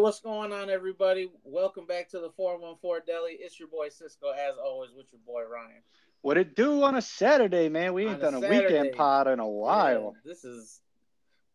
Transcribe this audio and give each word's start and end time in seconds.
What's 0.00 0.20
going 0.20 0.50
on, 0.50 0.70
everybody? 0.70 1.30
Welcome 1.44 1.84
back 1.86 2.08
to 2.10 2.20
the 2.20 2.30
414 2.30 3.02
Deli. 3.06 3.32
It's 3.32 3.58
your 3.60 3.68
boy 3.68 3.90
Cisco, 3.90 4.30
as 4.30 4.54
always, 4.56 4.92
with 4.96 5.06
your 5.12 5.20
boy 5.26 5.42
Ryan. 5.42 5.82
What 6.22 6.38
it 6.38 6.56
do 6.56 6.82
on 6.84 6.96
a 6.96 7.02
Saturday, 7.02 7.68
man? 7.68 7.92
We 7.92 8.06
ain't 8.06 8.16
a 8.16 8.20
done 8.22 8.34
a 8.36 8.40
Saturday. 8.40 8.64
weekend 8.64 8.96
pod 8.96 9.28
in 9.28 9.40
a 9.40 9.46
while. 9.46 10.14
Yeah, 10.16 10.20
this 10.30 10.44
is 10.44 10.80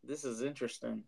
this 0.03 0.23
is 0.25 0.43
interesting. 0.43 1.01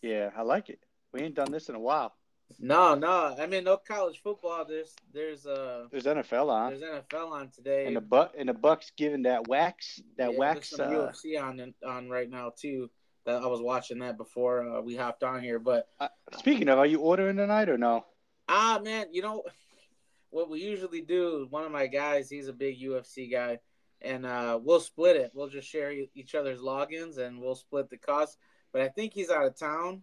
Yeah. 0.00 0.30
I 0.36 0.42
like 0.42 0.68
it. 0.70 0.78
We 1.12 1.22
ain't 1.22 1.34
done 1.34 1.50
this 1.50 1.68
in 1.68 1.74
a 1.74 1.80
while. 1.80 2.14
No, 2.60 2.94
no, 2.94 3.34
I 3.36 3.46
mean 3.46 3.64
no 3.64 3.76
college 3.76 4.20
football. 4.22 4.64
There's 4.64 4.94
there's 5.12 5.46
uh 5.46 5.86
There's 5.90 6.04
NFL 6.04 6.50
on, 6.50 6.78
there's 6.78 7.02
NFL 7.04 7.30
on 7.32 7.48
today. 7.50 7.86
and 7.86 7.96
the 7.96 8.00
buck 8.00 8.32
and 8.38 8.48
the 8.48 8.54
Bucks 8.54 8.92
giving 8.96 9.22
that 9.22 9.48
wax, 9.48 10.00
that 10.18 10.32
Yeah, 10.32 10.38
wax. 10.38 10.70
There's 10.70 10.88
some 10.88 10.94
Uh, 10.96 11.12
UFC 11.12 11.36
on 11.42 11.74
on 11.84 12.08
right 12.08 12.30
now 12.30 12.52
too. 12.56 12.90
That 13.26 13.42
I 13.42 13.46
was 13.46 13.60
watching 13.60 13.98
that 13.98 14.16
before 14.16 14.66
uh, 14.66 14.80
we 14.80 14.96
hopped 14.96 15.22
on 15.22 15.42
here, 15.42 15.58
but 15.58 15.88
uh, 16.00 16.08
speaking 16.38 16.68
of, 16.68 16.78
are 16.78 16.86
you 16.86 17.00
ordering 17.00 17.36
tonight 17.36 17.68
or 17.68 17.76
no? 17.76 18.06
Ah, 18.48 18.80
man, 18.82 19.06
you 19.12 19.22
know 19.22 19.42
what 20.30 20.48
we 20.48 20.60
usually 20.60 21.02
do? 21.02 21.46
One 21.50 21.64
of 21.64 21.72
my 21.72 21.86
guys, 21.86 22.30
he's 22.30 22.48
a 22.48 22.52
big 22.52 22.80
UFC 22.80 23.30
guy, 23.30 23.58
and 24.00 24.24
uh, 24.24 24.58
we'll 24.62 24.80
split 24.80 25.16
it. 25.16 25.32
We'll 25.34 25.48
just 25.48 25.68
share 25.68 25.92
each 26.14 26.34
other's 26.34 26.60
logins, 26.60 27.18
and 27.18 27.40
we'll 27.40 27.54
split 27.54 27.90
the 27.90 27.98
cost. 27.98 28.38
But 28.72 28.82
I 28.82 28.88
think 28.88 29.12
he's 29.12 29.30
out 29.30 29.46
of 29.46 29.58
town 29.58 30.02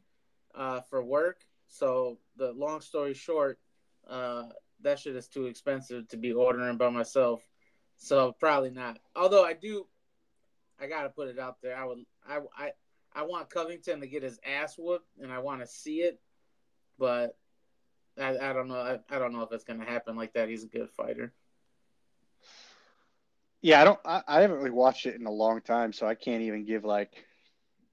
uh, 0.54 0.82
for 0.82 1.04
work. 1.04 1.42
So 1.68 2.20
the 2.38 2.52
long 2.54 2.82
story 2.82 3.14
short, 3.14 3.60
uh, 4.10 4.44
that 4.82 5.00
shit 5.00 5.16
is 5.16 5.28
too 5.28 5.46
expensive 5.46 6.08
to 6.10 6.18
be 6.18 6.34
ordering 6.34 6.78
by 6.78 6.90
myself. 6.90 7.42
So 7.98 8.34
probably 8.40 8.72
not. 8.72 9.00
Although 9.16 9.44
I 9.44 9.54
do, 9.54 9.88
I 10.80 10.88
gotta 10.88 11.10
put 11.10 11.30
it 11.30 11.40
out 11.40 11.58
there. 11.62 11.76
I 11.76 11.86
would, 11.86 12.06
I, 12.28 12.40
I, 12.56 12.72
I 13.18 13.24
want 13.24 13.50
Covington 13.50 14.02
to 14.02 14.08
get 14.08 14.22
his 14.22 14.40
ass 14.46 14.76
whooped, 14.78 15.10
and 15.20 15.34
I 15.34 15.40
want 15.40 15.62
to 15.62 15.68
see 15.68 16.02
it. 16.02 16.22
But 17.00 17.36
I, 18.20 18.38
I 18.38 18.54
don't 18.54 18.68
know. 18.68 18.76
I, 18.76 19.00
I 19.10 19.18
don't 19.18 19.34
know 19.34 19.42
if 19.42 19.52
it's 19.52 19.64
gonna 19.64 19.86
happen 19.86 20.16
like 20.16 20.34
that. 20.34 20.50
He's 20.50 20.64
a 20.64 20.68
good 20.68 20.90
fighter. 20.92 21.34
Yeah, 23.62 23.82
I 23.82 23.84
don't. 23.84 24.00
I, 24.06 24.22
I 24.28 24.42
haven't 24.42 24.58
really 24.58 24.70
watched 24.70 25.08
it 25.08 25.16
in 25.20 25.26
a 25.26 25.32
long 25.32 25.62
time, 25.62 25.94
so 25.94 26.08
I 26.08 26.14
can't 26.14 26.44
even 26.44 26.64
give 26.64 26.86
like. 26.86 27.26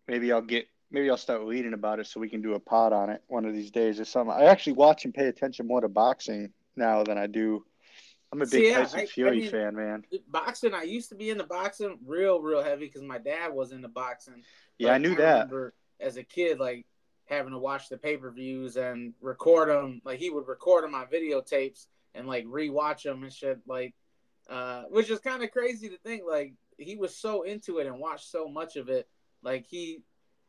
Maybe 0.07 0.31
I'll 0.31 0.43
get. 0.43 0.67
Maybe 0.91 1.09
I'll 1.09 1.17
start 1.17 1.41
reading 1.43 1.73
about 1.73 2.01
it 2.01 2.07
so 2.07 2.21
we 2.21 2.29
can 2.29 2.43
do 2.43 2.53
a 2.55 2.61
pod 2.61 2.93
on 2.93 3.09
it 3.09 3.23
one 3.27 3.47
of 3.47 3.55
these 3.55 3.71
days 3.71 3.99
or 3.99 4.05
something. 4.05 4.37
I 4.37 4.45
actually 4.45 4.75
watch 4.75 5.07
and 5.07 5.15
pay 5.15 5.27
attention 5.27 5.67
more 5.67 5.81
to 5.81 5.89
boxing 5.89 6.53
now 6.77 7.03
than 7.03 7.17
I 7.17 7.27
do. 7.27 7.65
I'm 8.35 8.43
a 8.43 8.47
big 8.47 8.51
See, 8.51 8.73
Tyson 8.73 8.99
I- 8.99 9.03
I 9.03 9.07
Fury 9.07 9.41
mean- 9.43 9.51
fan, 9.51 9.77
man. 9.77 10.05
Boxing. 10.29 10.75
I 10.75 10.83
used 10.83 11.09
to 11.11 11.15
be 11.15 11.31
into 11.31 11.45
boxing 11.45 11.99
real, 12.05 12.41
real 12.41 12.63
heavy 12.63 12.87
because 12.87 13.03
my 13.03 13.19
dad 13.19 13.53
was 13.55 13.71
into 13.73 13.89
boxing. 13.89 14.43
Yeah, 14.79 14.89
But 14.89 14.95
I 14.95 14.99
knew 14.99 15.15
that. 15.17 15.33
remember 15.35 15.75
as 16.01 16.17
a 16.17 16.25
kid, 16.25 16.59
like 16.59 16.87
having 17.27 17.53
to 17.53 17.59
watch 17.59 17.89
the 17.89 17.97
pay 17.97 18.17
per 18.17 18.31
views 18.31 18.77
and 18.77 19.15
record 19.21 19.69
them. 19.69 20.01
Like 20.05 20.19
he 20.19 20.31
would 20.31 20.49
record 20.49 20.83
them 20.85 20.95
on 20.95 21.07
videotapes 21.07 21.87
and 22.15 22.27
like 22.27 22.45
rewatch 22.47 23.05
them 23.05 23.23
and 23.23 23.33
shit. 23.33 23.61
Like, 23.67 23.95
uh, 24.51 24.83
which 24.91 25.11
is 25.11 25.21
kind 25.21 25.43
of 25.45 25.51
crazy 25.53 25.89
to 25.91 25.97
think. 25.99 26.23
Like 26.29 26.55
he 26.77 26.97
was 26.97 27.17
so 27.17 27.43
into 27.43 27.79
it 27.79 27.87
and 27.87 28.01
watched 28.01 28.29
so 28.31 28.49
much 28.49 28.75
of 28.77 28.89
it. 28.89 29.09
Like 29.43 29.65
he 29.67 30.03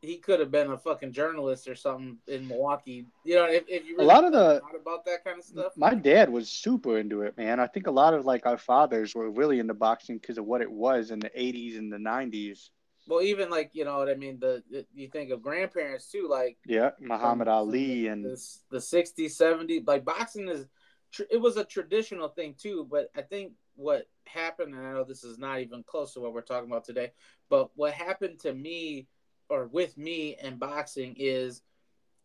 he 0.06 0.18
could 0.18 0.40
have 0.40 0.52
been 0.52 0.72
a 0.72 0.78
fucking 0.78 1.12
journalist 1.12 1.68
or 1.68 1.76
something 1.76 2.18
in 2.28 2.48
Milwaukee. 2.48 3.06
You 3.24 3.36
know, 3.36 3.46
if, 3.46 3.64
if 3.68 3.86
you 3.86 3.96
really 3.98 4.08
lot 4.08 4.24
of 4.24 4.32
the- 4.32 4.62
about 4.80 5.06
that 5.06 5.24
kind 5.24 5.40
of 5.40 5.46
stuff. 5.46 5.74
My 5.76 5.94
dad 5.96 6.30
was 6.30 6.50
super 6.50 6.98
into 6.98 7.22
it, 7.22 7.38
man. 7.38 7.60
I 7.60 7.68
think 7.68 7.88
a 7.88 7.92
lot 7.92 8.14
of 8.14 8.26
like 8.26 8.46
our 8.46 8.58
fathers 8.58 9.16
were 9.16 9.30
really 9.30 9.60
into 9.60 9.74
boxing 9.74 10.18
because 10.18 10.38
of 10.38 10.46
what 10.46 10.62
it 10.62 10.72
was 10.72 11.12
in 11.12 11.20
the 11.20 11.30
80s 11.30 11.78
and 11.78 11.92
the 11.92 11.98
90s. 11.98 12.70
Well, 13.08 13.22
even 13.22 13.50
like 13.50 13.70
you 13.74 13.86
know 13.86 13.98
what 13.98 14.10
I 14.10 14.16
mean. 14.16 14.40
The, 14.40 14.64
the 14.72 14.86
you 14.96 15.08
think 15.10 15.30
of 15.32 15.42
grandparents 15.42 16.10
too, 16.12 16.28
like 16.30 16.58
Yeah, 16.66 16.92
Muhammad 17.00 17.46
from- 17.48 17.54
Ali 17.56 18.08
and 18.08 18.26
the, 18.26 18.42
the 18.72 18.78
60s 18.80 19.38
70s 19.40 19.86
like 19.88 20.04
boxing 20.04 20.48
is 20.50 20.66
tr- 21.12 21.24
it 21.30 21.38
was 21.38 21.58
a 21.58 21.64
traditional 21.64 22.30
thing 22.30 22.56
too 22.58 22.88
but 22.90 23.10
i 23.16 23.22
think 23.22 23.54
what 23.76 24.08
happened 24.26 24.74
and 24.74 24.86
i 24.86 24.92
know 24.94 25.04
this 25.04 25.24
is 25.24 25.38
not 25.38 25.60
even 25.62 25.84
close 25.84 26.14
to 26.14 26.20
what 26.20 26.34
we're 26.34 26.42
talking 26.42 26.70
about 26.70 26.84
today 26.84 27.12
but 27.50 27.70
what 27.76 27.94
happened 27.94 28.40
to 28.40 28.54
me 28.54 29.08
or 29.50 29.68
with 29.68 29.98
me 29.98 30.38
in 30.42 30.58
boxing 30.58 31.16
is 31.18 31.62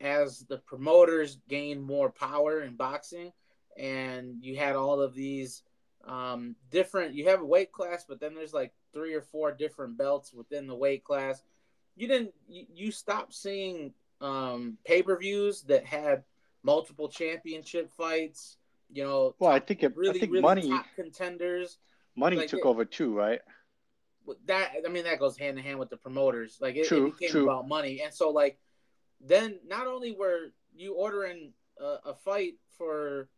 as 0.00 0.40
the 0.48 0.58
promoters 0.58 1.38
gained 1.48 1.82
more 1.82 2.10
power 2.10 2.62
in 2.62 2.74
boxing 2.74 3.32
and 3.76 4.36
you 4.40 4.56
had 4.56 4.76
all 4.76 5.00
of 5.00 5.14
these 5.14 5.62
um, 6.06 6.56
different 6.70 7.14
you 7.14 7.28
have 7.28 7.40
a 7.40 7.44
weight 7.44 7.72
class 7.72 8.04
but 8.08 8.20
then 8.20 8.34
there's 8.34 8.54
like 8.54 8.72
three 8.92 9.14
or 9.14 9.20
four 9.20 9.52
different 9.52 9.98
belts 9.98 10.32
within 10.32 10.66
the 10.66 10.74
weight 10.74 11.04
class 11.04 11.42
you 11.96 12.08
didn't 12.08 12.32
you, 12.48 12.64
you 12.72 12.90
stopped 12.90 13.34
seeing 13.34 13.92
um, 14.20 14.76
pay-per-views 14.84 15.62
that 15.62 15.84
had 15.84 16.22
multiple 16.62 17.08
championship 17.08 17.90
fights 17.90 18.56
you 18.90 19.04
know 19.04 19.34
well, 19.38 19.50
I 19.50 19.60
think 19.60 19.82
it, 19.82 19.94
really 19.94 20.16
I 20.16 20.20
think 20.20 20.32
really 20.32 20.42
money 20.42 20.68
top 20.68 20.86
contenders 20.96 21.78
money 22.16 22.36
like 22.36 22.48
took 22.48 22.60
it- 22.60 22.66
over 22.66 22.84
too, 22.84 23.14
right? 23.14 23.40
That 24.46 24.72
I 24.86 24.88
mean 24.88 25.04
that 25.04 25.18
goes 25.18 25.36
hand 25.36 25.58
in 25.58 25.64
hand 25.64 25.78
with 25.78 25.90
the 25.90 25.96
promoters. 25.96 26.58
Like 26.60 26.76
it, 26.76 26.86
True, 26.86 27.08
it 27.08 27.18
became 27.18 27.30
true. 27.30 27.44
about 27.44 27.68
money, 27.68 28.00
and 28.02 28.12
so 28.12 28.30
like 28.30 28.58
then 29.20 29.58
not 29.66 29.86
only 29.86 30.12
were 30.12 30.52
you 30.74 30.94
ordering 30.94 31.52
a, 31.78 32.10
a 32.10 32.14
fight 32.14 32.54
for 32.76 33.28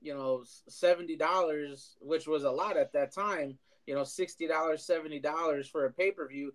you 0.00 0.14
know 0.14 0.44
seventy 0.68 1.16
dollars, 1.16 1.96
which 2.00 2.26
was 2.26 2.44
a 2.44 2.50
lot 2.50 2.76
at 2.76 2.92
that 2.92 3.14
time, 3.14 3.58
you 3.86 3.94
know 3.94 4.04
sixty 4.04 4.46
dollars, 4.46 4.84
seventy 4.84 5.20
dollars 5.20 5.68
for 5.68 5.86
a 5.86 5.92
pay 5.92 6.10
per 6.10 6.28
view. 6.28 6.52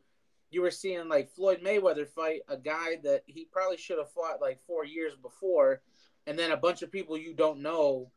You 0.50 0.62
were 0.62 0.72
seeing 0.72 1.10
like 1.10 1.30
Floyd 1.30 1.60
Mayweather 1.64 2.08
fight 2.08 2.42
a 2.48 2.58
guy 2.58 2.98
that 3.04 3.24
he 3.26 3.46
probably 3.52 3.78
should 3.78 3.98
have 3.98 4.12
fought 4.12 4.42
like 4.42 4.60
four 4.66 4.86
years 4.86 5.14
before, 5.22 5.82
and 6.26 6.38
then 6.38 6.52
a 6.52 6.58
bunch 6.58 6.82
of 6.82 6.92
people 6.92 7.18
you 7.18 7.34
don't 7.34 7.62
know 7.62 8.12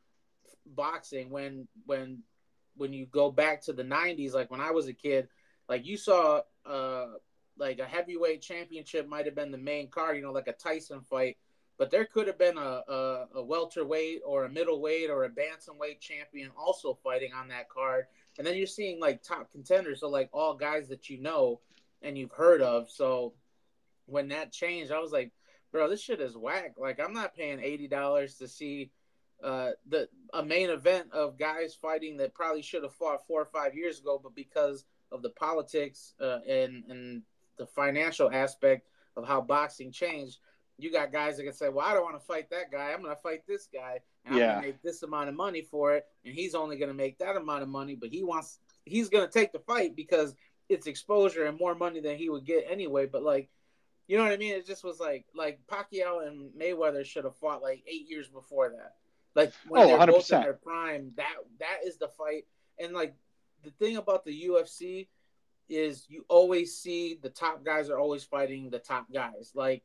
boxing 0.67 1.31
when 1.31 1.67
when 1.87 2.23
when 2.77 2.93
you 2.93 3.07
go 3.07 3.31
back 3.31 3.63
to 3.63 3.73
the 3.73 3.83
90s 3.83 4.33
like 4.33 4.51
when 4.51 4.61
i 4.61 4.71
was 4.71 4.87
a 4.87 4.93
kid 4.93 5.29
like 5.71 5.87
you 5.87 5.97
saw 5.97 6.43
uh 6.67 7.07
like 7.57 7.79
a 7.79 7.87
heavyweight 7.87 8.43
championship 8.43 9.09
might 9.09 9.25
have 9.25 9.35
been 9.35 9.51
the 9.51 9.59
main 9.59 9.89
card 9.89 10.17
you 10.17 10.23
know 10.23 10.33
like 10.33 10.49
a 10.49 10.53
tyson 10.53 11.01
fight 11.01 11.39
but 11.81 11.91
there 11.91 12.05
could 12.05 12.27
have 12.27 12.37
been 12.37 12.59
a, 12.59 12.83
a, 12.87 13.27
a 13.37 13.43
welterweight 13.43 14.21
or 14.27 14.45
a 14.45 14.51
middleweight 14.51 15.09
or 15.09 15.25
a 15.25 15.31
bantamweight 15.31 15.99
champion 15.99 16.51
also 16.55 16.93
fighting 16.93 17.33
on 17.33 17.49
that 17.49 17.71
card. 17.71 18.05
And 18.37 18.47
then 18.47 18.59
you're 18.59 18.67
seeing 18.67 19.01
like 19.01 19.23
top 19.23 19.51
contenders 19.51 20.01
so 20.01 20.11
like 20.11 20.29
all 20.31 20.53
guys 20.53 20.89
that 20.89 21.09
you 21.09 21.19
know 21.19 21.61
and 22.03 22.19
you've 22.19 22.33
heard 22.33 22.61
of. 22.61 22.91
So 22.91 23.33
when 24.05 24.29
that 24.29 24.53
changed 24.53 24.93
i 24.93 24.99
was 24.99 25.13
like 25.13 25.33
bro 25.73 25.89
this 25.89 26.03
shit 26.03 26.21
is 26.21 26.37
whack. 26.37 26.75
Like 26.77 27.01
i'm 27.03 27.15
not 27.15 27.35
paying 27.35 27.57
$80 27.57 28.37
to 28.37 28.47
see 28.47 28.91
uh, 29.43 29.71
the 29.89 30.07
a 30.35 30.45
main 30.45 30.69
event 30.69 31.11
of 31.13 31.39
guys 31.39 31.75
fighting 31.75 32.19
that 32.19 32.35
probably 32.35 32.61
should 32.61 32.83
have 32.83 32.93
fought 32.93 33.27
four 33.27 33.41
or 33.41 33.47
five 33.47 33.75
years 33.75 34.01
ago, 34.01 34.21
but 34.23 34.35
because 34.35 34.85
of 35.13 35.23
the 35.23 35.31
politics 35.31 36.15
uh, 36.21 36.39
and 36.49 36.85
and 36.89 37.23
the 37.57 37.67
financial 37.67 38.31
aspect 38.31 38.89
of 39.17 39.27
how 39.27 39.41
boxing 39.41 39.91
changed, 39.93 40.39
you 40.79 40.91
got 40.93 41.13
guys 41.13 41.37
that 41.37 41.45
can 41.45 41.53
say, 41.53 41.69
"Well, 41.69 41.85
I 41.87 41.93
don't 41.95 42.05
want 42.05 42.19
to 42.19 42.25
fight 42.27 42.49
that 42.51 42.71
guy. 42.71 42.93
I'm 42.93 43.03
going 43.03 43.15
to 43.15 43.21
fight 43.21 43.43
this 43.47 43.69
guy, 43.73 44.01
and 44.25 44.35
I'm 44.35 44.41
going 44.41 44.63
to 44.63 44.69
make 44.69 44.83
this 44.83 45.03
amount 45.03 45.29
of 45.29 45.35
money 45.35 45.63
for 45.63 45.95
it, 45.95 46.07
and 46.25 46.35
he's 46.35 46.55
only 46.55 46.77
going 46.77 46.89
to 46.91 46.95
make 46.95 47.19
that 47.19 47.37
amount 47.37 47.63
of 47.63 47.69
money, 47.69 47.95
but 47.97 48.09
he 48.11 48.23
wants 48.23 48.59
he's 48.87 49.09
going 49.09 49.27
to 49.27 49.33
take 49.33 49.53
the 49.53 49.59
fight 49.59 49.95
because 49.95 50.35
it's 50.69 50.87
exposure 50.87 51.45
and 51.47 51.59
more 51.59 51.75
money 51.75 52.01
than 52.01 52.17
he 52.17 52.29
would 52.31 52.45
get 52.45 52.65
anyway." 52.69 53.07
But 53.07 53.23
like. 53.23 53.49
You 54.07 54.17
know 54.17 54.25
what 54.25 54.33
I 54.33 54.39
mean? 54.39 54.55
It 54.55 54.67
just 54.67 54.83
was 54.83 54.99
like 54.99 55.25
like 55.37 55.61
Pacquiao 55.71 56.27
and 56.27 56.51
Mayweather 56.61 57.05
should 57.05 57.23
have 57.23 57.37
fought 57.37 57.63
like 57.63 57.85
eight 57.87 58.11
years 58.11 58.27
before 58.27 58.71
that. 58.71 58.95
Like 59.37 59.53
when 59.69 59.83
Oh, 59.83 59.87
they're 59.87 60.07
both 60.09 60.29
in 60.33 60.39
100%. 60.39 60.43
their 60.43 60.53
prime, 60.55 61.13
that 61.17 61.35
that 61.61 61.79
is 61.87 61.97
the 61.99 62.09
fight. 62.09 62.47
And 62.81 62.93
like 62.93 63.15
the 63.65 63.71
thing 63.73 63.97
about 63.97 64.25
the 64.25 64.45
UFC 64.47 65.09
is 65.69 66.05
you 66.09 66.25
always 66.29 66.77
see 66.77 67.19
the 67.23 67.31
top 67.31 67.65
guys 67.65 67.91
are 67.91 67.99
always 67.99 68.25
fighting 68.25 68.71
the 68.71 68.79
top 68.79 69.07
guys. 69.13 69.53
Like 69.55 69.83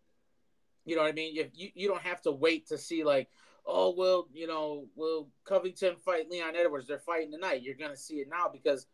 you 0.85 0.95
know 0.95 1.01
what 1.01 1.09
I 1.09 1.13
mean? 1.13 1.35
If 1.37 1.49
you, 1.53 1.69
you 1.73 1.87
don't 1.87 2.01
have 2.01 2.21
to 2.23 2.31
wait 2.31 2.67
to 2.67 2.77
see 2.77 3.03
like, 3.03 3.29
oh 3.65 3.93
well, 3.95 4.27
you 4.33 4.47
know, 4.47 4.85
will 4.95 5.29
Covington 5.43 5.95
fight 5.95 6.29
Leon 6.29 6.55
Edwards? 6.55 6.87
They're 6.87 6.99
fighting 6.99 7.31
tonight. 7.31 7.63
You're 7.63 7.75
gonna 7.75 7.97
see 7.97 8.15
it 8.15 8.29
now 8.29 8.49
because 8.51 8.87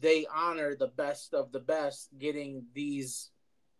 they 0.00 0.26
honor 0.32 0.74
the 0.74 0.88
best 0.88 1.34
of 1.34 1.52
the 1.52 1.60
best 1.60 2.08
getting 2.18 2.64
these 2.74 3.30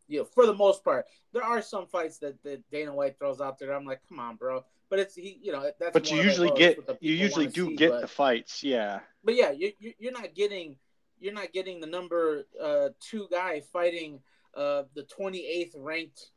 you 0.09 0.19
know, 0.19 0.25
for 0.25 0.47
the 0.47 0.55
most 0.55 0.85
part, 0.85 1.07
there 1.33 1.43
are 1.43 1.63
some 1.63 1.87
fights 1.87 2.19
that, 2.19 2.43
that 2.43 2.69
Dana 2.71 2.95
White 2.95 3.19
throws 3.19 3.41
out 3.41 3.59
there. 3.59 3.73
I'm 3.73 3.87
like, 3.87 4.01
come 4.09 4.19
on, 4.19 4.37
bro. 4.37 4.65
But 4.91 4.99
it's 4.99 5.15
he, 5.15 5.39
you 5.43 5.53
know, 5.53 5.71
that's. 5.81 5.93
But 5.93 6.11
you 6.11 6.21
usually 6.21 6.51
get 6.51 6.77
that's 6.77 6.89
what 6.89 7.01
the 7.01 7.07
you 7.07 7.15
usually 7.15 7.47
do 7.47 7.69
see, 7.69 7.77
get 7.77 7.91
but, 7.93 8.03
the 8.03 8.09
fights, 8.09 8.63
yeah. 8.63 9.01
But 9.25 9.35
yeah, 9.35 9.51
you, 9.51 9.73
you 9.79 9.93
you're 9.99 10.13
not 10.13 10.35
getting 10.35 10.77
you're 11.21 11.33
not 11.33 11.53
getting 11.53 11.81
the 11.81 11.87
number 11.87 12.47
uh, 12.61 12.89
two 13.01 13.29
guy 13.31 13.61
fighting 13.61 14.21
uh, 14.55 14.85
the 14.95 15.05
28th 15.05 15.73
ranked 15.77 16.31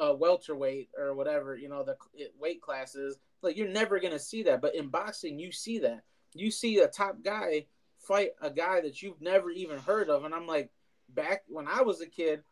uh, 0.00 0.14
welterweight 0.14 0.88
or 0.98 1.14
whatever 1.14 1.56
you 1.56 1.68
know 1.68 1.82
the 1.82 1.96
weight 2.38 2.62
classes. 2.62 3.18
Like 3.42 3.56
you're 3.56 3.68
never 3.68 4.00
gonna 4.00 4.18
see 4.18 4.42
that. 4.44 4.60
But 4.60 4.74
in 4.74 4.88
boxing, 4.88 5.38
you 5.38 5.52
see 5.52 5.78
that. 5.80 6.02
You 6.34 6.50
see 6.50 6.78
a 6.78 6.88
top 6.88 7.22
guy 7.22 7.66
fight 7.98 8.30
a 8.40 8.50
guy 8.50 8.80
that 8.80 9.02
you've 9.02 9.20
never 9.20 9.50
even 9.50 9.78
heard 9.78 10.08
of, 10.08 10.24
and 10.24 10.34
I'm 10.34 10.46
like, 10.46 10.70
back 11.08 11.42
when 11.48 11.66
I 11.66 11.82
was 11.82 12.00
a 12.00 12.06
kid, 12.06 12.42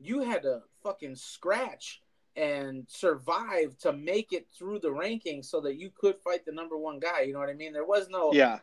you 0.00 0.20
had 0.22 0.42
to 0.42 0.62
fucking 0.82 1.16
scratch 1.16 2.00
and 2.36 2.84
survive 2.88 3.78
to 3.78 3.92
make 3.92 4.32
it 4.32 4.46
through 4.56 4.80
the 4.80 4.88
rankings 4.88 5.46
so 5.46 5.60
that 5.60 5.76
you 5.76 5.90
could 5.96 6.18
fight 6.18 6.44
the 6.44 6.52
number 6.52 6.76
one 6.76 6.98
guy. 6.98 7.20
You 7.22 7.32
know 7.32 7.38
what 7.38 7.48
I 7.48 7.54
mean? 7.54 7.72
There 7.72 7.84
was 7.84 8.08
no 8.08 8.32
Yeah. 8.32 8.58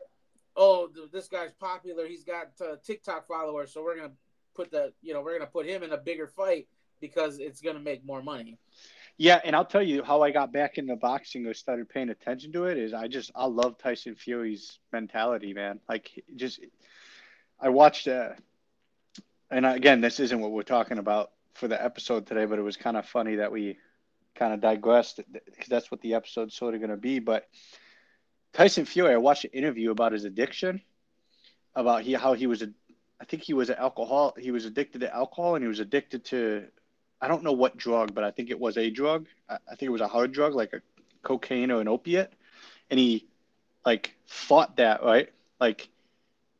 Oh 0.56 0.90
this 1.12 1.28
guy's 1.28 1.52
popular. 1.60 2.08
He's 2.08 2.24
got 2.24 2.52
uh, 2.62 2.76
TikTok 2.84 3.28
followers, 3.28 3.74
so 3.74 3.84
we're 3.84 3.96
gonna 3.96 4.14
put 4.56 4.72
the 4.72 4.94
you 5.02 5.14
know 5.14 5.22
we're 5.22 5.38
gonna 5.38 5.50
put 5.50 5.66
him 5.66 5.84
in 5.84 5.92
a 5.92 5.98
bigger 5.98 6.28
fight 6.28 6.68
because 7.00 7.40
it's 7.40 7.62
gonna 7.62 7.80
make 7.80 8.06
more 8.06 8.22
money. 8.22 8.58
Yeah, 9.18 9.40
and 9.44 9.56
I'll 9.56 9.66
tell 9.66 9.84
you 9.84 10.04
how 10.04 10.24
I 10.24 10.32
got 10.32 10.52
back 10.52 10.78
into 10.78 10.96
boxing 10.96 11.46
or 11.46 11.54
started 11.54 11.90
paying 11.90 12.10
attention 12.10 12.52
to 12.54 12.66
it 12.66 12.78
is 12.78 12.94
I 12.94 13.08
just 13.08 13.32
I 13.36 13.46
love 13.46 13.78
Tyson 13.78 14.16
Fury's 14.16 14.80
mentality, 14.92 15.54
man. 15.54 15.80
Like 15.88 16.24
just 16.36 16.62
I 17.60 17.70
watched 17.70 18.08
uh 18.08 18.30
and 19.52 19.66
again, 19.66 20.00
this 20.02 20.20
isn't 20.20 20.40
what 20.40 20.52
we're 20.52 20.64
talking 20.64 20.98
about 20.98 21.32
for 21.54 21.68
the 21.68 21.84
episode 21.84 22.26
today, 22.26 22.46
but 22.46 22.58
it 22.58 22.64
was 22.64 22.78
kind 22.78 22.96
of 22.96 23.06
funny 23.06 23.36
that 23.36 23.52
we 23.52 23.78
kind 24.36 24.54
of 24.54 24.62
digressed 24.62 25.20
because 25.32 25.68
that's 25.68 25.92
what 25.92 26.02
the 26.02 26.14
episode's 26.14 26.56
sort 26.56 26.74
of 26.74 26.80
going 26.80 26.90
to 26.90 26.98
be, 26.98 27.20
but 27.20 27.48
Tyson 28.54 28.86
Fury, 28.86 29.14
I 29.14 29.18
watched 29.18 29.46
an 29.46 29.52
interview 29.52 29.92
about 29.92 30.12
his 30.12 30.26
addiction, 30.26 30.82
about 31.76 32.04
he 32.04 32.14
how 32.14 32.34
he 32.34 32.48
was 32.48 32.62
a 32.62 32.70
I 33.20 33.26
think 33.26 33.44
he 33.44 33.54
was 33.54 33.70
an 33.70 33.78
alcohol 33.78 34.34
he 34.38 34.52
was 34.52 34.66
addicted 34.66 35.02
to 35.02 35.16
alcohol 35.16 35.56
and 35.56 35.64
he 35.64 35.68
was 35.68 35.80
addicted 35.80 36.26
to 36.26 36.68
I 37.22 37.28
don't 37.28 37.44
know 37.44 37.54
what 37.54 37.78
drug, 37.78 38.16
but 38.16 38.24
I 38.24 38.32
think 38.32 38.50
it 38.50 38.60
was 38.60 38.78
a 38.78 38.90
drug. 38.90 39.28
I, 39.48 39.56
I 39.72 39.76
think 39.76 39.84
it 39.84 39.92
was 39.92 40.02
a 40.02 40.08
hard 40.08 40.32
drug, 40.32 40.56
like 40.56 40.74
a 40.74 40.82
cocaine 41.22 41.72
or 41.72 41.80
an 41.80 41.88
opiate. 41.88 42.34
And 42.90 43.00
he 43.00 43.28
like 43.86 44.16
fought 44.26 44.78
that, 44.78 45.04
right? 45.04 45.30
Like 45.60 45.88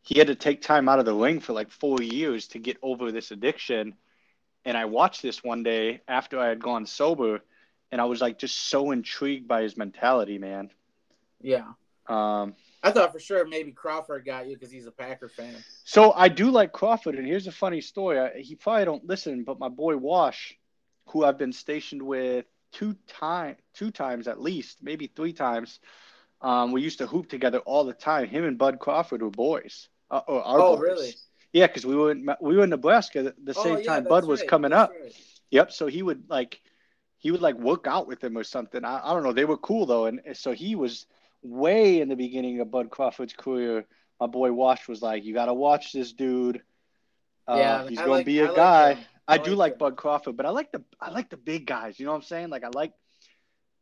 he 0.04 0.20
had 0.20 0.28
to 0.28 0.36
take 0.36 0.62
time 0.62 0.88
out 0.88 1.00
of 1.00 1.06
the 1.06 1.16
ring 1.16 1.40
for 1.40 1.54
like 1.54 1.72
four 1.72 2.02
years 2.02 2.48
to 2.50 2.60
get 2.60 2.78
over 2.84 3.12
this 3.12 3.32
addiction. 3.32 3.96
And 4.64 4.78
I 4.78 4.86
watched 4.86 5.24
this 5.24 5.44
one 5.44 5.64
day 5.64 6.02
after 6.08 6.40
I 6.40 6.48
had 6.48 6.62
gone 6.62 6.86
sober, 6.86 7.42
and 7.92 8.00
I 8.00 8.06
was 8.06 8.22
like 8.22 8.38
just 8.38 8.56
so 8.70 8.92
intrigued 8.92 9.48
by 9.48 9.64
his 9.64 9.76
mentality, 9.76 10.38
man. 10.38 10.70
Yeah, 11.42 11.74
Um, 12.12 12.56
I 12.84 12.92
thought 12.92 13.14
for 13.14 13.20
sure 13.20 13.46
maybe 13.46 13.72
Crawford 13.72 14.26
got 14.26 14.48
you 14.48 14.56
because 14.56 14.72
he's 14.72 14.88
a 14.88 14.92
Packer 14.92 15.30
fan. 15.30 15.64
So 15.84 16.12
I 16.14 16.30
do 16.30 16.50
like 16.52 16.72
Crawford, 16.72 17.16
and 17.16 17.26
here's 17.28 17.48
a 17.48 17.52
funny 17.52 17.82
story. 17.82 18.20
I, 18.20 18.40
he 18.40 18.56
probably 18.56 18.86
don't 18.86 19.06
listen, 19.06 19.44
but 19.44 19.60
my 19.60 19.70
boy 19.70 19.98
Wash, 19.98 20.58
who 21.08 21.24
I've 21.24 21.38
been 21.38 21.54
stationed 21.54 22.02
with 22.02 22.46
two 22.72 22.96
time, 23.08 23.56
two 23.74 23.92
times 23.92 24.28
at 24.28 24.42
least, 24.42 24.80
maybe 24.82 25.08
three 25.08 25.34
times. 25.34 25.80
Um, 26.42 26.72
we 26.72 26.82
used 26.82 26.98
to 26.98 27.08
hoop 27.08 27.30
together 27.30 27.60
all 27.60 27.84
the 27.84 27.94
time. 27.94 28.28
Him 28.28 28.46
and 28.46 28.58
Bud 28.58 28.80
Crawford 28.80 29.22
were 29.22 29.30
boys. 29.30 29.90
Uh, 30.10 30.22
or 30.28 30.42
our 30.44 30.60
Oh, 30.60 30.76
boys. 30.76 30.82
really? 30.82 31.14
Yeah, 31.54 31.68
because 31.68 31.86
we 31.86 31.96
were 31.96 32.12
in, 32.12 32.28
we 32.42 32.58
were 32.58 32.64
in 32.64 32.70
Nebraska 32.72 33.24
the, 33.24 33.36
the 33.44 33.54
Oh, 33.56 33.64
same 33.64 33.78
yeah, 33.80 33.84
time 33.84 34.04
Bud 34.06 34.26
was 34.26 34.40
right, 34.40 34.50
coming 34.50 34.74
up. 34.74 34.92
right. 34.92 35.14
Yep. 35.52 35.72
So 35.72 35.88
he 35.88 36.02
would 36.02 36.24
like, 36.30 36.62
he 37.20 37.30
would 37.30 37.42
like 37.42 37.56
work 37.56 37.86
out 37.88 38.08
with 38.08 38.24
him 38.24 38.38
or 38.38 38.44
something. 38.44 38.84
I, 38.84 39.02
I 39.04 39.14
don't 39.14 39.24
know. 39.24 39.34
They 39.34 39.46
were 39.46 39.58
cool 39.58 39.86
though, 39.86 40.06
and 40.06 40.22
so 40.34 40.52
he 40.54 40.76
was 40.76 41.06
way 41.44 42.02
in 42.02 42.10
the 42.10 42.16
beginning 42.16 42.60
of 42.60 42.72
Bud 42.72 42.90
Crawford's 42.90 43.34
career. 43.34 43.86
My 44.20 44.28
boy 44.28 44.52
Wash 44.52 44.88
was 44.88 45.02
like, 45.02 45.24
"You 45.24 45.34
got 45.34 45.46
to 45.46 45.54
watch 45.54 45.92
this 45.94 46.14
dude. 46.14 46.62
Uh, 47.48 47.56
Yeah, 47.58 47.88
he's 47.88 47.98
I 47.98 48.02
gonna 48.02 48.12
like- 48.14 48.26
be 48.26 48.42
I 48.42 48.46
a 48.46 48.48
like 48.48 48.56
guy." 48.56 48.94
him. 48.94 49.06
I, 49.28 49.34
I 49.36 49.38
do 49.38 49.52
like 49.52 49.74
like. 49.74 49.78
Bud 49.80 49.96
Crawford, 49.98 50.36
but 50.38 50.46
I 50.46 50.50
like 50.50 50.72
the 50.72 50.84
I 51.00 51.10
like 51.12 51.30
the 51.30 51.38
big 51.38 51.66
guys. 51.66 52.00
You 52.00 52.06
know 52.06 52.12
what 52.12 52.18
I'm 52.18 52.24
saying? 52.24 52.50
Like 52.50 52.64
I 52.64 52.70
like 52.74 52.94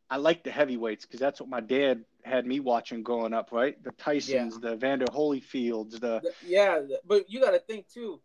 I 0.08 0.16
like 0.16 0.44
the 0.44 0.50
heavyweights 0.50 1.06
because 1.06 1.20
that's 1.20 1.40
what 1.40 1.48
my 1.48 1.60
dad 1.60 2.04
had 2.24 2.46
me 2.46 2.60
watching 2.60 3.02
growing 3.02 3.32
up. 3.34 3.50
Right? 3.52 3.82
The 3.82 3.90
Tysons, 3.92 4.60
the 4.60 4.76
Vander 4.76 5.06
Holyfields, 5.06 5.98
the 6.00 6.20
Th- 6.20 6.34
Yeah, 6.46 6.80
but 7.06 7.28
you 7.30 7.40
got 7.40 7.52
to 7.52 7.58
think 7.58 7.88
too. 7.88 8.20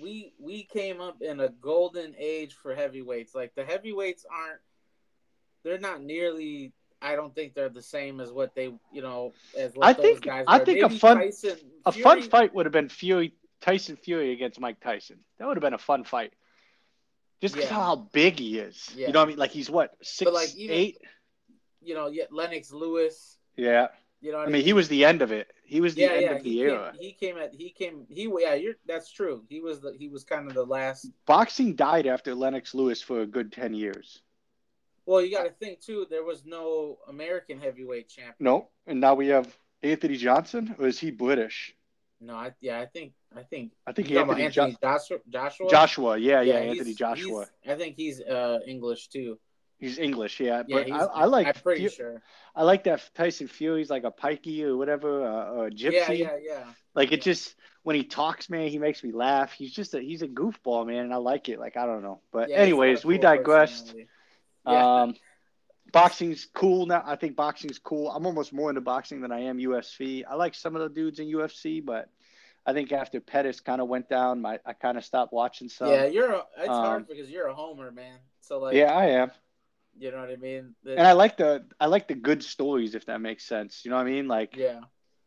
We 0.00 0.32
we 0.38 0.64
came 0.64 1.00
up 1.00 1.20
in 1.20 1.40
a 1.40 1.48
golden 1.48 2.14
age 2.18 2.54
for 2.54 2.74
heavyweights. 2.74 3.34
Like 3.34 3.54
the 3.54 3.64
heavyweights 3.64 4.24
aren't. 4.30 4.60
They're 5.64 5.78
not 5.78 6.02
nearly. 6.02 6.72
I 7.02 7.16
don't 7.16 7.34
think 7.34 7.54
they're 7.54 7.68
the 7.68 7.82
same 7.82 8.20
as 8.20 8.30
what 8.30 8.54
they, 8.54 8.72
you 8.92 9.02
know, 9.02 9.32
as 9.56 9.72
I 9.80 9.92
think- 9.92 10.22
guys. 10.22 10.44
I 10.46 10.58
think 10.60 10.82
a 10.82 10.88
fun- 10.90 11.18
Tyson, 11.18 11.58
a 11.84 11.92
Fury- 11.92 12.02
fun 12.02 12.22
fight 12.22 12.54
would 12.54 12.66
have 12.66 12.72
been 12.72 12.88
Fury 12.88 13.34
Tyson 13.60 13.96
Fury 13.96 14.32
against 14.32 14.58
Mike 14.60 14.80
Tyson. 14.80 15.18
That 15.38 15.46
would 15.46 15.56
have 15.56 15.62
been 15.62 15.74
a 15.74 15.78
fun 15.78 16.04
fight. 16.04 16.32
Just 17.40 17.54
because 17.54 17.70
Yeah. 17.70 17.76
how 17.76 17.96
big 17.96 18.38
he 18.38 18.58
is. 18.58 18.88
Yeah. 18.94 19.08
You 19.08 19.12
know 19.12 19.20
what 19.20 19.24
I 19.26 19.28
mean? 19.30 19.38
Like 19.38 19.50
he's 19.50 19.68
what 19.68 19.96
six 20.02 20.30
like, 20.30 20.54
even- 20.54 20.76
eight. 20.76 20.98
You 21.80 21.94
know, 21.94 22.06
yeah, 22.06 22.24
Lennox 22.30 22.72
Lewis. 22.72 23.38
Yeah. 23.56 23.88
You 24.20 24.30
know, 24.30 24.38
what 24.38 24.48
I 24.48 24.52
mean, 24.52 24.62
he 24.62 24.72
was 24.72 24.86
the 24.88 25.04
end 25.04 25.20
of 25.20 25.32
it. 25.32 25.50
He 25.64 25.80
was 25.80 25.96
the 25.96 26.02
yeah, 26.02 26.10
end 26.12 26.22
yeah. 26.22 26.30
of 26.36 26.42
the 26.44 26.50
he 26.50 26.60
era. 26.62 26.92
came, 26.92 27.00
he 27.02 27.12
came 27.12 27.36
at 27.38 27.54
he 27.54 27.70
came 27.70 28.06
he 28.08 28.30
yeah. 28.38 28.54
You're 28.54 28.74
that's 28.86 29.10
true. 29.10 29.44
He 29.48 29.58
was 29.60 29.80
the 29.80 29.96
he 29.98 30.08
was 30.08 30.22
kind 30.22 30.46
of 30.46 30.54
the 30.54 30.64
last. 30.64 31.10
Boxing 31.26 31.74
died 31.74 32.06
after 32.06 32.32
Lennox 32.34 32.72
Lewis 32.74 33.02
for 33.02 33.22
a 33.22 33.26
good 33.26 33.50
ten 33.50 33.74
years. 33.74 34.22
Well, 35.06 35.20
you 35.20 35.30
got 35.34 35.44
to 35.44 35.50
think 35.50 35.80
too. 35.80 36.06
There 36.08 36.22
was 36.24 36.44
no 36.44 36.98
American 37.08 37.58
heavyweight 37.60 38.08
champion. 38.08 38.34
No, 38.38 38.68
and 38.86 39.00
now 39.00 39.14
we 39.14 39.28
have 39.28 39.54
Anthony 39.82 40.16
Johnson, 40.16 40.74
or 40.78 40.86
is 40.86 40.98
he 40.98 41.10
British? 41.10 41.74
No, 42.20 42.34
I, 42.34 42.52
yeah, 42.60 42.78
I 42.80 42.86
think 42.86 43.14
I 43.36 43.42
think 43.42 43.72
I 43.86 43.92
think 43.92 44.08
you 44.10 44.18
Anthony, 44.20 44.44
Anthony 44.44 44.76
Joshua. 44.80 45.18
Joshua. 45.28 45.68
Joshua. 45.70 46.16
Yeah, 46.18 46.40
yeah, 46.42 46.60
he's- 46.60 46.78
Anthony 46.78 46.94
Joshua. 46.94 47.46
I 47.66 47.74
think 47.74 47.96
he's 47.96 48.20
uh, 48.20 48.60
English 48.66 49.08
too. 49.08 49.38
He's 49.78 49.98
English, 49.98 50.38
yeah. 50.38 50.62
Yeah, 50.68 50.84
But 50.84 50.92
I, 50.92 50.98
I 50.98 51.24
like 51.24 51.48
I'm 51.48 51.54
pretty 51.54 51.88
Fu- 51.88 51.94
sure. 51.96 52.22
I 52.54 52.62
like 52.62 52.84
that 52.84 53.02
Tyson 53.16 53.48
Fury's 53.48 53.90
like 53.90 54.04
a 54.04 54.12
pikey 54.12 54.62
or 54.62 54.76
whatever, 54.76 55.26
uh, 55.26 55.50
or 55.50 55.66
a 55.66 55.70
gypsy. 55.72 55.92
Yeah, 55.94 56.12
yeah, 56.12 56.36
yeah. 56.40 56.64
Like 56.94 57.10
it 57.10 57.18
Yeah. 57.18 57.24
just 57.32 57.56
when 57.82 57.96
he 57.96 58.04
talks, 58.04 58.48
man, 58.48 58.68
he 58.68 58.78
makes 58.78 59.02
me 59.02 59.10
laugh. 59.10 59.50
He's 59.52 59.72
just 59.72 59.94
a 59.94 60.00
he's 60.00 60.22
a 60.22 60.28
goofball, 60.28 60.86
man, 60.86 60.98
and 61.06 61.12
I 61.12 61.16
like 61.16 61.48
it. 61.48 61.58
Like 61.58 61.76
I 61.76 61.86
don't 61.86 62.02
know, 62.02 62.20
but 62.32 62.48
Yeah, 62.48 62.48
he's 62.48 62.54
got 62.54 62.60
a 62.60 62.62
anyways, 62.62 63.04
we 63.04 63.18
digressed. 63.18 63.86
personality. 63.86 64.08
Yeah. 64.66 65.02
Um, 65.02 65.14
boxing's 65.92 66.46
cool 66.54 66.86
now. 66.86 67.02
I 67.04 67.16
think 67.16 67.36
boxing's 67.36 67.78
cool. 67.78 68.10
I'm 68.10 68.26
almost 68.26 68.52
more 68.52 68.70
into 68.70 68.80
boxing 68.80 69.20
than 69.20 69.32
I 69.32 69.40
am 69.40 69.58
UFC. 69.58 70.24
I 70.28 70.34
like 70.34 70.54
some 70.54 70.74
of 70.76 70.82
the 70.82 70.88
dudes 70.88 71.18
in 71.18 71.26
UFC, 71.26 71.84
but 71.84 72.08
I 72.64 72.72
think 72.72 72.92
after 72.92 73.20
Pettis 73.20 73.60
kind 73.60 73.80
of 73.80 73.88
went 73.88 74.08
down, 74.08 74.40
my 74.40 74.58
I 74.64 74.72
kind 74.72 74.96
of 74.96 75.04
stopped 75.04 75.32
watching 75.32 75.68
some. 75.68 75.88
yeah, 75.88 76.06
you're. 76.06 76.32
A, 76.32 76.42
it's 76.58 76.68
um, 76.68 76.84
hard 76.84 77.08
because 77.08 77.28
you're 77.28 77.48
a 77.48 77.54
homer, 77.54 77.90
man. 77.90 78.18
So 78.40 78.58
like, 78.60 78.74
yeah, 78.74 78.92
I 78.92 79.06
am. 79.06 79.30
you 79.98 80.10
know 80.10 80.20
what 80.20 80.30
I 80.30 80.36
mean. 80.36 80.74
The- 80.84 80.96
And 80.96 81.06
I 81.06 81.12
like 81.12 81.36
the 81.36 81.64
I 81.80 81.86
like 81.86 82.08
the 82.08 82.14
good 82.14 82.42
stories 82.42 82.94
if 82.94 83.06
that 83.06 83.20
makes 83.20 83.44
sense. 83.44 83.84
You 83.84 83.90
know 83.90 83.96
what 83.96 84.06
I 84.06 84.10
mean? 84.10 84.28
Like 84.28 84.56
yeah. 84.56 84.80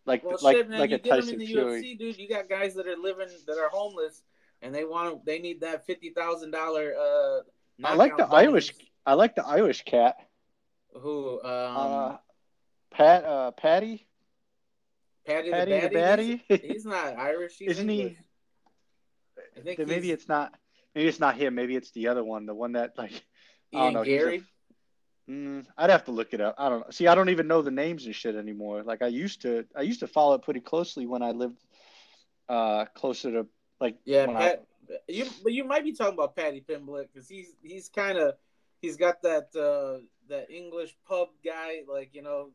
like 0.06 0.24
Well, 0.24 0.38
like 0.42 0.58
shit, 0.58 0.70
man. 0.70 0.80
like 0.80 0.92
you 0.92 0.96
a 0.96 1.00
get 1.00 1.10
them 1.10 1.20
Tyson 1.20 1.34
in 1.34 1.40
the 1.40 1.46
Fury. 1.48 1.84
UFC, 1.84 2.00
dude. 2.00 2.18
You 2.18 2.30
got 2.30 2.48
guys 2.50 2.74
that 2.76 2.88
are 2.88 2.96
living 2.98 3.28
that 3.48 3.58
are 3.58 3.70
homeless, 3.70 4.24
and 4.62 4.74
they 4.74 4.86
want 4.86 5.26
they 5.26 5.40
need 5.40 5.60
that 5.62 5.86
fifty 5.86 6.12
thousand 6.12 6.52
dollar. 6.52 6.94
Uh, 6.98 7.40
I 7.84 7.96
like 7.96 8.16
the. 8.16 8.26
Irish. 8.28 8.74
I 9.06 9.14
like 9.14 9.36
the 9.36 9.46
Irish 9.46 9.84
cat. 9.84 10.18
Who? 10.94 11.42
Um, 11.44 11.78
uh, 11.78 12.18
Pat 12.92 13.26
uh, 13.26 13.52
Paddy 13.52 14.08
Paddy, 15.26 15.52
Paddy 15.52 15.80
the 15.80 15.90
Baddy. 15.90 16.42
He's, 16.48 16.62
he's 16.62 16.86
not 16.86 17.18
Irish. 17.18 17.58
He's 17.58 17.72
Isn't 17.72 17.90
he- 17.90 18.18
I 19.58 19.62
think 19.62 19.80
maybe 19.88 20.12
it's 20.12 20.28
not. 20.28 20.54
Maybe 20.94 21.08
it's 21.10 21.20
not 21.20 21.36
him. 21.36 21.56
Maybe 21.56 21.76
it's 21.76 21.92
the 21.92 22.08
other 22.08 22.24
one. 22.24 22.46
The 22.46 22.54
one 22.54 22.74
that 22.74 22.98
like. 22.98 23.12
I 23.74 23.80
don't 23.80 23.94
know, 23.94 24.04
he's 24.04 24.22
a- 24.22 24.26
Gary. 24.26 24.44
Mm, 25.30 25.66
I'd 25.76 25.90
have 25.90 26.06
to 26.06 26.12
look 26.12 26.34
it 26.34 26.42
up. 26.42 26.56
I 26.60 26.70
don't 26.70 26.82
know. 26.82 26.92
See, 26.92 27.08
I 27.08 27.16
don't 27.16 27.30
even 27.30 27.48
know 27.48 27.64
the 27.64 27.72
names 27.72 28.06
and 28.06 28.14
shit 28.14 28.36
anymore. 28.36 28.84
Like 28.84 29.02
I 29.02 29.08
used 29.08 29.42
to. 29.42 29.66
I 29.76 29.82
used 29.82 30.02
to 30.02 30.08
follow 30.08 30.36
it 30.36 30.44
pretty 30.44 30.60
closely 30.60 31.06
when 31.08 31.22
I 31.22 31.32
lived 31.32 31.60
uh 32.48 32.86
closer 32.94 33.32
to 33.32 33.48
like 33.82 33.98
Yeah, 34.06 34.28
Pat. 34.28 34.66
You 35.08 35.26
but 35.44 35.52
you 35.52 35.64
might 35.64 35.84
be 35.84 35.94
talking 35.94 36.14
about 36.14 36.36
Paddy 36.36 36.64
Pimblett 36.68 37.08
because 37.12 37.28
he's 37.28 37.54
he's 37.64 37.90
kind 37.90 38.20
of 38.20 38.36
he's 38.82 38.98
got 38.98 39.22
that 39.24 39.56
uh 39.56 40.02
that 40.30 40.50
English 40.50 40.96
pub 41.08 41.30
guy 41.44 41.82
like 41.88 42.10
you 42.14 42.22
know, 42.22 42.50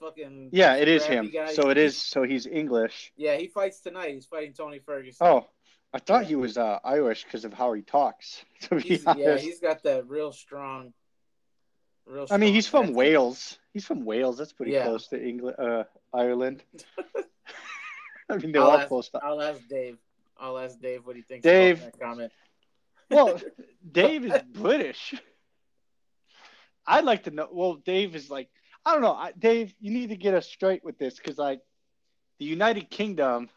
fucking 0.00 0.50
yeah, 0.52 0.74
it 0.76 0.88
is 0.88 1.04
him. 1.04 1.30
guy. 1.32 1.52
So 1.54 1.70
it 1.70 1.78
is. 1.78 1.96
So 1.96 2.22
he's 2.22 2.46
English. 2.46 3.12
Yeah, 3.16 3.36
he 3.36 3.46
fights 3.48 3.80
tonight. 3.80 4.14
He's 4.14 4.26
fighting 4.26 4.52
Tony 4.52 4.78
Ferguson. 4.78 5.26
Oh, 5.26 5.46
I 5.92 5.98
thought 5.98 6.24
he 6.24 6.34
was 6.36 6.56
uh 6.58 6.78
Irish 6.84 7.24
because 7.24 7.44
of 7.44 7.52
how 7.52 7.72
he 7.72 7.82
talks. 7.82 8.44
To 8.62 8.76
be 8.76 8.82
he's, 8.82 9.04
yeah, 9.16 9.36
he's 9.38 9.60
got 9.60 9.82
that 9.84 10.08
real 10.08 10.32
strong. 10.32 10.92
Real. 12.06 12.26
I 12.30 12.36
mean, 12.36 12.52
he's 12.52 12.66
from 12.66 12.82
accent. 12.82 12.96
Wales. 12.96 13.58
He's 13.72 13.84
from 13.84 14.04
Wales. 14.04 14.36
That's 14.38 14.52
pretty 14.52 14.72
Yeah. 14.72 14.84
close 14.86 15.06
to 15.08 15.22
England, 15.24 15.56
uh, 15.58 15.84
Ireland. 16.12 16.62
I 18.28 18.36
mean, 18.38 18.52
they're 18.52 18.60
I'll 18.62 18.70
all 18.70 18.78
ask, 18.78 18.88
close 18.88 19.08
to. 19.10 19.20
I'll 19.22 19.40
ask 19.42 19.60
Dave. 19.68 19.98
I'll 20.38 20.58
ask 20.58 20.80
Dave 20.80 21.06
what 21.06 21.14
he 21.16 21.22
thinks 21.22 21.44
Dave. 21.44 21.78
about 21.80 21.92
that 21.92 22.00
comment. 22.00 22.32
Well, 23.12 23.40
Dave 23.92 24.24
is 24.24 24.42
British. 24.52 25.14
I'd 26.86 27.04
like 27.04 27.24
to 27.24 27.30
know. 27.30 27.48
Well, 27.52 27.74
Dave 27.74 28.16
is 28.16 28.30
like, 28.30 28.48
I 28.84 28.92
don't 28.92 29.02
know. 29.02 29.14
I, 29.14 29.32
Dave, 29.38 29.72
you 29.80 29.92
need 29.92 30.08
to 30.08 30.16
get 30.16 30.34
us 30.34 30.48
straight 30.48 30.84
with 30.84 30.98
this 30.98 31.16
because, 31.16 31.38
like, 31.38 31.60
the 32.38 32.44
United 32.44 32.90
Kingdom, 32.90 33.48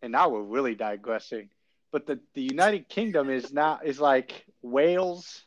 and 0.00 0.12
now 0.12 0.30
we're 0.30 0.42
really 0.42 0.74
digressing, 0.74 1.50
but 1.92 2.06
the, 2.06 2.20
the 2.34 2.42
United 2.42 2.88
Kingdom 2.88 3.28
is 3.28 3.52
not, 3.52 3.86
is 3.86 4.00
like 4.00 4.46
Wales, 4.62 5.44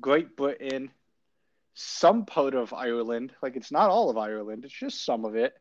Great 0.00 0.36
Britain, 0.36 0.90
some 1.74 2.26
part 2.26 2.54
of 2.54 2.74
Ireland. 2.74 3.32
Like, 3.42 3.56
it's 3.56 3.72
not 3.72 3.88
all 3.90 4.10
of 4.10 4.18
Ireland, 4.18 4.64
it's 4.64 4.74
just 4.74 5.04
some 5.04 5.24
of 5.24 5.36
it. 5.36 5.54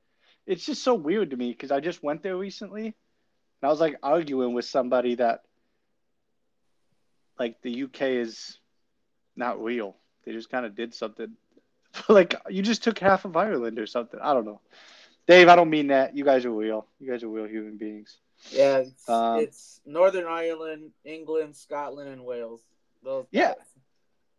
It's 0.46 0.66
just 0.66 0.84
so 0.84 0.96
weird 0.96 1.30
to 1.30 1.38
me 1.38 1.52
because 1.52 1.72
I 1.72 1.80
just 1.80 2.04
went 2.04 2.24
there 2.24 2.36
recently 2.36 2.96
and 3.62 3.68
I 3.68 3.72
was 3.72 3.80
like 3.80 3.98
arguing 4.02 4.54
with 4.54 4.66
somebody 4.66 5.16
that 5.16 5.42
like 7.40 7.62
the 7.62 7.84
UK 7.84 8.02
is 8.02 8.60
not 9.36 9.64
real. 9.64 9.96
They 10.26 10.34
just 10.34 10.50
kind 10.50 10.66
of 10.66 10.76
did 10.76 10.94
something. 10.94 11.36
like 12.10 12.36
you 12.50 12.62
just 12.62 12.84
took 12.84 13.00
half 13.00 13.26
of 13.26 13.36
Ireland 13.38 13.80
or 13.80 13.88
something. 13.88 14.20
I 14.22 14.34
don't 14.34 14.46
know. 14.46 14.62
Dave, 15.28 15.48
I 15.48 15.56
don't 15.56 15.70
mean 15.70 15.88
that. 15.88 16.16
You 16.16 16.24
guys 16.24 16.46
are 16.46 16.52
real. 16.52 16.88
You 17.00 17.10
guys 17.10 17.24
are 17.24 17.30
real 17.30 17.48
human 17.48 17.78
beings. 17.78 18.18
Yeah, 18.52 18.78
it's, 18.78 19.10
um, 19.10 19.40
it's 19.40 19.82
Northern 19.86 20.26
Ireland, 20.26 20.92
England, 21.04 21.56
Scotland, 21.56 22.10
and 22.10 22.26
Wales. 22.26 22.62
Those, 23.04 23.26
yeah, 23.32 23.50
that's, 23.50 23.70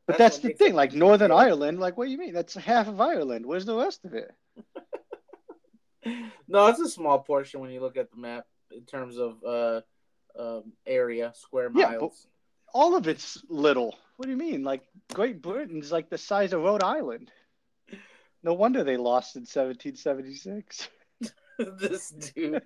but 0.06 0.18
that's, 0.18 0.38
that's 0.38 0.58
the 0.58 0.64
thing. 0.64 0.74
Like 0.74 0.94
Northern 0.94 1.30
Ireland, 1.30 1.80
like 1.80 1.96
what 1.96 2.06
do 2.06 2.10
you 2.10 2.18
mean? 2.18 2.32
That's 2.32 2.54
half 2.54 2.88
of 2.88 3.00
Ireland. 3.00 3.46
Where's 3.46 3.66
the 3.66 3.76
rest 3.76 4.04
of 4.04 4.14
it? 4.14 4.34
no, 6.48 6.66
it's 6.66 6.80
a 6.80 6.88
small 6.88 7.18
portion 7.20 7.60
when 7.60 7.70
you 7.70 7.80
look 7.80 7.96
at 7.96 8.10
the 8.10 8.16
map 8.16 8.46
in 8.70 8.82
terms 8.82 9.16
of 9.18 9.42
uh, 9.44 9.80
um, 10.38 10.72
area, 10.86 11.32
square 11.34 11.70
miles. 11.70 11.92
Yeah, 11.92 11.98
but 11.98 12.12
all 12.72 12.96
of 12.96 13.08
it's 13.08 13.42
little. 13.48 13.96
What 14.16 14.26
do 14.26 14.32
you 14.32 14.38
mean? 14.38 14.62
Like 14.62 14.82
Great 15.12 15.42
Britain's 15.42 15.92
like 15.92 16.10
the 16.10 16.18
size 16.18 16.52
of 16.52 16.62
Rhode 16.62 16.82
Island. 16.82 17.30
No 18.42 18.54
wonder 18.54 18.84
they 18.84 18.96
lost 18.96 19.36
in 19.36 19.42
1776. 19.42 20.88
this 21.78 22.10
dude. 22.10 22.62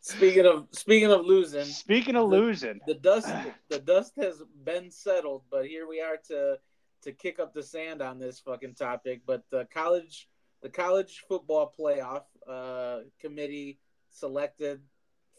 speaking 0.00 0.46
of 0.46 0.68
speaking 0.72 1.10
of 1.10 1.24
losing. 1.24 1.64
Speaking 1.64 2.16
of 2.16 2.30
the, 2.30 2.36
losing. 2.36 2.80
The 2.86 2.94
dust 2.94 3.32
the 3.70 3.78
dust 3.78 4.12
has 4.16 4.42
been 4.64 4.90
settled, 4.90 5.42
but 5.50 5.66
here 5.66 5.86
we 5.88 6.00
are 6.00 6.16
to 6.28 6.58
to 7.02 7.12
kick 7.12 7.40
up 7.40 7.52
the 7.52 7.62
sand 7.62 8.00
on 8.00 8.18
this 8.18 8.40
fucking 8.40 8.74
topic. 8.74 9.22
But 9.26 9.44
the 9.50 9.66
college 9.72 10.28
the 10.62 10.68
college 10.68 11.24
football 11.28 11.72
playoff 11.78 12.22
uh, 12.48 13.00
committee 13.20 13.78
selected 14.10 14.80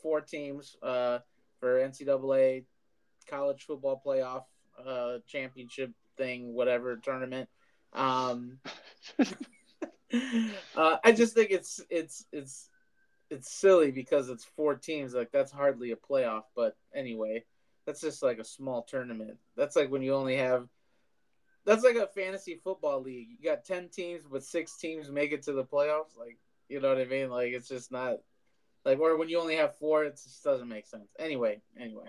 four 0.01 0.19
teams 0.19 0.75
uh, 0.83 1.19
for 1.59 1.79
NCAA 1.79 2.65
college 3.23 3.63
football 3.63 4.01
playoff 4.05 4.43
uh, 4.85 5.19
championship 5.27 5.91
thing, 6.17 6.53
whatever 6.53 6.97
tournament. 6.97 7.49
Um, 7.93 8.59
uh, 10.75 10.97
I 11.03 11.11
just 11.11 11.33
think 11.33 11.51
it's 11.51 11.81
it's 11.89 12.25
it's 12.31 12.69
it's 13.29 13.51
silly 13.51 13.91
because 13.91 14.29
it's 14.29 14.43
four 14.43 14.75
teams. 14.75 15.13
Like 15.13 15.31
that's 15.31 15.51
hardly 15.51 15.91
a 15.91 15.95
playoff. 15.95 16.43
But 16.55 16.75
anyway, 16.93 17.43
that's 17.85 18.01
just 18.01 18.23
like 18.23 18.39
a 18.39 18.45
small 18.45 18.83
tournament. 18.83 19.37
That's 19.55 19.75
like 19.75 19.91
when 19.91 20.01
you 20.01 20.13
only 20.13 20.37
have. 20.37 20.67
That's 21.65 21.83
like 21.83 21.95
a 21.95 22.07
fantasy 22.07 22.59
football 22.61 23.01
league. 23.01 23.29
You 23.29 23.49
got 23.49 23.63
ten 23.63 23.87
teams, 23.87 24.23
but 24.29 24.43
six 24.43 24.77
teams 24.77 25.09
make 25.09 25.31
it 25.31 25.43
to 25.43 25.53
the 25.53 25.63
playoffs. 25.63 26.17
Like 26.17 26.37
you 26.67 26.81
know 26.81 26.89
what 26.89 27.01
I 27.01 27.05
mean? 27.05 27.29
Like 27.29 27.53
it's 27.53 27.69
just 27.69 27.91
not 27.91 28.17
like 28.85 28.99
or 28.99 29.17
when 29.17 29.29
you 29.29 29.39
only 29.39 29.55
have 29.55 29.77
four, 29.77 30.03
it 30.03 30.19
just 30.21 30.43
doesn't 30.43 30.67
make 30.67 30.87
sense. 30.87 31.09
Anyway, 31.17 31.61
anyway, 31.79 32.07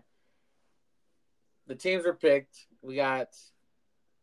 the 1.66 1.74
teams 1.74 2.06
are 2.06 2.14
picked. 2.14 2.56
We 2.82 2.96
got 2.96 3.28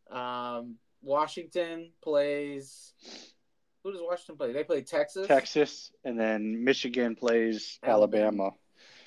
um, 0.10 0.76
Washington 1.02 1.92
plays. 2.02 2.94
Who 3.84 3.92
does 3.92 4.02
Washington 4.04 4.38
play? 4.38 4.54
They 4.54 4.64
play 4.64 4.82
Texas. 4.82 5.28
Texas, 5.28 5.92
and 6.04 6.20
then 6.20 6.64
Michigan 6.64 7.16
plays 7.16 7.80
Alabama. 7.84 8.52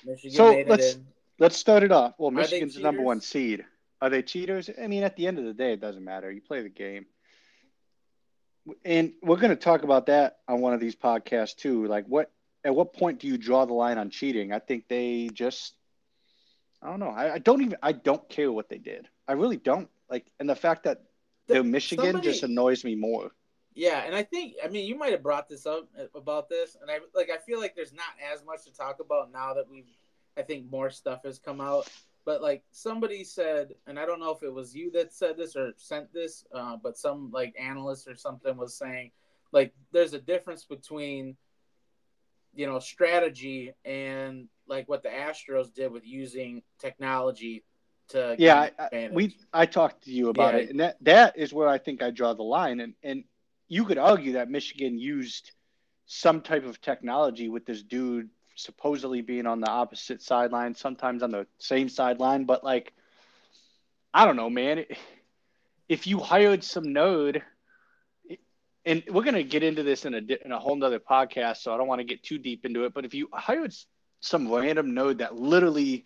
Michigan 0.05 0.35
so 0.35 0.63
let's 0.67 0.97
let's 1.39 1.57
start 1.57 1.83
it 1.83 1.91
off. 1.91 2.13
Well, 2.17 2.31
Michigan's 2.31 2.75
the 2.75 2.81
number 2.81 3.01
one 3.01 3.21
seed. 3.21 3.65
Are 4.01 4.09
they 4.09 4.21
cheaters? 4.21 4.69
I 4.81 4.87
mean, 4.87 5.03
at 5.03 5.15
the 5.15 5.27
end 5.27 5.39
of 5.39 5.45
the 5.45 5.53
day, 5.53 5.73
it 5.73 5.81
doesn't 5.81 6.03
matter. 6.03 6.31
You 6.31 6.41
play 6.41 6.61
the 6.61 6.69
game. 6.69 7.05
And 8.83 9.13
we're 9.21 9.37
going 9.37 9.51
to 9.51 9.55
talk 9.55 9.83
about 9.83 10.07
that 10.07 10.39
on 10.47 10.59
one 10.59 10.73
of 10.73 10.79
these 10.79 10.95
podcasts 10.95 11.55
too. 11.55 11.85
Like, 11.87 12.05
what 12.07 12.31
at 12.63 12.75
what 12.75 12.93
point 12.93 13.19
do 13.19 13.27
you 13.27 13.37
draw 13.37 13.65
the 13.65 13.73
line 13.73 13.97
on 13.97 14.09
cheating? 14.09 14.51
I 14.51 14.59
think 14.59 14.87
they 14.87 15.29
just, 15.31 15.75
I 16.85 16.89
don't 16.89 16.99
know. 16.99 17.09
I, 17.09 17.33
I 17.33 17.39
don't 17.39 17.61
even, 17.61 17.77
I 17.81 17.91
don't 17.91 18.27
care 18.29 18.51
what 18.51 18.69
they 18.69 18.77
did. 18.77 19.07
I 19.27 19.33
really 19.33 19.57
don't. 19.57 19.89
Like, 20.09 20.31
and 20.39 20.47
the 20.47 20.55
fact 20.55 20.83
that 20.83 21.03
they're 21.47 21.63
Michigan 21.63 22.05
somebody, 22.05 22.27
just 22.27 22.43
annoys 22.43 22.83
me 22.83 22.95
more. 22.95 23.31
Yeah, 23.73 24.03
and 24.05 24.15
I 24.15 24.23
think 24.23 24.53
I 24.63 24.67
mean 24.67 24.85
you 24.85 24.97
might 24.97 25.11
have 25.11 25.21
brought 25.23 25.49
this 25.49 25.65
up 25.65 25.89
uh, 25.99 26.05
about 26.17 26.47
this, 26.47 26.77
and 26.81 26.89
I 26.89 26.99
like 27.13 27.29
I 27.29 27.37
feel 27.37 27.59
like 27.59 27.75
there's 27.75 27.93
not 27.93 28.05
as 28.33 28.43
much 28.45 28.63
to 28.65 28.73
talk 28.73 28.99
about 28.99 29.31
now 29.31 29.53
that 29.53 29.69
we've 29.69 29.89
I 30.37 30.43
think 30.43 30.71
more 30.71 30.89
stuff 30.89 31.23
has 31.25 31.39
come 31.39 31.59
out. 31.59 31.89
But 32.23 32.41
like 32.41 32.63
somebody 32.71 33.23
said, 33.23 33.75
and 33.85 33.99
I 33.99 34.05
don't 34.05 34.19
know 34.19 34.31
if 34.31 34.43
it 34.43 34.53
was 34.53 34.75
you 34.75 34.91
that 34.91 35.13
said 35.13 35.37
this 35.37 35.55
or 35.55 35.73
sent 35.77 36.11
this, 36.13 36.45
uh, 36.53 36.77
but 36.81 36.97
some 36.97 37.31
like 37.31 37.53
analyst 37.59 38.07
or 38.07 38.15
something 38.15 38.55
was 38.57 38.75
saying 38.75 39.11
like 39.51 39.73
there's 39.91 40.13
a 40.13 40.19
difference 40.19 40.63
between 40.63 41.35
you 42.55 42.65
know 42.65 42.79
strategy 42.79 43.73
and 43.83 44.47
like 44.67 44.87
what 44.87 45.03
the 45.03 45.09
Astros 45.09 45.73
did 45.73 45.91
with 45.91 46.05
using 46.05 46.63
technology 46.79 47.63
to 48.09 48.35
yeah 48.37 48.69
I, 48.77 49.09
we 49.11 49.35
I 49.51 49.65
talked 49.65 50.03
to 50.03 50.11
you 50.11 50.29
about 50.29 50.53
yeah. 50.53 50.59
it 50.59 50.69
and 50.69 50.79
that 50.79 50.97
that 51.01 51.37
is 51.37 51.53
where 51.53 51.67
I 51.67 51.77
think 51.77 52.03
I 52.03 52.11
draw 52.11 52.33
the 52.33 52.43
line 52.43 52.79
and 52.79 52.93
and 53.03 53.23
you 53.67 53.85
could 53.85 53.97
argue 53.97 54.33
that 54.33 54.49
Michigan 54.49 54.99
used 54.99 55.51
some 56.05 56.41
type 56.41 56.65
of 56.65 56.79
technology 56.81 57.49
with 57.49 57.65
this 57.65 57.81
dude 57.81 58.29
supposedly 58.55 59.21
being 59.21 59.47
on 59.47 59.59
the 59.59 59.69
opposite 59.69 60.21
sideline 60.21 60.75
sometimes 60.75 61.23
on 61.23 61.31
the 61.31 61.47
same 61.57 61.89
sideline 61.89 62.45
but 62.45 62.63
like 62.63 62.93
I 64.13 64.25
don't 64.25 64.35
know 64.35 64.49
man 64.49 64.85
if 65.89 66.07
you 66.07 66.19
hired 66.19 66.63
some 66.63 66.93
node 66.93 67.41
and 68.85 69.03
we're 69.09 69.23
going 69.23 69.33
to 69.33 69.43
get 69.43 69.63
into 69.63 69.81
this 69.81 70.05
in 70.05 70.13
a 70.13 70.21
in 70.45 70.51
a 70.51 70.59
whole 70.59 70.75
nother 70.75 70.99
podcast 70.99 71.57
so 71.57 71.73
I 71.73 71.77
don't 71.77 71.87
want 71.87 71.99
to 71.99 72.05
get 72.05 72.23
too 72.23 72.37
deep 72.37 72.65
into 72.65 72.85
it 72.85 72.93
but 72.93 73.03
if 73.03 73.13
you 73.13 73.29
hired 73.33 73.73
some 74.25 74.51
random 74.51 74.93
node 74.93 75.19
that 75.19 75.35
literally 75.35 76.05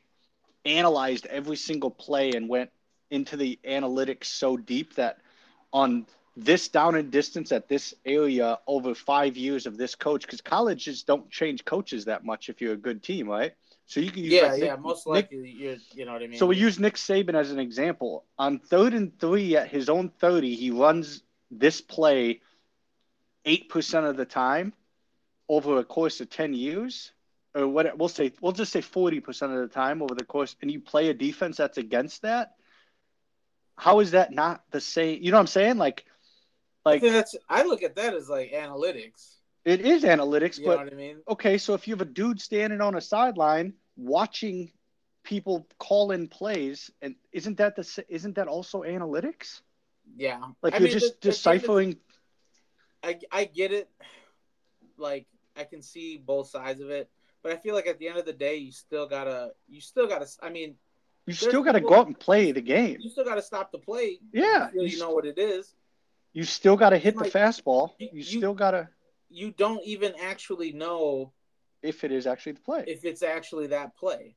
analyzed 0.66 1.26
every 1.28 1.56
single 1.56 1.90
play 1.90 2.32
and 2.32 2.50
went 2.50 2.70
into 3.10 3.38
the 3.38 3.58
analytics 3.66 4.26
so 4.26 4.58
deep 4.58 4.96
that 4.96 5.20
on 5.72 6.06
this 6.36 6.68
down 6.68 6.96
and 6.96 7.12
distance 7.12 7.52
at 7.52 7.68
this 7.68 7.94
area 8.06 8.60
over 8.68 8.94
five 8.94 9.36
years 9.36 9.66
of 9.66 9.78
this 9.78 9.96
coach, 9.96 10.22
because 10.22 10.42
colleges 10.42 11.04
don't 11.04 11.30
change 11.30 11.66
coaches 11.66 12.06
that 12.06 12.24
much 12.24 12.50
if 12.50 12.62
you're 12.62 12.74
a 12.74 12.78
good 12.78 13.02
team, 13.02 13.28
right? 13.28 13.54
So 13.86 14.00
you 14.00 14.12
can 14.12 14.24
use 14.24 14.34
yeah, 14.34 14.48
like 14.48 14.62
yeah, 14.62 14.72
Nick, 14.72 14.82
most 14.82 15.08
likely 15.08 15.38
Nick, 15.38 15.60
you're, 15.60 15.76
you 15.94 16.06
know 16.06 16.14
what 16.14 16.22
I 16.22 16.28
mean. 16.28 16.38
So 16.38 16.46
we 16.46 16.58
use 16.58 16.80
Nick 16.80 16.96
Saban 16.96 17.34
as 17.34 17.52
an 17.52 17.60
example. 17.60 18.26
On 18.38 18.60
third 18.60 18.94
and 18.94 19.18
three 19.20 19.56
at 19.58 19.70
his 19.70 19.90
own 19.90 20.10
thirty, 20.10 20.56
he 20.56 20.72
runs 20.72 21.24
this 21.50 21.82
play 21.82 22.42
eight 23.46 23.70
percent 23.70 24.06
of 24.06 24.16
the 24.16 24.26
time 24.26 24.74
over 25.48 25.80
a 25.80 25.84
course 25.84 26.22
of 26.22 26.30
ten 26.30 26.54
years 26.54 27.12
or 27.56 27.68
what 27.68 27.98
we'll 27.98 28.10
say 28.10 28.32
we'll 28.42 28.52
just 28.52 28.72
say 28.72 28.82
40% 28.82 29.28
of 29.44 29.52
the 29.52 29.68
time 29.68 30.02
over 30.02 30.16
the 30.16 30.26
course 30.26 30.56
and 30.62 30.72
you 30.72 30.80
play 30.80 31.10
a 31.10 31.14
defense 31.14 31.58
that's 31.58 31.78
against 31.78 32.22
that 32.22 32.54
how 33.80 34.02
is 34.02 34.12
that 34.12 34.34
not 34.34 34.62
the 34.72 34.82
same? 34.82 35.24
You 35.24 35.32
know 35.32 35.38
what 35.38 35.42
i'm 35.42 35.48
saying? 35.48 35.78
Like 35.78 36.06
like 36.86 37.04
I 37.04 37.10
that's 37.10 37.36
i 37.50 37.64
look 37.64 37.82
at 37.82 37.96
that 37.96 38.14
as 38.14 38.30
like 38.30 38.52
analytics. 38.52 39.36
It 39.66 39.82
is 39.82 40.04
analytics 40.04 40.60
you 40.60 40.66
but 40.66 40.80
I 40.80 40.90
mean? 40.96 41.18
okay 41.28 41.58
so 41.58 41.74
if 41.74 41.88
you 41.88 41.94
have 41.94 42.02
a 42.02 42.06
dude 42.06 42.42
standing 42.42 42.82
on 42.82 42.96
a 42.96 43.02
sideline 43.02 43.74
watching 43.96 44.72
people 45.24 45.68
call 45.78 46.12
in 46.12 46.28
plays 46.28 46.92
and 47.02 47.16
isn't 47.32 47.58
that 47.58 47.76
the 47.76 48.06
isn't 48.10 48.36
that 48.36 48.48
also 48.48 48.84
analytics? 48.84 49.62
Yeah. 50.16 50.42
Like 50.62 50.74
I 50.74 50.78
you're 50.78 50.90
mean, 50.90 51.00
just 51.00 51.22
the, 51.22 51.30
deciphering 51.30 51.98
I, 53.02 53.18
I 53.32 53.46
get 53.46 53.72
it. 53.72 53.90
Like 54.98 55.26
i 55.56 55.64
can 55.64 55.82
see 55.82 56.18
both 56.18 56.50
sides 56.50 56.80
of 56.80 56.90
it 56.90 57.10
but 57.44 57.52
I 57.52 57.58
feel 57.58 57.76
like 57.76 57.88
at 57.88 58.00
the 58.00 58.08
end 58.08 58.18
of 58.18 58.26
the 58.26 58.34
day, 58.34 58.56
you 58.58 58.72
still 58.72 59.08
gotta, 59.08 59.52
you 59.68 59.82
still 59.82 60.08
gotta. 60.08 60.28
I 60.42 60.50
mean, 60.50 60.76
you 61.26 61.34
still 61.34 61.64
gotta 61.64 61.80
go 61.80 61.96
out 61.96 62.08
and 62.08 62.20
play 62.20 62.52
the 62.52 62.62
game. 62.62 62.98
You 63.00 63.10
still 63.10 63.26
gotta 63.26 63.42
stop 63.42 63.72
the 63.72 63.78
play. 63.78 64.20
Yeah, 64.34 64.70
you, 64.74 64.84
you 64.84 65.00
know 65.00 65.12
what 65.12 65.26
it 65.26 65.38
is. 65.38 65.76
You 66.34 66.44
still 66.44 66.76
gotta 66.76 66.98
hit 66.98 67.16
like, 67.16 67.32
the 67.32 67.40
fastball. 67.40 67.92
You, 68.00 68.10
you 68.14 68.24
still 68.24 68.54
gotta. 68.54 68.90
You 69.30 69.52
don't 69.52 69.84
even 69.86 70.14
actually 70.22 70.72
know 70.72 71.32
if 71.82 72.04
it 72.04 72.12
is 72.12 72.28
actually 72.28 72.54
the 72.54 72.62
play. 72.62 72.84
If 72.88 73.06
it's 73.06 73.24
actually 73.24 73.68
that 73.68 73.96
play, 73.96 74.36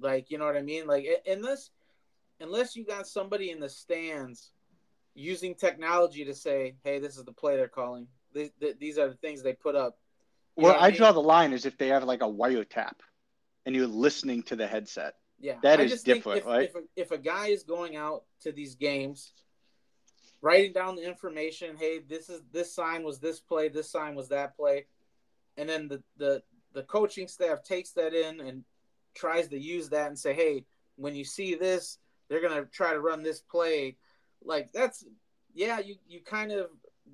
like 0.00 0.30
you 0.30 0.38
know 0.38 0.44
what 0.44 0.56
I 0.56 0.62
mean. 0.62 0.86
Like 0.86 1.06
unless, 1.26 1.70
unless 2.40 2.76
you 2.76 2.84
got 2.84 3.06
somebody 3.06 3.50
in 3.50 3.60
the 3.60 3.68
stands 3.68 4.52
using 5.14 5.54
technology 5.54 6.24
to 6.24 6.34
say, 6.34 6.74
"Hey, 6.84 6.98
this 6.98 7.16
is 7.16 7.24
the 7.24 7.32
play 7.32 7.56
they're 7.56 7.68
calling. 7.68 8.08
These, 8.34 8.50
these 8.78 8.98
are 8.98 9.08
the 9.08 9.14
things 9.14 9.42
they 9.42 9.54
put 9.54 9.76
up." 9.76 9.96
Well, 10.56 10.74
I, 10.74 10.86
I 10.86 10.88
mean? 10.88 10.96
draw 10.96 11.12
the 11.12 11.20
line 11.20 11.52
is 11.52 11.66
if 11.66 11.78
they 11.78 11.88
have 11.88 12.04
like 12.04 12.22
a 12.22 12.26
wiretap, 12.28 12.94
and 13.64 13.74
you're 13.74 13.86
listening 13.86 14.42
to 14.44 14.56
the 14.56 14.66
headset. 14.66 15.14
Yeah, 15.40 15.56
that 15.62 15.80
I 15.80 15.84
is 15.84 16.02
different, 16.02 16.40
if, 16.40 16.46
right? 16.46 16.68
If 16.68 16.74
a, 16.74 16.80
if 16.96 17.10
a 17.10 17.18
guy 17.18 17.48
is 17.48 17.64
going 17.64 17.96
out 17.96 18.24
to 18.42 18.52
these 18.52 18.74
games, 18.74 19.32
writing 20.40 20.72
down 20.72 20.96
the 20.96 21.06
information, 21.06 21.76
hey, 21.76 22.00
this 22.00 22.28
is 22.28 22.42
this 22.52 22.74
sign 22.74 23.02
was 23.02 23.18
this 23.18 23.40
play, 23.40 23.68
this 23.68 23.90
sign 23.90 24.14
was 24.14 24.28
that 24.28 24.56
play, 24.56 24.86
and 25.56 25.68
then 25.68 25.88
the 25.88 26.02
the 26.16 26.42
the 26.74 26.82
coaching 26.82 27.28
staff 27.28 27.62
takes 27.62 27.90
that 27.92 28.14
in 28.14 28.40
and 28.40 28.64
tries 29.14 29.48
to 29.48 29.58
use 29.58 29.88
that 29.90 30.08
and 30.08 30.18
say, 30.18 30.32
hey, 30.32 30.64
when 30.96 31.14
you 31.14 31.24
see 31.24 31.54
this, 31.54 31.98
they're 32.28 32.42
gonna 32.42 32.64
try 32.66 32.92
to 32.92 33.00
run 33.00 33.22
this 33.22 33.40
play. 33.40 33.96
Like 34.44 34.72
that's 34.72 35.04
yeah, 35.54 35.78
you 35.78 35.96
you 36.08 36.20
kind 36.20 36.52
of 36.52 36.68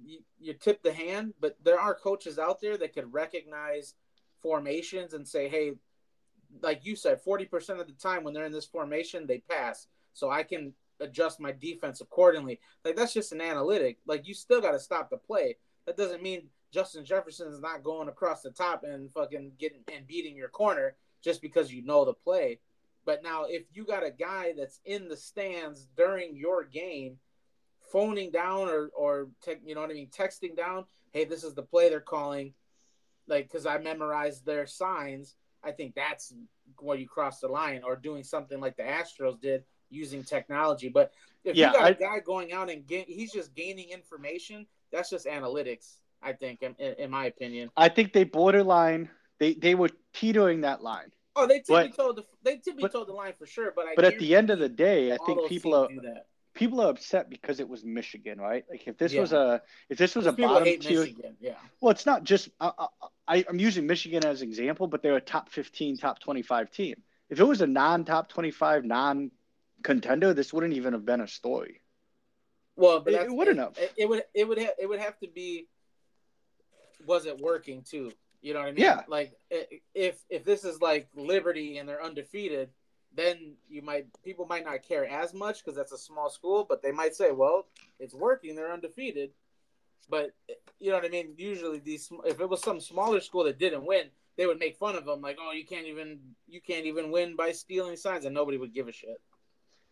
you, 0.05 0.21
you 0.38 0.55
tip 0.55 0.83
the 0.83 0.93
hand, 0.93 1.35
but 1.40 1.57
there 1.62 1.81
are 1.81 1.95
coaches 1.95 2.38
out 2.38 2.61
there 2.61 2.76
that 2.76 2.95
could 2.95 3.12
recognize 3.12 3.95
formations 4.43 5.14
and 5.14 5.26
say, 5.26 5.49
hey, 5.49 5.73
like 6.62 6.85
you 6.85 6.97
said, 6.97 7.21
40% 7.25 7.81
of 7.81 7.87
the 7.87 7.93
time 7.93 8.25
when 8.25 8.33
they're 8.35 8.47
in 8.47 8.52
this 8.52 8.67
formation, 8.67 9.26
they 9.26 9.38
pass. 9.38 9.87
so 10.12 10.31
I 10.31 10.43
can 10.43 10.73
adjust 11.00 11.40
my 11.40 11.52
defense 11.52 12.00
accordingly. 12.00 12.61
Like 12.85 12.97
that's 12.97 13.14
just 13.14 13.33
an 13.33 13.40
analytic. 13.40 13.99
Like 14.07 14.26
you 14.26 14.35
still 14.35 14.61
got 14.61 14.73
to 14.73 14.81
stop 14.81 15.11
the 15.11 15.17
play. 15.17 15.57
That 15.87 15.97
doesn't 15.97 16.23
mean 16.23 16.49
Justin 16.73 17.05
Jefferson 17.05 17.52
is 17.52 17.61
not 17.61 17.83
going 17.83 18.09
across 18.09 18.43
the 18.43 18.50
top 18.50 18.85
and 18.85 19.12
fucking 19.12 19.52
getting 19.59 19.81
and 19.95 20.07
beating 20.07 20.37
your 20.37 20.49
corner 20.49 20.97
just 21.23 21.40
because 21.40 21.73
you 21.73 21.85
know 21.85 22.05
the 22.05 22.14
play. 22.14 22.61
But 23.05 23.23
now 23.23 23.45
if 23.45 23.64
you 23.73 23.85
got 23.85 24.05
a 24.05 24.11
guy 24.11 24.52
that's 24.57 24.81
in 24.85 25.09
the 25.09 25.17
stands 25.17 25.87
during 25.97 26.37
your 26.37 26.64
game, 26.64 27.19
phoning 27.90 28.30
down 28.30 28.68
or 28.68 28.90
or 28.97 29.28
te- 29.45 29.61
you 29.64 29.75
know 29.75 29.80
what 29.80 29.90
I 29.90 29.95
mean, 29.95 30.09
texting 30.09 30.57
down, 30.57 30.85
hey, 31.12 31.25
this 31.25 31.45
is 31.45 31.54
the 31.54 31.62
play 31.62 31.88
they're 31.88 32.00
calling, 32.00 32.54
like 33.26 33.49
because 33.49 33.66
I 33.66 33.78
memorized 33.78 34.45
their 34.45 34.66
signs. 34.66 35.35
I 35.62 35.73
think 35.73 35.95
that's 35.95 36.33
where 36.78 36.97
you 36.97 37.09
cross 37.09 37.40
the 37.40 37.49
line, 37.49 37.83
or 37.85 37.97
doing 37.97 38.23
something 38.23 38.61
like 38.61 38.76
the 38.76 38.85
Astros 38.85 39.40
did 39.40 39.64
using 39.90 40.23
technology. 40.23 40.88
But 40.88 41.12
if 41.45 41.57
yeah, 41.57 41.68
you 41.68 41.73
got 41.73 41.85
I, 41.85 41.88
a 41.90 41.95
guy 41.95 42.21
going 42.25 42.52
out 42.52 42.71
and 42.71 42.87
get, 42.87 43.09
he's 43.09 43.33
just 43.33 43.54
gaining 43.54 43.90
information, 43.90 44.66
that's 44.92 45.11
just 45.11 45.26
analytics. 45.26 45.97
I 46.21 46.33
think, 46.33 46.62
in, 46.62 46.75
in 46.78 47.11
my 47.11 47.26
opinion. 47.26 47.71
I 47.76 47.88
think 47.88 48.12
they 48.12 48.25
borderline. 48.25 49.09
They 49.38 49.54
they 49.54 49.75
were 49.76 49.90
teetering 50.12 50.62
that 50.62 50.83
line. 50.83 51.12
Oh, 51.37 51.47
they 51.47 51.61
typically 51.61 51.92
told 51.92 52.16
the 52.16 52.25
they 52.42 52.57
typically 52.57 52.88
told 52.88 53.07
the 53.07 53.12
line 53.12 53.35
for 53.38 53.47
sure. 53.47 53.73
But 53.75 53.87
I 53.87 53.95
but 53.95 54.04
at 54.04 54.18
the 54.18 54.35
end 54.35 54.50
of 54.50 54.59
the 54.59 54.68
day, 54.68 55.12
I 55.12 55.18
think 55.25 55.49
people 55.49 55.75
are 55.76 55.88
people 56.59 56.81
are 56.81 56.91
upset 56.91 57.31
because 57.31 57.61
it 57.61 57.69
was 57.69 57.85
Michigan, 57.85 58.41
right? 58.41 58.65
Like 58.69 58.87
if 58.87 58.99
this 58.99 59.12
yeah. 59.12 59.21
was 59.21 59.33
a 59.33 59.62
if 59.88 59.97
this 59.97 60.17
was 60.17 60.27
a 60.27 60.33
bottom 60.33 60.65
tier, 60.65 61.00
Michigan, 61.00 61.37
yeah. 61.41 61.55
Well, 61.81 61.93
it's 61.93 62.05
not 62.05 62.25
just 62.25 62.50
I, 62.61 62.88
I, 63.27 63.45
I'm 63.49 63.61
using 63.61 63.87
Michigan 63.87 64.27
as 64.27 64.43
an 64.43 64.49
example, 64.49 64.88
but 64.88 65.03
they're 65.03 65.17
a 65.17 65.21
top 65.21 65.50
15, 65.50 65.99
top 65.99 66.19
25 66.19 66.71
team. 66.73 66.97
If 67.31 67.38
it 67.38 67.45
was 67.45 67.61
a 67.61 67.67
non-top 67.67 68.29
25, 68.29 68.85
non-contender, 68.85 70.35
this 70.35 70.53
wouldn't 70.53 70.73
even 70.73 70.95
have 70.95 71.05
been 71.05 71.21
a 71.21 71.29
story. 71.29 71.81
Well, 72.75 73.00
but 73.00 73.12
it, 73.12 73.23
it 73.23 73.33
wouldn't 73.33 73.59
have. 73.59 73.79
It, 73.79 73.93
it 73.97 74.09
would 74.09 74.25
it 74.35 74.49
would 74.49 74.59
have 74.59 74.73
it 74.79 74.87
would 74.87 75.00
have 75.00 75.19
to 75.21 75.29
be 75.29 75.69
was 77.07 77.27
it 77.27 77.38
working 77.38 77.83
too? 77.83 78.12
You 78.43 78.55
know 78.55 78.61
what 78.61 78.69
I 78.69 78.73
mean? 78.73 78.85
Yeah. 78.85 79.03
Like 79.07 79.33
if 79.95 80.21
if 80.29 80.45
this 80.45 80.65
is 80.65 80.81
like 80.81 81.09
Liberty 81.15 81.79
and 81.79 81.88
they're 81.88 82.03
undefeated, 82.03 82.71
then 83.19 83.55
you 83.69 83.83
might 83.83 84.07
people 84.23 84.47
might 84.47 84.65
not 84.65 84.83
care 84.83 85.07
as 85.07 85.35
much 85.35 85.65
because 85.65 85.77
that's 85.77 85.93
a 85.93 85.99
small 85.99 86.31
school, 86.31 86.65
but 86.69 86.83
they 86.83 86.93
might 86.93 87.15
say, 87.15 87.33
well, 87.33 87.67
it's 87.99 88.15
working. 88.15 88.55
They're 88.55 88.73
undefeated. 88.73 89.31
But 90.09 90.35
you 90.79 90.91
know 90.91 90.97
what 90.97 91.05
I 91.05 91.09
mean? 91.09 91.35
Usually 91.37 91.81
these 91.81 92.11
if 92.25 92.41
it 92.41 92.49
was 92.49 92.63
some 92.63 92.81
smaller 92.81 93.21
school 93.21 93.45
that 93.45 93.59
didn't 93.59 93.85
win, 93.85 94.07
they 94.37 94.47
would 94.47 94.59
make 94.59 94.77
fun 94.77 94.97
of 94.97 95.05
them 95.05 95.21
like, 95.21 95.37
oh, 95.41 95.53
you 95.53 95.67
can't 95.67 95.87
even 95.87 96.21
you 96.49 96.61
can't 96.61 96.87
even 96.87 97.11
win 97.11 97.37
by 97.37 97.53
stealing 97.53 97.97
signs, 97.97 98.25
and 98.25 98.35
nobody 98.35 98.57
would 98.57 98.73
give 98.73 98.89
a 98.89 98.93
shit. 98.93 99.21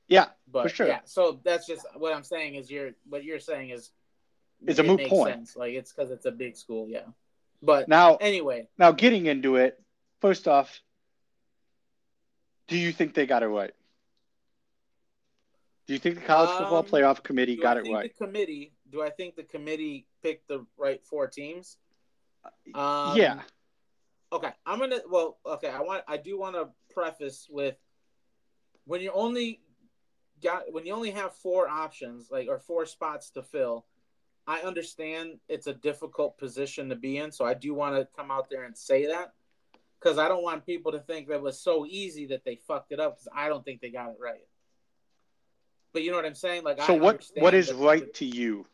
Yeah, 0.09 0.27
but 0.51 0.63
for 0.63 0.69
sure. 0.69 0.87
Yeah, 0.87 1.01
so 1.05 1.41
that's 1.43 1.67
just 1.67 1.85
what 1.97 2.15
I'm 2.15 2.25
saying 2.25 2.55
is 2.55 2.71
you're 2.71 2.93
what 3.09 3.25
you're 3.25 3.41
saying 3.41 3.71
is 3.71 3.91
it's 4.65 4.79
a 4.79 4.85
moot 4.85 5.07
point. 5.09 5.35
Sense. 5.35 5.57
Like 5.57 5.75
it's 5.75 5.93
because 5.93 6.11
it's 6.11 6.27
a 6.27 6.31
big 6.31 6.57
school, 6.57 6.89
yeah. 6.89 7.07
But 7.63 7.89
now, 7.89 8.17
anyway, 8.17 8.69
now 8.79 8.93
getting 8.93 9.27
into 9.27 9.57
it, 9.57 9.83
first 10.21 10.47
off, 10.47 10.81
do 12.69 12.77
you 12.77 12.93
think 12.93 13.15
they 13.15 13.27
got 13.27 13.43
it 13.43 13.49
right? 13.49 13.73
Do 15.87 15.93
you 15.93 15.99
think 15.99 16.17
the 16.17 16.23
college 16.23 16.51
football 16.51 16.79
um, 16.79 16.87
playoff 16.87 17.23
committee 17.23 17.57
got 17.57 17.77
it 17.77 17.87
right? 17.91 18.13
The 18.19 18.27
committee. 18.27 18.73
Do 18.91 19.03
I 19.03 19.11
think 19.11 19.37
the 19.37 19.45
committee 19.45 20.07
picked 20.23 20.49
the 20.49 20.67
right 20.77 21.03
four 21.05 21.29
teams? 21.29 21.77
Um, 22.75 23.17
yeah. 23.17 23.41
Okay, 24.33 24.51
I'm 24.65 24.81
gonna. 24.81 25.01
Well, 25.09 25.39
okay, 25.47 25.69
I 25.69 25.81
want. 25.81 26.03
I 26.09 26.17
do 26.17 26.39
want 26.39 26.57
to 26.57 26.69
preface 26.93 27.47
with 27.49 27.77
when 28.85 29.01
you 29.01 29.13
only 29.13 29.61
got 30.43 30.73
when 30.73 30.87
you 30.87 30.93
only 30.93 31.13
have 31.13 31.35
four 31.35 31.69
options, 31.69 32.31
like 32.31 32.49
or 32.49 32.59
four 32.59 32.87
spots 32.87 33.31
to 33.31 33.43
fill 33.43 33.87
I 34.47 34.61
understand 34.61 35.39
it's 35.49 35.67
a 35.67 35.75
difficult 35.75 36.39
position 36.39 36.89
to 36.89 36.97
be 36.97 37.19
in, 37.19 37.33
so 37.33 37.45
I 37.45 37.55
do 37.55 37.75
want 37.75 37.97
to 37.97 38.07
come 38.17 38.31
out 38.31 38.49
there 38.49 38.65
and 38.65 38.77
say 38.77 39.07
that 39.07 39.33
because 40.07 40.19
I 40.19 40.29
don't 40.29 40.45
want 40.45 40.65
people 40.65 40.93
to 40.93 41.01
think 41.01 41.27
that 41.27 41.35
it 41.35 41.43
was 41.43 41.61
so 41.61 41.85
easy 41.85 42.27
that 42.27 42.45
they 42.45 42.61
fucked 42.69 42.93
it 42.93 43.01
up 43.01 43.17
because 43.17 43.29
I 43.35 43.49
don't 43.49 43.65
think 43.65 43.81
they 43.81 43.91
got 43.91 44.11
it 44.11 44.17
right. 44.21 44.47
But 45.93 46.05
you 46.05 46.13
know 46.13 46.17
what 46.17 46.27
I'm 46.27 46.37
saying? 46.37 46.63
Like, 46.63 46.81
so 46.81 46.95
I 46.95 46.99
what? 46.99 47.27
What 47.37 47.55
is 47.55 47.73
right 47.73 48.15
to 48.15 48.25
you? 48.25 48.67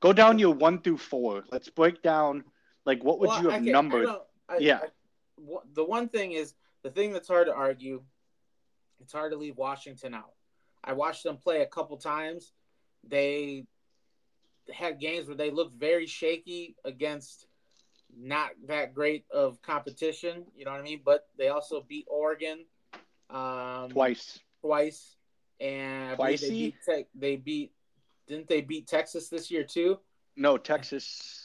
Go 0.00 0.12
down 0.12 0.38
your 0.38 0.52
one 0.52 0.82
through 0.82 0.98
four. 0.98 1.44
Let's 1.50 1.70
break 1.70 2.02
down. 2.02 2.44
Like, 2.84 3.02
what 3.02 3.18
would 3.20 3.28
well, 3.30 3.42
you 3.42 3.48
have 3.48 3.62
okay, 3.62 3.70
numbered? 3.72 4.08
I, 4.46 4.58
yeah. 4.58 4.80
I, 4.82 5.56
the 5.72 5.84
one 5.84 6.08
thing 6.10 6.32
is 6.32 6.52
the 6.82 6.90
thing 6.90 7.14
that's 7.14 7.28
hard 7.28 7.46
to 7.46 7.54
argue. 7.54 8.02
It's 9.00 9.14
hard 9.14 9.32
to 9.32 9.38
leave 9.38 9.56
Washington 9.56 10.12
out. 10.12 10.32
I 10.84 10.92
watched 10.92 11.24
them 11.24 11.38
play 11.38 11.62
a 11.62 11.66
couple 11.66 11.96
times. 11.96 12.52
They 13.08 13.64
had 14.70 15.00
games 15.00 15.28
where 15.28 15.36
they 15.36 15.50
looked 15.50 15.78
very 15.78 16.06
shaky 16.06 16.76
against 16.84 17.46
not 18.18 18.50
that 18.66 18.94
great 18.94 19.24
of 19.32 19.60
competition. 19.62 20.44
You 20.56 20.64
know 20.64 20.72
what 20.72 20.80
I 20.80 20.84
mean? 20.84 21.02
But 21.04 21.28
they 21.38 21.48
also 21.48 21.84
beat 21.86 22.06
Oregon 22.08 22.64
um, 23.30 23.90
twice. 23.90 24.38
Twice, 24.60 25.16
and 25.60 26.18
they 26.18 26.36
beat, 26.36 26.74
te- 26.88 27.06
they 27.14 27.36
beat. 27.36 27.72
Didn't 28.26 28.48
they 28.48 28.60
beat 28.60 28.86
Texas 28.86 29.28
this 29.28 29.50
year 29.50 29.62
too? 29.64 29.98
No, 30.36 30.58
Texas. 30.58 31.42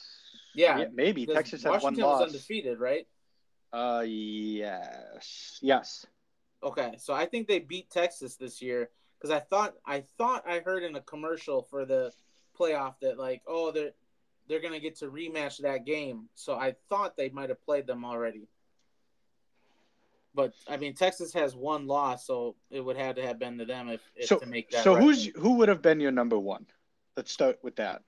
Yeah, 0.54 0.78
yeah 0.78 0.86
maybe 0.92 1.26
Texas 1.26 1.62
has 1.62 1.70
Washington 1.70 2.04
one 2.04 2.10
loss. 2.10 2.20
Washington 2.20 2.34
was 2.34 2.34
undefeated, 2.34 2.80
right? 2.80 3.06
Uh, 3.72 4.04
yes, 4.06 5.58
yes. 5.62 6.06
Okay, 6.62 6.94
so 6.98 7.14
I 7.14 7.26
think 7.26 7.48
they 7.48 7.58
beat 7.58 7.90
Texas 7.90 8.36
this 8.36 8.60
year 8.60 8.90
because 9.18 9.34
I 9.34 9.40
thought 9.40 9.74
I 9.86 10.04
thought 10.18 10.44
I 10.46 10.60
heard 10.60 10.82
in 10.82 10.96
a 10.96 11.00
commercial 11.00 11.62
for 11.62 11.84
the 11.84 12.12
playoff 12.58 12.94
that 13.00 13.18
like 13.18 13.42
oh 13.46 13.70
they're 13.70 13.92
they're 14.48 14.60
gonna 14.60 14.80
get 14.80 14.96
to 14.98 15.06
rematch 15.06 15.58
that 15.62 15.84
game. 15.84 16.28
So 16.34 16.54
I 16.54 16.74
thought 16.88 17.16
they 17.16 17.28
might 17.30 17.48
have 17.48 17.62
played 17.64 17.86
them 17.86 18.04
already. 18.04 18.48
But 20.34 20.54
I 20.68 20.76
mean, 20.76 20.94
Texas 20.94 21.32
has 21.34 21.54
one 21.54 21.86
loss, 21.86 22.26
so 22.26 22.56
it 22.70 22.80
would 22.80 22.96
have 22.96 23.16
to 23.16 23.22
have 23.26 23.38
been 23.38 23.58
to 23.58 23.64
them 23.64 23.88
if, 23.88 24.00
if 24.16 24.26
so, 24.26 24.38
to 24.38 24.46
make 24.46 24.70
that. 24.70 24.84
So 24.84 24.94
who's 24.94 25.26
who 25.36 25.54
would 25.56 25.68
have 25.68 25.82
been 25.82 26.00
your 26.00 26.12
number 26.12 26.38
one? 26.38 26.66
Let's 27.16 27.30
start 27.30 27.58
with 27.62 27.76
that. 27.76 28.02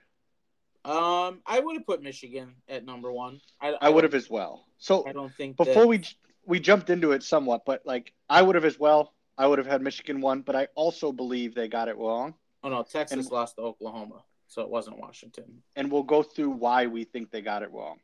Um, 0.85 1.41
I 1.47 1.61
would 1.61 1.77
have 1.77 1.87
put 1.87 2.03
Michigan 2.03 2.55
at 2.69 2.85
number 2.85 3.13
one. 3.13 3.41
I, 3.61 3.73
I, 3.73 3.77
I 3.83 3.89
would 3.89 4.05
have 4.05 4.15
as 4.15 4.29
well. 4.29 4.67
So 4.79 5.07
I 5.07 5.13
don't 5.13 5.35
think 5.35 5.57
before 5.57 5.75
that... 5.83 5.87
we 5.87 6.03
we 6.47 6.61
jumped 6.61 6.91
into 6.91 7.13
it 7.13 7.23
somewhat, 7.23 7.65
but 7.67 7.83
like 7.85 8.13
I 8.29 8.43
would 8.43 8.55
have 8.55 8.65
as 8.65 8.79
well. 8.79 9.15
I 9.37 9.47
would 9.47 9.59
have 9.59 9.67
had 9.67 9.83
Michigan 9.83 10.21
one, 10.21 10.43
but 10.43 10.55
I 10.55 10.69
also 10.75 11.11
believe 11.11 11.55
they 11.55 11.69
got 11.69 11.89
it 11.89 11.97
wrong. 11.97 12.35
Oh 12.63 12.69
no, 12.69 12.83
Texas 12.83 13.27
and, 13.27 13.33
lost 13.33 13.57
to 13.57 13.63
Oklahoma 13.63 14.23
so 14.55 14.63
it 14.63 14.71
wasn't 14.71 14.99
Washington. 14.99 15.63
And 15.75 15.91
we'll 15.91 16.05
go 16.05 16.23
through 16.23 16.51
why 16.51 16.87
we 16.87 17.03
think 17.03 17.33
they 17.33 17.43
got 17.43 17.65
it 17.65 17.73
wrong. 17.73 17.99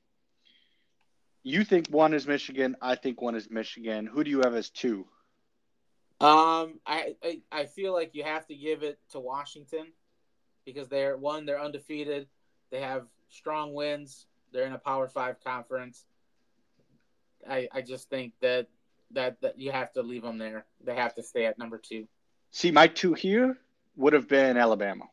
You 1.45 1.63
think 1.63 1.89
one 1.89 2.13
is 2.13 2.27
Michigan. 2.27 2.77
I 2.83 2.97
think 2.97 3.23
one 3.23 3.37
is 3.37 3.49
Michigan. 3.49 4.07
Who 4.07 4.25
do 4.25 4.31
you 4.31 4.41
have 4.41 4.55
as 4.55 4.69
two? 4.69 5.07
Um, 6.21 6.81
I, 6.85 7.15
I 7.23 7.41
I 7.51 7.65
feel 7.65 7.95
like 7.95 8.15
you 8.15 8.25
have 8.25 8.47
to 8.49 8.55
give 8.55 8.83
it 8.83 8.99
to 9.13 9.21
Washington 9.21 9.87
because 10.67 10.89
they're 10.89 11.17
one, 11.17 11.47
they're 11.47 11.61
undefeated. 11.61 12.27
They 12.71 12.81
have 12.81 13.07
strong 13.31 13.73
wins. 13.73 14.27
They're 14.53 14.67
in 14.67 14.73
a 14.73 14.79
Power 14.79 15.09
Five 15.09 15.43
conference. 15.43 16.05
I 17.49 17.69
I 17.73 17.81
just 17.81 18.11
think 18.11 18.35
that 18.41 18.67
that 19.13 19.41
that 19.41 19.59
you 19.59 19.71
have 19.71 19.93
to 19.93 20.03
leave 20.03 20.23
them 20.23 20.37
there. 20.37 20.67
They 20.85 20.97
have 20.97 21.15
to 21.15 21.23
stay 21.23 21.47
at 21.47 21.59
number 21.59 21.79
two. 21.79 22.07
See, 22.51 22.73
my 22.73 22.89
two 22.89 23.15
here 23.15 23.57
would 23.97 24.13
have 24.13 24.29
been 24.29 24.59
Alabama 24.59 25.07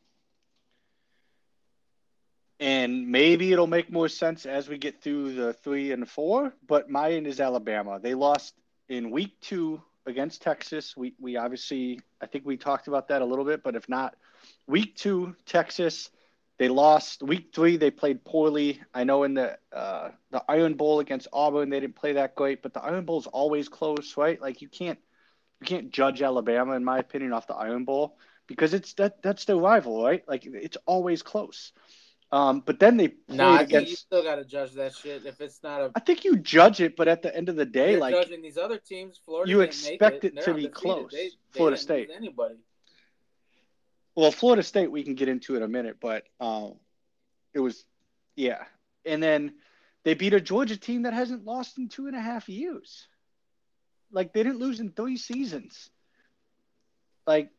and 2.59 3.07
maybe 3.07 3.51
it'll 3.51 3.67
make 3.67 3.91
more 3.91 4.09
sense 4.09 4.45
as 4.45 4.67
we 4.67 4.77
get 4.77 5.01
through 5.01 5.33
the 5.33 5.53
three 5.53 5.91
and 5.91 6.09
four. 6.09 6.53
But 6.67 6.89
mine 6.89 7.25
is 7.25 7.39
Alabama. 7.39 7.99
They 8.01 8.13
lost 8.15 8.55
in 8.89 9.11
week 9.11 9.39
two 9.41 9.81
against 10.05 10.41
Texas. 10.41 10.95
We 10.97 11.13
we 11.19 11.37
obviously 11.37 11.99
I 12.21 12.25
think 12.25 12.45
we 12.45 12.57
talked 12.57 12.87
about 12.87 13.09
that 13.09 13.21
a 13.21 13.25
little 13.25 13.45
bit, 13.45 13.63
but 13.63 13.75
if 13.75 13.87
not, 13.89 14.15
week 14.65 14.95
two 14.95 15.35
Texas 15.45 16.09
they 16.57 16.69
lost. 16.69 17.21
Week 17.21 17.49
three 17.53 17.77
they 17.77 17.91
played 17.91 18.25
poorly. 18.25 18.81
I 18.93 19.03
know 19.03 19.23
in 19.23 19.35
the 19.35 19.57
uh, 19.71 20.09
the 20.31 20.43
Iron 20.49 20.73
Bowl 20.73 20.99
against 20.99 21.27
Auburn 21.31 21.69
they 21.69 21.79
didn't 21.79 21.95
play 21.95 22.13
that 22.13 22.35
great, 22.35 22.63
but 22.63 22.73
the 22.73 22.81
Iron 22.81 23.05
Bowl 23.05 23.19
is 23.19 23.27
always 23.27 23.69
close, 23.69 24.17
right? 24.17 24.41
Like 24.41 24.61
you 24.61 24.67
can't 24.67 24.99
you 25.61 25.67
can't 25.67 25.91
judge 25.91 26.21
Alabama 26.21 26.73
in 26.73 26.83
my 26.83 26.97
opinion 26.97 27.33
off 27.33 27.47
the 27.47 27.55
Iron 27.55 27.85
Bowl 27.85 28.17
because 28.47 28.73
it's 28.73 28.93
that 28.93 29.21
that's 29.21 29.45
their 29.45 29.57
rival, 29.57 30.03
right? 30.03 30.23
Like 30.27 30.45
it's 30.45 30.77
always 30.87 31.21
close. 31.21 31.71
Um, 32.31 32.61
but 32.65 32.79
then 32.79 32.97
they 32.97 33.07
played 33.07 33.37
nah, 33.37 33.59
against. 33.59 33.89
You 33.89 33.95
still 33.95 34.23
got 34.23 34.35
to 34.35 34.43
judge 34.43 34.73
that 34.73 34.93
shit 34.93 35.25
if 35.25 35.39
it's 35.39 35.63
not 35.63 35.81
a. 35.81 35.91
I 35.95 36.01
think 36.01 36.25
you 36.25 36.37
judge 36.37 36.81
it, 36.81 36.97
but 36.97 37.07
at 37.07 37.21
the 37.21 37.33
end 37.35 37.47
of 37.47 37.55
the 37.55 37.65
day, 37.65 37.91
You're 37.91 38.01
like 38.01 38.13
judging 38.13 38.41
these 38.41 38.57
other 38.57 38.77
teams, 38.77 39.19
Florida. 39.23 39.49
You 39.49 39.61
expect 39.61 40.25
it, 40.25 40.37
it 40.37 40.43
to 40.43 40.53
be 40.53 40.67
close. 40.67 41.11
They, 41.11 41.27
they 41.27 41.31
Florida 41.51 41.77
State. 41.77 42.09
Anybody. 42.13 42.55
Well, 44.15 44.31
Florida 44.31 44.63
State, 44.63 44.91
we 44.91 45.03
can 45.03 45.15
get 45.15 45.29
into 45.29 45.55
in 45.55 45.63
a 45.63 45.67
minute, 45.67 45.97
but 46.01 46.23
um, 46.41 46.73
it 47.53 47.59
was, 47.59 47.85
yeah, 48.35 48.63
and 49.05 49.21
then 49.23 49.53
they 50.03 50.15
beat 50.15 50.33
a 50.33 50.41
Georgia 50.41 50.75
team 50.75 51.03
that 51.03 51.13
hasn't 51.13 51.45
lost 51.45 51.77
in 51.77 51.87
two 51.87 52.07
and 52.07 52.15
a 52.15 52.19
half 52.19 52.49
years. 52.49 53.07
Like 54.11 54.33
they 54.33 54.43
didn't 54.43 54.59
lose 54.59 54.79
in 54.79 54.91
three 54.91 55.17
seasons. 55.17 55.89
Like 57.25 57.51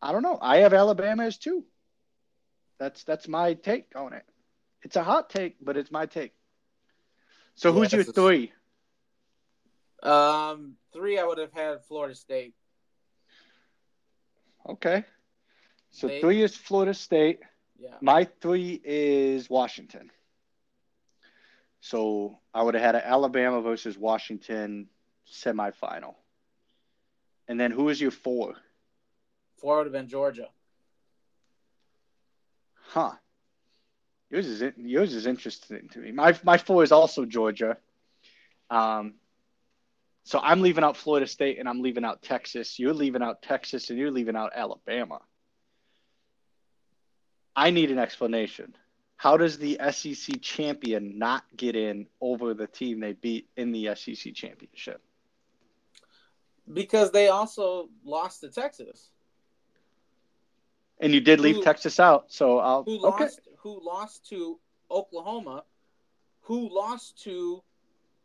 I 0.00 0.12
don't 0.12 0.22
know. 0.22 0.38
I 0.40 0.58
have 0.58 0.74
Alabama 0.74 1.24
as 1.24 1.38
two. 1.38 1.64
That's 2.78 3.04
that's 3.04 3.28
my 3.28 3.54
take 3.54 3.92
on 3.96 4.12
it. 4.12 4.24
It's 4.82 4.96
a 4.96 5.02
hot 5.02 5.30
take, 5.30 5.56
but 5.60 5.76
it's 5.76 5.90
my 5.90 6.06
take. 6.06 6.32
So 7.54 7.70
Yeah, 7.70 7.74
who's 7.74 7.92
your 7.92 8.04
this 8.04 8.14
three? 8.14 8.52
Um, 10.02 10.76
three, 10.92 11.18
I 11.18 11.24
would 11.24 11.38
have 11.38 11.52
had 11.52 11.84
Florida 11.84 12.14
State. 12.14 12.54
Okay. 14.68 15.04
So 15.90 16.06
They- 16.06 16.20
three 16.20 16.42
is 16.42 16.56
Florida 16.56 16.94
State. 16.94 17.40
Yeah. 17.78 17.96
My 18.00 18.24
three 18.24 18.80
is 18.84 19.50
Washington. 19.50 20.10
So 21.80 22.40
I 22.52 22.62
would 22.62 22.74
have 22.74 22.82
had 22.82 22.94
an 22.96 23.02
Alabama 23.04 23.60
versus 23.60 23.96
Washington 23.96 24.88
semifinal. 25.26 26.16
And 27.48 27.58
then 27.58 27.70
who 27.70 27.88
is 27.88 28.00
your 28.00 28.10
four? 28.10 28.56
Four 29.56 29.78
would 29.78 29.86
have 29.86 29.92
been 29.92 30.08
Georgia. 30.08 30.48
Huh. 32.88 33.12
Yours 34.30 34.46
is 34.46 34.62
yours 34.78 35.14
is 35.14 35.26
interesting 35.26 35.88
to 35.92 35.98
me. 35.98 36.10
My 36.10 36.34
my 36.42 36.56
four 36.56 36.82
is 36.82 36.90
also 36.90 37.26
Georgia. 37.26 37.76
Um, 38.70 39.14
so 40.24 40.40
I'm 40.42 40.62
leaving 40.62 40.84
out 40.84 40.96
Florida 40.96 41.26
State 41.26 41.58
and 41.58 41.68
I'm 41.68 41.82
leaving 41.82 42.04
out 42.04 42.22
Texas. 42.22 42.78
You're 42.78 42.94
leaving 42.94 43.22
out 43.22 43.42
Texas 43.42 43.90
and 43.90 43.98
you're 43.98 44.10
leaving 44.10 44.36
out 44.36 44.52
Alabama. 44.54 45.20
I 47.54 47.70
need 47.70 47.90
an 47.90 47.98
explanation. 47.98 48.74
How 49.16 49.36
does 49.36 49.58
the 49.58 49.78
SEC 49.90 50.40
champion 50.40 51.18
not 51.18 51.44
get 51.56 51.76
in 51.76 52.06
over 52.20 52.54
the 52.54 52.66
team 52.66 53.00
they 53.00 53.14
beat 53.14 53.48
in 53.56 53.72
the 53.72 53.94
SEC 53.96 54.34
championship? 54.34 55.02
Because 56.72 57.10
they 57.10 57.28
also 57.28 57.88
lost 58.04 58.40
to 58.42 58.48
Texas. 58.48 59.10
And 61.00 61.12
you 61.14 61.20
did 61.20 61.40
leave 61.40 61.56
Who- 61.56 61.62
Texas 61.62 62.00
out, 62.00 62.32
so 62.32 62.58
I'll 62.58 62.84
Who 62.84 63.04
okay. 63.06 63.24
lost 63.24 63.40
who 63.58 63.80
lost 63.84 64.28
to 64.30 64.58
Oklahoma, 64.90 65.64
who 66.42 66.68
lost 66.74 67.22
to 67.24 67.62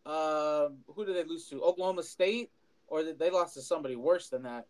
uh, 0.05 0.69
who 0.87 1.05
did 1.05 1.15
they 1.15 1.23
lose 1.23 1.47
to? 1.49 1.61
Oklahoma 1.63 2.03
State? 2.03 2.51
Or 2.87 3.01
did 3.01 3.17
they 3.17 3.29
lost 3.31 3.55
to 3.55 3.61
somebody 3.61 3.95
worse 3.95 4.29
than 4.29 4.43
that? 4.43 4.67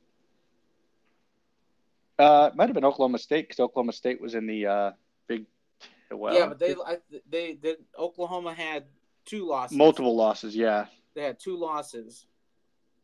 Uh, 2.20 2.50
it 2.52 2.56
might 2.56 2.68
have 2.70 2.76
been 2.76 2.86
Oklahoma 2.86 3.18
State 3.18 3.48
because 3.48 3.60
Oklahoma 3.60 3.92
State 3.92 4.22
was 4.22 4.36
in 4.36 4.46
the 4.46 4.66
uh, 4.68 4.92
big. 5.28 5.46
Well, 6.12 6.34
yeah, 6.34 6.46
but 6.48 6.60
they 6.60 6.76
I, 6.86 6.98
they 7.30 7.56
they 7.56 7.76
Oklahoma 7.98 8.54
had 8.54 8.86
two 9.26 9.48
losses. 9.48 9.76
multiple 9.78 10.16
losses. 10.16 10.56
Yeah, 10.56 10.86
They 11.16 11.24
had 11.24 11.40
two 11.40 11.58
losses. 11.58 12.28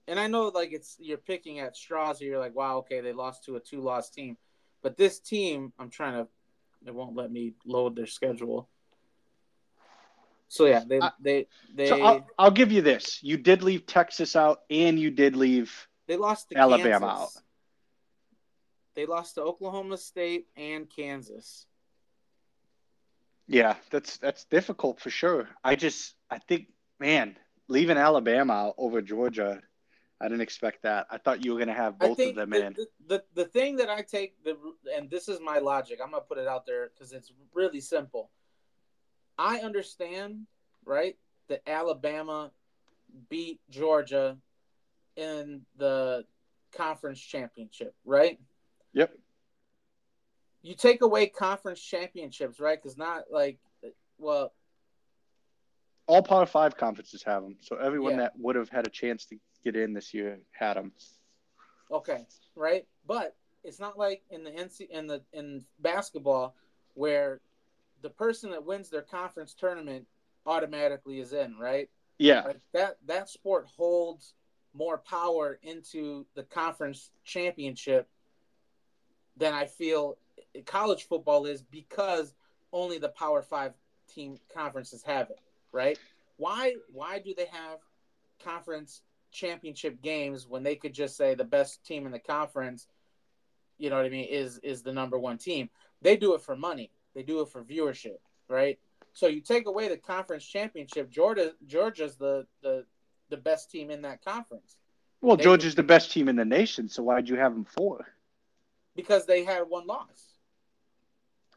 And 0.07 0.19
I 0.19 0.27
know 0.27 0.47
like 0.49 0.71
it's 0.71 0.95
you're 0.99 1.17
picking 1.17 1.59
at 1.59 1.75
straws 1.75 2.19
here, 2.19 2.29
you're 2.31 2.39
like, 2.39 2.55
wow, 2.55 2.77
okay, 2.77 3.01
they 3.01 3.13
lost 3.13 3.45
to 3.45 3.55
a 3.55 3.59
two 3.59 3.81
loss 3.81 4.09
team. 4.09 4.37
But 4.81 4.97
this 4.97 5.19
team, 5.19 5.73
I'm 5.79 5.89
trying 5.89 6.13
to 6.13 6.27
it 6.85 6.93
won't 6.95 7.15
let 7.15 7.31
me 7.31 7.53
load 7.65 7.95
their 7.95 8.05
schedule. 8.05 8.69
So 10.47 10.65
yeah, 10.65 10.83
they 10.87 10.99
I- 10.99 11.11
they 11.19 11.47
they 11.75 11.87
so 11.89 12.01
I'll, 12.01 12.27
I'll 12.37 12.51
give 12.51 12.71
you 12.71 12.81
this: 12.81 13.21
you 13.21 13.37
did 13.37 13.61
leave 13.63 13.85
Texas 13.85 14.35
out, 14.35 14.61
and 14.69 14.99
you 14.99 15.11
did 15.11 15.35
leave. 15.35 15.87
they 16.07 16.17
lost 16.17 16.49
to 16.49 16.57
Alabama 16.57 17.07
Kansas. 17.07 17.37
out. 17.37 17.43
They 18.95 19.05
lost 19.05 19.35
to 19.35 19.41
Oklahoma 19.43 19.97
State 19.97 20.47
and 20.57 20.89
Kansas. 20.89 21.65
Yeah, 23.47 23.75
that's 23.91 24.17
that's 24.17 24.45
difficult 24.45 24.99
for 24.99 25.09
sure. 25.09 25.49
I 25.63 25.75
just 25.75 26.15
I 26.29 26.39
think, 26.39 26.67
man, 26.99 27.37
leaving 27.67 27.97
Alabama 27.97 28.53
out 28.53 28.75
over 28.77 29.01
Georgia, 29.01 29.61
I 30.21 30.27
didn't 30.27 30.41
expect 30.41 30.83
that. 30.83 31.07
I 31.09 31.17
thought 31.17 31.45
you 31.45 31.53
were 31.53 31.59
gonna 31.59 31.73
have 31.73 31.95
I 32.01 32.07
both 32.07 32.19
of 32.19 32.35
them 32.35 32.49
the, 32.49 32.65
in. 32.65 32.73
The, 32.73 32.87
the 33.07 33.23
the 33.35 33.45
thing 33.45 33.77
that 33.77 33.89
I 33.89 34.01
take 34.01 34.43
the 34.43 34.57
and 34.95 35.09
this 35.09 35.29
is 35.29 35.39
my 35.39 35.59
logic. 35.59 35.99
I'm 36.03 36.11
gonna 36.11 36.23
put 36.23 36.37
it 36.37 36.47
out 36.47 36.65
there 36.65 36.89
because 36.93 37.13
it's 37.13 37.31
really 37.53 37.79
simple. 37.79 38.29
I 39.37 39.59
understand, 39.59 40.47
right, 40.85 41.15
that 41.47 41.61
Alabama 41.65 42.51
beat 43.29 43.61
Georgia 43.69 44.37
in 45.15 45.61
the 45.77 46.25
conference 46.75 47.19
championship, 47.21 47.95
right? 48.03 48.39
Yep. 48.93 49.13
You 50.61 50.75
take 50.75 51.01
away 51.01 51.27
conference 51.27 51.81
championships, 51.81 52.59
right? 52.59 52.81
Because 52.81 52.97
not 52.97 53.25
like, 53.31 53.59
well, 54.17 54.51
All 56.09 56.23
Power 56.23 56.47
Five 56.47 56.75
conferences 56.75 57.21
have 57.21 57.43
them, 57.43 57.55
so 57.61 57.75
everyone 57.75 58.13
Yeah. 58.13 58.21
that 58.21 58.39
would 58.39 58.55
have 58.55 58.67
had 58.69 58.87
a 58.87 58.89
chance 58.89 59.25
to 59.25 59.39
get 59.63 59.75
in 59.75 59.93
this 59.93 60.11
year 60.11 60.39
had 60.49 60.73
them. 60.73 60.91
Okay, 61.91 62.25
right? 62.55 62.87
But 63.05 63.35
it's 63.63 63.79
not 63.79 63.95
like 63.95 64.23
in 64.31 64.43
the 64.43 64.49
NC 64.49 64.89
in 64.89 65.05
the 65.05 65.23
in 65.33 65.63
basketball 65.77 66.55
where 66.95 67.41
the 68.01 68.09
person 68.09 68.49
that 68.51 68.65
wins 68.65 68.89
their 68.89 69.03
conference 69.03 69.53
tournament 69.53 70.07
automatically 70.47 71.19
is 71.19 71.31
in, 71.31 71.59
right? 71.59 71.91
Yeah, 72.17 72.41
Like 72.41 72.61
that 72.71 72.97
that 73.05 73.29
sport 73.29 73.67
holds 73.67 74.33
more 74.73 74.97
power 74.97 75.59
into 75.61 76.25
the 76.33 76.43
conference 76.43 77.11
championship 77.23 78.09
than 79.37 79.53
I 79.53 79.67
feel 79.67 80.17
college 80.65 81.03
football 81.03 81.45
is 81.45 81.61
because 81.61 82.33
only 82.73 82.97
the 82.97 83.09
Power 83.09 83.43
5 83.43 83.73
team 84.07 84.39
conferences 84.51 85.03
have 85.03 85.29
it, 85.29 85.39
right? 85.71 85.97
Why 86.37 86.75
why 86.91 87.19
do 87.19 87.33
they 87.35 87.47
have 87.51 87.79
conference 88.43 89.01
championship 89.31 90.01
games 90.01 90.47
when 90.47 90.63
they 90.63 90.75
could 90.75 90.93
just 90.93 91.15
say 91.17 91.35
the 91.35 91.43
best 91.43 91.85
team 91.85 92.05
in 92.05 92.11
the 92.11 92.19
conference, 92.19 92.87
you 93.77 93.89
know 93.89 93.97
what 93.97 94.05
I 94.05 94.09
mean, 94.09 94.27
is 94.29 94.57
is 94.59 94.81
the 94.81 94.93
number 94.93 95.19
1 95.19 95.37
team. 95.37 95.69
They 96.01 96.17
do 96.17 96.33
it 96.33 96.41
for 96.41 96.55
money. 96.55 96.91
They 97.13 97.23
do 97.23 97.41
it 97.41 97.49
for 97.49 97.63
viewership, 97.63 98.17
right? 98.47 98.79
So 99.13 99.27
you 99.27 99.41
take 99.41 99.67
away 99.67 99.89
the 99.89 99.97
conference 99.97 100.45
championship, 100.45 101.09
Georgia 101.09 101.53
Georgia's 101.67 102.15
the 102.15 102.45
the 102.61 102.85
the 103.29 103.37
best 103.37 103.69
team 103.69 103.91
in 103.91 104.01
that 104.03 104.23
conference 104.23 104.77
well, 105.21 105.35
They- 105.37 105.43
Georgia's 105.43 105.75
the 105.75 105.83
best 105.83 106.11
team 106.11 106.29
in 106.29 106.35
the 106.35 106.45
nation, 106.45 106.87
so 106.87 107.03
why'd 107.03 107.27
you 107.27 107.35
have 107.35 107.53
them 107.53 107.65
four? 107.65 108.07
because 108.95 109.25
they 109.25 109.43
had 109.45 109.61
one 109.69 109.87
loss. 109.87 110.39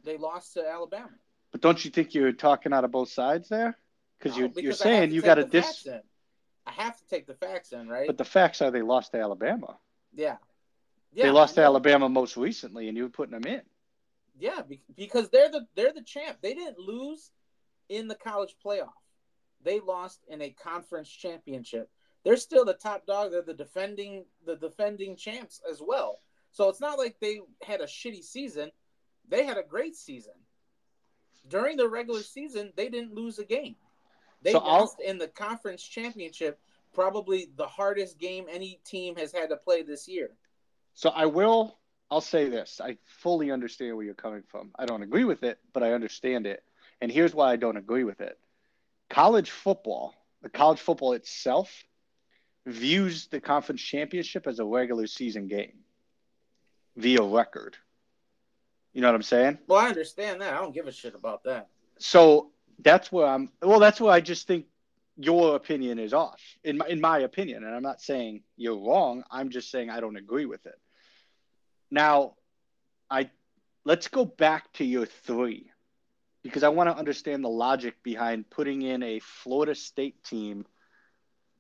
They 0.05 0.17
lost 0.17 0.53
to 0.55 0.69
Alabama. 0.69 1.11
But 1.51 1.61
don't 1.61 1.85
you 1.85 1.91
think 1.91 2.15
you're 2.15 2.33
talking 2.33 2.73
out 2.73 2.85
of 2.85 2.91
both 2.93 3.09
sides 3.11 3.49
there? 3.49 3.77
Because 4.23 4.37
No, 4.37 4.41
you're 4.41 4.49
because 4.49 4.63
you're 4.63 4.73
saying 4.73 5.13
you 5.13 5.21
got 5.23 5.35
to 5.37 5.45
dis. 5.45 5.87
in. 5.87 6.01
I 6.67 6.71
have 6.71 6.97
to 6.97 7.07
take 7.09 7.27
the 7.27 7.35
facts 7.35 7.73
in, 7.73 7.89
right? 7.89 8.07
But 8.07 8.19
the 8.19 8.25
facts 8.25 8.63
are 8.63 8.71
they 8.71 8.83
lost 8.83 9.13
to 9.13 9.21
Alabama. 9.21 9.79
yeah. 10.15 10.37
yeah 11.13 11.25
they 11.25 11.31
lost 11.31 11.57
to. 11.57 11.63
Alabama 11.63 12.09
most 12.09 12.37
recently, 12.37 12.89
and 12.89 12.97
you 12.97 13.05
were 13.05 13.11
putting 13.11 13.33
them 13.33 13.45
in. 13.51 13.63
Yeah, 14.39 14.63
because 14.97 15.29
they're 15.31 15.51
the 15.51 15.67
they're 15.75 15.93
the 15.93 16.03
champ. 16.03 16.39
They 16.41 16.55
didn't 16.55 16.79
lose 16.79 17.31
in 17.89 18.07
the 18.07 18.15
college 18.15 18.55
playoff. 18.65 18.93
They 19.65 19.81
lost 19.81 20.21
in 20.29 20.41
a 20.41 20.51
conference 20.51 21.09
championship. 21.09 21.91
They're 22.25 22.37
still 22.37 22.65
the 22.65 22.75
top 22.75 23.07
dog. 23.07 23.33
They're 23.33 23.43
the 23.43 23.55
defending 23.55 24.25
the 24.47 24.57
defending 24.57 25.17
champs 25.17 25.61
as 25.69 25.83
well. 25.85 26.21
So 26.53 26.69
it's 26.69 26.81
not 26.81 26.99
like 26.99 27.17
they 27.21 27.41
had 27.63 27.81
a 27.81 27.87
shitty 27.87 28.23
season. 28.23 28.71
They 29.29 29.45
had 29.45 29.59
a 29.59 29.63
great 29.63 29.97
season. 29.97 30.35
During 31.49 31.77
the 31.77 31.89
regular 31.89 32.23
season, 32.23 32.73
they 32.77 32.89
didn't 32.89 33.15
lose 33.15 33.39
a 33.39 33.45
game. 33.45 33.75
They 34.43 34.53
So 34.53 34.59
I'll- 34.59 34.81
lost 34.81 35.01
in 35.01 35.19
the 35.19 35.29
conference 35.29 35.83
championship, 35.83 36.61
probably 36.93 37.51
the 37.57 37.67
hardest 37.67 38.19
game 38.19 38.47
any 38.51 38.81
team 38.85 39.17
has 39.17 39.33
had 39.33 39.49
to 39.51 39.57
play 39.57 39.83
this 39.83 40.09
year. 40.09 40.31
So 40.95 41.11
I 41.11 41.27
will. 41.27 41.79
I'll 42.11 42.21
say 42.21 42.49
this: 42.51 42.81
I 42.81 42.99
fully 43.07 43.51
understand 43.51 43.97
where 43.97 44.05
you're 44.05 44.15
coming 44.15 44.43
from. 44.43 44.73
I 44.79 44.85
don't 44.85 45.03
agree 45.03 45.25
with 45.25 45.43
it, 45.45 45.59
but 45.73 45.83
I 45.83 45.93
understand 45.93 46.47
it. 46.47 46.63
And 47.01 47.11
here's 47.11 47.35
why 47.35 47.51
I 47.53 47.57
don't 47.57 47.79
agree 47.79 48.05
with 48.05 48.21
it: 48.21 48.39
college 49.09 49.51
football, 49.51 50.15
the 50.43 50.51
college 50.51 50.81
football 50.81 51.15
itself, 51.15 51.85
views 52.67 53.29
the 53.29 53.41
conference 53.41 53.81
championship 53.81 54.47
as 54.47 54.59
a 54.59 54.65
regular 54.65 55.07
season 55.07 55.49
game 55.49 55.85
via 56.97 57.23
record. 57.23 57.77
You 58.93 59.01
know 59.01 59.09
what 59.09 59.15
I'm 59.15 59.23
saying? 59.23 59.59
Well, 59.67 59.79
I 59.79 59.89
understand 59.89 60.43
that. 60.43 60.53
I 60.53 60.59
don't 60.59 60.75
give 60.75 60.87
a 60.87 60.93
shit 60.93 61.15
about 61.15 61.45
that. 61.45 61.69
So 61.99 62.52
that's 62.83 63.11
where 63.11 63.27
I'm. 63.27 63.51
Well, 63.61 63.81
that's 63.81 64.01
where 64.01 64.13
I 64.13 64.21
just 64.21 64.47
think 64.47 64.67
your 65.17 65.57
opinion 65.57 65.99
is 65.99 66.15
off, 66.15 66.41
in 66.65 66.79
my, 66.79 66.87
in 66.89 67.01
my 67.01 67.19
opinion. 67.21 67.65
And 67.65 67.75
I'm 67.75 67.83
not 67.83 68.01
saying 68.01 68.43
you're 68.57 68.79
wrong. 68.79 69.25
I'm 69.31 69.51
just 69.51 69.71
saying 69.71 69.91
I 69.91 70.01
don't 70.01 70.17
agree 70.17 70.47
with 70.47 70.67
it. 70.67 70.79
Now, 71.91 72.35
I 73.11 73.31
let's 73.85 74.09
go 74.09 74.25
back 74.25 74.73
to 74.75 74.85
your 74.85 75.07
three, 75.07 75.71
because 76.43 76.63
I 76.63 76.71
want 76.71 76.89
to 76.89 76.97
understand 76.97 77.45
the 77.45 77.49
logic 77.49 78.03
behind 78.03 78.49
putting 78.49 78.83
in 78.83 79.03
a 79.03 79.19
Florida 79.21 79.75
State 79.75 80.23
team 80.25 80.65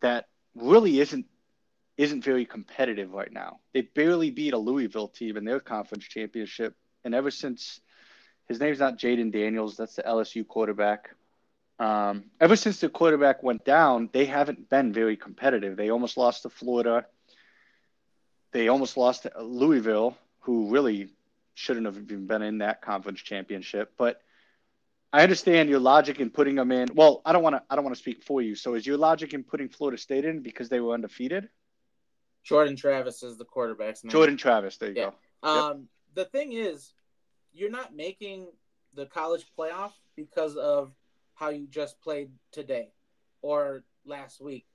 that 0.00 0.28
really 0.54 1.00
isn't 1.00 1.26
isn't 1.98 2.24
very 2.24 2.46
competitive 2.46 3.12
right 3.12 3.32
now. 3.32 3.60
They 3.74 3.82
barely 3.82 4.30
beat 4.30 4.54
a 4.54 4.58
Louisville 4.58 5.08
team 5.08 5.36
in 5.36 5.44
their 5.44 5.60
conference 5.60 6.04
championship, 6.04 6.74
and 7.04 7.14
ever 7.14 7.30
since 7.30 7.80
his 8.48 8.60
name's 8.60 8.78
not 8.78 8.98
Jayden 8.98 9.32
Daniels. 9.32 9.76
That's 9.76 9.96
the 9.96 10.02
LSU 10.02 10.46
quarterback. 10.46 11.10
Um, 11.78 12.24
ever 12.40 12.54
since 12.56 12.80
the 12.80 12.88
quarterback 12.88 13.42
went 13.42 13.64
down, 13.64 14.08
they 14.12 14.26
haven't 14.26 14.68
been 14.68 14.92
very 14.92 15.16
competitive. 15.16 15.76
They 15.76 15.90
almost 15.90 16.16
lost 16.16 16.42
to 16.42 16.50
Florida. 16.50 17.06
They 18.52 18.68
almost 18.68 18.96
lost 18.96 19.22
to 19.22 19.32
Louisville, 19.42 20.16
who 20.40 20.68
really 20.68 21.08
shouldn't 21.54 21.86
have 21.86 21.96
even 21.96 22.26
been 22.26 22.42
in 22.42 22.58
that 22.58 22.82
conference 22.82 23.20
championship. 23.20 23.92
But 23.96 24.20
I 25.12 25.22
understand 25.22 25.68
your 25.68 25.80
logic 25.80 26.20
in 26.20 26.30
putting 26.30 26.54
them 26.54 26.70
in. 26.72 26.88
Well, 26.94 27.22
I 27.24 27.32
don't 27.32 27.42
want 27.42 27.56
to. 27.56 27.62
I 27.68 27.74
don't 27.74 27.84
want 27.84 27.96
to 27.96 28.00
speak 28.00 28.22
for 28.22 28.40
you. 28.42 28.54
So, 28.54 28.74
is 28.74 28.86
your 28.86 28.96
logic 28.96 29.34
in 29.34 29.42
putting 29.42 29.68
Florida 29.68 29.98
State 29.98 30.24
in 30.24 30.40
because 30.40 30.68
they 30.68 30.80
were 30.80 30.94
undefeated? 30.94 31.48
Jordan 32.44 32.76
Travis 32.76 33.22
is 33.22 33.36
the 33.36 33.44
quarterback's 33.44 34.04
name. 34.04 34.10
Jordan 34.10 34.36
Travis. 34.36 34.76
There 34.76 34.90
you 34.90 34.96
Yeah. 34.96 35.10
go. 35.42 35.48
Um, 35.48 35.88
the 36.14 36.24
thing 36.26 36.52
is, 36.52 36.92
you're 37.52 37.70
not 37.70 37.94
making 37.94 38.48
the 38.94 39.06
college 39.06 39.46
playoff 39.58 39.92
because 40.16 40.56
of 40.56 40.92
how 41.34 41.48
you 41.50 41.66
just 41.68 42.00
played 42.00 42.30
today 42.50 42.92
or 43.40 43.84
last 44.04 44.40
week. 44.40 44.66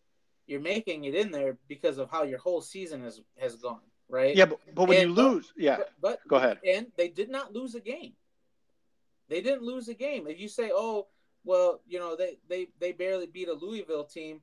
You're 0.47 0.61
making 0.61 1.03
it 1.05 1.13
in 1.15 1.31
there 1.31 1.57
because 1.67 1.97
of 1.97 2.09
how 2.09 2.23
your 2.23 2.39
whole 2.39 2.61
season 2.61 3.03
has 3.03 3.21
has 3.37 3.55
gone, 3.57 3.81
right? 4.09 4.35
Yeah, 4.35 4.45
but, 4.45 4.59
but 4.73 4.87
when 4.87 4.99
And- 5.01 5.09
you 5.09 5.15
lose, 5.15 5.53
yeah, 5.57 5.77
But, 5.77 5.91
but 6.01 6.19
go 6.27 6.37
ahead. 6.37 6.59
And 6.65 6.87
they 6.95 7.09
did 7.09 7.29
not 7.29 7.53
lose 7.53 7.75
a 7.75 7.81
game. 7.81 8.13
They 9.29 9.41
didn't 9.41 9.63
lose 9.63 9.89
a 9.89 9.93
game. 9.93 10.25
If 10.27 10.39
you 10.39 10.47
say, 10.47 10.71
"Oh, 10.73 11.07
well, 11.43 11.81
you 11.85 11.99
know, 11.99 12.15
they 12.15 12.37
they 12.47 12.69
they 12.79 12.93
barely 12.93 13.27
beat 13.27 13.49
a 13.49 13.53
Louisville 13.53 14.05
team," 14.05 14.41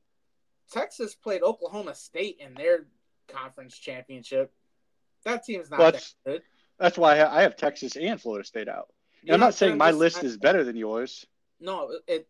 Texas 0.71 1.15
played 1.15 1.43
Oklahoma 1.43 1.95
State 1.95 2.37
in 2.39 2.53
their 2.55 2.87
conference 3.27 3.79
championship. 3.79 4.53
That 5.25 5.43
team's 5.45 5.71
not 5.71 5.79
Well, 5.81 5.93
that 5.93 6.15
good. 6.27 6.43
That's 6.79 6.99
why 6.99 7.23
I 7.23 7.43
have 7.43 7.57
Texas 7.57 7.97
and 7.97 8.21
Florida 8.21 8.45
State 8.45 8.69
out. 8.69 8.89
I'm 9.31 9.41
not 9.41 9.55
saying 9.55 9.79
my 9.79 9.91
list 9.91 10.23
I- 10.23 10.27
is 10.27 10.37
better 10.37 10.65
than 10.65 10.77
yours. 10.77 11.27
No, 11.61 11.91
it. 12.07 12.29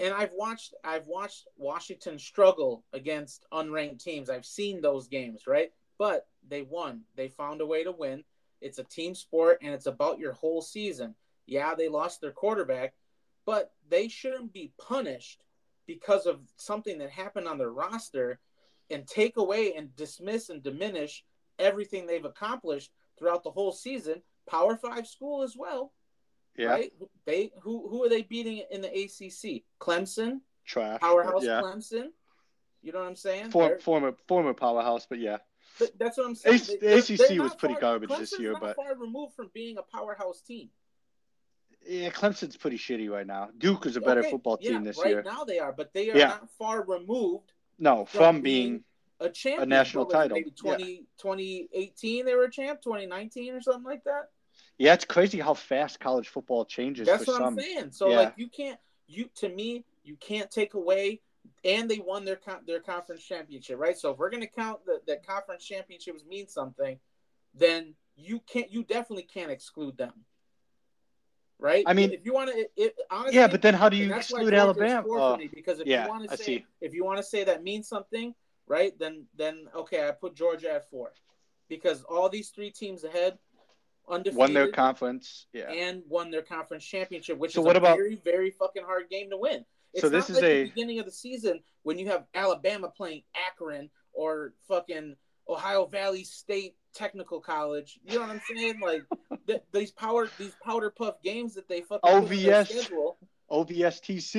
And 0.00 0.12
I've 0.12 0.32
watched 0.34 0.74
I've 0.82 1.06
watched 1.06 1.46
Washington 1.56 2.18
struggle 2.18 2.84
against 2.92 3.46
unranked 3.52 4.02
teams. 4.02 4.28
I've 4.28 4.44
seen 4.44 4.80
those 4.80 5.06
games, 5.06 5.46
right? 5.46 5.72
But 5.98 6.26
they 6.48 6.62
won. 6.62 7.02
They 7.14 7.28
found 7.28 7.60
a 7.60 7.66
way 7.66 7.84
to 7.84 7.92
win. 7.92 8.24
It's 8.60 8.78
a 8.78 8.84
team 8.84 9.14
sport 9.14 9.58
and 9.62 9.72
it's 9.72 9.86
about 9.86 10.18
your 10.18 10.32
whole 10.32 10.62
season. 10.62 11.14
Yeah, 11.46 11.74
they 11.74 11.88
lost 11.88 12.20
their 12.20 12.32
quarterback, 12.32 12.94
but 13.46 13.72
they 13.88 14.08
shouldn't 14.08 14.52
be 14.52 14.72
punished 14.78 15.44
because 15.86 16.26
of 16.26 16.40
something 16.56 16.98
that 16.98 17.10
happened 17.10 17.46
on 17.46 17.58
their 17.58 17.70
roster 17.70 18.40
and 18.90 19.06
take 19.06 19.36
away 19.36 19.74
and 19.74 19.94
dismiss 19.96 20.48
and 20.48 20.62
diminish 20.62 21.24
everything 21.58 22.06
they've 22.06 22.24
accomplished 22.24 22.90
throughout 23.18 23.42
the 23.44 23.50
whole 23.50 23.72
season. 23.72 24.22
Power 24.48 24.76
5 24.76 25.06
school 25.06 25.42
as 25.42 25.56
well 25.56 25.92
Yeah, 26.56 26.68
right? 26.68 26.92
They 27.24 27.50
who 27.62 27.88
who 27.88 28.04
are 28.04 28.08
they 28.08 28.22
beating 28.22 28.62
in 28.70 28.80
the 28.82 28.88
ACC? 28.88 29.62
Clemson, 29.80 30.40
trash. 30.66 31.00
powerhouse 31.00 31.44
Yeah, 31.44 31.60
Clemson. 31.62 32.08
You 32.82 32.92
know 32.92 32.98
what 33.00 33.08
I'm 33.08 33.16
saying? 33.16 33.50
For, 33.50 33.78
former 33.78 34.14
former 34.28 34.52
powerhouse, 34.52 35.06
but 35.08 35.18
yeah, 35.18 35.38
but 35.78 35.92
that's 35.98 36.18
what 36.18 36.26
I'm 36.26 36.34
saying. 36.34 36.60
They- 36.68 36.76
the 36.76 36.98
ACC 36.98 37.28
they're 37.28 37.42
was 37.42 37.54
pretty 37.54 37.74
far- 37.74 37.80
garbage 37.80 38.10
this 38.10 38.38
year, 38.38 38.52
not 38.52 38.60
but 38.60 38.76
far 38.76 38.94
removed 38.94 39.34
from 39.34 39.50
being 39.54 39.78
a 39.78 39.82
powerhouse 39.82 40.42
team. 40.42 40.68
yeah, 41.86 42.10
Clemson's 42.10 42.56
pretty 42.58 42.76
shitty 42.78 43.10
right 43.10 43.26
now. 43.26 43.48
Duke 43.56 43.86
is 43.86 43.96
a 43.96 44.00
better 44.02 44.20
Okay, 44.20 44.30
football 44.30 44.58
team 44.58 44.72
yeah, 44.72 44.80
this 44.80 44.98
right 44.98 45.08
year. 45.08 45.22
now 45.22 45.44
they 45.44 45.58
are, 45.58 45.72
but 45.72 45.92
they 45.94 46.10
are 46.10 46.16
Yeah. 46.18 46.26
not 46.28 46.50
far 46.58 46.82
removed 46.84 47.52
No, 47.78 48.04
from 48.04 48.18
from 48.36 48.40
being 48.42 48.68
being 48.70 48.84
a 49.24 49.30
champion. 49.30 49.68
national 49.68 50.04
What 50.04 50.12
title. 50.12 50.36
Maybe 50.36 50.50
20, 50.50 51.06
2018 51.18 52.24
they 52.26 52.34
were 52.34 52.44
a 52.44 52.50
champ, 52.50 52.80
2019 52.82 53.54
or 53.54 53.60
something 53.60 53.84
like 53.84 54.04
that. 54.04 54.30
yeah, 54.78 54.94
it's 54.94 55.04
crazy 55.04 55.38
how 55.40 55.54
fast 55.54 56.00
college 56.00 56.28
football 56.28 56.64
changes 56.64 57.06
That's 57.06 57.26
what 57.26 57.36
some. 57.36 57.44
I'm 57.58 57.58
saying. 57.60 57.90
So 57.92 58.08
Yeah. 58.10 58.16
like 58.16 58.34
you 58.36 58.48
can't 58.48 58.78
you 59.06 59.28
to 59.36 59.48
me 59.48 59.84
you 60.02 60.16
can't 60.16 60.50
take 60.50 60.74
away 60.74 61.20
and 61.64 61.90
they 61.90 61.98
won 61.98 62.24
their 62.24 62.38
their 62.66 62.80
conference 62.80 63.22
championship, 63.24 63.78
right? 63.78 63.96
So 63.98 64.10
if 64.12 64.18
we're 64.18 64.30
gonna 64.30 64.46
count 64.46 64.84
that 64.86 65.06
that 65.06 65.26
conference 65.26 65.64
championships 65.64 66.24
mean 66.24 66.48
something, 66.48 66.98
then 67.54 67.94
you 68.16 68.40
can't 68.40 68.70
you 68.70 68.82
definitely 68.84 69.24
can't 69.24 69.50
exclude 69.50 69.96
them, 69.96 70.12
right? 71.58 71.84
I 71.86 71.92
mean- 71.94 72.12
if 72.12 72.24
you 72.24 72.32
want 72.32 72.50
to, 72.50 72.92
honestly, 73.10 73.36
Yeah, 73.38 73.46
but 73.48 73.62
then 73.62 73.74
how 73.74 73.88
do 73.88 73.96
you 73.96 74.14
exclude 74.14 74.54
Alabama? 74.54 75.36
me, 75.36 75.48
because 75.48 75.80
if 75.80 75.86
yeah, 75.86 76.04
you 76.04 76.08
want 76.10 76.28
to 76.30 76.36
say 76.36 76.64
if 76.80 76.94
you 76.94 77.04
want 77.04 77.18
to 77.18 77.22
say 77.22 77.44
that 77.44 77.62
means 77.62 77.88
something, 77.88 78.34
right? 78.66 78.98
Then 78.98 79.26
then 79.36 79.66
okay, 79.74 80.06
I 80.06 80.10
put 80.12 80.34
Georgia 80.34 80.72
at 80.72 80.90
four 80.90 81.12
because 81.68 82.02
all 82.04 82.28
these 82.28 82.50
three 82.50 82.70
teams 82.70 83.04
ahead 83.04 83.38
undefeated 84.08 84.38
won 84.38 84.52
their 84.52 84.70
conference. 84.70 85.46
Yeah. 85.52 85.70
and 85.70 86.02
won 86.08 86.30
their 86.30 86.42
conference 86.42 86.84
championship, 86.84 87.38
which 87.38 87.52
So 87.54 87.60
is 87.62 87.66
what 87.66 87.76
a 87.76 87.78
about- 87.78 87.96
very, 87.96 88.16
very 88.16 88.50
fucking 88.50 88.84
hard 88.84 89.08
game 89.08 89.30
to 89.30 89.36
win. 89.36 89.64
It's 89.92 90.02
So 90.02 90.08
this 90.08 90.28
is 90.28 90.36
like 90.36 90.44
a- 90.44 90.62
the 90.64 90.68
beginning 90.70 90.98
of 90.98 91.06
the 91.06 91.12
season 91.12 91.60
when 91.84 91.98
you 91.98 92.08
have 92.08 92.26
Alabama 92.34 92.90
playing 92.94 93.22
Akron 93.48 93.90
or 94.12 94.52
fucking 94.68 95.16
Ohio 95.48 95.86
Valley 95.86 96.24
State 96.24 96.76
Technical 96.94 97.40
College. 97.40 97.98
You 98.04 98.14
know 98.16 98.20
what 98.22 98.30
I'm 98.30 98.40
saying? 98.56 98.80
Like 98.80 99.02
th- 99.46 99.62
these 99.72 99.90
power 99.92 100.28
these 100.38 100.54
powder 100.62 100.90
puff 100.90 101.22
games 101.22 101.54
that 101.54 101.68
they 101.68 101.80
fucking 101.82 102.10
OVS. 102.10 102.68
schedule. 102.68 103.18
OVSTC. 103.54 104.34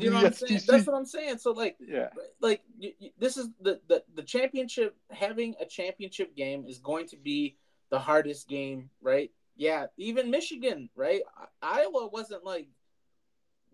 You 0.00 0.10
know 0.10 0.22
what? 0.22 0.32
OVSTC. 0.32 0.66
That's 0.66 0.86
what 0.86 0.96
I'm 0.96 1.04
saying. 1.06 1.38
So 1.38 1.52
like 1.52 1.76
yeah. 1.80 2.08
like 2.40 2.62
you, 2.78 2.92
you- 2.98 3.10
this 3.18 3.36
is 3.36 3.48
the, 3.60 3.80
the 3.88 4.02
the 4.14 4.22
championship 4.22 4.96
having 5.10 5.54
a 5.60 5.64
championship 5.66 6.36
game 6.36 6.64
is 6.66 6.78
going 6.78 7.06
to 7.08 7.16
be 7.16 7.56
the 7.90 7.98
hardest 7.98 8.48
game 8.48 8.88
right 9.02 9.32
yeah 9.56 9.86
even 9.96 10.30
michigan 10.30 10.88
right 10.94 11.22
I- 11.36 11.80
iowa 11.80 12.06
wasn't 12.06 12.44
like 12.44 12.68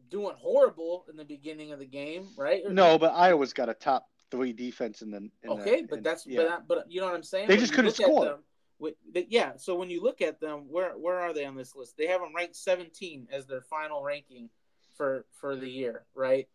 doing 0.09 0.35
horrible 0.39 1.05
in 1.11 1.17
the 1.19 1.25
beginning 1.25 1.73
of 1.73 1.79
the 1.79 1.87
game 1.87 2.27
right 2.39 2.63
No, 2.71 2.99
but 2.99 3.13
Iowa's 3.13 3.53
got 3.53 3.69
a 3.69 3.75
top 3.75 4.07
three 4.31 4.53
defense 4.55 5.03
in 5.03 5.11
the. 5.11 5.19
In 5.19 5.31
the- 5.45 5.51
okay 5.51 5.83
but 5.89 5.99
in- 5.99 6.03
that's 6.03 6.27
yeah. 6.27 6.59
but, 6.67 6.69
but 6.69 6.91
you 6.91 7.01
know 7.01 7.07
what 7.07 7.15
i'm 7.15 7.23
saying 7.23 7.49
They 7.49 7.55
When 7.55 7.61
just 7.61 7.75
couldn't 7.75 7.93
score. 7.93 8.25
them, 8.25 8.39
with, 8.79 8.95
the, 9.13 9.27
yeah 9.29 9.53
so 9.57 9.75
when 9.75 9.91
you 9.91 10.03
look 10.03 10.23
at 10.23 10.41
them 10.41 10.65
where 10.71 10.93
where 10.93 11.19
are 11.21 11.35
they 11.35 11.45
on 11.45 11.57
this 11.57 11.77
list 11.77 11.97
they 11.99 12.07
have 12.07 12.21
them 12.23 12.35
ranked 12.35 12.57
17 12.57 13.29
as 13.31 13.47
their 13.47 13.61
final 13.61 14.03
ranking 14.03 14.49
for 14.97 15.25
for 15.41 15.57
the 15.57 15.69
year 15.69 16.05
right 16.15 16.49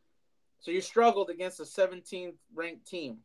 so 0.59 0.71
you 0.71 0.81
struggled 0.81 1.29
against 1.29 1.59
a 1.59 1.63
17th 1.63 2.33
ranked 2.53 2.87
team 2.87 3.17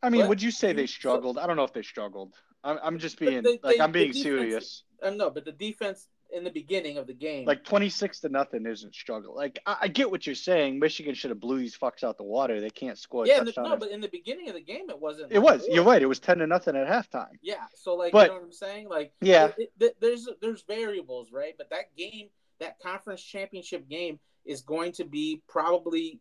I 0.00 0.10
mean, 0.10 0.20
But 0.20 0.28
would 0.28 0.42
you 0.42 0.52
say 0.52 0.72
they 0.72 0.86
struggled? 0.86 1.38
I 1.38 1.48
don't 1.48 1.56
know 1.56 1.64
if 1.64 1.72
they 1.72 1.82
struggled. 1.82 2.32
I'm, 2.62 2.78
I'm 2.84 2.98
just 3.00 3.18
being 3.18 3.42
they- 3.42 3.58
like 3.64 3.78
they- 3.78 3.80
I'm 3.80 3.90
being 3.90 4.12
defense- 4.12 4.22
serious. 4.22 4.84
Um, 5.02 5.16
no, 5.16 5.28
but 5.28 5.44
the 5.44 5.50
defense 5.50 6.06
in 6.32 6.44
the 6.44 6.50
beginning 6.52 6.98
of 6.98 7.08
the 7.08 7.14
game, 7.14 7.46
Like 7.46 7.64
26 7.64 8.20
to 8.20 8.28
nothing 8.28 8.64
isn't 8.64 8.94
struggle. 8.94 9.34
Like 9.34 9.58
I, 9.66 9.76
I 9.82 9.88
get 9.88 10.08
what 10.08 10.24
you're 10.24 10.36
saying. 10.36 10.78
Michigan 10.78 11.14
should 11.16 11.30
have 11.30 11.40
blew 11.40 11.58
these 11.58 11.76
fucks 11.76 12.04
out 12.04 12.16
the 12.16 12.22
water. 12.22 12.60
They 12.60 12.70
can't 12.70 12.96
score. 12.96 13.24
a 13.24 13.26
yeah, 13.26 13.42
the, 13.42 13.52
no, 13.56 13.76
but 13.76 13.90
in 13.90 14.00
the 14.00 14.06
beginning 14.08 14.48
of 14.48 14.54
the 14.54 14.60
game, 14.60 14.88
it 14.88 15.00
wasn't. 15.00 15.32
it 15.32 15.40
like 15.40 15.44
was. 15.54 15.62
war. 15.62 15.74
You're 15.74 15.84
right. 15.84 16.00
It 16.00 16.06
was 16.06 16.20
10 16.20 16.38
to 16.38 16.46
nothing 16.46 16.76
at 16.76 16.86
halftime. 16.86 17.32
Yeah, 17.42 17.56
so 17.74 17.96
like, 17.96 18.12
But- 18.12 18.28
you 18.28 18.28
know 18.28 18.34
what 18.34 18.44
I'm 18.44 18.52
saying? 18.52 18.88
Like, 18.88 19.12
Yeah. 19.20 19.50
it- 19.58 19.72
it- 19.80 19.96
there's 20.00 20.28
there's 20.40 20.62
variables, 20.62 21.32
right? 21.32 21.54
But 21.58 21.70
that 21.70 21.96
game, 21.96 22.28
that 22.60 22.78
conference 22.78 23.20
championship 23.20 23.88
game, 23.88 24.20
is 24.48 24.62
going 24.62 24.92
to 24.92 25.04
be 25.04 25.42
probably 25.48 26.20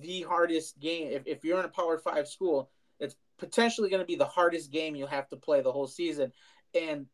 the 0.00 0.22
hardest 0.22 0.78
game. 0.78 1.08
If 1.10 1.26
if 1.26 1.44
you're 1.44 1.58
in 1.58 1.64
a 1.64 1.68
Power 1.68 1.98
Five 1.98 2.28
school, 2.28 2.70
it's 3.00 3.16
potentially 3.38 3.90
going 3.90 4.02
to 4.02 4.06
be 4.06 4.16
the 4.16 4.24
hardest 4.24 4.70
game 4.70 4.94
you'll 4.94 5.08
have 5.08 5.28
to 5.30 5.36
play 5.36 5.60
the 5.62 5.72
whole 5.72 5.88
season, 5.88 6.32
and 6.74 7.06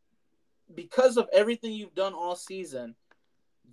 because 0.75 1.17
of 1.17 1.27
everything 1.33 1.73
you've 1.73 1.95
done 1.95 2.13
all 2.13 2.35
season, 2.35 2.95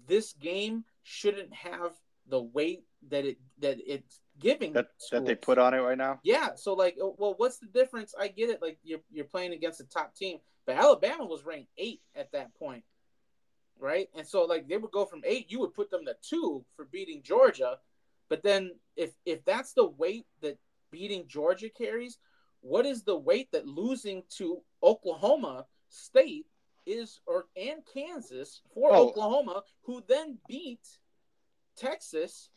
this 0.06 0.32
game 0.32 0.84
shouldn't 1.02 1.52
have 1.52 1.92
the 2.28 2.40
weight 2.40 2.84
that 3.10 3.24
it 3.24 3.38
that 3.58 3.78
it's 3.86 4.20
giving 4.38 4.72
That 4.72 4.88
that 5.10 5.24
they 5.24 5.34
put 5.34 5.58
on 5.58 5.74
it 5.74 5.78
right 5.78 5.98
now. 5.98 6.20
Yeah, 6.22 6.50
so 6.54 6.74
like, 6.74 6.96
uh, 7.02 7.08
well, 7.16 7.34
what's 7.36 7.58
the 7.58 7.66
difference? 7.66 8.14
I 8.18 8.28
get 8.28 8.50
it. 8.50 8.62
Like 8.62 8.78
you're 8.82 9.00
you're 9.10 9.24
playing 9.24 9.52
against 9.52 9.80
a 9.80 9.84
top 9.84 10.14
team, 10.14 10.38
but 10.66 10.76
Alabama 10.76 11.24
was 11.24 11.44
ranked 11.44 11.70
eight 11.78 12.00
at 12.14 12.32
that 12.32 12.54
point, 12.54 12.84
right? 13.78 14.08
And 14.14 14.26
so 14.26 14.44
like 14.44 14.68
they 14.68 14.76
would 14.76 14.90
go 14.90 15.04
from 15.04 15.22
eight, 15.24 15.50
you 15.50 15.60
would 15.60 15.74
put 15.74 15.90
them 15.90 16.04
to 16.06 16.16
two 16.22 16.64
for 16.76 16.84
beating 16.86 17.22
Georgia, 17.22 17.78
but 18.28 18.42
then 18.42 18.72
if 18.96 19.12
if 19.24 19.44
that's 19.44 19.72
the 19.72 19.86
weight 19.86 20.26
that 20.42 20.58
beating 20.90 21.26
Georgia 21.28 21.68
carries, 21.68 22.18
what 22.60 22.86
is 22.86 23.02
the 23.02 23.16
weight 23.16 23.50
that 23.52 23.66
losing 23.66 24.22
to 24.38 24.60
Oklahoma 24.82 25.66
State 25.88 26.46
is, 26.86 27.20
or 27.26 27.46
and 27.56 27.82
Kansas 27.92 28.62
for 28.74 28.90
Oh. 28.92 29.08
Oklahoma, 29.08 29.62
who 29.82 30.02
then 30.08 30.38
beat 30.48 30.86
Texas, 31.76 32.48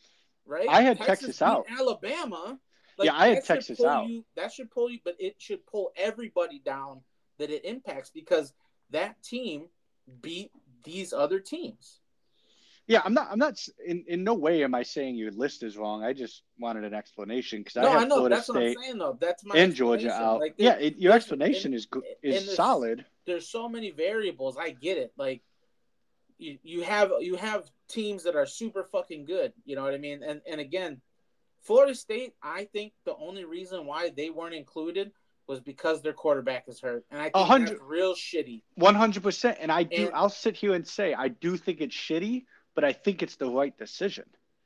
right? 0.46 0.68
I 0.68 0.82
had 0.82 0.98
Texas 0.98 1.38
beat 1.38 1.44
out. 1.44 1.66
Alabama. 1.78 2.58
Yeah, 3.00 3.14
I 3.14 3.28
had 3.28 3.44
Texas 3.44 3.82
out. 3.82 4.08
You, 4.08 4.24
that 4.36 4.52
should 4.52 4.70
pull 4.70 4.90
you, 4.90 4.98
but 5.04 5.16
it 5.18 5.36
should 5.38 5.66
pull 5.66 5.92
everybody 5.96 6.60
down 6.64 7.00
that 7.38 7.50
it 7.50 7.64
impacts 7.64 8.10
because 8.10 8.52
that 8.90 9.22
team 9.22 9.66
beat 10.20 10.50
these 10.84 11.12
other 11.12 11.40
teams. 11.40 11.98
Yeah, 12.88 13.00
I'm 13.04 13.14
not. 13.14 13.28
I'm 13.30 13.38
not. 13.38 13.58
In 13.86 14.04
in 14.08 14.24
no 14.24 14.34
way 14.34 14.64
am 14.64 14.74
I 14.74 14.82
saying 14.82 15.14
your 15.14 15.30
list 15.30 15.62
is 15.62 15.76
wrong. 15.76 16.02
I 16.02 16.12
just 16.12 16.42
wanted 16.58 16.82
an 16.84 16.94
explanation 16.94 17.60
because 17.60 17.76
I 17.76 17.88
have 17.88 18.02
I 18.02 18.04
know 18.06 18.16
Florida 18.16 18.34
that's 18.36 18.46
State 18.46 18.54
what 18.54 18.62
I'm 18.66 18.82
saying 18.82 18.98
though. 18.98 19.18
That's 19.20 19.44
my 19.44 19.54
and 19.56 19.74
Georgia 19.74 20.12
out. 20.12 20.40
Like, 20.40 20.54
yeah, 20.56 20.74
it, 20.74 20.96
your 20.98 21.12
explanation 21.12 21.66
and- 21.72 21.74
is 21.76 21.86
is 22.22 22.44
there's- 22.44 22.56
solid. 22.56 23.04
there's 23.24 23.48
so 23.48 23.68
many 23.68 23.90
variables. 23.92 24.56
I 24.58 24.70
get 24.70 24.98
it. 24.98 25.12
Like 25.16 25.42
you, 26.38 26.58
you 26.64 26.82
have 26.82 27.12
you 27.20 27.36
have 27.36 27.70
teams 27.88 28.24
that 28.24 28.34
are 28.34 28.46
super 28.46 28.82
fucking 28.82 29.26
good. 29.26 29.52
You 29.64 29.76
know 29.76 29.84
what 29.84 29.94
I 29.94 29.98
mean? 29.98 30.24
And 30.24 30.40
and 30.50 30.60
again, 30.60 31.00
Florida 31.62 31.94
State. 31.94 32.34
I 32.42 32.64
think 32.64 32.94
the 33.04 33.14
only 33.14 33.44
reason 33.44 33.86
why 33.86 34.10
they 34.10 34.30
weren't 34.30 34.54
included 34.54 35.12
was 35.46 35.60
because 35.60 36.02
their 36.02 36.12
quarterback 36.12 36.64
is 36.68 36.80
hurt, 36.80 37.04
and 37.10 37.20
I 37.20 37.24
think 37.24 37.34
100 37.36 37.68
that's 37.70 37.80
real 37.82 38.14
shitty. 38.14 38.62
One 38.74 38.94
hundred 38.94 39.22
percent. 39.22 39.58
And 39.60 39.70
I 39.72 39.82
do. 39.82 40.06
And- 40.06 40.14
I'll 40.14 40.28
sit 40.28 40.56
here 40.56 40.74
and 40.74 40.86
say 40.86 41.14
I 41.14 41.28
do 41.28 41.56
think 41.56 41.80
it's 41.80 41.94
shitty, 41.96 42.44
but 42.74 42.84
I 42.84 42.92
think 42.92 43.22
it's 43.22 43.36
the 43.36 43.50
right 43.50 43.76
decision. 43.76 44.24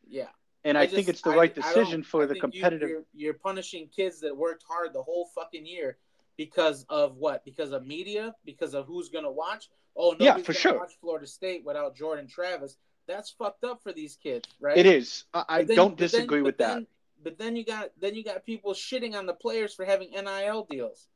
Yeah, 0.09 0.29
And 0.65 0.79
I, 0.79 0.87
think 0.87 1.07
just- 1.07 1.09
it's 1.09 1.23
the 1.23 1.31
I- 1.31 1.37
right 1.37 1.53
I 1.59 1.61
decision 1.63 2.03
for 2.03 2.23
I 2.23 2.27
the 2.27 2.35
think 2.35 2.55
you- 2.55 2.63
competitive. 2.63 3.05
you're, 3.15 3.35
punishing 3.35 3.89
kids 3.89 4.21
that 4.21 4.37
worked 4.37 4.65
hard 4.69 4.93
the 4.93 5.03
whole 5.03 5.27
fucking 5.35 5.67
year 5.67 5.99
because 6.37 6.85
of 6.89 7.17
what? 7.17 7.45
Because 7.45 7.73
of 7.73 7.87
media? 7.87 8.35
Because 8.45 8.75
of 8.75 8.87
who's 8.87 9.09
gonna 9.09 9.33
watch? 9.33 9.69
Oh, 9.97 10.11
nobody's 10.13 10.27
Yeah, 10.27 10.35
for 10.37 10.53
gonna 10.53 10.59
sure. 10.59 10.79
watch 10.79 10.93
Florida 11.01 11.27
State 11.27 11.65
without 11.65 11.97
Jordan 11.97 12.29
Travis. 12.29 12.77
That's 13.09 13.31
fucked 13.31 13.65
up 13.65 13.83
for 13.83 13.93
these 13.93 14.17
kids, 14.23 14.47
right? 14.61 14.77
It 14.77 14.85
is. 14.87 15.25
I, 15.33 15.45
I 15.49 15.63
then- 15.65 15.77
don't 15.77 15.97
then- 15.97 16.09
disagree 16.09 16.41
but 16.41 16.45
with 16.47 16.59
that. 16.59 16.75
then- 16.75 16.87
But 17.23 17.39
then 17.39 17.57
you 17.57 17.65
got 17.65 17.91
then 18.01 18.15
you 18.15 18.23
got 18.23 18.45
people 18.45 18.73
shitting 18.73 19.15
on 19.15 19.27
the 19.27 19.35
players 19.35 19.75
for 19.75 19.85
having 19.85 20.11
NIL 20.11 20.67
deals. 20.71 21.09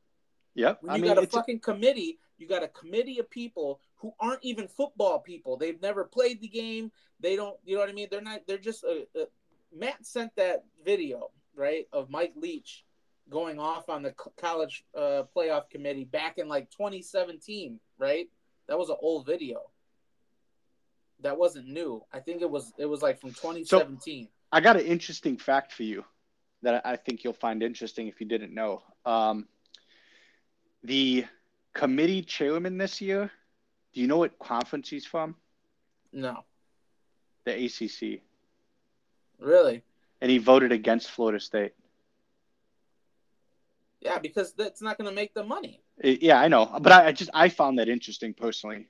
Yep. 0.55 0.79
When 0.83 0.93
I 0.93 0.97
you 0.97 1.03
mean, 1.03 1.15
got 1.15 1.23
a 1.23 1.27
fucking 1.27 1.61
committee, 1.61 2.19
you 2.39 2.49
got 2.49 2.63
a 2.63 2.69
committee 2.69 3.19
of 3.19 3.31
people 3.31 3.81
who 3.97 4.13
aren't 4.19 4.43
even 4.43 4.67
football 4.67 5.21
people. 5.21 5.57
They've 5.57 5.81
never 5.81 6.05
played 6.05 6.41
the 6.41 6.49
game. 6.49 6.91
They 7.21 7.37
don't, 7.37 7.57
you 7.65 7.75
know 7.75 7.81
what 7.81 7.91
I 7.91 7.93
mean? 7.93 8.09
They're 8.11 8.21
not. 8.21 8.41
They're 8.47 8.59
just. 8.59 8.83
A, 8.85 9.07
a, 9.15 9.27
Matt 9.73 10.05
sent 10.05 10.35
that 10.37 10.65
video 10.85 11.31
right 11.55 11.87
of 11.93 12.11
Mike 12.11 12.33
Leach 12.35 12.85
going 13.29 13.61
off 13.61 13.89
on 13.89 14.03
the 14.03 14.13
college 14.41 14.85
uh, 14.97 15.23
playoff 15.35 15.71
committee 15.71 16.05
back 16.05 16.39
in 16.39 16.49
like 16.49 16.71
2017, 16.71 17.79
right? 17.99 18.29
That 18.67 18.79
was 18.79 18.89
an 18.89 18.97
old 19.01 19.27
video. 19.27 19.71
That 21.23 21.39
wasn't 21.39 21.69
new. 21.69 22.03
I 22.13 22.19
think 22.19 22.43
it 22.43 22.51
was. 22.51 22.73
It 22.79 22.87
was 22.87 23.03
like 23.03 23.21
from 23.21 23.31
2017. 23.31 24.29
I 24.53 24.61
got 24.61 24.77
an 24.77 24.85
interesting 24.87 25.37
fact 25.37 25.73
for 25.73 25.83
you 25.85 26.05
that 26.63 26.85
I 26.85 26.97
think 26.97 27.25
you'll 27.25 27.33
find 27.33 27.63
interesting 27.63 28.09
if 28.09 28.21
you 28.21 28.27
didn't 28.27 28.53
know. 28.55 28.83
Um, 29.07 29.47
the 30.83 31.25
committee 31.75 32.23
chairman 32.23 32.77
this 32.79 33.01
year, 33.01 33.31
do 33.93 34.01
you 34.01 34.07
know 34.07 34.19
what 34.19 34.39
conference 34.39 34.89
he's 34.89 35.07
from? 35.07 35.37
no, 36.13 36.45
The 37.45 37.53
ACC. 37.67 38.21
really. 39.39 39.83
And 40.21 40.31
he 40.31 40.39
voted 40.39 40.73
against 40.73 41.11
Florida 41.11 41.41
State. 41.41 41.73
Yeah, 44.01 44.19
because 44.19 44.53
that's 44.55 44.83
not 44.83 44.99
going 44.99 45.09
to 45.09 45.15
make 45.15 45.33
the 45.35 45.45
money. 45.45 45.81
It- 45.99 46.23
yeah, 46.23 46.41
I 46.41 46.49
know, 46.49 46.67
but 46.81 46.91
I, 46.93 47.07
I 47.09 47.13
just 47.13 47.31
I 47.33 47.49
found 47.49 47.79
that 47.79 47.89
interesting 47.89 48.35
personally. 48.35 48.89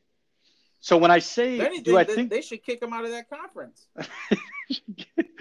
So 0.80 0.96
when 0.96 1.10
I 1.10 1.18
say, 1.18 1.60
anything, 1.60 1.82
do 1.82 1.98
I 1.98 2.04
they, 2.04 2.14
think 2.14 2.30
they 2.30 2.40
should 2.40 2.62
kick 2.64 2.82
him 2.82 2.92
out 2.94 3.04
of 3.04 3.10
that 3.10 3.28
conference. 3.28 3.86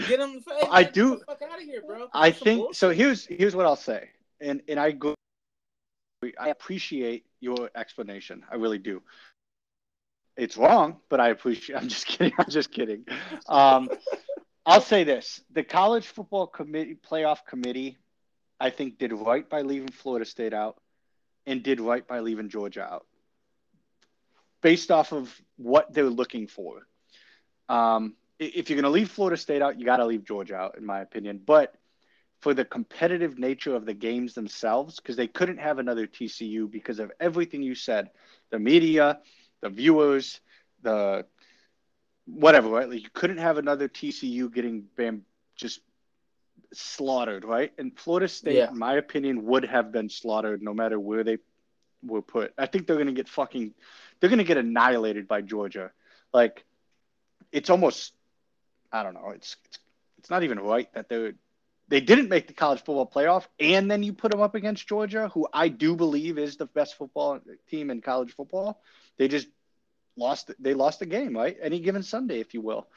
Get 0.07 0.19
him. 0.19 0.41
Hey, 0.47 0.67
I 0.71 0.83
man, 0.83 0.91
do- 0.93 1.17
the 1.17 1.25
fuck 1.25 1.41
out 1.41 1.59
of 1.59 1.65
here, 1.65 1.81
bro. 1.85 2.07
I 2.13 2.31
think 2.31 2.59
bullshit. 2.61 2.75
so. 2.75 2.89
Here's 2.91 3.25
here's 3.25 3.55
what 3.55 3.65
I'll 3.65 3.75
say, 3.75 4.09
and 4.39 4.61
and 4.67 4.79
I 4.79 4.91
go. 4.91 5.15
I 6.39 6.49
appreciate 6.49 7.25
your 7.39 7.69
explanation. 7.75 8.43
I 8.51 8.55
really 8.55 8.77
do. 8.77 9.01
It's 10.37 10.57
wrong, 10.57 10.97
but 11.09 11.19
I 11.19 11.29
appreciate. 11.29 11.75
I'm 11.77 11.87
just 11.87 12.05
kidding. 12.07 12.33
I'm 12.37 12.49
just 12.49 12.71
kidding. 12.71 13.05
Um, 13.47 13.89
I'll 14.65 14.81
say 14.81 15.03
this: 15.03 15.41
the 15.51 15.63
college 15.63 16.05
football 16.05 16.47
committee 16.47 16.95
playoff 17.09 17.45
committee, 17.45 17.97
I 18.59 18.69
think, 18.69 18.97
did 18.97 19.11
right 19.13 19.47
by 19.49 19.61
leaving 19.61 19.89
Florida 19.89 20.25
State 20.25 20.53
out, 20.53 20.77
and 21.45 21.61
did 21.63 21.79
right 21.81 22.07
by 22.07 22.19
leaving 22.21 22.49
Georgia 22.49 22.83
out, 22.83 23.05
based 24.61 24.91
off 24.91 25.11
of 25.11 25.33
what 25.57 25.93
they're 25.93 26.09
looking 26.09 26.47
for. 26.47 26.87
Um, 27.67 28.15
if 28.39 28.69
you're 28.69 28.81
going 28.81 28.83
to 28.83 28.89
leave 28.89 29.11
Florida 29.11 29.37
State 29.37 29.61
out, 29.61 29.79
you 29.79 29.85
got 29.85 29.97
to 29.97 30.05
leave 30.05 30.23
Georgia 30.23 30.55
out, 30.55 30.77
in 30.77 30.85
my 30.85 31.01
opinion. 31.01 31.41
But 31.45 31.75
for 32.41 32.53
the 32.53 32.63
competitive 32.63 33.37
nature 33.37 33.75
of 33.75 33.85
the 33.85 33.93
games 33.93 34.33
themselves, 34.33 34.95
because 34.95 35.17
they 35.17 35.27
couldn't 35.27 35.57
have 35.57 35.77
another 35.77 36.07
TCU 36.07 36.71
because 36.71 36.99
of 36.99 37.11
everything 37.19 37.61
you 37.61 37.75
said 37.75 38.09
the 38.49 38.59
media, 38.59 39.19
the 39.61 39.69
viewers, 39.69 40.39
the 40.81 41.25
whatever, 42.25 42.69
right? 42.69 42.89
Like 42.89 43.03
you 43.03 43.09
couldn't 43.13 43.39
have 43.39 43.57
another 43.57 43.89
TCU 43.89 44.53
getting 44.53 44.85
bam, 44.95 45.25
just 45.55 45.81
slaughtered, 46.73 47.43
right? 47.43 47.73
And 47.77 47.97
Florida 47.99 48.27
State, 48.27 48.55
Yeah. 48.55 48.69
in 48.69 48.77
my 48.77 48.93
opinion, 48.95 49.45
would 49.45 49.65
have 49.65 49.91
been 49.91 50.09
slaughtered 50.09 50.61
no 50.61 50.73
matter 50.73 50.99
where 50.99 51.23
they 51.23 51.39
were 52.03 52.21
put. 52.21 52.53
I 52.57 52.67
think 52.67 52.87
they're 52.87 52.95
going 52.95 53.07
to 53.07 53.13
get 53.13 53.27
fucking, 53.27 53.73
they're 54.19 54.29
going 54.29 54.37
to 54.37 54.45
get 54.45 54.57
annihilated 54.57 55.27
by 55.27 55.41
Georgia. 55.41 55.91
Like, 56.33 56.63
it's 57.51 57.69
almost, 57.69 58.13
I 58.91 59.03
don't 59.03 59.13
know, 59.13 59.31
it's 59.35 59.57
it's, 59.65 59.79
it's 60.17 60.29
not 60.29 60.43
even 60.43 60.59
right 60.59 60.91
that 60.93 61.09
they're 61.09 61.33
they 61.89 62.01
didn't 62.01 62.29
make 62.29 62.47
the 62.47 62.53
college 62.53 62.79
football 62.79 63.09
playoff, 63.09 63.47
and 63.59 63.89
then 63.89 64.03
you 64.03 64.13
put 64.13 64.31
them 64.31 64.41
up 64.41 64.53
against 64.53 64.87
Georgia, 64.87 65.27
who 65.29 65.47
I 65.51 65.69
do 65.69 65.95
believe 65.95 66.37
is 66.37 66.55
the 66.55 66.67
best 66.67 66.95
football 66.95 67.39
team 67.67 67.89
in 67.89 68.01
college 68.01 68.33
football. 68.35 68.79
They 69.17 69.27
just 69.27 69.47
lost. 70.15 70.51
They 70.59 70.75
lost 70.75 70.99
the 70.99 71.07
game, 71.07 71.35
right? 71.35 71.57
Any 71.61 71.79
given 71.79 72.03
Sunday, 72.03 72.39
if 72.39 72.53
you 72.53 72.61
will. 72.61 72.87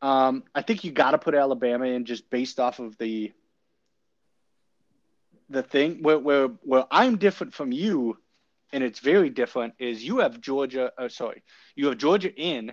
Um, 0.00 0.44
I 0.54 0.62
think 0.62 0.84
you 0.84 0.90
got 0.90 1.12
to 1.12 1.18
put 1.18 1.34
Alabama 1.34 1.86
in 1.86 2.04
just 2.06 2.30
based 2.30 2.58
off 2.58 2.78
of 2.78 2.96
the 2.98 3.32
the 5.50 5.62
thing 5.62 6.02
where 6.02 6.18
where 6.18 6.48
where 6.62 6.84
I'm 6.90 7.18
different 7.18 7.54
from 7.54 7.72
you, 7.72 8.16
and 8.72 8.82
it's 8.82 9.00
very 9.00 9.30
different. 9.30 9.74
Is 9.78 10.02
you 10.02 10.18
have 10.18 10.40
Georgia? 10.40 10.92
Uh, 10.96 11.08
sorry, 11.08 11.42
you 11.76 11.86
have 11.86 11.98
Georgia 11.98 12.34
in, 12.34 12.72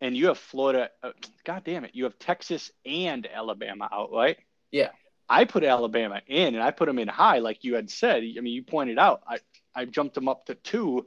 and 0.00 0.16
you 0.16 0.28
have 0.28 0.38
Florida. 0.38 0.90
Uh, 1.02 1.12
God 1.44 1.62
damn 1.64 1.84
it, 1.84 1.92
you 1.94 2.04
have 2.04 2.18
Texas 2.18 2.70
and 2.84 3.26
Alabama 3.26 3.88
out, 3.90 4.10
right? 4.12 4.38
Yeah. 4.70 4.90
I 5.28 5.44
put 5.44 5.64
Alabama 5.64 6.20
in, 6.26 6.54
and 6.54 6.62
I 6.62 6.70
put 6.70 6.86
them 6.86 6.98
in 6.98 7.08
high, 7.08 7.38
like 7.38 7.64
you 7.64 7.74
had 7.74 7.90
said. 7.90 8.18
I 8.18 8.40
mean, 8.40 8.54
you 8.54 8.62
pointed 8.62 8.98
out. 8.98 9.22
I 9.26 9.38
I 9.74 9.84
jumped 9.84 10.14
them 10.14 10.28
up 10.28 10.46
to 10.46 10.54
two, 10.54 11.06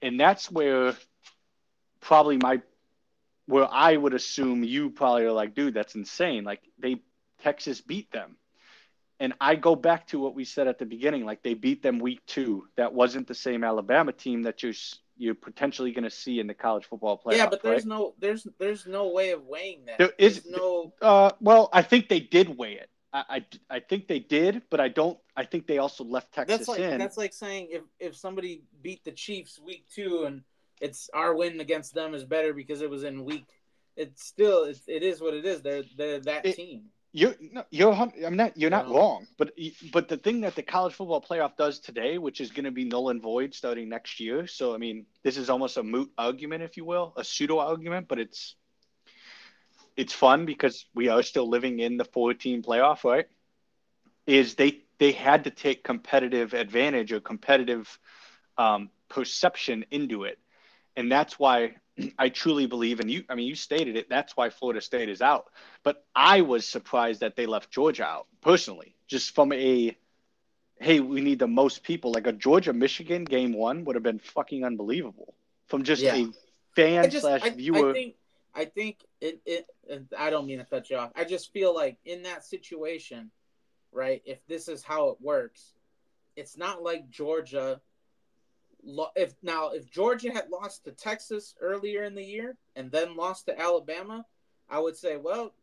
and 0.00 0.18
that's 0.18 0.50
where 0.50 0.94
probably 2.00 2.36
my 2.36 2.62
where 3.46 3.68
I 3.70 3.96
would 3.96 4.14
assume 4.14 4.62
you 4.62 4.90
probably 4.90 5.24
are 5.24 5.32
like, 5.32 5.54
dude, 5.54 5.74
that's 5.74 5.94
insane. 5.94 6.44
Like 6.44 6.60
they 6.78 7.02
Texas 7.42 7.80
beat 7.80 8.10
them. 8.12 8.36
And 9.20 9.34
I 9.40 9.54
go 9.54 9.76
back 9.76 10.08
to 10.08 10.18
what 10.18 10.34
we 10.34 10.44
said 10.44 10.66
at 10.66 10.78
the 10.78 10.86
beginning, 10.86 11.24
like 11.24 11.42
they 11.42 11.54
beat 11.54 11.82
them 11.82 11.98
week 11.98 12.20
two. 12.26 12.66
That 12.76 12.92
wasn't 12.92 13.28
the 13.28 13.34
same 13.34 13.62
Alabama 13.62 14.12
team 14.12 14.42
that 14.42 14.62
you're 14.62 14.72
you're 15.16 15.34
potentially 15.34 15.92
going 15.92 16.04
to 16.04 16.10
see 16.10 16.40
in 16.40 16.46
the 16.46 16.54
college 16.54 16.84
football 16.86 17.20
playoff. 17.24 17.36
yeah, 17.36 17.46
but 17.48 17.62
there's 17.62 17.82
right? 17.82 17.88
no 17.88 18.14
there's 18.18 18.46
there's 18.58 18.86
no 18.86 19.08
way 19.10 19.30
of 19.30 19.44
weighing 19.44 19.84
that. 19.86 19.98
There 19.98 20.12
is- 20.18 20.42
There's 20.42 20.56
no 20.56 20.92
Uh, 21.00 21.30
well, 21.40 21.68
I 21.72 21.82
think 21.82 22.08
they 22.08 22.20
did 22.20 22.56
weigh 22.56 22.74
it. 22.74 22.88
I, 23.14 23.24
I, 23.28 23.76
I 23.76 23.80
think 23.80 24.08
they 24.08 24.20
did, 24.20 24.62
but 24.70 24.80
I 24.80 24.88
don't. 24.88 25.18
I 25.36 25.44
think 25.44 25.66
they 25.66 25.76
also 25.78 26.02
left 26.02 26.32
Texas 26.32 26.58
that's 26.58 26.68
like 26.68 26.80
in. 26.80 26.98
that's 26.98 27.18
like 27.18 27.34
saying 27.34 27.68
if 27.70 27.82
if 28.00 28.16
somebody 28.16 28.62
beat 28.80 29.04
the 29.04 29.12
Chiefs 29.12 29.58
week 29.58 29.84
two 29.94 30.24
and 30.24 30.42
it's 30.80 31.10
our 31.12 31.34
win 31.34 31.60
against 31.60 31.94
them 31.94 32.14
is 32.14 32.24
better 32.24 32.54
because 32.54 32.80
it 32.80 32.88
was 32.88 33.04
in 33.04 33.24
week. 33.24 33.46
It's 33.96 34.24
still 34.26 34.64
it's, 34.64 34.80
it 34.88 35.02
is 35.02 35.20
what 35.20 35.34
it 35.34 35.44
is. 35.44 35.60
They're 35.60 35.84
they're 35.96 36.20
that 36.20 36.46
It- 36.46 36.56
team. 36.56 36.84
You're 37.12 37.34
no, 37.40 37.64
you're 37.70 37.92
I'm 37.92 38.36
not 38.36 38.56
you're 38.56 38.70
not 38.70 38.88
No. 38.88 38.94
wrong, 38.94 39.26
but 39.38 39.52
but 39.92 40.08
the 40.08 40.16
thing 40.16 40.40
that 40.42 40.54
the 40.56 40.62
college 40.62 40.94
football 40.94 41.20
playoff 41.22 41.56
does 41.56 41.78
today, 41.80 42.18
which 42.18 42.40
is 42.40 42.50
going 42.50 42.64
to 42.64 42.70
be 42.70 42.84
null 42.84 43.10
and 43.10 43.20
void 43.22 43.54
starting 43.54 43.88
next 43.88 44.20
year. 44.20 44.46
So 44.46 44.74
I 44.74 44.78
mean, 44.78 45.06
this 45.22 45.36
is 45.36 45.50
almost 45.50 45.76
a 45.76 45.82
moot 45.82 46.10
argument, 46.18 46.62
if 46.62 46.76
you 46.76 46.84
will, 46.84 47.12
a 47.16 47.24
pseudo 47.24 47.58
argument, 47.58 48.08
but 48.08 48.18
it's 48.18 48.56
it's 49.96 50.12
fun 50.12 50.46
because 50.46 50.86
we 50.94 51.08
are 51.08 51.22
still 51.22 51.48
living 51.48 51.80
in 51.80 51.96
the 51.96 52.04
14 52.04 52.62
playoff, 52.62 53.04
right? 53.04 53.26
Is 54.26 54.54
they 54.54 54.80
they 54.98 55.12
had 55.12 55.44
to 55.44 55.50
take 55.50 55.84
competitive 55.84 56.54
advantage 56.54 57.12
or 57.12 57.20
competitive 57.20 57.98
um, 58.58 58.90
perception 59.08 59.84
into 59.90 60.24
it, 60.24 60.38
and 60.96 61.10
that's 61.10 61.38
why 61.38 61.76
I 62.18 62.30
truly 62.30 62.66
believe, 62.66 63.00
and 63.00 63.10
you, 63.10 63.24
I 63.28 63.34
mean, 63.34 63.46
you 63.46 63.54
stated 63.54 63.96
it. 63.96 64.08
That's 64.08 64.36
why 64.36 64.50
Florida 64.50 64.80
State 64.80 65.08
is 65.08 65.20
out. 65.20 65.50
But 65.82 66.04
I 66.14 66.40
was 66.40 66.66
surprised 66.66 67.20
that 67.20 67.36
they 67.36 67.46
left 67.46 67.70
Georgia 67.70 68.04
out 68.04 68.26
personally, 68.40 68.94
just 69.06 69.34
from 69.34 69.52
a, 69.52 69.96
hey, 70.80 71.00
we 71.00 71.20
need 71.20 71.38
the 71.38 71.46
most 71.46 71.82
people. 71.82 72.12
Like 72.12 72.26
a 72.26 72.32
Georgia 72.32 72.72
Michigan 72.72 73.24
game 73.24 73.52
one 73.52 73.84
would 73.84 73.96
have 73.96 74.02
been 74.02 74.18
fucking 74.18 74.64
unbelievable 74.64 75.34
from 75.68 75.82
just 75.82 76.02
Yeah. 76.02 76.16
a 76.16 76.26
fan 76.74 77.10
just 77.10 77.24
slash 77.24 77.42
I, 77.42 77.50
viewer. 77.50 77.90
I 77.90 77.92
think 77.92 78.14
I 78.54 78.64
think 78.66 78.98
it, 79.20 79.40
it 79.46 79.66
and 79.90 80.06
I 80.16 80.30
don't 80.30 80.46
mean 80.46 80.58
to 80.58 80.64
cut 80.64 80.90
you 80.90 80.96
off. 80.96 81.12
I 81.16 81.24
just 81.24 81.52
feel 81.52 81.74
like 81.74 81.98
in 82.04 82.22
that 82.22 82.44
situation, 82.44 83.30
right? 83.92 84.22
If 84.24 84.44
this 84.46 84.68
is 84.68 84.82
how 84.82 85.08
it 85.08 85.18
works, 85.20 85.72
it's 86.36 86.56
not 86.56 86.82
like 86.82 87.08
Georgia. 87.10 87.80
If 89.14 89.34
now 89.42 89.70
if 89.70 89.90
Georgia 89.90 90.32
had 90.32 90.50
lost 90.50 90.84
to 90.84 90.92
Texas 90.92 91.54
earlier 91.60 92.02
in 92.04 92.14
the 92.14 92.24
year 92.24 92.56
and 92.76 92.90
then 92.90 93.16
lost 93.16 93.46
to 93.46 93.60
Alabama, 93.60 94.24
I 94.68 94.78
would 94.80 94.96
say, 94.96 95.16
well, 95.16 95.54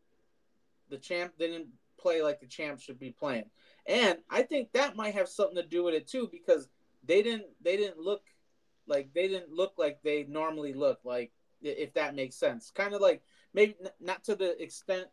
the 0.88 0.98
champ 0.98 1.34
didn't 1.38 1.66
play 1.98 2.22
like 2.22 2.40
the 2.40 2.46
champ 2.46 2.80
should 2.80 2.98
be 2.98 3.10
playing, 3.10 3.50
and 3.86 4.18
I 4.30 4.42
think 4.42 4.72
that 4.72 4.96
might 4.96 5.14
have 5.14 5.28
something 5.28 5.56
to 5.56 5.66
do 5.66 5.84
with 5.84 5.94
it 5.94 6.08
too 6.08 6.28
because 6.32 6.68
they 7.04 7.22
didn't 7.22 7.46
they 7.60 7.76
didn't 7.76 7.98
look 7.98 8.22
like 8.86 9.12
they 9.14 9.28
didn't 9.28 9.52
look 9.52 9.74
like 9.76 10.00
they 10.02 10.24
normally 10.24 10.72
look 10.72 11.00
like 11.04 11.32
if 11.62 11.92
that 11.92 12.14
makes 12.14 12.36
sense. 12.36 12.70
Kind 12.74 12.94
of 12.94 13.02
like 13.02 13.22
maybe 13.52 13.74
not 14.00 14.24
to 14.24 14.34
the 14.34 14.60
extent 14.62 15.08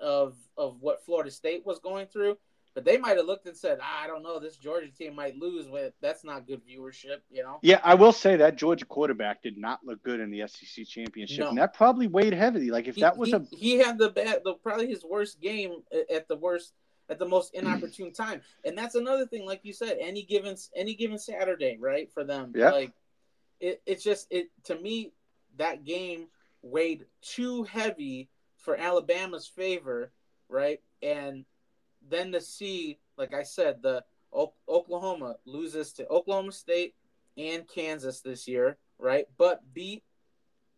of, 0.00 0.34
of 0.56 0.80
what 0.80 1.04
florida 1.04 1.30
state 1.30 1.64
was 1.64 1.78
going 1.78 2.06
through 2.06 2.36
But 2.74 2.84
they 2.84 2.98
might 2.98 3.16
have 3.16 3.26
looked 3.26 3.46
and 3.46 3.56
said, 3.56 3.78
ah, 3.80 4.02
I 4.02 4.08
don't 4.08 4.24
know, 4.24 4.40
this 4.40 4.56
Georgia 4.56 4.90
team 4.90 5.14
might 5.14 5.36
lose. 5.38 5.66
But 5.66 5.94
that's 6.00 6.24
not 6.24 6.46
good 6.46 6.60
viewership, 6.66 7.18
you 7.30 7.42
know. 7.44 7.58
Yeah, 7.62 7.80
I 7.84 7.94
will 7.94 8.12
say 8.12 8.34
that 8.36 8.56
Georgia 8.56 8.84
quarterback 8.84 9.42
did 9.42 9.56
not 9.56 9.84
look 9.84 10.02
good 10.02 10.18
in 10.18 10.30
the 10.30 10.46
SEC 10.48 10.84
championship, 10.86 11.38
No. 11.44 11.48
and 11.50 11.58
that 11.58 11.72
probably 11.74 12.08
weighed 12.08 12.34
heavily. 12.34 12.70
Like 12.70 12.88
if 12.88 12.96
He, 12.96 13.02
that 13.02 13.16
was 13.16 13.28
he, 13.28 13.34
a 13.36 13.40
he 13.52 13.78
had 13.78 13.96
the 13.98 14.10
bad, 14.10 14.40
the 14.44 14.54
probably 14.54 14.88
his 14.88 15.04
worst 15.04 15.40
game 15.40 15.82
at 16.12 16.26
the 16.26 16.36
worst 16.36 16.72
at 17.08 17.18
the 17.18 17.26
most 17.26 17.54
inopportune 17.54 18.12
time, 18.14 18.40
and 18.64 18.76
that's 18.76 18.96
another 18.96 19.26
thing. 19.26 19.46
Like 19.46 19.60
you 19.62 19.72
said, 19.72 19.98
any 20.00 20.22
given 20.22 20.56
any 20.74 20.94
given 20.94 21.18
Saturday, 21.18 21.76
right 21.80 22.10
for 22.12 22.24
them, 22.24 22.52
Yeah. 22.56 22.70
like 22.70 22.92
it, 23.60 23.82
it's 23.86 24.02
just 24.02 24.26
it 24.30 24.48
to 24.64 24.74
me 24.80 25.12
that 25.58 25.84
game 25.84 26.26
weighed 26.62 27.04
too 27.22 27.62
heavy 27.64 28.28
for 28.56 28.74
Alabama's 28.74 29.46
favor, 29.46 30.10
right? 30.48 30.80
And 31.02 31.44
then 32.08 32.32
to 32.32 32.40
see, 32.40 32.98
like 33.16 33.34
I 33.34 33.42
said, 33.42 33.82
the 33.82 34.04
O- 34.32 34.54
Oklahoma 34.68 35.36
loses 35.44 35.92
to 35.94 36.08
Oklahoma 36.08 36.52
State 36.52 36.94
and 37.36 37.66
Kansas 37.68 38.20
this 38.20 38.46
year, 38.48 38.76
right? 38.98 39.26
But 39.38 39.62
beat 39.72 40.02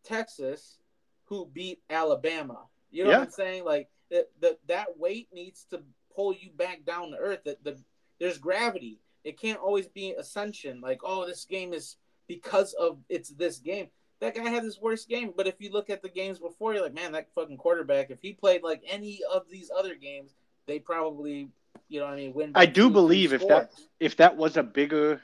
Texas, 0.05 0.79
who 1.25 1.47
beat 1.53 1.81
Alabama. 1.91 2.67
You 2.91 3.05
know 3.05 3.11
Yeah. 3.11 3.19
what 3.19 3.25
I'm 3.29 3.33
saying? 3.33 3.65
Like 3.65 3.89
the, 4.11 4.27
the 4.41 4.59
that 4.69 4.99
weight 4.99 5.29
needs 5.33 5.65
to 5.71 5.83
pull 6.15 6.33
you 6.33 6.51
back 6.57 6.85
down 6.85 7.11
to 7.11 7.17
earth. 7.19 7.45
That 7.45 7.63
the 7.65 7.79
there's 8.21 8.39
gravity. 8.39 9.01
It 9.25 9.41
can't 9.41 9.59
always 9.59 9.89
be 9.89 10.13
ascension. 10.13 10.81
Like 10.81 11.01
oh, 11.03 11.27
this 11.27 11.45
game 11.45 11.73
is 11.73 11.97
because 12.29 12.73
of 12.75 12.99
it's 13.09 13.31
this 13.31 13.59
game. 13.59 13.89
That 14.21 14.35
guy 14.35 14.49
had 14.49 14.63
his 14.63 14.81
worst 14.81 15.09
game. 15.09 15.35
But 15.37 15.47
if 15.47 15.61
you 15.61 15.71
look 15.71 15.91
at 15.91 16.01
the 16.01 16.09
games 16.09 16.39
before, 16.39 16.73
you're 16.73 16.83
like, 16.83 16.95
man, 16.95 17.13
that 17.13 17.29
fucking 17.35 17.59
quarterback. 17.59 18.11
If 18.11 18.21
he 18.23 18.33
played 18.33 18.63
like 18.63 18.83
any 18.89 19.21
of 19.31 19.43
these 19.51 19.71
other 19.77 19.95
games, 19.95 20.35
they 20.67 20.79
probably, 20.79 21.49
you 21.89 22.01
know, 22.01 22.07
what 22.07 22.13
I 22.15 22.17
mean, 22.17 22.35
win. 22.35 22.53
I 22.55 22.67
do 22.67 22.91
believe 22.91 23.33
if 23.33 23.47
that- 23.49 23.73
if 24.01 24.17
that 24.17 24.37
was 24.37 24.57
a 24.57 24.63
bigger, 24.63 25.23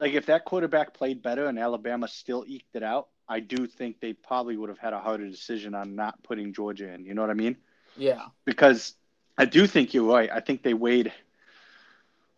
like 0.00 0.12
if 0.14 0.26
that 0.26 0.44
quarterback 0.44 0.94
played 0.94 1.22
better 1.22 1.46
and 1.46 1.58
Alabama 1.58 2.08
still 2.08 2.44
eked 2.46 2.74
it 2.74 2.82
out, 2.82 3.08
I 3.28 3.40
do 3.40 3.66
think 3.66 4.00
they 4.00 4.12
probably 4.12 4.56
would 4.56 4.68
have 4.68 4.78
had 4.78 4.92
a 4.92 5.00
harder 5.00 5.28
decision 5.28 5.74
on 5.74 5.94
not 5.94 6.22
putting 6.22 6.52
Georgia 6.52 6.92
in. 6.92 7.04
You 7.06 7.14
know 7.14 7.22
what 7.22 7.30
I 7.30 7.34
mean? 7.34 7.56
yeah, 7.96 8.26
Because 8.44 8.94
I 9.38 9.46
do 9.46 9.66
think 9.66 9.94
you're 9.94 10.04
right. 10.10 10.30
I 10.30 10.40
think 10.40 10.62
they 10.62 10.74
weighed 10.74 11.12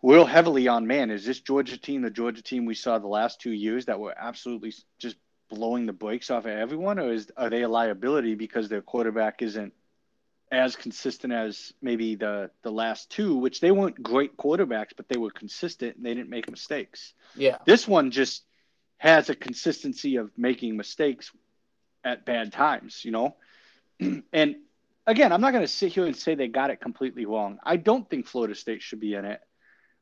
real 0.03 0.25
heavily 0.25 0.69
on 0.69 0.87
man. 0.87 1.11
Is 1.11 1.25
this 1.25 1.41
Georgia 1.41 1.77
team 1.79 2.03
the 2.03 2.11
Georgia 2.11 2.43
team 2.43 2.65
we 2.65 2.75
saw 2.75 2.99
the 2.99 3.07
last 3.09 3.41
two 3.41 3.53
years 3.53 3.87
that 3.87 3.99
were 3.99 4.15
absolutely 4.17 4.73
just 4.99 5.17
blowing 5.49 5.87
the 5.87 5.93
brakes 5.93 6.31
off 6.31 6.45
of 6.45 6.51
everyone, 6.51 6.99
or 6.99 7.13
is 7.13 7.31
are 7.37 7.51
they 7.51 7.63
a 7.63 7.69
liability 7.69 8.35
because 8.35 8.69
their 8.69 8.83
quarterback 8.83 9.43
isn't 9.43 9.73
as 10.53 10.77
consistent 10.77 11.33
as 11.33 11.73
maybe 11.83 12.15
the 12.15 12.51
the 12.63 12.71
last 12.71 13.11
two, 13.11 13.37
which 13.37 13.61
they 13.61 13.71
weren't 13.71 14.03
great 14.03 14.37
quarterbacks, 14.37 14.93
but 14.97 15.09
they 15.09 15.17
were 15.19 15.31
consistent 15.31 15.97
and 15.97 16.07
they 16.07 16.15
didn't 16.15 16.31
make 16.31 16.51
mistakes. 16.51 17.15
yeah, 17.35 17.59
This 17.67 17.87
one 17.89 18.11
just 18.11 18.45
has 18.99 19.29
a 19.29 19.35
consistency 19.35 20.17
of 20.17 20.31
making 20.37 20.77
mistakes 20.77 21.31
at 22.05 22.25
bad 22.25 22.53
times, 22.53 23.05
you 23.05 23.11
know? 23.11 23.37
and 24.33 24.57
again, 25.07 25.33
I'm 25.33 25.41
not 25.41 25.53
going 25.53 25.65
to 25.65 25.69
sit 25.69 25.93
here 25.93 26.07
and 26.07 26.17
say 26.17 26.35
they 26.35 26.49
got 26.49 26.71
it 26.71 26.81
completely 26.81 27.27
wrong. 27.27 27.59
I 27.65 27.77
don't 27.77 28.09
think 28.09 28.27
Florida 28.27 28.55
State 28.55 28.83
should 28.83 29.01
be 29.01 29.15
in 29.15 29.25
it. 29.25 29.41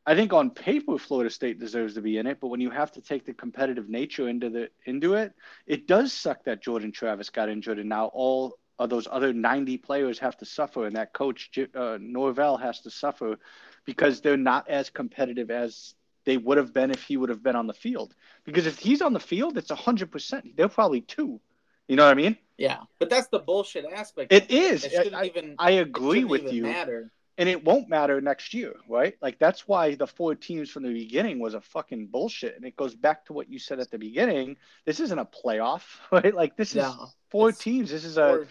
I 0.07 0.15
think 0.15 0.35
on 0.35 0.51
paper 0.51 0.99
Florida 0.99 1.31
State 1.31 1.59
deserves 1.59 1.95
to 1.95 2.03
be 2.03 2.19
in 2.19 2.27
it, 2.27 2.39
but 2.39 2.49
when 2.49 2.61
you 2.61 2.69
have 2.71 2.93
to 2.93 3.01
take 3.01 3.25
the 3.25 3.33
competitive 3.33 3.89
nature 3.89 4.29
into 4.29 4.51
the 4.51 4.69
into 4.85 5.15
it, 5.15 5.33
it 5.67 5.87
does 5.87 6.13
suck 6.13 6.45
that 6.45 6.63
Jordan 6.63 6.93
Travis 6.93 7.31
got 7.31 7.49
injured 7.49 7.79
and 7.79 7.89
now 7.89 8.07
all 8.13 8.59
of 8.79 8.91
those 8.91 9.07
other 9.11 9.33
90 9.33 9.79
players 9.79 10.19
have 10.19 10.37
to 10.39 10.45
suffer 10.45 10.87
and 10.87 10.97
that 10.97 11.13
coach 11.13 11.51
uh, 11.75 11.99
Norvell 12.01 12.57
has 12.57 12.81
to 12.81 12.91
suffer 12.91 13.39
because 13.85 14.21
they're 14.21 14.37
not 14.37 14.69
as 14.69 14.91
competitive 14.91 15.51
as 15.51 15.95
they 16.25 16.37
would 16.37 16.59
have 16.59 16.73
been 16.73 16.91
if 16.91 17.03
he 17.03 17.17
would 17.17 17.29
have 17.29 17.43
been 17.43 17.57
on 17.57 17.67
the 17.67 17.75
field. 17.75 18.15
Because 18.45 18.67
if 18.67 18.79
he's 18.79 19.03
on 19.03 19.13
the 19.13 19.21
field, 19.21 19.57
it's 19.59 19.71
100%. 19.71 20.57
They're 20.57 20.69
probably 20.69 21.03
two. 21.03 21.41
You 21.89 21.97
know 21.97 22.05
what 22.05 22.13
I 22.13 22.15
mean? 22.15 22.37
yeah. 22.57 22.79
But 22.99 23.11
that's 23.11 23.29
the 23.29 23.41
bullshit 23.41 23.85
aspect. 23.85 24.33
It 24.33 24.51
is. 24.51 24.85
It 24.85 24.93
shouldn't 24.93 25.15
I, 25.15 25.25
even. 25.25 25.55
I 25.59 25.73
it 25.73 25.81
agree 25.81 26.21
shouldn't 26.21 26.31
with 26.31 26.43
even 26.43 26.55
you. 26.55 26.63
Matter. 26.63 27.11
And 27.37 27.49
it 27.49 27.65
won't 27.65 27.89
matter 27.89 28.21
next 28.21 28.55
year, 28.55 28.75
right? 28.89 29.17
Like 29.21 29.41
that's 29.41 29.67
why 29.67 29.97
the 29.97 30.07
four 30.07 30.37
teams 30.37 30.71
from 30.71 30.85
the 30.85 30.93
beginning 30.93 31.41
was 31.41 31.55
a 31.55 31.61
fucking 31.61 32.07
bullshit. 32.07 32.55
And 32.55 32.65
it 32.65 32.77
goes 32.77 32.95
back 32.95 33.27
to 33.27 33.33
what 33.33 33.51
you 33.51 33.59
said 33.59 33.81
at 33.81 33.91
the 33.91 33.99
beginning. 33.99 34.57
This 34.85 35.01
isn't 35.01 35.19
a 35.19 35.25
playoff, 35.25 35.83
right? 36.13 36.33
Like 36.35 36.57
this 36.57 36.71
is 36.71 36.77
No, 36.77 37.09
four 37.31 37.51
teams. 37.51 37.91
This 37.91 38.05
is 38.05 38.17
a 38.19 38.29
Four, 38.29 38.49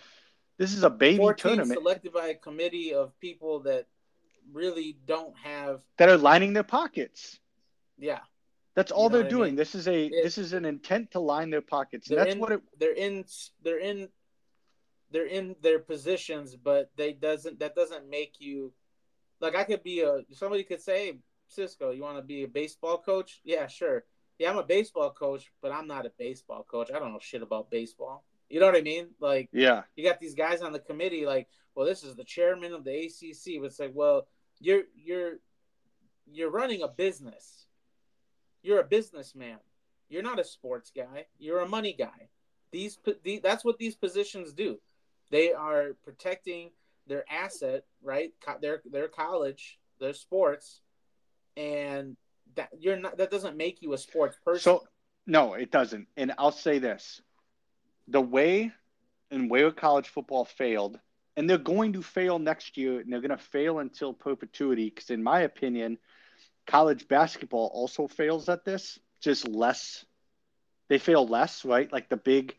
this 0.57 0.73
is 0.73 0.83
a 0.83 0.89
baby 0.89 1.23
tournament 1.37 1.73
selected 1.79 2.13
by 2.13 2.27
a 2.27 2.35
committee 2.35 2.93
of 2.93 3.17
people 3.19 3.59
that 3.61 3.87
really 4.51 4.97
don't 5.05 5.35
have. 5.37 5.81
that 5.97 6.09
are 6.09 6.17
lining 6.17 6.53
their 6.53 6.63
pockets. 6.63 7.39
Yeah, 7.97 8.19
That's 8.75 8.91
all 8.91 9.03
You 9.03 9.09
know 9.09 9.13
they're 9.13 9.21
what 9.23 9.27
I 9.27 9.29
doing. 9.37 9.49
mean? 9.49 9.55
This 9.55 9.75
is 9.75 9.87
a 9.87 10.05
It- 10.07 10.23
this 10.23 10.37
is 10.37 10.53
an 10.53 10.65
intent 10.65 11.11
to 11.11 11.19
line 11.19 11.49
their 11.51 11.61
pockets. 11.61 12.09
And 12.09 12.17
that's 12.19 12.33
in- 12.33 12.39
what 12.39 12.51
it 12.51 12.61
they're 12.79 12.93
in. 12.93 13.25
They're 13.61 13.79
in. 13.79 14.09
They're 15.11 15.27
in 15.27 15.55
their 15.61 15.77
positions, 15.77 16.55
but 16.55 16.89
they 16.95 17.13
doesn't. 17.13 17.59
That 17.59 17.75
doesn't 17.75 18.09
make 18.09 18.39
you. 18.41 18.73
Like 19.39 19.55
I 19.55 19.63
could 19.63 19.83
be 19.83 20.01
a. 20.01 20.21
Somebody 20.31 20.63
could 20.63 20.81
say, 20.81 21.05
hey, 21.11 21.19
Cisco, 21.47 21.91
you 21.91 22.01
want 22.01 22.17
to 22.17 22.23
be 22.23 22.43
a 22.43 22.47
baseball 22.47 22.97
coach? 22.97 23.39
Yeah, 23.43 23.67
sure. 23.67 24.05
Yeah, 24.39 24.49
I'm 24.49 24.57
a 24.57 24.63
baseball 24.63 25.11
coach, 25.11 25.51
but 25.61 25.71
I'm 25.71 25.85
not 25.85 26.07
a 26.07 26.09
baseball 26.17 26.63
coach. 26.63 26.89
I 26.91 26.97
don't 26.97 27.13
know 27.13 27.19
shit 27.19 27.43
about 27.43 27.69
baseball. 27.69 28.25
You 28.53 28.59
know 28.59 28.67
what 28.67 28.75
I 28.75 28.81
mean? 28.81 29.07
Like 29.19 29.49
yeah. 29.51 29.81
you 29.95 30.07
got 30.07 30.19
these 30.19 30.35
guys 30.35 30.61
on 30.61 30.73
the 30.73 30.79
committee 30.79 31.25
like 31.25 31.47
well 31.73 31.87
this 31.87 32.03
is 32.03 32.15
the 32.15 32.23
chairman 32.23 32.71
of 32.71 32.83
the 32.83 33.05
ACC 33.05 33.59
but 33.59 33.65
it's 33.65 33.79
like 33.79 33.93
well 33.95 34.27
you're 34.59 34.83
you're 34.95 35.39
you're 36.31 36.51
running 36.51 36.83
a 36.83 36.87
business. 36.87 37.65
You're 38.61 38.79
a 38.79 38.85
businessman. 38.85 39.57
You're 40.07 40.21
not 40.21 40.39
a 40.39 40.43
sports 40.43 40.91
guy. 40.95 41.25
You're 41.39 41.61
a 41.61 41.67
money 41.67 41.95
guy. 41.97 42.29
These, 42.71 42.97
po- 42.97 43.15
the 43.23 43.39
that's 43.39 43.65
what 43.65 43.79
these 43.79 43.95
positions 43.95 44.53
do. 44.53 44.79
They 45.31 45.51
are 45.51 45.97
protecting 46.03 46.69
their 47.07 47.25
asset 47.31 47.85
right? 48.03 48.33
Their 48.61 48.83
their 48.85 49.07
college 49.07 49.79
their 49.99 50.13
sports 50.13 50.81
and 51.57 52.17
that 52.55 52.69
you're 52.79 52.97
not 52.97 53.17
that 53.17 53.31
doesn't 53.31 53.57
make 53.57 53.81
you 53.81 53.93
a 53.93 53.97
sports 53.97 54.37
person. 54.45 54.61
So 54.61 54.83
no, 55.25 55.55
it 55.55 55.71
doesn't. 55.71 56.07
And 56.17 56.33
I'll 56.37 56.51
say 56.51 56.77
this: 56.77 57.19
the 58.07 58.21
way 58.21 58.71
and 59.31 59.49
where 59.49 59.71
college 59.71 60.07
football 60.07 60.45
failed, 60.45 60.99
and 61.35 61.49
they're 61.49 61.57
going 61.57 61.93
to 61.93 62.01
fail 62.01 62.39
next 62.39 62.77
year, 62.77 62.99
and 62.99 63.11
they're 63.11 63.21
going 63.21 63.31
to 63.31 63.37
fail 63.37 63.79
until 63.79 64.13
perpetuity. 64.13 64.89
Because 64.89 65.09
in 65.09 65.23
my 65.23 65.41
opinion, 65.41 65.97
college 66.67 67.07
basketball 67.07 67.71
also 67.73 68.07
fails 68.07 68.49
at 68.49 68.65
this, 68.65 68.99
just 69.21 69.47
less. 69.47 70.05
They 70.89 70.99
fail 70.99 71.27
less, 71.27 71.65
right? 71.65 71.91
Like 71.91 72.09
the 72.09 72.17
big, 72.17 72.55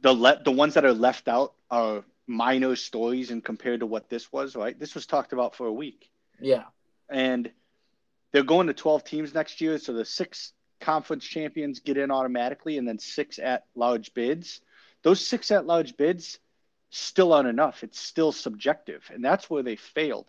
the 0.00 0.12
le- 0.12 0.42
the 0.44 0.52
ones 0.52 0.74
that 0.74 0.84
are 0.84 0.92
left 0.92 1.28
out 1.28 1.54
are 1.70 2.04
minor 2.26 2.76
stories, 2.76 3.30
and 3.30 3.44
compared 3.44 3.80
to 3.80 3.86
what 3.86 4.08
this 4.08 4.32
was, 4.32 4.54
right? 4.54 4.78
This 4.78 4.94
was 4.94 5.06
talked 5.06 5.32
about 5.32 5.56
for 5.56 5.66
a 5.66 5.72
week 5.72 6.10
yeah 6.40 6.64
and 7.08 7.50
they're 8.32 8.42
going 8.42 8.66
to 8.66 8.74
12 8.74 9.04
teams 9.04 9.34
next 9.34 9.60
year 9.60 9.78
so 9.78 9.92
the 9.92 10.04
six 10.04 10.52
conference 10.80 11.24
champions 11.24 11.80
get 11.80 11.96
in 11.96 12.10
automatically 12.10 12.78
and 12.78 12.88
then 12.88 12.98
six 12.98 13.38
at 13.38 13.64
large 13.74 14.14
bids 14.14 14.60
those 15.02 15.24
six 15.26 15.50
at 15.50 15.66
large 15.66 15.96
bids 15.96 16.38
still 16.90 17.32
aren't 17.32 17.48
enough. 17.48 17.82
It's 17.84 17.98
still 18.00 18.32
subjective 18.32 19.08
and 19.12 19.24
that's 19.24 19.48
where 19.48 19.62
they 19.62 19.76
failed. 19.76 20.26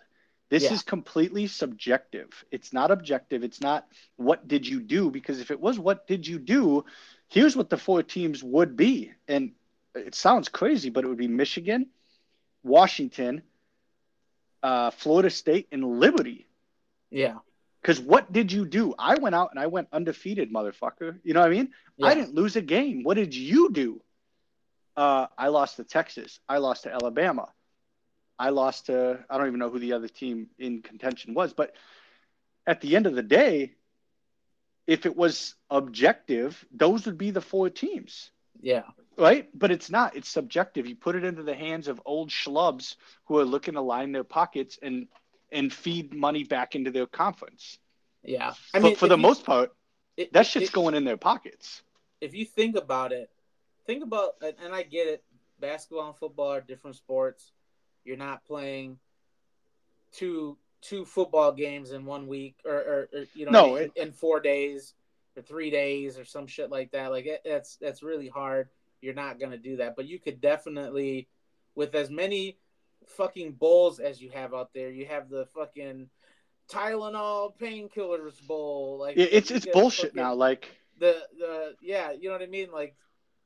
This 0.49 0.63
Yeah. 0.63 0.73
is 0.73 0.83
completely 0.83 1.47
subjective. 1.47 2.45
It's 2.51 2.73
not 2.73 2.91
objective. 2.91 3.43
It's 3.43 3.61
not 3.61 3.87
what 4.17 4.47
did 4.47 4.67
you 4.67 4.79
do? 4.81 5.09
Because 5.09 5.39
if 5.41 5.51
it 5.51 5.59
was 5.59 5.79
what 5.79 6.07
did 6.07 6.27
you 6.27 6.39
do? 6.39 6.85
Here's 7.29 7.55
what 7.55 7.69
the 7.69 7.77
four 7.77 8.03
teams 8.03 8.43
would 8.43 8.75
be. 8.75 9.11
And 9.27 9.51
it 9.95 10.15
sounds 10.15 10.49
crazy 10.49 10.89
but 10.89 11.03
it 11.03 11.07
would 11.07 11.17
be 11.17 11.27
michigan 11.27 11.85
washington 12.63 13.41
uh, 14.63 14.91
florida 14.91 15.29
state 15.29 15.67
and 15.71 15.99
liberty. 15.99 16.47
Yeah 17.09 17.39
because 17.81 17.99
what 17.99 18.31
did 18.31 18.51
you 18.51 18.65
do? 18.65 18.93
I 18.97 19.15
went 19.15 19.35
out 19.35 19.49
and 19.51 19.59
I 19.59 19.67
went 19.67 19.87
undefeated, 19.91 20.53
motherfucker. 20.53 21.19
You 21.23 21.33
know 21.33 21.41
what 21.41 21.47
I 21.47 21.53
mean? 21.53 21.69
I 22.01 22.15
didn't 22.15 22.35
lose 22.35 22.55
a 22.55 22.61
game. 22.61 23.03
What 23.03 23.15
did 23.15 23.35
you 23.35 23.71
do? 23.71 24.01
Uh, 24.95 25.27
I 25.37 25.47
lost 25.47 25.77
to 25.77 25.83
Texas. 25.83 26.39
I 26.47 26.57
lost 26.57 26.83
to 26.83 26.93
Alabama. 26.93 27.49
I 28.37 28.49
lost 28.49 28.87
to, 28.87 29.23
I 29.29 29.37
don't 29.37 29.47
even 29.47 29.59
know 29.59 29.69
who 29.69 29.79
the 29.79 29.93
other 29.93 30.07
team 30.07 30.47
in 30.57 30.81
contention 30.81 31.33
was. 31.33 31.53
But 31.53 31.75
at 32.65 32.81
the 32.81 32.95
end 32.95 33.07
of 33.07 33.15
the 33.15 33.23
day, 33.23 33.73
if 34.87 35.05
it 35.05 35.15
was 35.15 35.55
objective, 35.69 36.63
those 36.71 37.05
would 37.05 37.17
be 37.17 37.31
the 37.31 37.41
four 37.41 37.69
teams 37.69 38.31
yeah 38.59 38.83
right? 39.17 39.49
But 39.53 39.71
it's 39.71 39.89
not. 39.89 40.15
It's 40.15 40.29
subjective. 40.29 40.87
You 40.87 40.95
put 40.95 41.15
it 41.15 41.23
into 41.23 41.43
the 41.43 41.53
hands 41.53 41.87
of 41.87 42.01
old 42.05 42.29
schlubs 42.29 42.95
who 43.25 43.37
are 43.37 43.45
looking 43.45 43.75
to 43.75 43.81
line 43.81 44.11
their 44.11 44.23
pockets 44.23 44.79
and 44.81 45.07
and 45.51 45.71
feed 45.71 46.13
money 46.13 46.43
back 46.43 46.75
into 46.75 46.91
their 46.91 47.07
conference. 47.07 47.77
yeah 48.23 48.53
i 48.73 48.79
but 48.79 48.83
mean 48.83 48.95
for 48.95 49.07
the 49.07 49.15
you- 49.17 49.21
most 49.21 49.43
part, 49.45 49.71
it- 50.17 50.31
that 50.33 50.45
shit's 50.45 50.69
it- 50.69 50.73
going 50.73 50.95
in 50.95 51.03
their 51.03 51.17
pockets. 51.17 51.81
if 52.21 52.33
you 52.33 52.45
think 52.45 52.75
about 52.75 53.11
it, 53.11 53.29
think 53.85 54.03
about 54.03 54.35
and 54.41 54.73
I 54.73 54.83
get 54.83 55.07
it. 55.07 55.23
Basketball 55.59 56.07
and 56.07 56.15
football 56.17 56.51
are 56.53 56.61
different 56.61 56.95
sports. 56.97 57.51
You're 58.03 58.17
not 58.17 58.43
playing 58.45 58.99
two 60.11 60.57
two 60.81 61.05
football 61.05 61.51
games 61.51 61.91
in 61.91 62.05
one 62.05 62.25
week, 62.27 62.55
or, 62.65 62.73
or, 62.73 63.09
or 63.13 63.23
you 63.35 63.45
know, 63.45 63.51
No, 63.51 63.75
in, 63.75 63.85
it- 63.85 63.97
in 63.97 64.11
four 64.11 64.39
days 64.39 64.93
or 65.37 65.41
three 65.43 65.69
days 65.69 66.17
or 66.17 66.25
some 66.25 66.47
shit 66.47 66.69
like 66.71 66.91
that. 66.91 67.11
Like 67.11 67.25
it, 67.27 67.41
that's 67.45 67.75
that's 67.77 68.01
really 68.03 68.27
hard. 68.27 68.69
You're 69.01 69.13
not 69.13 69.39
gonna 69.39 69.57
do 69.57 69.77
that, 69.77 69.95
but 69.95 70.05
you 70.05 70.19
could 70.19 70.41
definitely, 70.41 71.27
with 71.75 71.93
as 71.95 72.09
many 72.09 72.57
fucking 73.07 73.53
bowls 73.53 73.99
as 73.99 74.21
you 74.21 74.29
have 74.31 74.53
out 74.53 74.73
there, 74.73 74.89
you 74.91 75.05
have 75.05 75.29
the 75.29 75.45
fucking 75.47 76.09
Tylenol 76.69 77.57
painkillers 77.59 78.41
bowl. 78.47 78.97
Like 78.99 79.17
It- 79.17 79.33
it's 79.33 79.51
it's 79.51 79.65
bullshit 79.67 80.11
fucking- 80.11 80.21
now. 80.21 80.33
Like 80.33 80.69
the 80.97 81.27
the 81.37 81.75
yeah, 81.81 82.11
you 82.11 82.29
know 82.29 82.33
what 82.33 82.41
I 82.41 82.47
mean? 82.47 82.71
Like 82.71 82.95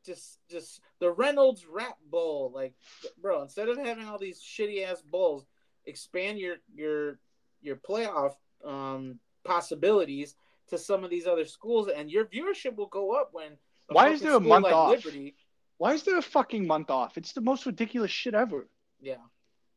just 0.05 0.39
just 0.49 0.81
the 0.99 1.11
Reynolds 1.11 1.65
Wrap 1.65 1.97
Bowl. 2.09 2.51
Like, 2.53 2.73
bro, 3.21 3.41
instead 3.41 3.69
of 3.69 3.77
having 3.77 4.05
all 4.07 4.19
these 4.19 4.41
shitty 4.41 4.85
ass 4.85 5.01
bowls, 5.01 5.45
expand 5.85 6.37
your 6.39 6.57
your 6.73 7.19
your 7.61 7.77
playoff 7.77 8.35
um 8.63 9.19
possibilities 9.43 10.35
to 10.67 10.77
some 10.77 11.03
of 11.03 11.09
these 11.09 11.27
other 11.27 11.45
schools, 11.45 11.87
and 11.87 12.11
your 12.11 12.25
viewership 12.25 12.75
will 12.75 12.87
go 12.87 13.11
up 13.11 13.29
when. 13.33 13.57
Why 13.87 14.09
is 14.09 14.21
there 14.21 14.35
a 14.35 14.39
month 14.39 14.63
like 14.63 14.73
off? 14.73 14.91
Liberty, 14.91 15.35
why 15.77 15.93
is 15.93 16.03
there 16.03 16.17
a 16.17 16.21
fucking 16.21 16.65
month 16.65 16.89
off? 16.89 17.17
It's 17.17 17.33
the 17.33 17.41
most 17.41 17.65
ridiculous 17.65 18.11
shit 18.11 18.33
ever. 18.33 18.67
yeah, 18.99 19.17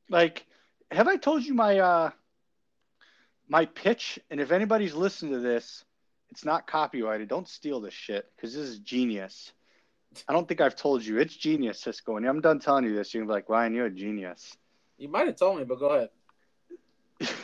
Like, 0.08 0.46
have 0.90 1.08
I 1.08 1.16
told 1.16 1.44
you 1.44 1.54
my 1.54 1.78
uh 1.78 2.10
my 3.48 3.66
pitch? 3.66 4.18
And 4.30 4.40
if 4.40 4.52
anybody's 4.52 4.94
listening 4.94 5.32
to 5.32 5.40
this, 5.40 5.84
it's 6.30 6.44
not 6.44 6.66
copyrighted. 6.66 7.28
Don't 7.28 7.48
steal 7.48 7.80
this 7.80 7.94
shit 7.94 8.30
because 8.36 8.54
this 8.54 8.68
is 8.68 8.78
genius. 8.78 9.52
I 10.26 10.32
don't 10.32 10.48
think 10.48 10.60
I've 10.60 10.76
told 10.76 11.04
you. 11.04 11.18
It's 11.18 11.36
genius, 11.36 11.80
Cisco. 11.80 12.16
And 12.16 12.26
I'm 12.26 12.40
done 12.40 12.58
telling 12.58 12.84
you 12.84 12.94
this. 12.94 13.12
You're 13.12 13.22
gonna 13.22 13.30
be 13.30 13.34
like, 13.34 13.48
Ryan, 13.48 13.74
you're 13.74 13.86
a 13.86 13.90
genius. 13.90 14.56
you 14.96 15.08
might 15.08 15.26
have 15.26 15.36
told 15.36 15.58
me, 15.58 15.64
but 15.64 15.78
go 15.78 15.88
ahead. 15.88 16.10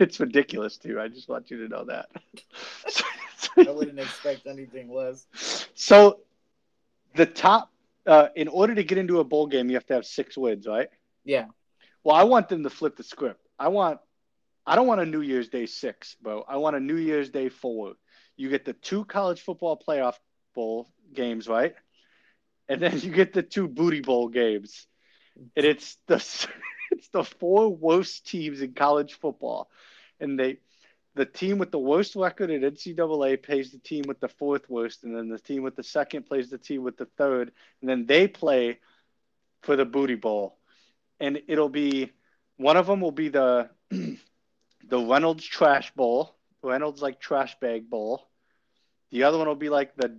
it's 0.00 0.18
ridiculous 0.18 0.76
too. 0.76 1.00
I 1.00 1.08
just 1.08 1.28
want 1.28 1.50
you 1.50 1.58
to 1.58 1.68
know 1.68 1.84
that. 1.84 2.08
I 3.58 3.70
wouldn't 3.70 3.98
expect 3.98 4.46
anything 4.46 4.92
less. 4.92 5.26
So, 5.74 6.20
the 7.14 7.26
top, 7.26 7.70
uh, 8.06 8.28
in 8.34 8.48
order 8.48 8.74
to 8.74 8.84
get 8.84 8.98
into 8.98 9.20
a 9.20 9.24
bowl 9.24 9.46
game, 9.46 9.68
you 9.70 9.76
have 9.76 9.86
to 9.86 9.94
have 9.94 10.04
six 10.04 10.36
wins, 10.36 10.66
right? 10.66 10.88
Yeah, 11.24 11.46
Well, 12.06 12.14
I 12.14 12.22
want 12.22 12.48
them 12.48 12.62
to 12.62 12.70
flip 12.70 12.94
the 12.94 13.02
script. 13.02 13.44
I 13.58 13.66
want, 13.66 13.98
I 14.64 14.76
don't 14.76 14.86
want 14.86 15.00
a 15.00 15.06
New 15.06 15.22
Year's 15.22 15.48
Day 15.48 15.66
six, 15.66 16.14
bro. 16.22 16.44
I 16.46 16.58
want 16.58 16.76
a 16.76 16.80
New 16.80 16.94
Year's 16.94 17.30
Day 17.30 17.48
four. 17.48 17.94
You 18.36 18.48
get 18.48 18.64
the 18.64 18.74
two 18.74 19.04
college 19.04 19.40
football 19.40 19.76
playoff 19.76 20.14
bowl 20.54 20.88
games, 21.12 21.48
right? 21.48 21.74
And 22.68 22.80
then 22.80 23.00
you 23.00 23.10
get 23.10 23.32
the 23.32 23.42
two 23.42 23.66
booty 23.66 24.02
bowl 24.02 24.28
games, 24.28 24.86
and 25.56 25.66
it's 25.66 25.98
the 26.06 26.14
it's 26.92 27.08
the 27.08 27.24
four 27.24 27.74
worst 27.74 28.24
teams 28.24 28.60
in 28.60 28.74
college 28.74 29.14
football, 29.14 29.68
and 30.20 30.38
they 30.38 30.58
the 31.16 31.26
team 31.26 31.58
with 31.58 31.72
the 31.72 31.80
worst 31.80 32.14
record 32.14 32.52
at 32.52 32.60
NCAA 32.60 33.42
plays 33.42 33.72
the 33.72 33.80
team 33.80 34.04
with 34.06 34.20
the 34.20 34.28
fourth 34.28 34.70
worst, 34.70 35.02
and 35.02 35.16
then 35.16 35.28
the 35.28 35.40
team 35.40 35.64
with 35.64 35.74
the 35.74 35.82
second 35.82 36.26
plays 36.26 36.50
the 36.50 36.58
team 36.58 36.84
with 36.84 36.98
the 36.98 37.08
third, 37.18 37.50
and 37.80 37.90
then 37.90 38.06
they 38.06 38.28
play 38.28 38.78
for 39.62 39.74
the 39.74 39.84
booty 39.84 40.14
bowl, 40.14 40.56
and 41.20 41.40
it'll 41.48 41.68
be 41.68 42.12
one 42.56 42.76
of 42.76 42.86
them 42.86 43.00
will 43.00 43.12
be 43.12 43.28
the 43.28 43.70
the 43.90 44.18
Reynolds 44.90 45.44
Trash 45.44 45.92
Bowl, 45.94 46.36
Reynolds 46.62 47.02
like 47.02 47.20
trash 47.20 47.56
bag 47.60 47.88
bowl. 47.88 48.28
The 49.10 49.24
other 49.24 49.38
one 49.38 49.48
will 49.48 49.54
be 49.54 49.68
like 49.68 49.96
the 49.96 50.18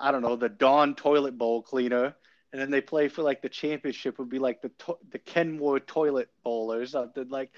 I 0.00 0.10
don't 0.10 0.22
know 0.22 0.36
the 0.36 0.48
Dawn 0.48 0.94
Toilet 0.94 1.38
Bowl 1.38 1.62
cleaner, 1.62 2.16
and 2.52 2.60
then 2.60 2.70
they 2.70 2.80
play 2.80 3.08
for 3.08 3.22
like 3.22 3.40
the 3.40 3.48
championship 3.48 4.18
would 4.18 4.28
be 4.28 4.38
like 4.38 4.60
the 4.62 4.70
to- 4.80 4.98
the 5.10 5.18
Kenmore 5.18 5.80
Toilet 5.80 6.28
Bowl 6.42 6.72
or 6.72 6.82
uh, 6.82 6.86
something 6.86 7.28
like, 7.28 7.50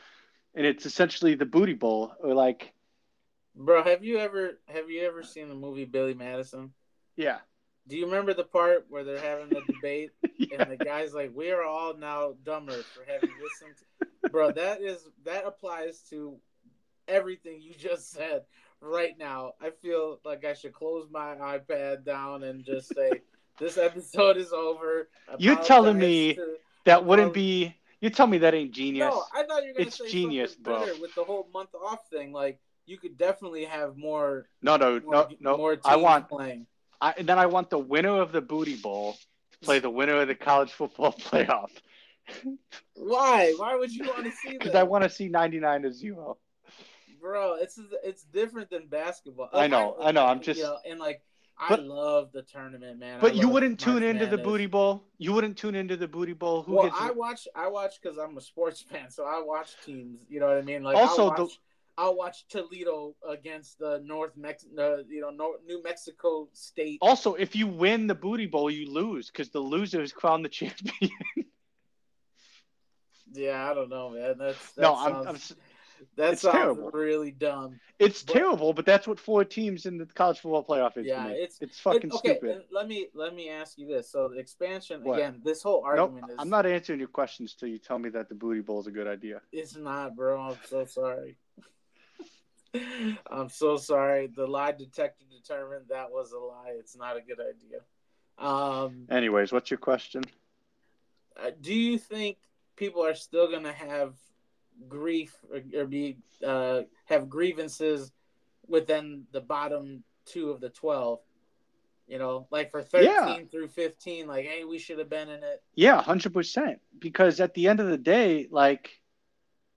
and 0.54 0.66
it's 0.66 0.86
essentially 0.86 1.34
the 1.34 1.46
booty 1.46 1.74
bowl 1.74 2.12
or 2.20 2.34
like 2.34 2.72
bro. 3.56 3.82
Have 3.82 4.04
you 4.04 4.18
ever 4.18 4.58
have 4.68 4.90
you 4.90 5.02
ever 5.02 5.22
seen 5.22 5.48
the 5.48 5.54
movie 5.54 5.86
Billy 5.86 6.14
Madison? 6.14 6.74
yeah 7.16 7.38
Do 7.86 7.96
you 7.96 8.06
remember 8.06 8.32
the 8.32 8.44
part 8.44 8.86
where 8.88 9.04
they're 9.04 9.20
having 9.20 9.50
the 9.50 9.60
debate 9.72 10.10
yeah 10.38 10.62
and 10.62 10.70
the 10.70 10.82
guy's 10.82 11.14
like, 11.14 11.32
"We 11.34 11.50
are 11.50 11.62
all 11.62 11.94
now 11.96 12.34
dumber 12.44 12.72
for 12.72 13.04
having 13.06 13.30
listened." 13.42 13.76
To... 14.22 14.30
Bro, 14.30 14.52
that 14.52 14.80
is 14.80 15.06
that 15.24 15.46
applies 15.46 16.00
to 16.10 16.36
everything 17.08 17.60
you 17.60 17.74
just 17.74 18.10
said 18.10 18.42
right 18.80 19.16
now. 19.18 19.52
I 19.60 19.70
feel 19.70 20.20
like 20.24 20.44
I 20.44 20.54
should 20.54 20.72
close 20.72 21.08
my 21.10 21.34
iPad 21.34 22.04
down 22.04 22.42
and 22.42 22.64
just 22.64 22.94
say, 22.94 23.22
"This 23.58 23.76
episode 23.76 24.36
is 24.36 24.52
over." 24.52 25.08
You're 25.38 25.62
telling 25.62 25.98
me 25.98 26.34
to- 26.34 26.56
that 26.84 27.04
wouldn't 27.04 27.34
be. 27.34 27.76
You 28.00 28.10
tell 28.10 28.26
me 28.26 28.38
that 28.38 28.54
ain't 28.54 28.72
genius. 28.72 29.14
No, 29.14 29.24
I 29.34 29.44
thought 29.44 29.62
you 29.62 29.70
were 29.70 29.74
gonna 29.74 29.86
It's 29.86 29.98
say 29.98 30.08
genius, 30.08 30.52
something 30.52 30.64
bro. 30.64 30.80
better 30.80 31.00
with 31.00 31.14
the 31.14 31.24
whole 31.24 31.48
month 31.54 31.70
off 31.74 32.06
thing. 32.10 32.32
Like, 32.32 32.58
you 32.84 32.98
could 32.98 33.16
definitely 33.16 33.64
have 33.64 33.96
more. 33.96 34.46
No, 34.60 34.76
no, 34.76 35.00
more 35.00 35.14
no, 35.14 35.28
no. 35.40 35.56
More 35.56 35.78
I 35.84 35.96
want. 35.96 36.28
playing. 36.28 36.66
I, 37.04 37.12
and 37.18 37.28
then 37.28 37.38
I 37.38 37.44
want 37.44 37.68
the 37.68 37.78
winner 37.78 38.18
of 38.22 38.32
the 38.32 38.40
booty 38.40 38.76
bowl 38.76 39.18
to 39.52 39.58
play 39.58 39.78
the 39.78 39.90
winner 39.90 40.22
of 40.22 40.28
the 40.28 40.34
college 40.34 40.72
football 40.72 41.12
playoff 41.20 41.70
Why? 42.94 43.52
Why 43.58 43.76
would 43.76 43.92
you 43.92 44.04
want 44.06 44.24
to 44.24 44.32
see 44.32 44.52
because? 44.58 44.74
I 44.74 44.84
want 44.84 45.04
to 45.04 45.10
see 45.10 45.28
ninety 45.28 45.60
nine 45.60 45.82
to 45.82 45.92
zero. 45.92 46.38
bro 47.20 47.56
it's 47.60 47.78
it's 48.02 48.22
different 48.24 48.70
than 48.70 48.86
basketball 48.86 49.50
I 49.52 49.66
know, 49.66 49.96
I 50.00 50.12
know, 50.12 50.24
I'm 50.24 50.40
just 50.40 50.58
you 50.58 50.64
know, 50.64 50.78
and 50.88 50.98
like 50.98 51.20
i 51.58 51.74
love 51.76 52.32
the 52.32 52.42
tournament 52.42 52.98
man 52.98 53.20
But 53.20 53.36
you 53.36 53.48
wouldn't 53.48 53.78
tune 53.78 54.02
into 54.02 54.26
the 54.26 54.38
booty 54.38 54.66
bowl. 54.66 55.04
You 55.18 55.32
wouldn't 55.34 55.56
tune 55.56 55.74
into 55.76 55.96
the 55.96 56.08
booty 56.08 56.32
bowl. 56.32 56.62
Who 56.62 56.72
well 56.74 56.84
gets 56.84 56.96
i 56.98 57.10
watch 57.10 57.46
i 57.54 57.68
watch 57.68 58.00
because 58.00 58.16
i'm 58.18 58.36
a 58.38 58.40
sports 58.40 58.80
fan 58.90 59.10
so 59.10 59.24
i 59.24 59.40
watch 59.40 59.76
teams 59.84 60.24
you 60.30 60.40
know 60.40 60.48
what 60.48 60.56
i 60.56 60.62
mean 60.62 60.82
like 60.82 60.96
Also, 60.96 61.28
watch, 61.28 61.60
I'll 61.96 62.16
watch 62.16 62.46
Toledo 62.48 63.14
against 63.28 63.78
the 63.78 64.00
North 64.04 64.36
Mex, 64.36 64.66
uh, 64.78 65.04
you 65.08 65.20
know, 65.20 65.30
Nor- 65.30 65.58
New 65.64 65.82
Mexico 65.82 66.48
State. 66.52 66.98
Also, 67.00 67.34
if 67.34 67.54
you 67.54 67.66
win 67.68 68.06
the 68.08 68.14
booty 68.14 68.46
bowl, 68.46 68.70
you 68.70 68.90
lose 68.90 69.28
because 69.30 69.50
the 69.50 69.60
loser 69.60 70.02
is 70.02 70.12
crowned 70.12 70.44
the 70.44 70.48
champion. 70.48 71.10
Yeah, 73.32 73.68
I 73.68 73.74
don't 73.74 73.88
know, 73.88 74.10
man. 74.10 74.36
That's 74.38 74.72
that 74.72 74.82
no, 74.82 74.94
sounds, 74.94 75.16
I'm, 75.16 75.28
I'm. 75.28 75.34
s- 75.34 75.54
that 76.16 76.38
sounds 76.38 76.54
terrible. 76.56 76.90
really 76.92 77.32
dumb. 77.32 77.80
It's 77.98 78.22
But- 78.22 78.32
terrible, 78.34 78.72
but 78.72 78.86
that's 78.86 79.08
what 79.08 79.18
four 79.18 79.44
teams 79.44 79.86
in 79.86 79.96
the 79.98 80.06
college 80.06 80.38
football 80.40 80.62
playoff 80.64 80.96
is. 80.98 81.06
Yeah, 81.06 81.28
it's- 81.30 81.58
it's 81.60 81.80
fucking 81.80 82.10
It- 82.10 82.14
okay, 82.16 82.36
stupid. 82.36 82.64
let 82.70 82.86
me 82.86 83.08
let 83.14 83.34
me 83.34 83.48
ask 83.48 83.76
you 83.78 83.88
this. 83.88 84.10
So 84.12 84.28
the 84.28 84.38
expansion 84.38 85.02
What? 85.02 85.18
again, 85.18 85.40
this 85.42 85.62
whole 85.62 85.82
Nope, 85.82 86.10
argument 86.10 86.30
is 86.32 86.36
I'm 86.38 86.50
not 86.50 86.64
answering 86.66 87.00
your 87.00 87.08
questions 87.08 87.54
till 87.54 87.68
you 87.70 87.78
tell 87.78 87.98
me 87.98 88.10
that 88.10 88.28
the 88.28 88.34
booty 88.36 88.60
bowl 88.60 88.78
is 88.80 88.86
a 88.86 88.92
good 88.92 89.08
idea. 89.08 89.40
It's 89.50 89.74
not, 89.74 90.14
bro. 90.14 90.40
I'm 90.40 90.58
so 90.66 90.84
sorry. 90.84 91.36
I'm 93.30 93.48
so 93.48 93.76
sorry. 93.76 94.26
The 94.26 94.46
lie 94.46 94.72
detector 94.72 95.24
determined 95.30 95.86
that 95.90 96.10
was 96.10 96.32
a 96.32 96.38
lie. 96.38 96.72
It's 96.78 96.96
not 96.96 97.16
a 97.16 97.20
good 97.20 97.38
idea. 97.40 97.80
Um, 98.38 99.06
Anyways, 99.10 99.52
what's 99.52 99.70
your 99.70 99.78
question? 99.78 100.22
uh, 101.42 101.50
do 101.60 101.74
you 101.74 101.98
think 101.98 102.36
people 102.76 103.04
are 103.04 103.14
still 103.14 103.50
gonna 103.50 103.72
have 103.72 104.14
grief 104.88 105.36
or, 105.52 105.60
or 105.80 105.86
be 105.86 106.16
uh, 106.44 106.82
have 107.06 107.28
grievances 107.28 108.12
within 108.66 109.24
the 109.32 109.40
bottom 109.40 110.02
two 110.26 110.50
of 110.50 110.60
the 110.60 110.70
twelve? 110.70 111.20
You 112.08 112.18
know, 112.18 112.46
like 112.50 112.70
for 112.70 112.82
thirteen 112.82 113.06
Yeah. 113.08 113.38
through 113.50 113.68
fifteen, 113.68 114.26
like, 114.26 114.44
hey, 114.46 114.64
we 114.64 114.78
should 114.78 114.98
have 114.98 115.08
been 115.08 115.28
in 115.28 115.42
it. 115.42 115.62
Yeah, 115.74 116.02
hundred 116.02 116.34
percent. 116.34 116.80
Because 116.98 117.40
at 117.40 117.54
the 117.54 117.68
end 117.68 117.80
of 117.80 117.86
the 117.86 117.96
day, 117.98 118.46
like, 118.50 119.00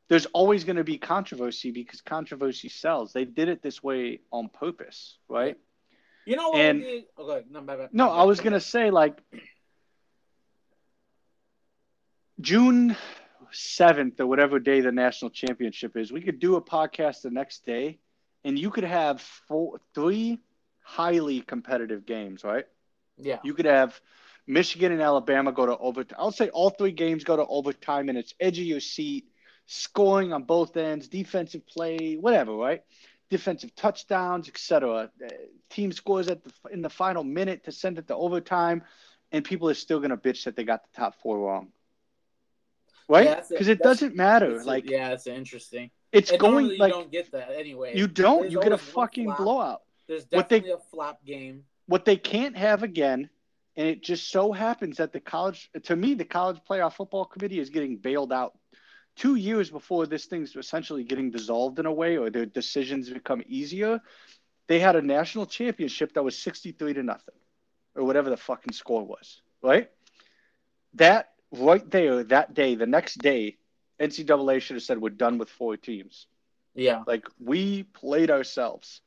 there's 0.10 0.26
always 0.28 0.64
going 0.64 0.78
to 0.78 0.84
be 0.84 0.98
controversy 0.98 1.72
because 1.72 2.02
controversy 2.02 2.70
sells. 2.70 3.14
They 3.14 3.26
did 3.26 3.50
it 3.50 3.62
this 3.62 3.84
way 3.84 4.20
on 4.32 4.50
purpose, 4.50 5.18
right? 5.28 5.58
You 6.26 6.36
know 6.36 6.50
what? 6.50 6.62
And- 6.62 6.84
okay, 6.84 7.06
oh, 7.18 7.42
no, 7.50 7.62
my 7.62 7.76
bad. 7.76 7.90
No, 7.94 8.10
I 8.10 8.24
was 8.24 8.42
gonna 8.42 8.60
say 8.60 8.92
like 8.92 9.18
June 12.42 12.96
seventh 13.52 14.20
or 14.20 14.28
whatever 14.28 14.60
day 14.60 14.82
the 14.82 14.92
national 14.92 15.32
championship 15.32 15.96
is. 15.96 16.12
We 16.12 16.22
could 16.22 16.40
do 16.40 16.56
a 16.56 16.62
podcast 16.62 17.22
the 17.22 17.32
next 17.32 17.66
day, 17.66 18.00
and 18.44 18.60
you 18.60 18.70
could 18.70 18.84
have 18.84 19.22
four, 19.48 19.80
three 19.96 20.40
highly 20.82 21.42
competitive 21.42 22.06
games, 22.06 22.44
right? 22.44 22.66
Yeah. 23.18 23.40
You 23.44 23.54
could 23.54 23.66
have 23.66 24.00
Michigan 24.46 24.92
and 24.92 25.02
Alabama 25.02 25.52
go 25.52 25.66
to 25.66 25.78
overtime. 25.78 26.18
I'll 26.20 26.32
say 26.32 26.50
all 26.50 26.70
three 26.70 26.92
games 26.92 27.24
go 27.24 27.36
to 27.38 27.46
overtime, 27.46 28.10
and 28.10 28.18
it's 28.18 28.34
edge 28.40 28.60
of 28.60 28.66
your 28.66 28.80
seat, 28.80 29.26
scoring 29.68 30.34
on 30.34 30.44
both 30.44 30.76
ends, 30.78 31.08
defensive 31.08 31.66
play, 31.68 32.16
whatever, 32.16 32.54
right? 32.54 32.84
Defensive 33.30 33.76
touchdowns, 33.76 34.48
etc. 34.48 35.12
Uh, 35.24 35.28
Team 35.70 35.92
scores 35.92 36.30
at 36.30 36.44
the 36.44 36.52
in 36.72 36.82
the 36.82 36.90
final 36.90 37.24
minute 37.24 37.64
to 37.66 37.72
send 37.72 37.98
it 38.00 38.08
to 38.08 38.16
overtime, 38.16 38.82
and 39.34 39.44
people 39.46 39.70
are 39.70 39.74
still 39.76 40.00
gonna 40.00 40.18
bitch 40.18 40.46
that 40.46 40.56
they 40.56 40.64
got 40.64 40.84
the 40.84 40.90
top 40.98 41.14
four 41.22 41.38
wrong, 41.38 41.68
right? 43.10 43.44
Because 43.50 43.68
it 43.68 43.80
doesn't 43.80 44.16
matter. 44.16 44.56
It's 44.56 44.64
a- 44.64 44.68
like 44.68 44.90
yeah, 44.90 45.12
it's 45.12 45.28
interesting. 45.28 45.92
it's 46.14 46.32
And 46.32 46.40
going 46.40 46.54
normally 46.54 46.78
like 46.78 46.94
you 46.94 47.00
don't 47.00 47.12
get 47.12 47.32
that 47.34 47.52
anyway. 47.52 47.98
you 47.98 48.08
don't. 48.08 48.42
There's 48.44 48.54
You 48.54 48.62
get 48.62 48.72
a 48.72 48.78
fucking 48.78 49.26
flop. 49.26 49.38
blowout. 49.38 49.82
There's 50.08 50.26
what 50.32 50.48
they- 50.50 50.60
definitely 50.62 50.82
a 50.82 50.90
flop 50.90 51.26
game. 51.26 51.66
what 51.88 52.06
they 52.06 52.16
can't 52.16 52.56
have 52.58 52.84
again, 52.84 53.30
and 53.76 53.88
it 53.88 54.02
just 54.04 54.30
so 54.30 54.54
happens 54.54 54.98
that 54.98 55.12
the 55.12 55.20
college, 55.20 55.70
to 55.84 55.96
me, 55.98 56.14
the 56.14 56.24
college 56.24 56.60
playoff 56.70 56.94
football 56.94 57.26
committee 57.26 57.60
is 57.60 57.70
getting 57.70 57.98
bailed 57.98 58.32
out 58.32 58.58
two 59.18 59.36
years 59.36 59.70
before 59.70 60.06
this 60.06 60.26
thing's 60.26 60.56
essentially 60.56 61.04
getting 61.04 61.32
dissolved 61.32 61.80
in 61.80 61.86
a 61.86 61.92
way, 61.92 62.18
or 62.18 62.30
their 62.30 62.46
decisions 62.46 63.10
become 63.10 63.44
easier, 63.48 64.00
they 64.68 64.80
had 64.80 64.96
a 64.96 65.02
national 65.02 65.46
championship 65.46 66.14
that 66.14 66.24
was 66.24 66.38
63 66.38 66.94
to 66.94 67.04
nothing, 67.04 67.36
or 67.96 68.04
whatever 68.04 68.30
the 68.30 68.38
fucking 68.38 68.74
score 68.74 69.04
was, 69.04 69.42
right? 69.62 69.90
That 70.94 71.32
right 71.52 71.90
there, 71.90 72.24
that 72.26 72.54
day, 72.54 72.76
the 72.76 72.86
next 72.86 73.16
day, 73.16 73.58
NCAA 74.00 74.62
should 74.62 74.76
have 74.76 74.84
said 74.84 75.02
we're 75.02 75.10
done 75.10 75.38
with 75.38 75.50
four 75.50 75.76
teams. 75.76 76.28
Yeah. 76.76 77.04
Like 77.08 77.26
we 77.40 77.84
played 77.84 78.30
ourselves. 78.30 79.02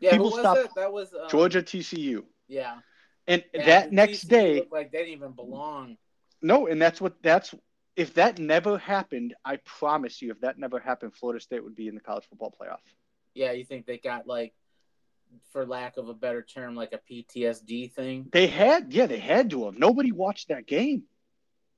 Yeah. 0.00 0.10
People 0.10 0.30
who 0.30 0.42
was 0.42 0.58
it? 0.58 0.70
That 0.76 0.92
was 0.92 1.12
um, 1.14 1.28
Georgia 1.30 1.62
TCU. 1.62 2.24
Yeah. 2.48 2.76
And 3.26 3.42
Yeah, 3.54 3.66
that 3.66 3.92
next 3.92 4.26
TCU 4.26 4.28
day, 4.28 4.68
like 4.70 4.92
they 4.92 4.98
didn't 4.98 5.14
even 5.14 5.32
belong. 5.32 5.96
no, 6.42 6.66
and 6.66 6.82
that's 6.82 7.00
what 7.00 7.22
that's 7.22 7.54
if 7.96 8.14
that 8.14 8.38
never 8.38 8.78
happened, 8.78 9.34
I 9.44 9.56
promise 9.56 10.22
you, 10.22 10.30
if 10.30 10.40
that 10.40 10.58
never 10.58 10.78
happened, 10.78 11.14
Florida 11.14 11.40
State 11.40 11.62
would 11.62 11.74
be 11.76 11.88
in 11.88 11.94
the 11.94 12.00
college 12.00 12.24
football 12.28 12.54
playoff. 12.58 12.78
Yeah, 13.34 13.52
you 13.52 13.64
think 13.64 13.86
they 13.86 13.98
got 13.98 14.26
like, 14.26 14.54
for 15.50 15.64
lack 15.64 15.96
of 15.96 16.08
a 16.08 16.14
better 16.14 16.42
term, 16.42 16.74
like 16.74 16.92
a 16.92 16.98
PTSD 17.10 17.92
thing? 17.92 18.28
They 18.32 18.46
had, 18.46 18.92
yeah, 18.92 19.06
they 19.06 19.18
had 19.18 19.50
to 19.50 19.64
have. 19.66 19.78
Nobody 19.78 20.12
watched 20.12 20.48
that 20.48 20.66
game, 20.66 21.04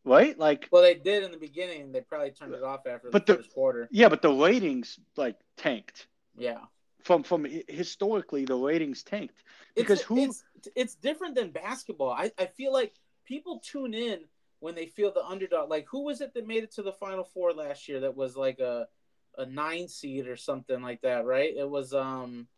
right? 0.04 0.36
Like, 0.38 0.68
Well, 0.72 0.82
they 0.82 0.94
did 0.94 1.22
in 1.22 1.30
the 1.30 1.36
beginning. 1.38 1.92
They 1.92 2.00
probably 2.00 2.30
turned 2.32 2.54
it 2.54 2.62
off 2.64 2.86
after 2.86 3.10
But 3.10 3.26
the 3.26 3.34
the- 3.34 3.38
first 3.38 3.52
quarter. 3.54 3.88
yeah, 3.92 4.08
but 4.08 4.22
the 4.22 4.32
ratings 4.32 4.98
like 5.16 5.36
tanked 5.56 6.08
Yeah. 6.36 6.60
from 7.04 7.22
from 7.22 7.46
historically 7.68 8.44
the 8.44 8.56
ratings 8.56 9.02
tanked 9.04 9.42
because 9.76 10.00
it's, 10.00 10.08
who 10.08 10.18
it's 10.18 10.44
it's 10.74 10.94
different 10.96 11.34
than 11.36 11.50
basketball. 11.50 12.10
I, 12.10 12.32
I 12.38 12.46
feel 12.46 12.72
like 12.72 12.94
people 13.24 13.60
tune 13.60 13.94
in 13.94 14.24
when 14.64 14.74
they 14.74 14.86
feel 14.86 15.12
the 15.12 15.22
underdog. 15.22 15.68
Like 15.68 15.86
who 15.90 16.04
was 16.04 16.22
it 16.22 16.32
that 16.32 16.46
made 16.46 16.64
it 16.64 16.72
to 16.76 16.82
the 16.82 16.92
final 16.92 17.22
four 17.22 17.52
last 17.52 17.86
year 17.86 18.00
that 18.00 18.16
was 18.16 18.34
like 18.34 18.60
a 18.60 18.88
a 19.36 19.44
nine 19.44 19.88
seed 19.88 20.26
or 20.26 20.36
something 20.36 20.80
like 20.80 21.02
that, 21.02 21.26
right? 21.26 21.54
It 21.54 21.68
was 21.68 21.92
um 21.92 22.48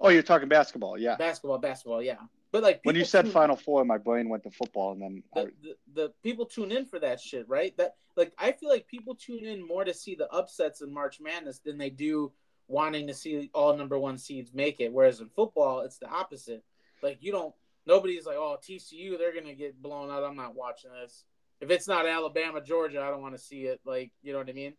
oh 0.00 0.08
you're 0.08 0.22
talking 0.22 0.48
basketball, 0.48 0.96
yeah. 0.96 1.16
basketball, 1.16 1.58
basketball, 1.58 2.00
yeah. 2.00 2.20
But 2.52 2.62
like 2.62 2.80
When 2.84 2.94
you 2.94 3.04
said 3.04 3.22
tune- 3.24 3.32
Final 3.32 3.56
Four, 3.56 3.84
my 3.84 3.98
brain 3.98 4.28
went 4.28 4.44
to 4.44 4.50
football, 4.50 4.92
and 4.92 5.02
then 5.02 5.22
I, 5.34 5.44
the, 5.44 5.52
the, 5.62 5.76
the 5.94 6.12
people 6.22 6.46
tune 6.46 6.70
in 6.70 6.86
for 6.86 7.00
that 7.00 7.18
shit, 7.18 7.48
right? 7.48 7.76
That 7.76 7.96
like 8.16 8.32
I 8.38 8.52
feel 8.52 8.68
like 8.68 8.86
people 8.86 9.16
tune 9.16 9.44
in 9.44 9.66
more 9.66 9.84
to 9.84 9.92
see 9.92 10.14
the 10.14 10.28
upsets 10.30 10.80
in 10.80 10.94
March 10.94 11.18
Madness 11.20 11.58
than 11.58 11.76
they 11.76 11.90
do 11.90 12.30
wanting 12.68 13.08
to 13.08 13.14
see 13.14 13.50
all 13.52 13.76
number 13.76 13.98
one 13.98 14.16
seeds 14.16 14.52
make 14.54 14.78
it. 14.78 14.92
Whereas 14.92 15.20
in 15.20 15.28
football, 15.28 15.80
it's 15.80 15.98
the 15.98 16.08
opposite. 16.08 16.62
Like 17.02 17.18
you 17.20 17.32
don't 17.32 17.54
nobody's 17.86 18.26
like, 18.26 18.36
oh 18.36 18.56
TCU, 18.62 19.18
they're 19.18 19.34
gonna 19.34 19.54
get 19.54 19.80
blown 19.80 20.10
out. 20.10 20.24
I'm 20.24 20.36
not 20.36 20.54
watching 20.54 20.90
this. 21.00 21.24
If 21.60 21.70
it's 21.70 21.86
not 21.86 22.06
Alabama, 22.06 22.60
Georgia, 22.60 23.02
I 23.02 23.10
don't 23.10 23.22
want 23.22 23.34
to 23.34 23.40
see 23.40 23.62
it. 23.62 23.80
Like 23.84 24.12
you 24.22 24.32
know 24.32 24.38
what 24.38 24.48
I 24.48 24.52
mean? 24.52 24.74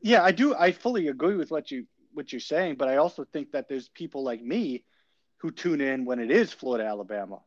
yeah, 0.00 0.22
I 0.22 0.32
do. 0.32 0.54
I 0.54 0.72
fully 0.72 1.08
agree 1.08 1.36
with 1.36 1.50
what 1.50 1.70
you 1.70 1.86
what 2.12 2.32
you're 2.32 2.40
saying, 2.40 2.76
but 2.76 2.88
I 2.88 2.96
also 2.96 3.24
think 3.24 3.52
that 3.52 3.68
there's 3.68 3.88
people 3.88 4.22
like 4.22 4.42
me 4.42 4.84
who 5.38 5.50
tune 5.50 5.80
in 5.80 6.04
when 6.04 6.20
it 6.20 6.30
is 6.30 6.52
Florida, 6.52 6.84
Alabama, 6.84 7.40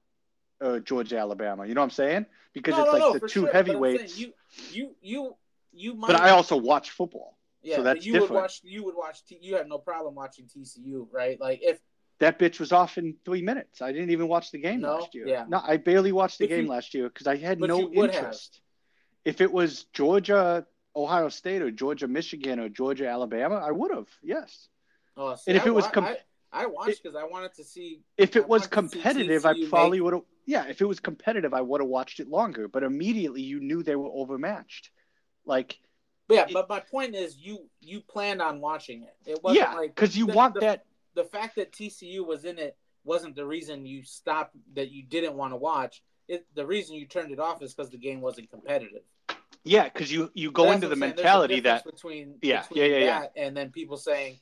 or 0.62 0.80
Georgia, 0.80 1.18
Alabama. 1.18 1.66
You 1.66 1.74
know 1.74 1.82
what 1.82 1.86
I'm 1.86 1.92
saying? 1.92 2.26
Because 2.54 2.74
no, 2.74 2.84
it's 2.84 2.88
no, 2.88 2.94
like 2.94 3.02
no, 3.02 3.14
the 3.14 3.20
two 3.22 3.28
sure. 3.28 3.44
Saying 3.44 3.54
heavyweights. 3.54 4.18
You 4.18 4.34
you 4.72 4.96
you 5.02 5.36
you 5.72 5.94
might. 5.96 6.08
But 6.08 6.22
I 6.22 6.32
also 6.32 6.58
watch 6.58 6.92
football. 6.92 7.38
yeah, 7.64 7.78
so 7.78 7.84
that's 7.84 8.06
you 8.06 8.20
would 8.22 8.30
watch. 8.30 8.62
You 8.64 8.84
would 8.86 8.96
watch. 8.96 9.24
T- 9.26 9.40
you 9.42 9.56
have 9.56 9.68
no 9.68 9.78
problem 9.78 10.16
watching 10.16 10.46
TCU, 10.46 11.08
right? 11.12 11.40
Like 11.40 11.60
if 11.64 11.80
That 12.20 12.39
bitch 12.39 12.59
was 12.59 12.72
off 12.72 12.97
in 12.97 13.15
three 13.26 13.41
minutes. 13.43 13.82
I 13.82 13.91
didn't 13.91 14.09
even 14.09 14.28
watch 14.28 14.51
the 14.51 14.57
game 14.57 14.82
No? 14.82 14.95
last 14.97 15.13
year. 15.13 15.28
Yeah. 15.28 15.45
No, 15.47 15.61
I 15.63 15.78
barely 15.78 16.11
watched 16.11 16.39
the 16.39 16.45
But 16.47 16.55
game 16.55 16.63
you- 16.65 16.72
last 16.72 16.93
year 16.93 17.09
because 17.09 17.28
I 17.28 17.36
had 17.38 17.59
no 17.59 17.78
would 17.88 18.11
have. 18.13 18.24
interest. 18.24 18.61
If 19.24 19.39
it 19.41 19.51
was 19.51 19.84
Georgia, 19.93 20.65
Ohio 20.95 21.30
State, 21.30 21.61
or 21.61 21.70
Georgia, 21.70 22.07
Michigan, 22.07 22.59
or 22.59 22.70
Georgia, 22.70 23.07
Alabama, 23.07 23.55
I 23.55 23.72
would 23.72 23.91
have. 23.91 24.07
Yes. 24.24 24.68
oh, 25.15 25.36
see, 25.36 25.51
And 25.51 25.57
if 25.57 25.63
I 25.63 25.68
it 25.68 25.72
was 25.74 25.88
com- 25.88 26.05
I, 26.05 26.18
I 26.51 26.65
watched 26.65 27.03
because 27.03 27.15
I 27.15 27.24
wanted 27.26 27.53
to 27.55 27.63
see. 27.63 28.01
If 28.18 28.36
I 28.36 28.39
it 28.39 28.47
was 28.47 28.63
to 28.63 28.68
see 28.68 28.72
competitive, 28.72 29.45
I 29.45 29.53
probably 29.70 29.99
make- 29.99 30.05
would 30.05 30.13
have. 30.13 30.24
Yeah, 30.45 30.65
if 30.68 30.82
it 30.82 30.86
was 30.86 30.99
competitive, 30.99 31.53
I 31.53 31.61
would 31.61 31.82
have 31.82 31.89
watched 31.89 32.20
it 32.20 32.30
longer. 32.30 32.68
But 32.68 32.84
immediately, 32.84 33.41
you 33.41 33.59
knew 33.59 33.84
they 33.84 33.95
were 33.97 34.09
overmatched. 34.11 34.89
Like, 35.45 35.78
But 36.28 36.34
yeah, 36.36 36.45
it- 36.47 36.53
but 36.53 36.68
my 36.70 36.80
point 36.80 37.13
is, 37.15 37.38
you 37.38 37.70
you 37.82 38.01
planned 38.01 38.41
on 38.41 38.59
watching 38.61 39.03
it. 39.03 39.15
It 39.26 39.43
wasn't 39.43 39.59
yeah, 39.68 39.74
like 39.76 39.93
because 39.93 40.18
you 40.18 40.26
the- 40.26 40.34
want 40.34 40.55
the- 40.55 40.61
that. 40.61 40.86
The 41.18 41.26
fact 41.26 41.55
that 41.55 41.72
TCU 41.72 42.26
was 42.26 42.45
in 42.45 42.59
it 42.59 42.78
wasn't 43.03 43.36
the 43.36 43.45
reason 43.45 43.86
you 43.86 44.03
stopped 44.03 44.55
that 44.76 44.91
you 44.91 45.01
didn't 45.03 45.34
want 45.36 45.51
to 45.51 45.57
watch. 45.57 46.03
It 46.28 46.45
the 46.53 46.65
reason 46.65 46.95
you 46.95 47.07
turned 47.07 47.32
it 47.32 47.39
off 47.39 47.61
is 47.63 47.74
because 47.74 47.89
the 47.89 47.97
game 47.97 48.22
wasn't 48.22 48.51
competitive. 48.51 49.01
Yeah, 49.63 49.86
because 49.86 50.11
you 50.11 50.30
you 50.36 50.51
go 50.51 50.72
into 50.72 50.88
the 50.88 50.95
saying. 50.95 51.15
Mentality 51.15 51.59
that 51.61 51.84
between 51.84 52.36
Yeah, 52.41 52.61
between 52.61 52.91
yeah, 52.91 52.97
yeah, 52.97 53.05
yeah. 53.05 53.43
and 53.43 53.57
then 53.57 53.72
people 53.72 53.97
saying, 53.97 54.38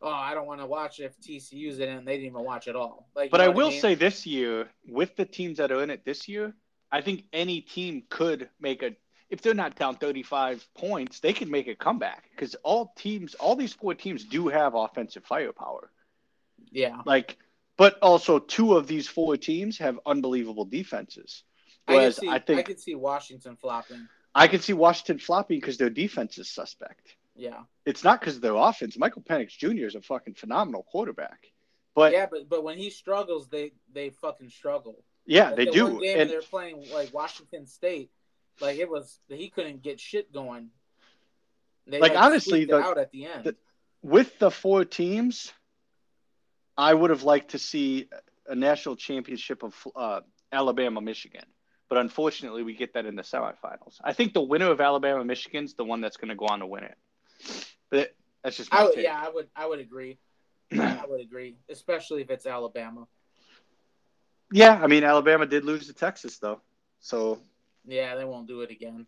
"Oh, 0.00 0.08
I 0.08 0.34
don't 0.34 0.46
want 0.46 0.60
to 0.60 0.66
watch 0.66 1.00
if 1.00 1.18
TCU's 1.20 1.80
in 1.80 1.88
it," 1.88 1.96
and 1.98 2.06
they 2.06 2.16
didn't 2.16 2.30
even 2.32 2.44
watch 2.44 2.68
at 2.68 2.76
all. 2.76 3.08
Like, 3.16 3.30
But 3.32 3.40
I 3.40 3.48
will 3.48 3.70
mean? 3.70 3.80
say 3.80 3.94
this 3.96 4.24
year, 4.24 4.70
with 4.88 5.16
the 5.16 5.24
teams 5.26 5.58
that 5.58 5.72
are 5.72 5.82
in 5.82 5.90
it 5.90 6.04
this 6.04 6.28
year, 6.28 6.54
I 6.92 7.00
think 7.00 7.24
any 7.32 7.60
team 7.60 8.04
could 8.08 8.48
make 8.60 8.82
a. 8.84 8.94
If 9.28 9.42
they're 9.42 9.54
not 9.54 9.76
down 9.76 9.96
35 9.96 10.66
points, 10.74 11.20
they 11.20 11.32
can 11.32 11.50
make 11.50 11.68
a 11.68 11.74
comeback 11.74 12.30
because 12.30 12.54
all 12.62 12.92
teams, 12.96 13.34
all 13.36 13.56
these 13.56 13.72
four 13.72 13.94
teams 13.94 14.24
do 14.24 14.48
have 14.48 14.74
offensive 14.74 15.24
firepower. 15.24 15.90
Yeah, 16.70 17.00
Like, 17.04 17.38
but 17.76 17.98
also 18.00 18.38
two 18.38 18.76
of 18.76 18.86
these 18.86 19.08
four 19.08 19.36
teams 19.36 19.78
have 19.78 19.98
unbelievable 20.06 20.64
defenses. 20.64 21.44
I 21.86 21.96
could 21.96 22.14
see. 22.14 22.28
I 22.28 22.34
I, 22.34 22.62
could 22.62 22.80
see 22.80 22.94
Washington 22.94 23.56
flopping. 23.56 24.08
I 24.34 24.46
can 24.48 24.60
see 24.60 24.72
Washington 24.72 25.18
flopping 25.18 25.58
because 25.58 25.76
their 25.76 25.90
defense 25.90 26.38
is 26.38 26.50
suspect. 26.50 27.16
Yeah, 27.34 27.62
It's 27.86 28.04
not 28.04 28.20
because 28.20 28.36
of 28.36 28.42
their 28.42 28.54
offense. 28.54 28.98
Michael 28.98 29.22
Penix 29.22 29.50
Jr. 29.56 29.86
is 29.86 29.94
a 29.94 30.02
fucking 30.02 30.34
phenomenal 30.34 30.82
quarterback. 30.82 31.46
But 31.94 32.12
yeah, 32.12 32.26
but 32.30 32.48
but 32.48 32.62
when 32.62 32.76
he 32.76 32.90
struggles, 32.90 33.48
they 33.48 33.72
they 33.92 34.10
fucking 34.10 34.50
struggle. 34.50 35.02
Yeah, 35.26 35.54
they 35.54 35.64
the 35.64 35.70
do. 35.70 36.04
And 36.04 36.28
they're 36.30 36.42
playing 36.42 36.86
like 36.92 37.14
Washington 37.14 37.66
State, 37.66 38.10
like 38.60 38.78
it 38.78 38.88
was 38.90 39.18
he 39.28 39.48
couldn't 39.48 39.82
get 39.82 39.98
shit 40.00 40.32
going. 40.32 40.70
They 41.86 41.98
Like, 41.98 42.12
honestly, 42.14 42.64
squeaked 42.64 42.70
the- 42.70 42.78
out 42.78 42.98
at 42.98 43.10
the 43.10 43.26
end. 43.26 43.44
the- 43.44 43.56
with 44.02 44.38
the 44.38 44.50
four 44.50 44.84
teams, 44.84 45.52
I 46.80 46.94
would 46.94 47.10
have 47.10 47.24
liked 47.24 47.50
to 47.50 47.58
see 47.58 48.08
a 48.46 48.54
national 48.54 48.96
championship 48.96 49.62
of 49.62 49.74
uh, 49.94 50.20
Alabama, 50.50 51.02
Michigan. 51.02 51.44
But 51.90 51.98
unfortunately, 51.98 52.62
we 52.62 52.74
get 52.74 52.94
that 52.94 53.04
in 53.04 53.16
the 53.16 53.22
semifinals. 53.22 54.00
I 54.02 54.14
think 54.14 54.32
the 54.32 54.40
winner 54.40 54.70
of 54.70 54.80
Alabama, 54.80 55.22
Michigan's 55.24 55.74
the 55.74 55.84
one 55.84 56.00
that's 56.00 56.16
going 56.16 56.30
to 56.30 56.36
go 56.36 56.46
on 56.46 56.60
to 56.60 56.66
win 56.66 56.84
it. 56.84 56.96
But 57.90 58.14
that's 58.42 58.56
just 58.56 58.72
my 58.72 58.80
I 58.80 58.92
yeah, 58.96 59.20
I 59.22 59.28
would 59.28 59.48
I 59.54 59.66
would 59.66 59.80
agree. 59.80 60.18
I 60.72 61.04
would 61.06 61.20
agree, 61.20 61.56
especially 61.68 62.22
if 62.22 62.30
it's 62.30 62.46
Alabama. 62.46 63.06
yeah, 64.52 64.80
I 64.80 64.86
mean, 64.86 65.04
Alabama 65.04 65.44
did 65.46 65.64
lose 65.64 65.88
to 65.88 65.92
Texas, 65.92 66.38
though. 66.38 66.60
So, 67.00 67.40
Yeah, 67.84 68.14
they 68.14 68.24
won't 68.24 68.46
do 68.46 68.62
it 68.62 68.70
again. 68.70 69.06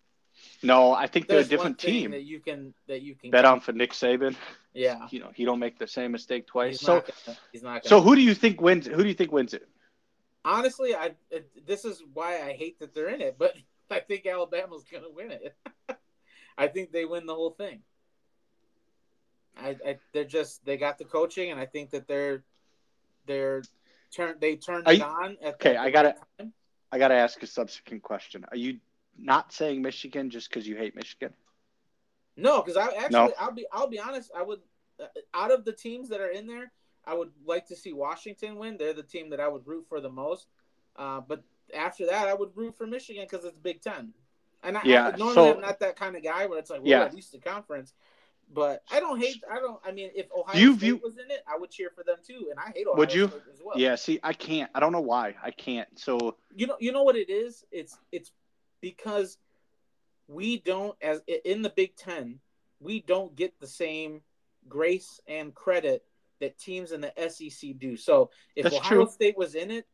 No, 0.62 0.92
I 0.92 1.06
think 1.06 1.26
they're 1.28 1.40
a 1.40 1.44
different 1.44 1.78
team. 1.78 2.10
that 2.12 2.22
you 2.22 2.40
can 2.40 2.74
that 2.86 3.02
you 3.02 3.14
can 3.14 3.30
Bet 3.30 3.44
on 3.44 3.60
for 3.60 3.72
Nick 3.72 3.92
Saban. 3.92 4.36
Yeah, 4.74 5.06
You 5.10 5.20
know, 5.20 5.30
he 5.34 5.44
don't 5.44 5.58
make 5.58 5.78
the 5.78 5.86
same 5.86 6.12
mistake 6.12 6.46
twice. 6.46 6.78
he's 6.78 6.80
So, 6.80 6.94
not 6.94 7.10
gonna, 7.26 7.38
he's 7.52 7.62
not. 7.62 7.68
Gonna. 7.82 7.88
so 7.88 8.00
who 8.00 8.14
do 8.14 8.22
you 8.22 8.34
think 8.34 8.60
wins? 8.60 8.86
Who 8.86 9.02
do 9.02 9.08
you 9.08 9.14
think 9.14 9.32
wins 9.32 9.52
it? 9.54 9.68
honestly, 10.44 10.94
I 10.94 11.12
this 11.66 11.84
is 11.84 12.02
why 12.14 12.40
I 12.42 12.52
hate 12.54 12.78
that 12.80 12.94
they're 12.94 13.08
in 13.10 13.20
it, 13.20 13.36
but 13.38 13.54
I 13.90 14.00
think 14.00 14.26
Alabama's 14.26 14.84
gonna 14.90 15.10
win 15.10 15.30
it. 15.30 15.54
I 16.58 16.68
think 16.68 16.92
they 16.92 17.04
win 17.04 17.26
the 17.26 17.34
whole 17.34 17.50
thing. 17.50 17.80
I, 19.56 19.76
I 19.86 19.98
they're 20.12 20.24
just 20.24 20.64
they 20.64 20.76
got 20.76 20.98
the 20.98 21.04
coaching, 21.04 21.50
and 21.50 21.60
I 21.60 21.66
think 21.66 21.90
that 21.90 22.06
they're 22.08 22.42
they're 23.26 23.62
turn 24.10 24.36
they 24.40 24.56
turned 24.56 24.86
Are 24.86 24.92
it 24.94 25.02
on. 25.02 25.36
At 25.42 25.54
okay, 25.54 25.74
the 25.74 25.80
I 25.80 25.90
gotta-. 25.90 26.16
I 26.94 26.98
got 26.98 27.08
to 27.08 27.14
ask 27.14 27.42
a 27.42 27.46
subsequent 27.46 28.02
question. 28.02 28.44
Are 28.50 28.56
you 28.56 28.78
not 29.18 29.52
saying 29.52 29.82
Michigan 29.82 30.30
just 30.30 30.48
because 30.48 30.66
you 30.66 30.76
hate 30.76 30.94
Michigan? 30.94 31.32
No, 32.36 32.62
because 32.62 32.76
I 32.76 32.86
actually 32.96 33.10
No. 33.10 33.32
I'll 33.38 33.52
be 33.52 33.66
I'll 33.72 33.88
be 33.88 33.98
honest. 33.98 34.30
I 34.36 34.42
would 34.42 34.60
uh, 35.00 35.06
out 35.34 35.50
of 35.50 35.64
the 35.64 35.72
teams 35.72 36.08
that 36.10 36.20
are 36.20 36.30
in 36.30 36.46
there, 36.46 36.72
I 37.04 37.14
would 37.14 37.30
like 37.44 37.66
to 37.68 37.76
see 37.76 37.92
Washington 37.92 38.56
win. 38.56 38.76
They're 38.78 38.92
the 38.92 39.02
team 39.02 39.30
that 39.30 39.40
I 39.40 39.48
would 39.48 39.66
root 39.66 39.86
for 39.88 40.00
the 40.00 40.10
most. 40.10 40.46
Uh, 40.96 41.20
but 41.20 41.42
after 41.74 42.06
that, 42.06 42.28
I 42.28 42.34
would 42.34 42.50
root 42.54 42.76
for 42.76 42.86
Michigan 42.86 43.26
because 43.28 43.44
it's 43.44 43.56
Big 43.58 43.80
Ten. 43.80 44.12
And 44.62 44.76
I, 44.78 44.82
Yeah, 44.84 45.08
I, 45.08 45.16
normally 45.16 45.34
so- 45.34 45.54
I'm 45.54 45.60
not 45.60 45.80
that 45.80 45.96
kind 45.96 46.16
of 46.16 46.22
guy 46.22 46.46
where 46.46 46.58
it's 46.58 46.70
like, 46.70 46.80
well, 46.82 46.90
Yeah. 46.90 47.04
at 47.04 47.14
least 47.14 47.32
the 47.32 47.38
conference. 47.38 47.94
But 48.54 48.82
I 48.90 49.00
don't 49.00 49.18
hate. 49.18 49.42
I 49.50 49.56
don't. 49.60 49.80
I 49.84 49.92
mean, 49.92 50.10
if 50.14 50.26
Ohio 50.30 50.60
You 50.60 50.72
State 50.72 50.80
view- 50.80 51.00
was 51.02 51.16
in 51.16 51.30
it, 51.30 51.42
I 51.50 51.56
would 51.56 51.70
cheer 51.70 51.90
for 51.94 52.04
them 52.04 52.18
too. 52.26 52.48
And 52.50 52.58
I 52.60 52.70
hate 52.74 52.86
Ohio 52.86 52.98
Would 52.98 53.14
you? 53.14 53.28
State 53.28 53.40
as 53.50 53.62
well. 53.64 53.78
Yeah, 53.78 53.94
see, 53.94 54.20
I 54.22 54.34
can't. 54.34 54.70
I 54.74 54.80
don't 54.80 54.92
know 54.92 55.00
why. 55.00 55.34
I 55.42 55.50
can't. 55.52 55.88
So, 55.98 56.36
you 56.54 56.66
know 56.66 56.76
you 56.78 56.92
know 56.92 57.02
what 57.02 57.16
it 57.16 57.30
is 57.30 57.64
it's 57.72 57.96
it's 58.10 58.30
because 58.82 59.38
we 60.28 60.58
don't 60.58 60.94
as 61.00 61.22
in 61.46 61.62
the 61.62 61.70
big 61.70 61.96
10 61.96 62.38
we 62.80 63.00
don't 63.00 63.34
get 63.34 63.58
the 63.60 63.66
same 63.66 64.20
grace 64.68 65.20
and 65.26 65.54
credit 65.54 66.04
that 66.40 66.58
teams 66.58 66.92
in 66.92 67.00
the 67.00 67.12
sec 67.28 67.78
do 67.78 67.96
so 67.96 68.30
if 68.54 68.64
That's 68.64 68.76
ohio 68.76 69.04
true. 69.04 69.10
state 69.10 69.38
was 69.38 69.54
in 69.54 69.70
it 69.70 69.86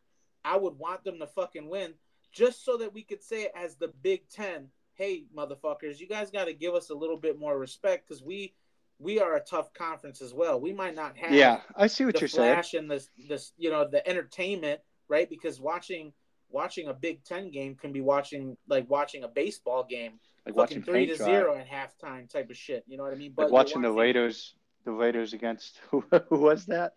i 0.44 0.56
would 0.56 0.76
want 0.76 1.04
them 1.04 1.20
to 1.20 1.26
fucking 1.28 1.68
win 1.68 1.94
just 2.32 2.64
so 2.64 2.76
that 2.78 2.92
we 2.92 3.02
could 3.02 3.22
say 3.22 3.50
as 3.54 3.76
the 3.76 3.92
big 4.02 4.28
10 4.28 4.68
hey, 4.98 5.26
motherfuckers, 5.34 6.00
you 6.00 6.08
guys 6.08 6.30
got 6.30 6.46
to 6.46 6.52
give 6.52 6.74
us 6.74 6.90
a 6.90 6.94
little 6.94 7.16
bit 7.16 7.38
more 7.38 7.56
respect 7.56 8.06
because 8.06 8.22
we 8.22 8.52
we 8.98 9.20
are 9.20 9.36
a 9.36 9.40
tough 9.40 9.72
conference 9.72 10.20
as 10.20 10.34
well. 10.34 10.60
We 10.60 10.72
might 10.72 10.96
not 10.96 11.16
have 11.16 11.32
Yeah, 11.32 11.60
I 11.76 11.86
see 11.86 12.04
what 12.04 12.14
the 12.14 12.22
you're 12.22 12.28
saying. 12.28 12.54
flash 12.54 12.74
and 12.74 12.90
this 12.90 13.08
this 13.28 13.52
you 13.56 13.70
know 13.70 13.88
the 13.88 14.06
entertainment, 14.06 14.80
right? 15.08 15.30
Because 15.30 15.60
watching 15.60 16.12
watching 16.50 16.88
a 16.88 16.94
Big 16.94 17.24
Ten 17.24 17.50
game 17.50 17.74
can 17.74 17.92
be 17.92 18.00
watching 18.00 18.56
like 18.68 18.88
watching 18.88 19.24
a 19.24 19.28
baseball 19.28 19.84
game, 19.84 20.12
Like 20.46 20.54
fucking 20.54 20.56
watching 20.56 20.82
three 20.82 21.06
to 21.06 21.16
zero 21.16 21.56
at 21.56 21.68
halftime 21.68 22.28
type 22.30 22.50
of 22.50 22.56
shit. 22.56 22.84
You 22.86 22.96
know 22.96 23.02
what 23.04 23.12
I 23.12 23.16
mean? 23.16 23.32
Like 23.36 23.46
you're 23.46 23.52
watching 23.52 23.82
the 23.82 23.92
Raiders, 23.92 24.54
the 24.84 24.92
Raiders 24.92 25.32
against 25.32 25.78
who? 25.90 26.04
Who 26.28 26.38
was 26.38 26.66
that? 26.66 26.92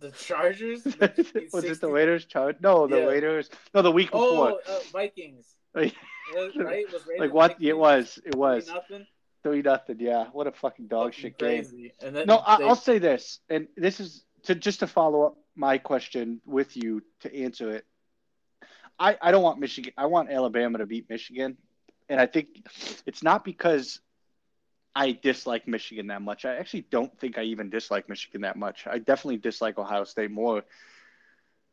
the 0.00 0.10
Chargers. 0.12 0.82
was 1.52 1.64
it 1.64 1.80
the 1.80 1.88
Raiders? 1.90 2.24
Char- 2.24 2.54
No, 2.60 2.86
the 2.86 3.00
Yeah. 3.00 3.04
Raiders. 3.04 3.50
No, 3.74 3.82
the 3.82 3.90
week 3.92 4.10
before. 4.10 4.52
Oh, 4.52 4.60
uh, 4.66 4.78
Vikings. 4.92 5.46
Like 5.74 5.94
Was, 6.34 6.56
right? 6.56 6.90
Was 6.92 7.06
Raiders 7.06 7.30
what? 7.32 7.50
Vikings 7.52 7.68
It 7.68 7.76
was. 7.78 8.18
It 8.24 8.34
was 8.34 8.66
Nothing. 8.68 9.06
three 9.42 9.60
nothing. 9.62 9.96
Yeah. 10.00 10.24
What 10.32 10.46
a 10.46 10.52
fucking 10.52 10.86
dog 10.88 11.12
shit 11.12 11.38
game. 11.38 11.62
crazy. 11.64 11.92
And 12.02 12.16
then 12.16 12.26
No, 12.26 12.42
I, 12.44 12.56
they- 12.56 12.64
I'll 12.64 12.74
say 12.76 12.98
this, 12.98 13.40
and 13.50 13.68
this 13.76 14.00
is 14.00 14.24
to 14.44 14.54
just 14.54 14.80
to 14.80 14.86
follow 14.86 15.26
up 15.26 15.36
my 15.54 15.76
question 15.76 16.40
with 16.46 16.76
you 16.78 17.02
to 17.20 17.36
answer 17.36 17.70
it. 17.70 17.84
I, 19.00 19.16
I 19.20 19.32
don't 19.32 19.42
want 19.42 19.58
Michigan. 19.58 19.92
I 19.96 20.06
want 20.06 20.30
Alabama 20.30 20.78
to 20.78 20.86
beat 20.86 21.08
Michigan, 21.08 21.56
and 22.08 22.20
I 22.20 22.26
think 22.26 22.48
it's 23.06 23.22
not 23.22 23.44
because 23.44 24.00
I 24.94 25.12
dislike 25.12 25.66
Michigan 25.66 26.08
that 26.08 26.20
much. 26.20 26.44
I 26.44 26.56
actually 26.56 26.82
don't 26.90 27.18
think 27.18 27.38
I 27.38 27.42
even 27.44 27.70
dislike 27.70 28.08
Michigan 28.08 28.42
that 28.42 28.56
much. 28.56 28.86
I 28.86 28.98
definitely 28.98 29.38
dislike 29.38 29.78
Ohio 29.78 30.04
State 30.04 30.30
more, 30.30 30.62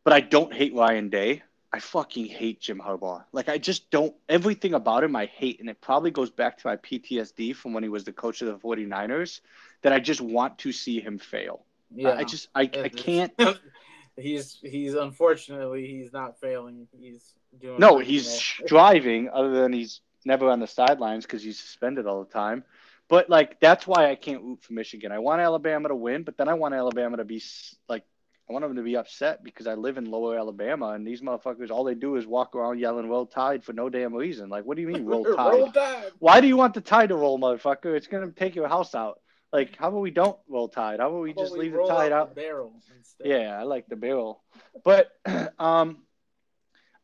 but 0.05 0.13
I 0.13 0.21
don't 0.21 0.53
hate 0.53 0.73
Ryan 0.73 1.09
Day. 1.09 1.43
I 1.73 1.79
fucking 1.79 2.27
hate 2.27 2.61
Jim 2.61 2.79
Harbaugh. 2.79 3.25
Like 3.33 3.49
I 3.49 3.57
just 3.57 3.91
don't 3.91 4.15
everything 4.29 4.73
about 4.73 5.03
him 5.03 5.15
I 5.17 5.25
hate 5.25 5.59
and 5.59 5.69
it 5.69 5.81
probably 5.81 6.11
goes 6.11 6.29
back 6.29 6.57
to 6.59 6.67
my 6.67 6.77
PTSD 6.77 7.53
from 7.55 7.73
when 7.73 7.83
he 7.83 7.89
was 7.89 8.05
the 8.05 8.13
coach 8.13 8.41
of 8.41 8.47
the 8.47 8.55
49ers 8.55 9.41
that 9.81 9.91
I 9.91 9.99
just 9.99 10.21
want 10.21 10.57
to 10.59 10.71
see 10.71 11.01
him 11.01 11.17
fail. 11.17 11.65
yeah. 11.93 12.13
I 12.13 12.23
just 12.23 12.47
I, 12.55 12.61
I 12.61 12.89
can't 12.89 13.33
he's 14.17 14.59
he's 14.61 14.93
unfortunately 14.95 15.87
he's 15.87 16.11
not 16.11 16.39
failing. 16.39 16.87
He's 16.99 17.33
doing 17.59 17.79
No, 17.79 17.99
he's 17.99 18.29
striving 18.29 19.29
other 19.29 19.51
than 19.51 19.73
he's 19.73 20.01
never 20.25 20.49
on 20.49 20.59
the 20.59 20.67
sidelines 20.67 21.25
cuz 21.25 21.43
he's 21.43 21.59
suspended 21.59 22.05
all 22.05 22.23
the 22.23 22.31
time. 22.31 22.63
But 23.09 23.29
like 23.29 23.59
that's 23.59 23.87
why 23.87 24.09
I 24.09 24.15
can't 24.15 24.43
root 24.43 24.63
for 24.63 24.73
Michigan. 24.73 25.11
I 25.11 25.19
want 25.19 25.41
Alabama 25.41 25.89
to 25.89 25.95
win, 25.95 26.23
but 26.23 26.37
then 26.37 26.49
I 26.49 26.55
want 26.55 26.73
Alabama 26.73 27.17
to 27.17 27.25
be 27.25 27.41
like 27.87 28.03
I 28.49 28.53
want 28.53 28.63
them 28.63 28.75
to 28.77 28.81
be 28.81 28.95
upset 28.95 29.43
because 29.43 29.67
I 29.67 29.73
live 29.73 29.97
in 29.97 30.09
lower 30.09 30.37
Alabama 30.37 30.89
and 30.89 31.05
these 31.05 31.21
motherfuckers 31.21 31.69
all 31.69 31.83
they 31.83 31.95
do 31.95 32.15
is 32.15 32.25
walk 32.25 32.55
around 32.55 32.79
yelling 32.79 33.09
roll 33.09 33.25
tide 33.25 33.63
for 33.63 33.73
no 33.73 33.89
damn 33.89 34.13
reason. 34.13 34.49
Like 34.49 34.65
what 34.65 34.75
do 34.75 34.81
you 34.81 34.87
mean 34.87 35.05
roll 35.13 35.23
tide? 35.23 35.59
Roll 35.59 35.71
Tide. 35.71 36.11
Why 36.19 36.41
do 36.41 36.47
you 36.47 36.57
want 36.57 36.73
the 36.73 36.81
tide 36.81 37.09
to 37.09 37.15
roll, 37.15 37.39
motherfucker? 37.39 37.95
It's 37.95 38.07
gonna 38.07 38.31
take 38.31 38.55
your 38.55 38.67
house 38.67 38.95
out. 38.95 39.21
Like, 39.53 39.77
how 39.77 39.87
about 39.87 40.01
we 40.01 40.11
don't 40.11 40.37
roll 40.49 40.67
tide? 40.67 40.99
How 40.99 41.07
about 41.09 41.21
we 41.21 41.29
How 41.29 41.33
about 41.35 41.41
just 41.43 41.53
we 41.53 41.59
leave 41.59 41.71
the 41.71 41.77
roll 41.77 41.87
tide 41.87 42.11
out? 42.11 42.35
the 42.35 42.41
barrel 42.41 42.73
instead? 42.95 43.27
Yeah, 43.27 43.57
I 43.59 43.63
like 43.63 43.87
the 43.87 43.95
barrel, 43.95 44.43
but 44.83 45.11
um, 45.59 45.99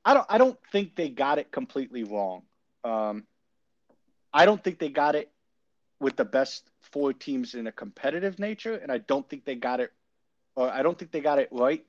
I 0.04 0.14
don't. 0.14 0.26
I 0.30 0.38
don't 0.38 0.60
think 0.72 0.96
they 0.96 1.10
got 1.10 1.40
it 1.40 1.52
completely 1.52 2.04
wrong. 2.04 2.44
Um, 2.84 3.24
I 4.34 4.46
don't 4.46 4.62
think 4.62 4.80
they 4.80 4.90
got 4.90 5.16
it 5.16 5.32
with 6.00 6.18
the 6.18 6.26
best 6.26 6.70
four 6.92 7.14
teams 7.14 7.56
in 7.56 7.66
a 7.68 7.72
competitive 7.72 8.40
nature, 8.40 8.76
and 8.76 8.92
I 8.92 8.98
don't 8.98 9.28
think 9.30 9.46
they 9.46 9.56
got 9.56 9.80
it, 9.80 9.94
or 10.56 10.70
I 10.70 10.82
don't 10.84 11.00
think 11.00 11.12
they 11.12 11.22
got 11.22 11.40
it 11.40 11.48
right 11.52 11.86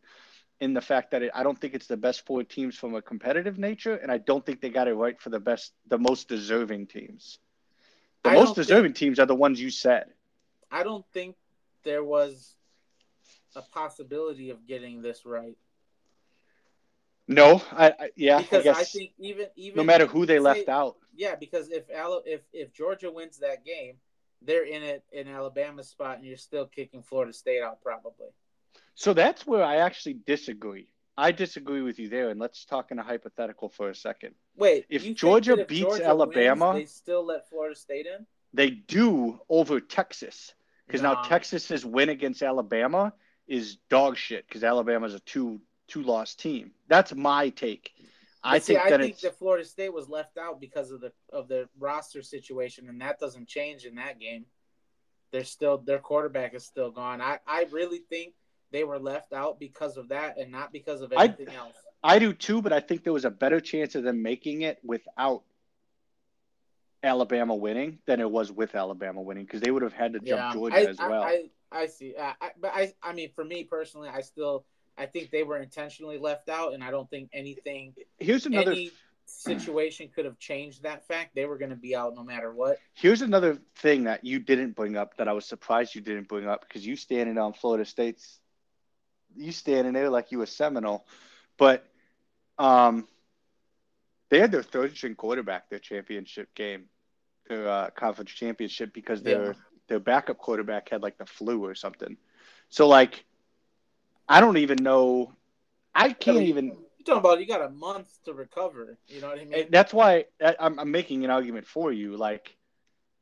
in 0.61 0.73
the 0.73 0.81
fact 0.81 1.11
that 1.11 1.23
it, 1.23 1.33
I 1.35 1.43
don't 1.43 1.61
think 1.61 1.75
it's 1.75 1.89
the 1.89 1.97
best 1.97 2.25
four 2.27 2.45
teams 2.45 2.77
from 2.77 2.95
a 2.95 3.03
competitive 3.03 3.59
nature, 3.59 3.97
and 3.97 4.13
I 4.13 4.19
don't 4.19 4.47
think 4.47 4.61
they 4.61 4.71
got 4.71 4.87
it 4.87 4.95
right 4.95 5.21
for 5.21 5.31
the 5.31 5.41
best, 5.41 5.73
the 5.89 5.99
most 5.99 6.29
deserving 6.29 6.87
teams. 6.87 7.39
The 8.23 8.31
I 8.31 8.35
most 8.35 8.47
don't 8.47 8.55
think- 8.55 8.67
deserving 8.69 8.93
teams 8.93 9.19
are 9.19 9.27
the 9.27 9.35
ones 9.35 9.61
you 9.61 9.71
said. 9.71 10.13
I 10.75 10.83
don't 10.83 11.07
think 11.13 11.37
there 11.85 12.03
was 12.03 12.57
a 13.55 13.63
possibility 13.63 14.51
of 14.51 14.67
getting 14.67 15.03
this 15.03 15.25
right 15.25 15.57
No, 17.29 17.63
I, 17.71 17.87
I 17.99 18.11
yeah, 18.17 18.41
because 18.41 18.67
I 18.67 18.73
I, 18.81 18.85
think 18.85 19.13
even 19.19 19.47
even 19.57 19.77
no 19.77 19.85
matter 19.85 20.07
who 20.07 20.27
they 20.27 20.37
say- 20.37 20.41
left 20.51 20.69
out. 20.69 20.97
Yeah, 21.17 21.37
because 21.37 21.71
if 21.71 21.85
if 21.89 22.43
if 22.53 22.73
Georgia 22.73 23.11
wins 23.11 23.39
that 23.39 23.65
game, 23.65 23.95
they're 24.43 24.67
in 24.67 24.83
it 24.83 25.05
in 25.13 25.29
Alabama's 25.29 25.89
spot, 25.89 26.19
and 26.19 26.27
you're 26.27 26.37
still 26.37 26.67
kicking 26.67 27.03
Florida 27.03 27.33
State 27.33 27.63
out 27.63 27.81
probably. 27.81 28.31
So 28.97 29.15
that's 29.15 29.47
where 29.47 29.63
I 29.65 29.77
actually 29.77 30.19
disagree. 30.27 30.89
I 31.17 31.31
disagree 31.31 31.83
with 31.83 32.01
you 32.01 32.09
there, 32.09 32.31
and 32.31 32.41
let's 32.41 32.65
talk 32.65 32.91
in 32.91 32.99
a 32.99 33.03
hypothetical 33.03 33.69
for 33.69 33.89
a 33.91 33.95
second. 33.95 34.35
Wait, 34.57 34.85
If 34.89 35.03
Georgia 35.15 35.57
if 35.57 35.69
beats 35.69 35.83
Georgia 35.83 36.05
Alabama- 36.07 36.73
wins, 36.75 36.81
they 36.81 36.87
still 36.87 37.25
let 37.25 37.49
Florida 37.49 37.77
State 37.77 38.07
in? 38.07 38.27
They 38.53 38.71
do 38.71 39.41
over 39.49 39.81
Texas 39.81 40.53
because 40.87 41.03
now 41.03 41.23
Texas's 41.23 41.85
win 41.85 42.09
against 42.09 42.43
Alabama 42.43 43.13
is 43.47 43.77
dog 43.91 44.17
shit 44.17 44.47
because 44.47 44.65
Alabama's 44.65 45.15
a 45.15 45.21
two 45.21 45.61
two 45.89 46.03
loss 46.03 46.35
team. 46.35 46.73
That's 46.89 47.15
my 47.15 47.51
take. 47.51 47.91
I 48.43 48.59
see, 48.59 48.75
think 48.75 48.87
I 48.87 48.91
that 48.91 49.01
think 49.01 49.19
that 49.21 49.39
Florida 49.39 49.65
State 49.65 49.93
was 49.93 50.09
left 50.09 50.37
out 50.37 50.61
because 50.61 50.91
of 50.91 51.01
the 51.01 51.13
of 51.33 51.49
the 51.49 51.69
roster 51.79 52.23
situation, 52.23 52.89
and 52.89 53.01
that 53.01 53.19
doesn't 53.19 53.49
change 53.49 53.85
in 53.87 53.95
that 53.97 54.21
game. 54.21 54.45
They're 55.33 55.45
still 55.45 55.79
their 55.79 55.99
quarterback 55.99 56.55
is 56.55 56.65
still 56.65 56.91
gone. 56.91 57.21
I 57.21 57.39
I 57.47 57.67
really 57.73 58.01
think 58.11 58.35
they 58.71 58.85
were 58.85 58.99
left 58.99 59.33
out 59.33 59.59
because 59.59 59.97
of 59.97 60.09
that, 60.09 60.37
and 60.39 60.51
not 60.53 60.73
because 60.73 61.01
of 61.01 61.13
I- 61.17 61.25
anything 61.25 61.49
else. 61.55 61.77
I 62.03 62.19
do 62.19 62.35
too, 62.35 62.61
but 62.61 62.75
I 62.75 62.81
think 62.81 63.03
there 63.03 63.15
was 63.15 63.25
a 63.25 63.31
better 63.31 63.61
chance 63.61 63.95
of 63.95 64.03
them 64.03 64.23
making 64.23 64.61
it 64.61 64.79
without 64.85 65.43
Alabama 67.05 67.55
winning 67.55 67.99
than 68.07 68.21
it 68.21 68.31
was 68.31 68.51
with 68.51 68.75
Alabama 68.75 69.21
winning 69.21 69.45
because 69.45 69.61
they 69.61 69.71
would 69.71 69.83
have 69.83 69.93
had 69.93 70.15
to 70.15 70.21
jump 70.21 70.55
Georgia 70.55 70.77
I, 70.77 70.81
as 70.87 70.99
well. 70.99 71.23
I, 71.23 71.45
I, 71.71 71.87
see, 71.87 72.15
I, 72.19 72.35
I, 72.41 72.51
but 72.61 72.73
I, 72.75 72.95
I 73.03 73.13
mean, 73.13 73.31
for 73.35 73.45
me 73.45 73.65
personally, 73.65 74.09
I 74.09 74.23
still, 74.23 74.65
I 74.97 75.07
think 75.07 75.31
they 75.31 75.43
were 75.43 75.59
intentionally 75.59 76.19
left 76.19 76.49
out, 76.49 76.73
and 76.73 76.83
I 76.83 76.91
don't 76.91 77.09
think 77.11 77.31
anything, 77.33 77.95
Here's 78.19 78.47
another 78.47 78.73
any 78.73 78.91
situation 79.27 80.09
could 80.15 80.25
have 80.25 80.39
changed 80.39 80.83
that 80.83 81.07
fact. 81.07 81.35
They 81.35 81.45
were 81.45 81.59
going 81.59 81.71
to 81.71 81.77
be 81.77 81.95
out 81.95 82.15
no 82.15 82.25
matter 82.25 82.53
what. 82.53 82.79
Here's 82.95 83.23
another 83.23 83.59
thing 83.77 84.05
that 84.05 84.25
you 84.25 84.39
didn't 84.39 84.73
bring 84.73 84.97
up 84.97 85.17
that 85.19 85.29
I 85.29 85.33
was 85.33 85.47
surprised 85.47 85.95
you 85.95 86.01
didn't 86.01 86.29
bring 86.29 86.47
up 86.47 86.67
because 86.67 86.87
you 86.87 86.97
standing 86.97 87.39
on 87.39 87.53
Florida 87.53 87.85
State's, 87.85 88.41
you 89.37 89.53
standing 89.53 89.93
there 89.93 90.11
like 90.11 90.33
you 90.33 90.39
were 90.39 90.47
Seminole, 90.47 91.07
but 91.59 91.87
um, 92.59 93.09
they 94.31 94.39
had 94.39 94.53
their 94.53 94.63
third 94.63 94.97
string 94.97 95.15
quarterback 95.15 95.69
their 95.69 95.79
championship 95.79 96.55
game, 96.55 96.87
their 97.49 97.69
uh, 97.69 97.91
conference 97.91 98.31
championship 98.31 98.93
because 98.93 99.23
their 99.23 99.49
Yeah. 99.49 99.53
their 99.89 100.01
backup 100.01 100.39
quarterback 100.39 100.89
had 100.89 101.03
like 101.03 101.19
the 101.19 101.27
flu 101.27 101.65
or 101.65 101.75
something. 101.75 102.17
So 102.69 102.89
like, 102.89 103.25
I 104.29 104.41
don't 104.41 104.57
even 104.59 104.83
know. 104.83 105.33
I 105.95 106.11
can't 106.13 106.39
mean, 106.39 106.47
even. 106.49 106.67
You're 106.99 107.05
talking 107.05 107.19
about 107.21 107.41
you 107.41 107.47
got 107.47 107.63
a 107.63 107.71
month 107.71 108.09
to 108.25 108.33
recover. 108.33 108.99
You 109.09 109.21
know 109.21 109.29
what 109.29 109.39
I 109.39 109.45
mean? 109.45 109.67
That's 109.71 109.93
why 109.93 110.25
I- 110.43 110.57
I'm, 110.59 110.79
I'm 110.79 110.91
making 110.91 111.25
an 111.25 111.31
argument 111.31 111.67
for 111.67 111.93
you. 111.93 112.17
Like, 112.17 112.57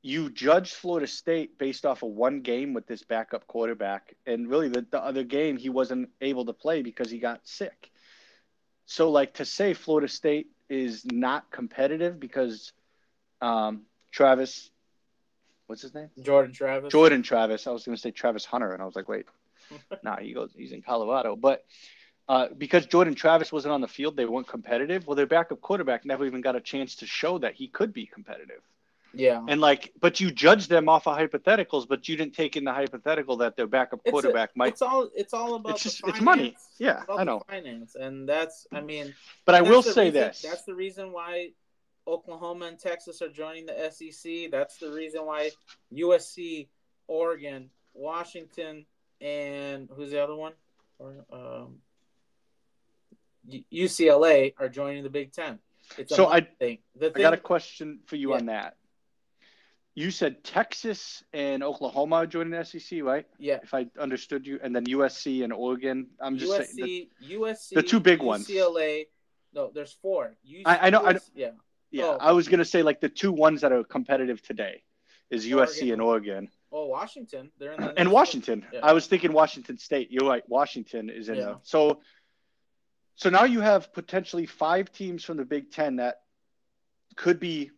you 0.02 0.30
judged 0.30 0.74
Florida 0.74 1.06
State 1.06 1.58
based 1.58 1.84
off 1.84 2.02
of 2.02 2.10
one 2.10 2.40
game 2.40 2.74
with 2.74 2.86
this 2.86 3.02
backup 3.02 3.46
quarterback, 3.46 4.14
and 4.26 4.48
really 4.48 4.68
the, 4.68 4.86
the 4.90 5.02
other 5.02 5.24
game 5.24 5.56
he 5.56 5.68
wasn't 5.68 6.10
able 6.20 6.44
to 6.46 6.52
play 6.52 6.82
because 6.82 7.10
he 7.10 7.18
got 7.18 7.46
sick. 7.46 7.90
So, 8.86 9.10
like, 9.10 9.34
to 9.34 9.44
say 9.44 9.74
Florida 9.74 10.08
State 10.08 10.48
is 10.68 11.04
not 11.06 11.50
competitive 11.50 12.18
because 12.20 12.72
um, 13.40 13.82
Travis, 14.12 14.70
what's 15.66 15.82
his 15.82 15.94
name? 15.94 16.10
Jordan 16.20 16.52
Travis. 16.52 16.92
Jordan 16.92 17.22
Travis. 17.22 17.66
I 17.66 17.70
was 17.70 17.84
going 17.84 17.96
to 17.96 18.00
say 18.00 18.10
Travis 18.10 18.44
Hunter, 18.44 18.72
and 18.72 18.82
I 18.82 18.84
was 18.86 18.94
like, 18.94 19.08
wait, 19.08 19.26
nah, 20.02 20.18
he 20.18 20.32
goes, 20.32 20.52
he's 20.56 20.72
in 20.72 20.82
Colorado. 20.82 21.34
But 21.34 21.64
uh, 22.28 22.48
because 22.56 22.86
Jordan 22.86 23.14
Travis 23.14 23.50
wasn't 23.50 23.72
on 23.72 23.80
the 23.80 23.88
field, 23.88 24.16
they 24.16 24.26
weren't 24.26 24.46
competitive. 24.46 25.06
Well, 25.06 25.16
their 25.16 25.26
backup 25.26 25.60
quarterback 25.60 26.04
never 26.04 26.24
even 26.26 26.40
got 26.40 26.54
a 26.56 26.60
chance 26.60 26.96
to 26.96 27.06
show 27.06 27.38
that 27.38 27.54
he 27.54 27.68
could 27.68 27.92
be 27.92 28.06
competitive. 28.06 28.60
Yeah. 29.14 29.44
And 29.46 29.60
like, 29.60 29.92
but 30.00 30.20
you 30.20 30.30
judge 30.30 30.68
them 30.68 30.88
off 30.88 31.06
of 31.06 31.18
hypotheticals, 31.18 31.86
but 31.86 32.08
you 32.08 32.16
didn't 32.16 32.34
take 32.34 32.56
in 32.56 32.64
the 32.64 32.72
hypothetical 32.72 33.36
that 33.38 33.56
their 33.56 33.66
backup 33.66 34.00
It's 34.04 34.08
a- 34.08 34.10
quarterback 34.10 34.56
might. 34.56 34.72
It's 34.72 34.80
all. 34.80 35.10
It's 35.14 35.34
all 35.34 35.54
about. 35.56 35.74
It's 35.74 35.82
the 35.82 35.88
just- 35.90 36.02
it's 36.08 36.20
money. 36.22 36.56
Yeah, 36.78 37.00
It's 37.02 37.10
I 37.18 37.24
know. 37.24 37.42
finance, 37.46 37.94
and 37.94 38.26
that's. 38.26 38.66
I 38.72 38.80
mean, 38.80 39.14
But 39.44 39.54
I 39.54 39.60
will 39.60 39.82
say 39.82 40.06
reason- 40.06 40.14
this. 40.14 40.40
That's 40.40 40.62
the 40.64 40.74
reason 40.74 41.12
why 41.12 41.50
Oklahoma 42.06 42.66
and 42.66 42.78
Texas 42.78 43.22
are 43.22 43.28
joining 43.28 43.66
the 43.66 43.90
SEC. 43.90 44.50
That's 44.50 44.76
the 44.78 44.90
reason 44.90 45.24
why 45.24 45.50
USC, 45.92 46.68
Oregon, 47.06 47.70
Washington, 47.94 48.86
and 49.20 49.88
who's 49.94 50.10
the 50.10 50.22
other 50.22 50.34
one? 50.34 50.52
Or, 50.98 51.24
um, 51.32 51.78
UCLA 53.72 54.54
are 54.58 54.68
joining 54.68 55.02
the 55.02 55.10
Big 55.10 55.32
Ten. 55.32 55.58
It's 55.98 56.14
So 56.14 56.26
I- 56.28 56.40
thing. 56.42 56.78
The 56.96 57.06
I 57.14 57.20
got 57.20 57.34
a 57.34 57.38
question 57.38 58.00
for 58.06 58.16
you 58.16 58.30
Yeah. 58.30 58.36
on 58.36 58.46
that. 58.46 58.76
You 59.94 60.10
said 60.10 60.42
Texas 60.42 61.22
and 61.34 61.62
Oklahoma 61.62 62.16
are 62.16 62.26
joining 62.26 62.50
the 62.52 62.58
SEC, 62.64 63.02
right? 63.02 63.26
yeah. 63.38 63.58
If 63.62 63.74
I 63.74 63.86
understood 63.98 64.46
you, 64.46 64.58
and 64.62 64.74
then 64.74 64.86
USC 64.86 65.42
and 65.44 65.52
Oregon. 65.52 66.08
I'm 66.18 66.38
just 66.38 66.50
saying. 66.74 66.78
USC, 66.78 67.10
USC, 67.20 67.74
the 67.74 67.82
two 67.82 68.00
big 68.00 68.22
ones. 68.22 68.48
UCLA. 68.48 69.06
No, 69.52 69.70
there's 69.70 69.92
four. 69.92 70.34
UC, 70.46 70.62
I- 70.64 70.86
I 70.86 70.90
know- 70.90 71.04
I 71.04 71.12
know- 71.12 71.20
Yeah. 71.34 71.50
Yeah, 71.92 72.04
Oh. 72.06 72.16
I 72.20 72.32
was 72.32 72.48
gonna 72.48 72.64
say 72.64 72.82
like 72.82 73.00
the 73.00 73.08
two 73.08 73.30
ones 73.32 73.60
that 73.60 73.70
are 73.72 73.84
competitive 73.84 74.42
today 74.42 74.82
is 75.30 75.46
USC 75.46 75.82
Oregon. 75.82 75.92
and 75.92 76.02
Oregon 76.02 76.50
Oh, 76.74 76.86
Washington. 76.86 77.52
They're 77.58 77.72
in 77.72 77.80
the 77.82 77.98
and 77.98 78.10
Washington. 78.10 78.66
Yeah. 78.72 78.80
I 78.82 78.94
was 78.94 79.06
thinking 79.06 79.32
Washington 79.34 79.76
State. 79.76 80.10
You're 80.10 80.26
right. 80.26 80.42
Washington 80.48 81.10
is 81.10 81.28
in 81.28 81.34
Yeah. 81.36 81.44
there. 81.44 81.56
So, 81.64 82.00
so 83.14 83.28
now 83.28 83.44
you 83.44 83.60
have 83.60 83.92
potentially 83.92 84.46
five 84.46 84.90
teams 84.90 85.22
from 85.22 85.36
the 85.36 85.44
Big 85.44 85.70
Ten 85.70 85.96
that 85.96 86.22
could 87.16 87.38
be 87.38 87.70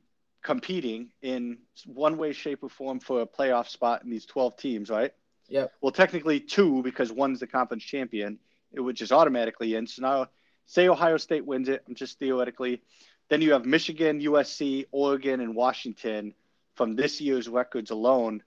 competing 0.42 1.10
in 1.22 1.58
one 1.86 2.16
way, 2.18 2.32
shape, 2.32 2.62
or 2.62 2.68
form 2.68 3.00
for 3.00 3.22
a 3.22 3.26
playoff 3.26 3.68
spot 3.68 4.04
in 4.04 4.10
these 4.10 4.26
12 4.26 4.56
teams, 4.56 4.90
right? 4.90 5.12
Yeah. 5.48 5.66
Well, 5.80 5.90
technically 5.90 6.38
two 6.38 6.82
because 6.84 7.10
one's 7.10 7.40
the 7.40 7.48
conference 7.48 7.82
champion, 7.82 8.38
which 8.72 9.02
is 9.02 9.10
automatically 9.10 9.74
in. 9.74 9.88
So 9.88 10.02
now, 10.02 10.28
say 10.66 10.88
Ohio 10.88 11.16
State 11.16 11.44
wins 11.44 11.68
it. 11.68 11.82
I'm 11.88 11.96
just 11.96 12.18
theoretically. 12.20 12.80
Then 13.28 13.42
you 13.42 13.52
have 13.52 13.64
Michigan, 13.64 14.20
USC, 14.20 14.86
Oregon, 14.92 15.40
and 15.40 15.54
Washington 15.54 16.34
from 16.74 16.94
this 16.94 17.20
year's 17.20 17.48
records 17.48 17.90
alone. 17.90 18.42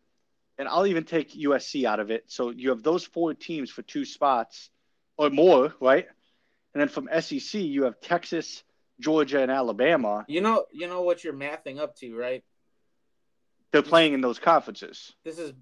And 0.58 0.68
I'll 0.68 0.88
even 0.88 1.04
take 1.04 1.34
USC 1.34 1.86
out 1.86 2.00
of 2.00 2.12
it. 2.12 2.26
So 2.28 2.50
you 2.52 2.70
have 2.70 2.84
those 2.84 3.06
four 3.06 3.34
teams 3.34 3.70
for 3.70 3.82
two 3.82 4.06
spots 4.06 4.70
or 5.18 5.30
more, 5.30 5.74
right? 5.80 6.08
And 6.74 6.82
then 6.82 6.90
from 6.90 7.10
SEC, 7.22 7.62
you 7.62 7.84
have 7.84 8.00
Texas, 8.02 8.64
Georgia, 9.00 9.42
and 9.42 9.52
Alabama. 9.52 10.26
You 10.28 10.42
know, 10.42 10.66
you 10.72 10.88
know 10.88 11.02
what 11.02 11.24
you're 11.24 11.34
mathing 11.34 11.80
up 11.80 11.96
to, 11.98 12.16
right? 12.16 12.44
They're 13.72 13.82
playing 13.82 14.14
in 14.14 14.22
those 14.22 14.40
conferences. 14.40 15.14
This 15.24 15.40
is, 15.40 15.54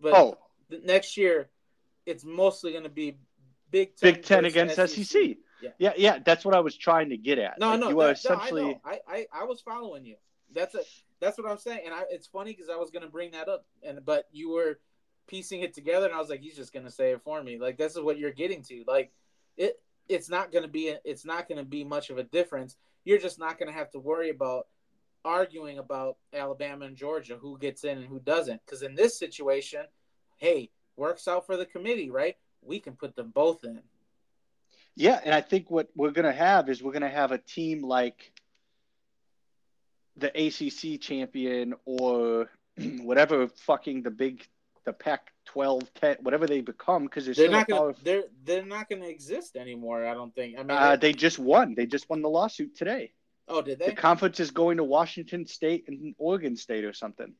but 0.00 0.14
Oh, 0.14 0.38
the 0.68 0.80
next 0.84 1.16
year, 1.16 1.48
it's 2.06 2.24
mostly 2.24 2.72
going 2.72 2.84
to 2.84 2.90
be 2.90 3.18
Big 3.70 3.96
Ten, 3.96 4.14
Big 4.14 4.22
Ten 4.24 4.44
against 4.44 4.76
SEC. 4.76 4.88
SEC. 4.88 5.36
Yeah. 5.64 5.70
yeah, 5.78 5.92
yeah. 5.96 6.18
That's 6.24 6.44
what 6.44 6.54
I 6.54 6.60
was 6.60 6.76
trying 6.76 7.10
to 7.10 7.16
get 7.16 7.38
at. 7.38 7.58
No, 7.58 7.70
Like, 7.70 7.80
no, 7.80 7.88
you 7.90 8.00
are 8.00 8.14
that- 8.14 8.24
no, 8.28 8.34
essentially. 8.36 8.80
I. 8.84 8.90
I, 8.92 9.00
I, 9.08 9.26
I 9.40 9.44
was 9.44 9.60
following 9.60 10.04
you. 10.04 10.16
That's 10.54 10.74
a, 10.74 10.80
that's 11.20 11.38
what 11.38 11.50
I'm 11.50 11.58
saying. 11.58 11.80
And 11.84 11.94
I, 11.94 12.02
it's 12.10 12.26
funny 12.26 12.52
because 12.52 12.68
I 12.68 12.76
was 12.76 12.90
going 12.90 13.02
to 13.02 13.08
bring 13.08 13.32
that 13.32 13.48
up, 13.48 13.64
and 13.82 14.04
but 14.04 14.28
you 14.32 14.50
were 14.50 14.78
piecing 15.26 15.62
it 15.62 15.74
together, 15.74 16.06
and 16.06 16.14
I 16.14 16.18
was 16.18 16.28
like, 16.28 16.40
he's 16.40 16.56
just 16.56 16.72
going 16.72 16.84
to 16.84 16.92
say 16.92 17.12
it 17.12 17.22
for 17.24 17.42
me. 17.42 17.58
Like 17.58 17.76
this 17.78 17.96
is 17.96 18.02
what 18.02 18.18
you're 18.18 18.30
getting 18.30 18.62
to. 18.64 18.84
Like 18.86 19.12
it, 19.56 19.80
it's 20.08 20.28
not 20.28 20.52
going 20.52 20.62
to 20.64 20.68
be, 20.70 20.94
it's 21.04 21.24
not 21.24 21.48
going 21.48 21.58
to 21.58 21.64
be 21.64 21.82
much 21.82 22.10
of 22.10 22.18
a 22.18 22.24
difference. 22.24 22.76
You're 23.04 23.18
just 23.18 23.38
not 23.38 23.58
going 23.58 23.70
to 23.72 23.76
have 23.78 23.90
to 23.92 23.98
worry 23.98 24.30
about 24.30 24.66
arguing 25.24 25.78
about 25.78 26.18
Alabama 26.34 26.84
and 26.84 26.96
Georgia 26.96 27.36
who 27.40 27.58
gets 27.58 27.84
in 27.84 27.98
and 27.98 28.06
who 28.06 28.20
doesn't. 28.20 28.60
Because 28.64 28.82
in 28.82 28.94
this 28.94 29.18
situation, 29.18 29.84
hey, 30.36 30.70
works 30.96 31.26
out 31.26 31.46
for 31.46 31.56
the 31.56 31.66
committee, 31.66 32.10
right? 32.10 32.36
We 32.62 32.78
can 32.78 32.94
put 32.94 33.16
them 33.16 33.30
both 33.34 33.64
in. 33.64 33.80
Yeah, 34.96 35.20
and 35.24 35.34
I 35.34 35.40
think 35.40 35.70
what 35.70 35.88
we're 35.96 36.12
going 36.12 36.26
to 36.26 36.32
have 36.32 36.68
is 36.68 36.82
we're 36.82 36.92
going 36.92 37.02
to 37.02 37.08
have 37.08 37.32
a 37.32 37.38
team 37.38 37.82
like 37.82 38.32
the 40.16 40.28
ACC 40.28 41.00
champion 41.00 41.74
or 41.84 42.48
whatever 43.00 43.48
fucking 43.48 44.02
the 44.02 44.10
big 44.10 44.46
the 44.84 44.92
Pac 44.92 45.32
12 45.46 45.94
10 45.94 46.16
whatever 46.20 46.46
they 46.46 46.60
become 46.60 47.04
because 47.04 47.26
They're 47.36 47.50
not 47.50 47.66
gonna. 47.68 47.94
They're 48.02 48.24
they're 48.44 48.64
not 48.66 48.88
gonna 48.88 49.06
exist 49.06 49.56
anymore. 49.56 50.06
I 50.06 50.14
don't 50.14 50.34
think. 50.34 50.58
I 50.58 50.62
mean, 50.62 50.76
uh, 50.76 50.96
they 50.96 51.12
just 51.12 51.38
won. 51.38 51.74
They 51.74 51.86
just 51.86 52.08
won 52.10 52.22
the 52.22 52.28
lawsuit 52.28 52.76
today. 52.76 53.12
oh, 53.48 53.62
did 53.62 53.78
they? 53.78 53.86
The 53.86 53.92
conference 53.92 54.40
is 54.40 54.50
going 54.50 54.76
to 54.76 54.84
Washington 54.84 55.46
State 55.46 55.84
and 55.88 56.14
Oregon 56.18 56.56
State 56.56 56.84
or 56.84 56.92
something. 56.92 57.34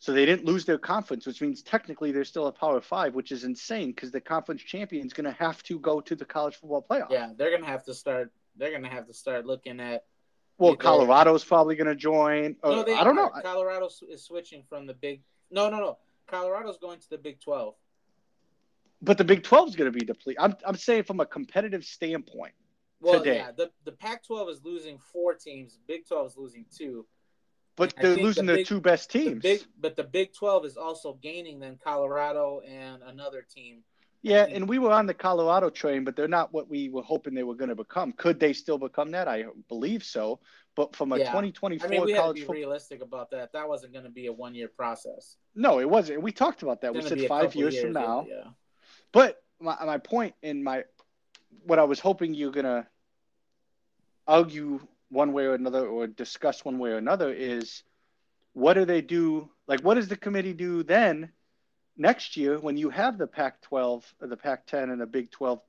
So 0.00 0.12
they 0.12 0.24
didn't 0.24 0.44
lose 0.44 0.64
their 0.64 0.78
conference, 0.78 1.26
which 1.26 1.40
means 1.40 1.62
technically 1.62 2.12
they're 2.12 2.24
still 2.24 2.46
a 2.46 2.52
Power 2.52 2.80
Five, 2.80 3.14
which 3.14 3.32
is 3.32 3.44
insane 3.44 3.88
because 3.88 4.12
the 4.12 4.20
conference 4.20 4.62
champion 4.62 5.04
is 5.06 5.12
going 5.12 5.24
to 5.24 5.32
have 5.32 5.62
to 5.64 5.78
go 5.80 6.00
to 6.00 6.14
the 6.14 6.24
college 6.24 6.54
football 6.54 6.86
playoff. 6.88 7.10
Yeah, 7.10 7.32
they're 7.36 7.50
gonna 7.50 7.66
have 7.70 7.84
to 7.84 7.94
start. 7.94 8.30
They're 8.56 8.70
gonna 8.70 8.88
have 8.88 9.06
to 9.06 9.12
start 9.12 9.44
looking 9.44 9.80
at. 9.80 10.04
Well, 10.56 10.72
Either- 10.72 10.82
Colorado's 10.82 11.44
probably 11.44 11.76
going 11.76 11.86
to 11.86 11.94
join. 11.94 12.56
or- 12.64 12.76
no, 12.76 12.82
they 12.82 12.94
I 12.94 13.04
don't 13.04 13.14
know. 13.14 13.30
Colorado 13.42 13.88
is 14.08 14.24
switching 14.24 14.64
from 14.68 14.86
the 14.86 14.94
big. 14.94 15.22
No, 15.50 15.70
no, 15.70 15.78
no. 15.78 15.98
Colorado's 16.26 16.78
going 16.78 16.98
to 16.98 17.10
the 17.10 17.18
Big 17.18 17.40
Twelve. 17.40 17.74
But 19.00 19.18
the 19.18 19.24
Big 19.24 19.44
12 19.44 19.68
is 19.68 19.76
going 19.76 19.92
to 19.92 19.96
be 19.96 20.04
depleted. 20.04 20.42
I'm, 20.42 20.56
I'm 20.66 20.76
saying 20.76 21.04
from 21.04 21.20
a 21.20 21.26
competitive 21.26 21.84
standpoint. 21.84 22.52
Well, 23.00 23.20
Today. 23.20 23.36
yeah. 23.36 23.52
The 23.52 23.70
the 23.84 23.92
Pac-12 23.92 24.50
is 24.50 24.64
losing 24.64 24.98
four 24.98 25.34
teams. 25.34 25.78
Big 25.86 26.06
12 26.06 26.32
is 26.32 26.36
losing 26.36 26.64
two. 26.76 27.06
But 27.78 27.94
they're 28.00 28.16
losing 28.16 28.44
the 28.46 28.56
their 28.56 28.64
two 28.64 28.80
best 28.80 29.10
The 29.12 29.18
teams. 29.20 29.42
big, 29.42 29.60
but 29.80 29.96
the 29.96 30.04
Big 30.04 30.34
12 30.34 30.66
is 30.66 30.76
also 30.76 31.14
gaining 31.22 31.60
then 31.60 31.78
Colorado 31.82 32.60
and 32.68 33.02
another 33.02 33.42
team. 33.42 33.84
yeah, 34.22 34.46
and 34.50 34.68
we 34.68 34.78
were 34.80 34.90
on 34.90 35.06
the 35.06 35.14
Colorado 35.14 35.70
train, 35.70 36.02
but 36.04 36.16
they're 36.16 36.26
not 36.28 36.52
what 36.52 36.68
we 36.68 36.88
were 36.88 37.02
hoping 37.02 37.34
they 37.34 37.44
were 37.44 37.54
going 37.54 37.68
to 37.68 37.76
become. 37.76 38.12
Could 38.12 38.40
they 38.40 38.52
still 38.52 38.76
become 38.78 39.12
that? 39.12 39.28
I 39.28 39.44
believe 39.68 40.02
so. 40.02 40.40
But 40.74 40.94
from 40.94 41.12
a 41.12 41.18
Yeah. 41.18 41.26
2024 41.26 41.86
I 41.86 41.90
mean, 41.90 42.04
we 42.04 42.10
had 42.12 42.16
to 42.16 42.22
college 42.22 42.46
be 42.46 42.52
realistic 42.52 43.00
about 43.00 43.30
that. 43.30 43.52
That 43.52 43.68
wasn't 43.68 43.92
going 43.92 44.04
to 44.04 44.10
be 44.10 44.26
a 44.26 44.32
one-year 44.32 44.68
process. 44.68 45.36
No, 45.54 45.78
it 45.80 45.88
wasn't. 45.88 46.22
We 46.22 46.32
talked 46.32 46.62
about 46.62 46.80
that. 46.82 46.94
We 46.94 47.02
said 47.02 47.20
five 47.26 47.46
couple 47.46 47.60
years, 47.62 47.80
from 47.80 47.92
now. 47.92 48.26
Yeah. 48.28 48.34
yeah. 48.34 48.50
But 49.12 49.42
my, 49.60 49.76
my 49.84 49.98
point 49.98 50.34
in 50.42 50.62
my 50.62 50.84
what 51.64 51.78
I 51.78 51.84
was 51.84 51.98
hoping 52.00 52.34
you're 52.34 52.52
gonna 52.52 52.86
argue 54.26 54.80
one 55.10 55.32
way 55.32 55.44
or 55.44 55.54
another 55.54 55.86
or 55.86 56.06
discuss 56.06 56.64
one 56.64 56.78
way 56.78 56.90
or 56.90 56.96
another 56.96 57.32
is 57.32 57.82
what 58.52 58.74
do 58.74 58.84
they 58.84 59.00
do 59.00 59.48
like 59.66 59.80
what 59.80 59.94
does 59.94 60.08
the 60.08 60.16
committee 60.16 60.52
do 60.52 60.82
then 60.82 61.30
next 61.96 62.36
year 62.36 62.58
when 62.58 62.76
you 62.76 62.90
have 62.90 63.18
the 63.18 63.26
Pac 63.26 63.60
12 63.62 64.14
uh, 64.22 64.26
the 64.26 64.36
Pac 64.36 64.66
10 64.66 64.90
and 64.90 65.00
the 65.00 65.06
Big 65.06 65.30
12 65.30 65.60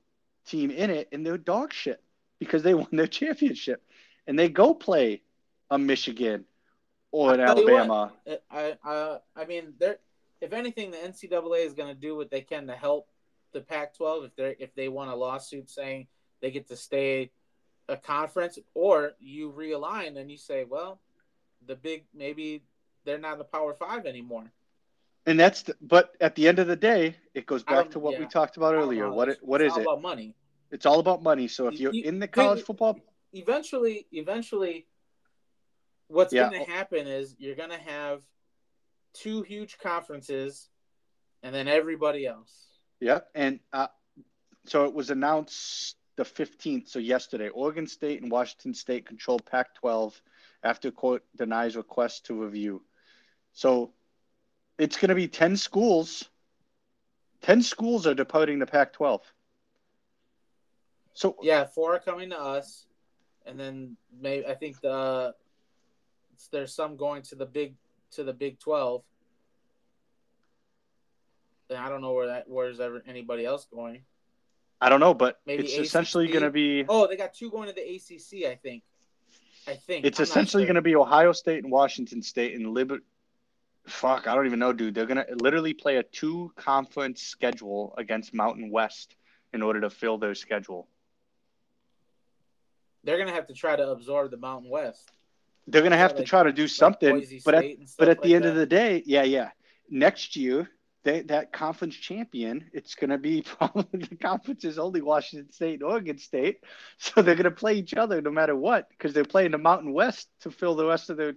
team 0.46 0.70
in 0.70 0.90
it 0.90 1.08
and 1.12 1.24
they're 1.24 1.38
dog 1.38 1.72
shit 1.72 2.02
because 2.38 2.62
they 2.62 2.74
won 2.80 2.88
their 2.92 3.06
championship 3.06 3.82
and 4.26 4.38
they 4.38 4.48
go 4.48 4.74
play 4.74 5.22
a 5.70 5.78
Michigan 5.78 6.44
or 7.12 7.34
an 7.34 7.40
I'll 7.40 7.54
tell 7.54 7.58
you 7.58 7.64
what, 7.64 7.80
Alabama. 7.80 8.12
Uh, 8.26 8.34
I, 8.50 8.76
I, 8.84 9.18
I 9.36 9.44
mean, 9.44 9.74
there. 9.78 9.98
If 10.40 10.52
anything, 10.52 10.90
the 10.90 10.96
NCAA 10.96 11.66
is 11.66 11.74
going 11.74 11.94
to 11.94 12.00
do 12.00 12.16
what 12.16 12.30
they 12.30 12.40
can 12.40 12.66
to 12.68 12.74
help 12.74 13.08
the 13.52 13.60
Pac-12 13.60 14.26
if 14.26 14.36
they 14.36 14.56
if 14.58 14.74
they 14.74 14.88
want 14.88 15.10
a 15.10 15.14
lawsuit 15.14 15.68
saying 15.68 16.06
they 16.40 16.50
get 16.50 16.68
to 16.68 16.76
stay 16.76 17.30
a 17.90 17.96
conference, 17.96 18.58
or 18.74 19.12
you 19.18 19.52
realign 19.52 20.16
and 20.18 20.30
you 20.30 20.38
say, 20.38 20.64
well, 20.64 21.00
the 21.66 21.74
big 21.76 22.04
maybe 22.14 22.62
they're 23.04 23.18
not 23.18 23.38
the 23.38 23.44
Power 23.44 23.74
Five 23.74 24.06
anymore. 24.06 24.50
And 25.26 25.38
that's 25.38 25.62
the, 25.62 25.76
but 25.82 26.12
at 26.20 26.34
the 26.34 26.48
end 26.48 26.58
of 26.58 26.66
the 26.66 26.76
day, 26.76 27.14
it 27.34 27.44
goes 27.46 27.62
back 27.62 27.90
to 27.90 27.98
what 27.98 28.18
we 28.18 28.26
talked 28.26 28.56
about 28.56 28.74
earlier. 28.74 29.10
What 29.10 29.28
it, 29.28 29.38
what 29.42 29.60
it's 29.60 29.72
is 29.72 29.72
all 29.74 29.80
it? 29.80 29.82
About 29.84 30.02
money. 30.02 30.34
It's 30.70 30.86
all 30.86 31.00
about 31.00 31.22
money. 31.22 31.46
So 31.48 31.66
if 31.68 31.78
you're 31.78 31.92
You- 31.92 32.04
in 32.04 32.18
the 32.18 32.28
college 32.28 32.62
football, 32.62 32.98
Eventually, 33.32 34.06
eventually, 34.10 34.86
what's 36.08 36.32
Yeah. 36.32 36.48
going 36.50 36.64
to 36.64 36.70
happen 36.70 37.06
is 37.06 37.36
you're 37.38 37.54
going 37.54 37.70
to 37.70 37.78
have 37.78 38.22
two 39.12 39.42
huge 39.42 39.78
conferences, 39.78 40.68
and 41.42 41.54
then 41.54 41.68
everybody 41.68 42.26
else. 42.26 42.52
yeah. 43.00 43.20
And 43.34 43.60
uh, 43.72 43.86
so 44.66 44.84
it 44.86 44.94
was 44.94 45.10
announced 45.10 45.96
the 46.20 46.44
15th, 46.44 46.86
so 46.86 46.98
yesterday, 46.98 47.48
Oregon 47.48 47.86
State 47.86 48.20
and 48.20 48.30
Washington 48.30 48.74
State 48.74 49.06
control 49.06 49.38
Pac-12 49.38 50.20
after 50.62 50.90
court 50.90 51.24
denies 51.34 51.76
request 51.76 52.26
to 52.26 52.34
review. 52.34 52.82
So 53.54 53.94
it's 54.76 54.98
going 54.98 55.08
to 55.08 55.14
be 55.14 55.28
10 55.28 55.56
schools. 55.56 56.28
10 57.40 57.62
schools 57.62 58.06
are 58.06 58.12
departing 58.12 58.58
the 58.58 58.66
Pac-12. 58.66 59.20
So 61.14 61.36
Yeah, 61.42 61.64
four 61.64 61.94
are 61.94 61.98
coming 61.98 62.28
to 62.30 62.38
us, 62.38 62.84
and 63.46 63.58
then 63.58 63.96
maybe 64.20 64.46
I 64.46 64.54
think 64.54 64.78
the 64.82 65.34
there's 66.52 66.74
some 66.74 66.96
going 66.96 67.22
to 67.22 67.34
the 67.34 67.46
big 67.46 67.74
to 68.12 68.24
the 68.24 68.32
Big 68.32 68.58
Twelve. 68.58 69.02
And 71.68 71.78
I 71.78 71.88
don't 71.88 72.00
know 72.00 72.12
where 72.12 72.28
that 72.28 72.48
where's 72.48 72.80
ever 72.80 73.02
anybody 73.06 73.44
else 73.44 73.66
going. 73.66 74.02
I 74.80 74.88
don't 74.88 75.00
know, 75.00 75.12
but 75.14 75.40
Maybe 75.46 75.64
it's 75.64 75.74
ACC? 75.74 75.80
essentially 75.84 76.28
going 76.28 76.42
to 76.42 76.50
be 76.50 76.84
Oh, 76.88 77.06
they 77.06 77.16
got 77.16 77.34
two 77.34 77.50
going 77.50 77.68
to 77.68 77.74
the 77.74 77.82
ACC. 77.82 78.46
I 78.50 78.54
think. 78.54 78.82
I 79.68 79.74
think 79.74 80.06
It's 80.06 80.18
I'm 80.18 80.24
essentially 80.24 80.62
sure. 80.62 80.68
going 80.68 80.76
to 80.76 80.82
be 80.82 80.96
Ohio 80.96 81.32
State 81.32 81.62
and 81.62 81.70
Washington 81.72 82.22
State 82.22 82.54
and 82.56 82.72
Liber. 82.74 83.00
Fuck, 83.86 84.26
I 84.26 84.34
don't 84.34 84.46
even 84.46 84.58
know, 84.58 84.72
dude. 84.72 84.94
They're 84.94 85.06
going 85.06 85.24
to 85.24 85.34
literally 85.36 85.74
play 85.74 85.96
a 85.96 86.02
two 86.02 86.52
conference 86.56 87.22
schedule 87.22 87.94
against 87.98 88.32
Mountain 88.32 88.70
West 88.70 89.16
in 89.52 89.62
order 89.62 89.80
to 89.82 89.90
fill 89.90 90.16
their 90.18 90.34
schedule. 90.34 90.88
They're 93.04 93.18
gonna 93.18 93.32
have 93.32 93.46
to 93.48 93.54
try 93.54 93.76
to 93.76 93.88
absorb 93.90 94.30
the 94.30 94.36
Mountain 94.36 94.70
West. 94.70 95.10
They're 95.66 95.80
going 95.82 95.92
to 95.92 95.98
have 95.98 96.12
to 96.12 96.18
like- 96.18 96.26
try 96.26 96.42
to 96.42 96.52
do 96.52 96.66
something, 96.68 97.16
Like 97.20 97.42
but 97.44 97.54
at, 97.54 97.64
but 97.98 98.08
at 98.08 98.22
the 98.22 98.28
like 98.28 98.34
end 98.36 98.44
of 98.44 98.54
the 98.56 98.66
day, 98.66 99.02
yeah, 99.06 99.22
yeah. 99.22 99.50
Next 99.88 100.34
year, 100.36 100.68
they, 101.02 101.22
that 101.22 101.52
conference 101.52 101.94
champion, 101.96 102.70
it's 102.72 102.94
going 102.94 103.10
to 103.10 103.18
be 103.18 103.42
probably 103.58 104.00
the 104.06 104.16
conference 104.16 104.64
is 104.64 104.78
only 104.78 105.00
Washington 105.00 105.50
State 105.52 105.74
and 105.74 105.82
Oregon 105.82 106.18
State, 106.18 106.62
so 106.98 107.22
they're 107.22 107.34
going 107.34 107.44
to 107.44 107.50
play 107.50 107.74
each 107.74 107.94
other 107.94 108.20
no 108.20 108.30
matter 108.30 108.54
what 108.56 108.88
because 108.90 109.12
they're 109.12 109.24
playing 109.24 109.52
the 109.52 109.58
Mountain 109.58 109.92
West 109.92 110.28
to 110.40 110.50
fill 110.50 110.74
the 110.74 110.86
rest 110.86 111.10
of 111.10 111.16
their. 111.16 111.34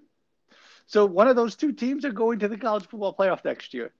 So 0.86 1.06
one 1.06 1.28
of 1.28 1.36
those 1.36 1.56
two 1.56 1.72
teams 1.72 2.04
are 2.04 2.12
going 2.12 2.40
to 2.40 2.48
the 2.48 2.58
college 2.58 2.88
football 2.88 3.16
playoff 3.16 3.46
next 3.46 3.74
year. 3.74 3.94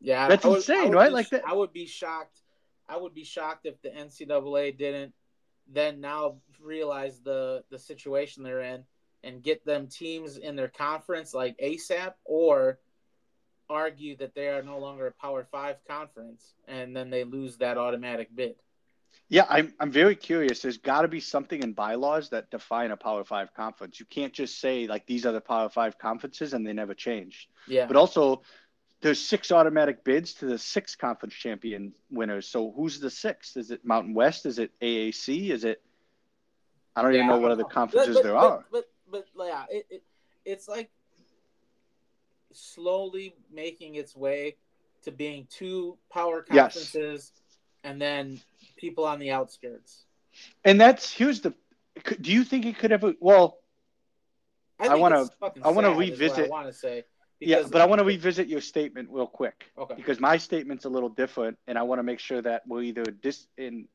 Yeah, 0.00 0.28
That's 0.28 0.44
would- 0.44 0.56
insane, 0.56 0.92
right? 0.92 1.08
be- 1.08 1.14
Like 1.14 1.30
that- 1.30 1.46
I 1.46 1.52
would 1.52 1.72
be 1.72 1.86
shocked. 1.86 2.40
I 2.88 2.96
would 2.96 3.14
be 3.14 3.24
shocked 3.24 3.66
if 3.66 3.80
the 3.82 3.90
NCAA 3.90 4.76
didn't 4.76 5.12
then 5.68 6.00
now 6.00 6.36
realize 6.60 7.20
the 7.20 7.64
the 7.70 7.78
situation 7.78 8.44
they're 8.44 8.60
in 8.60 8.84
and 9.24 9.42
get 9.42 9.64
them 9.64 9.88
teams 9.88 10.36
in 10.36 10.54
their 10.54 10.68
conference 10.68 11.34
like 11.34 11.56
ASAP 11.58 12.14
or 12.24 12.78
argue 13.70 14.16
that 14.16 14.34
they 14.34 14.48
are 14.48 14.62
no 14.62 14.78
longer 14.78 15.06
a 15.06 15.12
Power 15.12 15.46
Five 15.50 15.76
conference 15.88 16.54
and 16.68 16.94
then 16.96 17.10
they 17.10 17.24
lose 17.24 17.56
that 17.58 17.78
automatic 17.78 18.34
bid. 18.34 18.56
Yeah, 19.28 19.46
I'm 19.48 19.74
I'm 19.80 19.90
very 19.90 20.14
curious. 20.14 20.60
There's 20.60 20.78
got 20.78 21.02
to 21.02 21.08
be 21.08 21.20
something 21.20 21.62
in 21.62 21.72
bylaws 21.72 22.28
that 22.30 22.50
define 22.50 22.90
a 22.92 22.96
Power 22.96 23.24
Five 23.24 23.52
conference. 23.54 23.98
You 23.98 24.06
can't 24.06 24.32
just 24.32 24.60
say 24.60 24.86
like 24.86 25.06
these 25.06 25.26
are 25.26 25.32
the 25.32 25.40
Power 25.40 25.68
Five 25.68 25.98
conferences 25.98 26.52
and 26.54 26.66
they 26.66 26.72
never 26.72 26.94
change. 26.94 27.48
Yeah. 27.66 27.86
But 27.86 27.96
also, 27.96 28.42
there's 29.00 29.20
six 29.20 29.50
automatic 29.50 30.04
bids 30.04 30.34
to 30.34 30.46
the 30.46 30.58
six 30.58 30.94
conference 30.94 31.34
champion 31.34 31.92
winners. 32.10 32.46
So 32.48 32.72
who's 32.76 33.00
the 33.00 33.10
sixth? 33.10 33.56
Is 33.56 33.70
it 33.70 33.84
Mountain 33.84 34.14
West? 34.14 34.46
Is 34.46 34.58
it 34.58 34.70
AAC? 34.80 35.50
Is 35.50 35.64
it? 35.64 35.82
I 36.94 37.02
don't 37.02 37.12
Yeah, 37.12 37.18
even 37.24 37.28
know 37.30 37.38
what 37.38 37.50
other 37.50 37.64
conferences 37.64 38.14
But- 38.16 38.22
but- 38.22 38.22
there 38.22 38.34
but- 38.34 38.52
are. 38.52 38.64
But 38.70 38.84
but, 39.08 39.26
yeah, 39.46 39.64
it, 39.70 39.86
it 39.90 40.02
it's 40.44 40.66
like 40.68 40.90
slowly 42.52 43.34
making 43.52 43.94
its 43.96 44.14
way 44.16 44.56
to 45.02 45.10
being 45.12 45.46
two 45.50 45.96
power 46.12 46.44
Yes. 46.50 46.74
conferences 46.74 47.32
and 47.84 48.00
then 48.00 48.40
people 48.76 49.04
on 49.04 49.18
the 49.18 49.30
outskirts. 49.30 50.04
And 50.64 50.80
that's 50.80 51.12
here's 51.12 51.40
the. 51.40 51.54
Do 52.20 52.30
you 52.32 52.44
think 52.44 52.66
it 52.66 52.78
could 52.78 52.92
ever? 52.92 53.14
Well, 53.20 53.58
I, 54.78 54.88
I 54.88 54.94
wanna- 54.96 55.28
I 55.40 55.46
is 55.48 55.62
what 55.64 55.96
revisit- 55.96 56.46
I 56.46 56.48
want 56.48 56.66
to 56.66 56.72
say. 56.72 57.04
yeah, 57.40 57.62
but 57.70 57.80
I 57.80 57.86
want 57.86 58.00
to 58.00 58.04
revisit 58.04 58.46
your 58.48 58.60
statement 58.60 59.08
real 59.10 59.26
quick. 59.26 59.70
Okay. 59.78 59.94
because 59.94 60.20
my 60.20 60.36
statement's 60.36 60.84
a 60.84 60.88
little 60.88 61.08
different 61.08 61.58
and 61.66 61.78
i 61.78 61.82
want 61.82 61.98
to 61.98 62.02
make 62.02 62.18
sure 62.18 62.42
that 62.42 62.66
we're 62.66 62.82
either 62.82 63.04
dis 63.04 63.46
in 63.56 63.88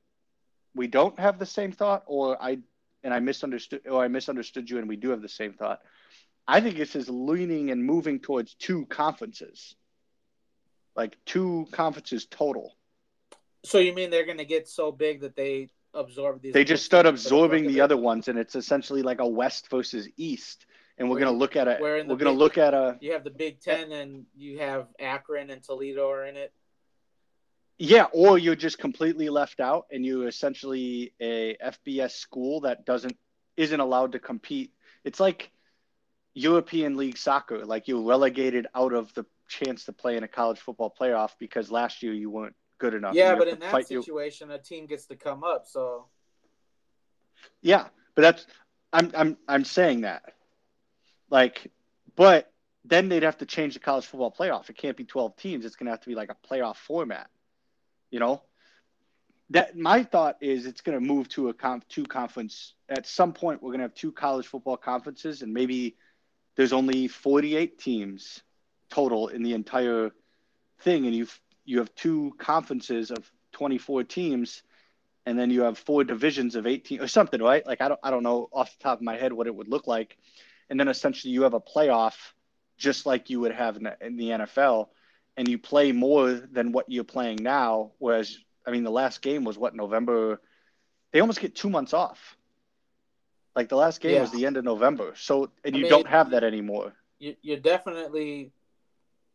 we 0.75 0.87
don't 0.87 1.19
have 1.19 1.37
the 1.39 1.45
same 1.45 1.71
thought 1.71 2.03
or 2.07 2.41
i 2.41 2.57
and 3.03 3.13
i 3.13 3.19
misunderstood 3.19 3.81
or 3.87 4.03
i 4.03 4.07
misunderstood 4.07 4.69
you 4.69 4.77
and 4.79 4.87
we 4.87 4.95
do 4.95 5.09
have 5.09 5.21
the 5.21 5.29
same 5.29 5.53
thought 5.53 5.81
i 6.51 6.61
think 6.61 6.77
this 6.77 6.95
is 6.95 7.09
leaning 7.09 7.71
and 7.71 7.83
moving 7.83 8.19
towards 8.19 8.53
two 8.55 8.85
conferences 8.87 9.75
like 10.95 11.17
two 11.25 11.67
conferences 11.71 12.25
total 12.25 12.75
So 13.63 13.77
you 13.79 13.93
mean 13.93 14.09
they're 14.09 14.25
gonna 14.25 14.45
get 14.45 14.67
so 14.67 14.91
big 14.91 15.21
that 15.21 15.35
they 15.35 15.69
absorb 15.93 16.41
these? 16.41 16.53
they 16.53 16.63
just 16.63 16.85
start 16.85 17.05
teams 17.05 17.23
for 17.23 17.29
the 17.29 17.35
absorbing 17.35 17.67
the 17.67 17.81
other 17.81 17.97
ones 17.97 18.27
and 18.27 18.37
it's 18.39 18.55
essentially 18.55 19.01
like 19.01 19.19
a 19.19 19.27
west 19.27 19.69
versus 19.69 20.07
east 20.17 20.65
and 20.97 21.09
we're 21.09 21.19
going 21.19 21.33
to 21.33 21.37
look 21.37 21.55
at 21.55 21.67
it 21.67 21.81
where 21.81 21.97
in 21.97 22.07
we're 22.07 22.15
going 22.15 22.31
to 22.33 22.39
look 22.39 22.57
at 22.57 22.73
a 22.73 22.97
You 23.01 23.13
have 23.13 23.23
the 23.23 23.31
Big 23.31 23.59
Ten 23.59 23.91
and 23.91 24.25
you 24.35 24.59
have 24.59 24.87
Akron 24.99 25.49
and 25.49 25.63
Toledo 25.63 26.09
are 26.09 26.25
in 26.25 26.37
it. 26.37 26.53
Yeah, 27.79 28.05
or 28.13 28.37
you're 28.37 28.55
just 28.55 28.77
completely 28.77 29.29
left 29.29 29.59
out 29.59 29.87
and 29.91 30.05
you're 30.05 30.27
essentially 30.27 31.13
a 31.19 31.57
FBS 31.57 32.11
school 32.11 32.61
that 32.61 32.85
doesn't 32.85 33.17
isn't 33.57 33.79
allowed 33.79 34.11
to 34.11 34.19
compete. 34.19 34.71
It's 35.03 35.19
like 35.19 35.49
European 36.33 36.97
League 36.97 37.17
soccer, 37.17 37.65
like 37.65 37.87
you're 37.87 38.03
relegated 38.03 38.67
out 38.73 38.93
of 38.93 39.13
the 39.13 39.25
chance 39.47 39.85
to 39.85 39.93
play 39.93 40.17
in 40.17 40.23
a 40.23 40.27
college 40.27 40.59
football 40.59 40.93
playoff 40.97 41.31
because 41.39 41.69
last 41.69 42.01
year 42.01 42.13
you 42.13 42.29
weren't 42.29 42.55
good 42.79 42.93
enough. 42.93 43.13
yeah, 43.13 43.35
but 43.35 43.47
in 43.47 43.59
that 43.59 43.87
situation, 43.87 44.51
a 44.51 44.57
team 44.57 44.85
gets 44.85 45.05
to 45.07 45.15
come 45.15 45.43
up. 45.43 45.65
So 45.67 46.05
Yeah, 47.61 47.87
but 48.15 48.21
that's 48.21 48.47
I'm 48.93 49.11
I'm 49.15 49.37
I'm 49.47 49.65
saying 49.65 50.01
that. 50.01 50.23
Like, 51.29 51.71
but 52.15 52.51
then 52.83 53.09
they'd 53.09 53.23
have 53.23 53.37
to 53.37 53.45
change 53.45 53.73
the 53.73 53.79
college 53.79 54.05
football 54.05 54.35
playoff. 54.37 54.69
It 54.69 54.77
can't 54.77 54.97
be 54.97 55.05
12 55.05 55.35
teams. 55.37 55.65
It's 55.65 55.75
going 55.75 55.85
to 55.85 55.91
have 55.91 56.01
to 56.01 56.09
be 56.09 56.15
like 56.15 56.31
a 56.31 56.47
playoff 56.47 56.75
format. 56.75 57.29
You 58.09 58.19
know? 58.19 58.41
That 59.51 59.77
my 59.77 60.03
thought 60.03 60.37
is 60.41 60.65
it's 60.65 60.81
going 60.81 60.99
to 60.99 61.05
move 61.05 61.27
to 61.29 61.49
a 61.49 61.53
conf, 61.53 61.85
two 61.89 62.05
conference 62.05 62.73
at 62.87 63.05
some 63.05 63.33
point 63.33 63.61
we're 63.61 63.71
going 63.71 63.79
to 63.79 63.85
have 63.85 63.93
two 63.93 64.13
college 64.13 64.47
football 64.47 64.77
conferences 64.77 65.41
and 65.41 65.53
maybe 65.53 65.97
there's 66.55 66.73
only 66.73 67.07
48 67.07 67.79
teams 67.79 68.41
total 68.89 69.29
in 69.29 69.43
the 69.43 69.53
entire 69.53 70.11
thing 70.81 71.05
and 71.05 71.15
you 71.15 71.27
you 71.63 71.79
have 71.79 71.93
two 71.95 72.33
conferences 72.37 73.11
of 73.11 73.31
24 73.53 74.03
teams 74.03 74.63
and 75.25 75.37
then 75.37 75.51
you 75.51 75.61
have 75.61 75.77
four 75.77 76.03
divisions 76.03 76.55
of 76.55 76.65
18 76.65 76.99
or 76.99 77.07
something, 77.07 77.41
right? 77.41 77.65
Like 77.65 77.81
I 77.81 77.87
don't 77.87 77.99
I 78.03 78.11
don't 78.11 78.23
know 78.23 78.49
off 78.51 78.75
the 78.77 78.83
top 78.83 78.97
of 78.97 79.03
my 79.03 79.17
head 79.17 79.33
what 79.33 79.47
it 79.47 79.55
would 79.55 79.67
look 79.67 79.87
like. 79.87 80.17
And 80.69 80.79
then 80.79 80.87
essentially 80.87 81.33
you 81.33 81.43
have 81.43 81.53
a 81.53 81.61
playoff 81.61 82.15
just 82.77 83.05
like 83.05 83.29
you 83.29 83.39
would 83.41 83.53
have 83.53 83.77
in 83.77 83.83
the, 83.83 83.97
in 84.01 84.17
the 84.17 84.29
NFL 84.29 84.87
and 85.37 85.47
you 85.47 85.57
play 85.57 85.91
more 85.91 86.31
than 86.31 86.71
what 86.71 86.89
you're 86.89 87.03
playing 87.03 87.37
now 87.41 87.91
whereas 87.99 88.37
I 88.65 88.71
mean 88.71 88.83
the 88.83 88.91
last 88.91 89.21
game 89.21 89.43
was 89.43 89.57
what 89.57 89.75
November 89.75 90.41
they 91.11 91.19
almost 91.19 91.41
get 91.41 91.55
2 91.55 91.69
months 91.69 91.93
off. 91.93 92.37
Like 93.55 93.69
the 93.69 93.75
last 93.75 93.99
game 93.99 94.13
Yeah. 94.13 94.21
was 94.21 94.31
the 94.31 94.45
end 94.45 94.57
of 94.57 94.63
November. 94.63 95.13
So 95.15 95.51
and 95.63 95.75
I 95.75 95.77
you 95.77 95.83
mean, 95.83 95.89
don't 95.89 96.07
have 96.07 96.31
that 96.31 96.43
anymore. 96.43 96.93
you, 97.19 97.35
you're 97.41 97.57
definitely. 97.57 98.51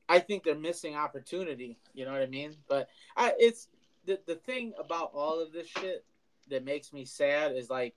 I 0.09 0.21
think 0.21 0.45
they're 0.45 0.55
missing 0.55 0.95
opportunity. 0.95 1.79
You 1.93 2.05
know 2.05 2.13
what 2.13 2.23
I 2.23 2.27
mean? 2.27 2.55
But 2.69 2.89
I, 3.17 3.33
it's 3.39 3.69
the 4.07 4.21
the 4.27 4.37
thing 4.37 4.73
about 4.79 5.11
all 5.15 5.41
of 5.41 5.53
this 5.53 5.67
shit 5.69 6.05
that 6.49 6.65
makes 6.65 6.93
me 6.93 7.05
sad 7.05 7.53
is 7.57 7.69
like 7.69 7.95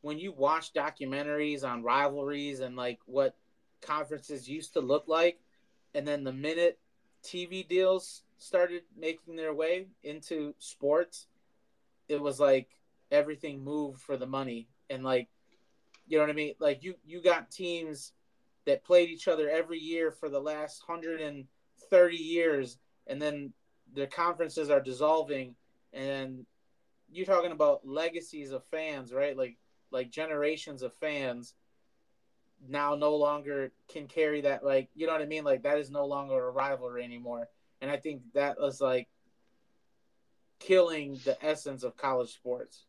when 0.00 0.18
you 0.18 0.32
watch 0.32 0.72
documentaries 0.72 1.64
on 1.64 1.82
rivalries 1.82 2.60
and 2.60 2.76
like 2.76 2.98
what 3.06 3.36
conferences 3.80 4.48
used 4.48 4.72
to 4.72 4.80
look 4.80 5.04
like, 5.06 5.38
and 5.94 6.06
then 6.06 6.24
the 6.24 6.32
minute 6.32 6.78
TV 7.22 7.66
deals 7.68 8.22
started 8.38 8.82
making 8.96 9.36
their 9.36 9.54
way 9.54 9.86
into 10.02 10.54
sports, 10.58 11.28
it 12.08 12.20
was 12.20 12.40
like 12.40 12.68
everything 13.12 13.62
moved 13.62 14.00
for 14.00 14.16
the 14.16 14.26
money 14.26 14.66
and 14.92 15.02
like 15.02 15.28
you 16.06 16.18
know 16.18 16.24
what 16.24 16.30
I 16.30 16.34
mean? 16.34 16.54
Like 16.60 16.82
you 16.82 16.94
you 17.04 17.22
got 17.22 17.50
teams 17.50 18.12
that 18.66 18.84
played 18.84 19.08
each 19.08 19.28
other 19.28 19.48
every 19.48 19.78
year 19.78 20.10
for 20.10 20.28
the 20.28 20.40
last 20.40 20.86
130 20.86 22.16
years 22.16 22.78
and 23.06 23.20
then 23.20 23.52
their 23.94 24.06
conferences 24.06 24.70
are 24.70 24.80
dissolving 24.80 25.54
and 25.92 26.46
you're 27.10 27.26
talking 27.26 27.52
about 27.52 27.86
legacies 27.86 28.52
of 28.52 28.64
fans, 28.66 29.12
right? 29.12 29.36
Like 29.36 29.56
like 29.90 30.10
generations 30.10 30.82
of 30.82 30.94
fans 30.94 31.54
now 32.68 32.94
no 32.94 33.16
longer 33.16 33.72
can 33.88 34.06
carry 34.06 34.42
that 34.42 34.64
like 34.64 34.88
you 34.94 35.06
know 35.06 35.12
what 35.12 35.22
I 35.22 35.26
mean? 35.26 35.44
Like 35.44 35.62
that 35.62 35.78
is 35.78 35.90
no 35.90 36.06
longer 36.06 36.46
a 36.46 36.50
rivalry 36.50 37.04
anymore. 37.04 37.48
And 37.80 37.90
I 37.90 37.96
think 37.96 38.22
that 38.34 38.60
was 38.60 38.80
like 38.80 39.08
killing 40.60 41.18
the 41.24 41.42
essence 41.44 41.82
of 41.82 41.96
college 41.96 42.32
sports. 42.32 42.86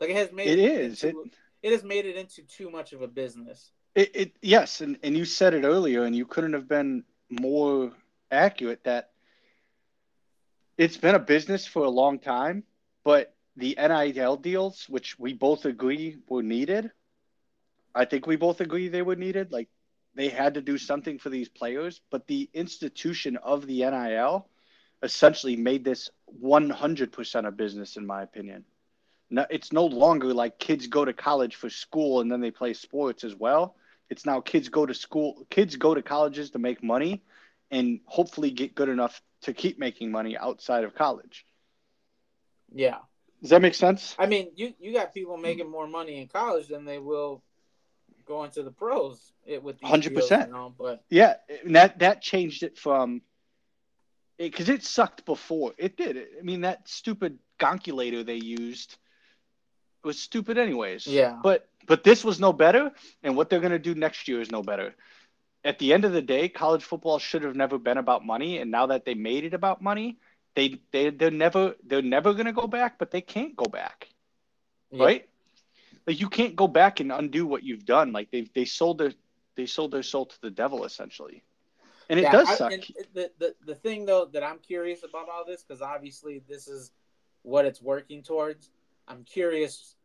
Like 0.00 0.10
it 0.10 0.16
has 0.16 0.32
made 0.32 0.48
It 0.48 0.58
is. 0.58 1.04
into- 1.04 1.30
it 1.62 1.72
has 1.72 1.82
made 1.82 2.06
it 2.06 2.16
into 2.16 2.42
too 2.42 2.70
much 2.70 2.92
of 2.92 3.02
a 3.02 3.08
business. 3.08 3.72
It, 3.94 4.10
it 4.14 4.32
yes, 4.42 4.80
and, 4.80 4.98
and 5.02 5.16
you 5.16 5.24
said 5.24 5.54
it 5.54 5.64
earlier, 5.64 6.04
and 6.04 6.14
you 6.14 6.24
couldn't 6.24 6.52
have 6.52 6.68
been 6.68 7.04
more 7.30 7.92
accurate 8.30 8.84
that 8.84 9.10
it's 10.76 10.96
been 10.96 11.16
a 11.16 11.18
business 11.20 11.66
for 11.66 11.84
a 11.84 11.90
long 11.90 12.20
time, 12.20 12.62
but 13.02 13.34
the 13.56 13.76
NIL 13.76 14.36
deals, 14.36 14.86
which 14.88 15.18
we 15.18 15.32
both 15.32 15.64
agree 15.64 16.16
were 16.28 16.42
needed, 16.44 16.92
I 17.94 18.04
think 18.04 18.26
we 18.26 18.36
both 18.36 18.60
agree 18.60 18.86
they 18.88 19.02
were 19.02 19.16
needed. 19.16 19.50
Like 19.50 19.68
they 20.14 20.28
had 20.28 20.54
to 20.54 20.60
do 20.60 20.78
something 20.78 21.18
for 21.18 21.30
these 21.30 21.48
players, 21.48 22.00
but 22.10 22.28
the 22.28 22.48
institution 22.54 23.36
of 23.36 23.66
the 23.66 23.80
NIL 23.80 24.46
essentially 25.02 25.56
made 25.56 25.84
this 25.84 26.10
100% 26.42 27.46
a 27.46 27.50
business, 27.50 27.96
in 27.96 28.06
my 28.06 28.22
opinion. 28.22 28.64
No, 29.30 29.46
it's 29.50 29.72
no 29.72 29.84
longer 29.86 30.32
like 30.32 30.58
kids 30.58 30.86
go 30.86 31.04
to 31.04 31.12
college 31.12 31.56
for 31.56 31.68
school 31.68 32.20
and 32.20 32.30
then 32.32 32.40
they 32.40 32.50
play 32.50 32.72
sports 32.72 33.24
as 33.24 33.34
well. 33.34 33.76
It's 34.08 34.24
now 34.24 34.40
kids 34.40 34.68
go 34.68 34.86
to 34.86 34.94
school, 34.94 35.46
kids 35.50 35.76
go 35.76 35.94
to 35.94 36.02
colleges 36.02 36.50
to 36.52 36.58
make 36.58 36.82
money 36.82 37.22
and 37.70 38.00
hopefully 38.06 38.50
get 38.50 38.74
good 38.74 38.88
enough 38.88 39.20
to 39.42 39.52
keep 39.52 39.78
making 39.78 40.10
money 40.10 40.36
outside 40.36 40.84
of 40.84 40.94
college. 40.94 41.44
Yeah. 42.74 42.98
Does 43.42 43.50
that 43.50 43.62
make 43.62 43.74
sense? 43.74 44.16
I 44.18 44.26
mean, 44.26 44.50
you 44.56 44.74
you 44.80 44.92
got 44.92 45.14
people 45.14 45.36
making 45.36 45.70
more 45.70 45.86
money 45.86 46.20
in 46.20 46.26
college 46.28 46.68
than 46.68 46.84
they 46.84 46.98
will 46.98 47.42
going 48.26 48.50
to 48.52 48.62
the 48.62 48.70
pros 48.70 49.32
it, 49.46 49.62
with 49.62 49.78
these 49.78 49.90
100%. 49.90 50.08
deals, 50.08 50.30
you 50.30 50.46
know, 50.52 50.74
but 50.76 51.04
Yeah, 51.08 51.34
that 51.66 51.98
that 52.00 52.20
changed 52.20 52.62
it 52.62 52.76
from 52.76 53.22
because 54.38 54.68
it, 54.68 54.82
sucked 54.82 55.24
before. 55.24 55.74
It 55.78 55.96
did. 55.96 56.16
I 56.16 56.42
mean, 56.42 56.62
that 56.62 56.88
stupid 56.88 57.38
gonculator 57.58 58.24
they 58.24 58.36
used 58.36 58.96
was 60.08 60.18
stupid, 60.18 60.56
anyways. 60.58 61.06
Yeah. 61.06 61.38
But 61.42 61.68
but 61.86 62.02
this 62.02 62.24
was 62.24 62.40
no 62.40 62.52
better, 62.52 62.84
and 63.22 63.36
what 63.36 63.48
they're 63.48 63.64
gonna 63.66 63.78
do 63.90 63.94
next 63.94 64.26
year 64.28 64.40
is 64.40 64.50
no 64.50 64.62
better. 64.62 64.94
At 65.64 65.78
the 65.78 65.92
end 65.92 66.04
of 66.08 66.12
the 66.12 66.22
day, 66.22 66.48
college 66.48 66.84
football 66.90 67.18
should 67.18 67.42
have 67.48 67.56
never 67.64 67.78
been 67.78 67.98
about 67.98 68.24
money, 68.24 68.58
and 68.60 68.70
now 68.70 68.86
that 68.92 69.04
they 69.04 69.14
made 69.14 69.44
it 69.44 69.54
about 69.54 69.82
money, 69.90 70.18
they 70.56 70.80
they 70.92 71.10
they're 71.10 71.30
never 71.44 71.74
they're 71.88 72.10
never 72.16 72.34
gonna 72.34 72.56
go 72.62 72.66
back, 72.66 72.98
but 72.98 73.10
they 73.10 73.20
can't 73.34 73.54
go 73.62 73.68
back, 73.80 74.08
yeah. 74.90 75.04
right? 75.04 75.22
Like 76.06 76.20
you 76.22 76.28
can't 76.38 76.56
go 76.56 76.68
back 76.80 77.00
and 77.00 77.12
undo 77.12 77.46
what 77.46 77.62
you've 77.68 77.84
done. 77.84 78.12
Like 78.18 78.30
they 78.30 78.42
they 78.54 78.64
sold 78.64 78.98
their 78.98 79.12
they 79.56 79.66
sold 79.66 79.90
their 79.92 80.02
soul 80.12 80.26
to 80.26 80.40
the 80.40 80.50
devil 80.62 80.84
essentially, 80.84 81.42
and 82.08 82.18
it 82.18 82.22
Yeah, 82.22 82.32
does 82.32 82.48
I- 82.48 82.54
suck. 82.54 82.72
the, 83.14 83.30
the 83.42 83.54
the 83.70 83.74
thing 83.84 84.06
though 84.06 84.24
that 84.32 84.42
I'm 84.42 84.58
curious 84.58 85.04
about 85.04 85.28
all 85.28 85.44
this 85.44 85.62
because 85.62 85.82
obviously 85.82 86.42
this 86.48 86.66
is 86.66 86.92
what 87.42 87.66
it's 87.66 87.82
working 87.82 88.22
towards. 88.22 88.70
I'm 89.10 89.24
curious 89.24 89.96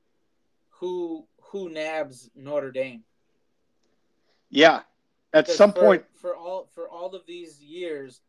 who 0.79 1.27
who 1.41 1.69
nabs 1.69 2.29
Notre 2.35 2.71
Dame. 2.71 3.03
Yeah, 4.49 4.81
at 5.33 5.45
Because 5.45 5.57
some 5.57 5.73
for, 5.73 5.79
point, 5.79 6.05
for 6.15 6.35
all 6.35 6.69
for 6.73 6.89
all 6.89 7.15
of 7.15 7.25
these 7.25 7.61
years, 7.61 8.21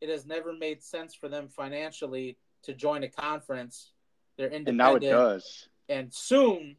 it 0.00 0.08
has 0.08 0.26
never 0.26 0.52
made 0.52 0.82
sense 0.82 1.14
for 1.14 1.28
them 1.28 1.48
financially 1.48 2.36
to 2.64 2.74
join 2.74 3.02
a 3.02 3.08
conference. 3.08 3.92
They're 4.36 4.46
and 4.46 4.68
independent, 4.68 5.02
now 5.02 5.08
it 5.08 5.10
does. 5.10 5.68
and 5.88 6.12
soon, 6.12 6.76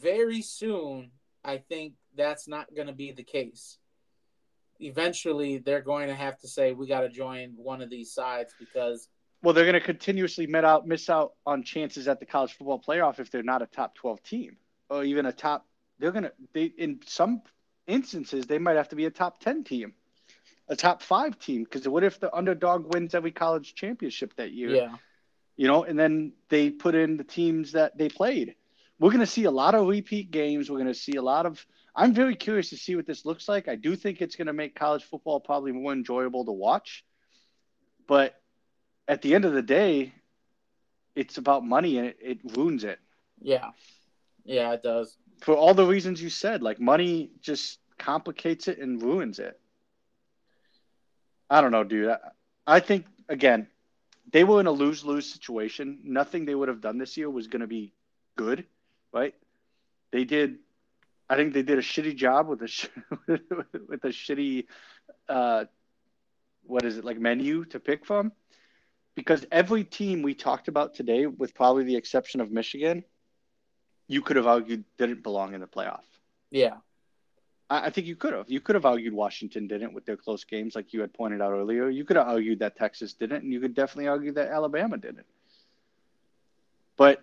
very 0.00 0.42
soon, 0.42 1.10
I 1.44 1.58
think 1.58 1.94
that's 2.14 2.46
not 2.48 2.74
going 2.74 2.86
to 2.86 2.92
be 2.94 3.12
the 3.12 3.24
case. 3.24 3.78
Eventually, 4.78 5.58
they're 5.58 5.80
going 5.80 6.08
to 6.08 6.14
have 6.14 6.38
to 6.40 6.48
say 6.48 6.72
we 6.72 6.86
got 6.86 7.00
to 7.00 7.08
join 7.08 7.54
one 7.56 7.80
of 7.80 7.88
these 7.90 8.12
sides 8.12 8.54
because 8.58 9.08
Well, 9.46 9.54
they're 9.54 9.64
going 9.64 9.74
to 9.74 9.80
continuously 9.80 10.48
miss 10.48 10.64
out 10.64 10.88
miss 10.88 11.08
out 11.08 11.34
on 11.46 11.62
chances 11.62 12.08
at 12.08 12.18
the 12.18 12.26
college 12.26 12.54
football 12.54 12.82
playoff 12.84 13.20
if 13.20 13.30
they're 13.30 13.44
not 13.44 13.62
a 13.62 13.66
top 13.66 13.94
twelve 13.94 14.20
team 14.24 14.56
or 14.90 15.04
even 15.04 15.24
a 15.24 15.30
top. 15.30 15.68
They're 16.00 16.10
gonna 16.10 16.32
they 16.52 16.64
in 16.64 16.98
some 17.06 17.42
instances 17.86 18.46
they 18.46 18.58
might 18.58 18.74
have 18.74 18.88
to 18.88 18.96
be 18.96 19.04
a 19.04 19.10
top 19.12 19.38
ten 19.38 19.62
team, 19.62 19.94
a 20.66 20.74
top 20.74 21.00
five 21.00 21.38
team 21.38 21.62
because 21.62 21.86
what 21.86 22.02
if 22.02 22.18
the 22.18 22.34
underdog 22.34 22.92
wins 22.92 23.14
every 23.14 23.30
college 23.30 23.76
championship 23.76 24.34
that 24.34 24.50
year? 24.50 24.74
yeah, 24.74 24.96
you 25.56 25.68
know, 25.68 25.84
and 25.84 25.96
then 25.96 26.32
they 26.48 26.68
put 26.70 26.96
in 26.96 27.16
the 27.16 27.22
teams 27.22 27.70
that 27.70 27.96
they 27.96 28.08
played. 28.08 28.56
We're 28.98 29.10
going 29.10 29.20
to 29.20 29.26
see 29.28 29.44
a 29.44 29.52
lot 29.52 29.76
of 29.76 29.86
repeat 29.86 30.32
games. 30.32 30.68
We're 30.68 30.78
going 30.78 30.88
to 30.88 30.94
see 30.94 31.18
a 31.18 31.22
lot 31.22 31.46
of. 31.46 31.64
I'm 31.94 32.14
very 32.14 32.34
curious 32.34 32.70
to 32.70 32.76
see 32.76 32.96
what 32.96 33.06
this 33.06 33.24
looks 33.24 33.48
like. 33.48 33.68
I 33.68 33.76
do 33.76 33.94
think 33.94 34.20
it's 34.20 34.34
going 34.34 34.48
to 34.48 34.52
make 34.52 34.74
college 34.74 35.04
football 35.04 35.38
probably 35.38 35.70
more 35.70 35.92
enjoyable 35.92 36.44
to 36.46 36.52
watch. 36.52 37.04
But 38.08 38.34
at 39.08 39.22
the 39.22 39.34
end 39.34 39.44
of 39.44 39.52
the 39.52 39.62
day, 39.62 40.12
it's 41.14 41.38
about 41.38 41.64
money 41.64 41.98
and 41.98 42.08
it, 42.08 42.18
it 42.20 42.56
ruins 42.56 42.84
it 42.84 42.98
yeah, 43.40 43.70
yeah, 44.44 44.72
it 44.72 44.82
does. 44.82 45.16
for 45.40 45.54
all 45.54 45.74
the 45.74 45.86
reasons 45.86 46.22
you 46.22 46.30
said. 46.30 46.62
Like 46.62 46.80
money 46.80 47.30
just 47.40 47.78
complicates 47.98 48.68
it 48.68 48.78
and 48.78 49.00
ruins 49.00 49.38
it. 49.38 49.58
I 51.50 51.60
don't 51.60 51.72
know, 51.72 51.84
dude. 51.84 52.10
I, 52.10 52.18
I 52.66 52.80
think 52.80 53.06
again, 53.28 53.68
they 54.32 54.44
were 54.44 54.60
in 54.60 54.66
a 54.66 54.72
lose 54.72 55.04
lose 55.04 55.30
situation. 55.32 56.00
Nothing 56.04 56.44
they 56.44 56.54
would 56.54 56.68
have 56.68 56.80
done 56.80 56.98
this 56.98 57.16
year 57.16 57.30
was 57.30 57.46
going 57.46 57.60
to 57.60 57.66
be 57.66 57.92
good, 58.36 58.64
right? 59.12 59.34
They 60.12 60.24
did. 60.24 60.58
I 61.28 61.36
think 61.36 61.54
they 61.54 61.62
did 61.62 61.78
a 61.78 61.82
shitty 61.82 62.16
job 62.16 62.48
with 62.48 62.62
a 62.62 62.68
sh- 62.68 62.88
with 63.28 64.04
a 64.04 64.08
shitty, 64.08 64.66
uh, 65.28 65.64
what 66.62 66.84
is 66.84 66.98
it 66.98 67.04
like 67.04 67.18
menu 67.18 67.64
to 67.66 67.80
pick 67.80 68.06
from? 68.06 68.32
Because 69.16 69.44
every 69.50 69.82
team 69.82 70.22
we 70.22 70.34
talked 70.34 70.68
about 70.68 70.94
today, 70.94 71.26
with 71.26 71.54
probably 71.54 71.82
the 71.84 71.96
exception 71.96 72.40
of 72.40 72.52
Michigan, 72.52 73.02
you 74.06 74.20
could 74.22 74.36
have 74.36 74.46
argued 74.46 74.84
didn't 74.98 75.22
belong 75.24 75.54
in 75.54 75.60
the 75.60 75.66
playoff. 75.66 76.04
Yeah, 76.50 76.74
I, 77.68 77.86
I 77.86 77.90
think 77.90 78.06
you 78.06 78.14
could 78.14 78.34
have. 78.34 78.44
You 78.48 78.60
could 78.60 78.74
have 78.76 78.84
argued 78.84 79.14
Washington 79.14 79.66
didn't 79.66 79.94
with 79.94 80.04
their 80.04 80.16
close 80.18 80.44
games, 80.44 80.76
like 80.76 80.92
you 80.92 81.00
had 81.00 81.12
pointed 81.14 81.40
out 81.40 81.50
earlier. 81.52 81.88
You 81.88 82.04
could 82.04 82.16
have 82.16 82.28
argued 82.28 82.58
that 82.60 82.76
Texas 82.76 83.14
didn't, 83.14 83.42
and 83.42 83.52
you 83.52 83.58
could 83.58 83.74
definitely 83.74 84.06
argue 84.08 84.32
that 84.32 84.48
Alabama 84.50 84.98
didn't. 84.98 85.26
But 86.96 87.22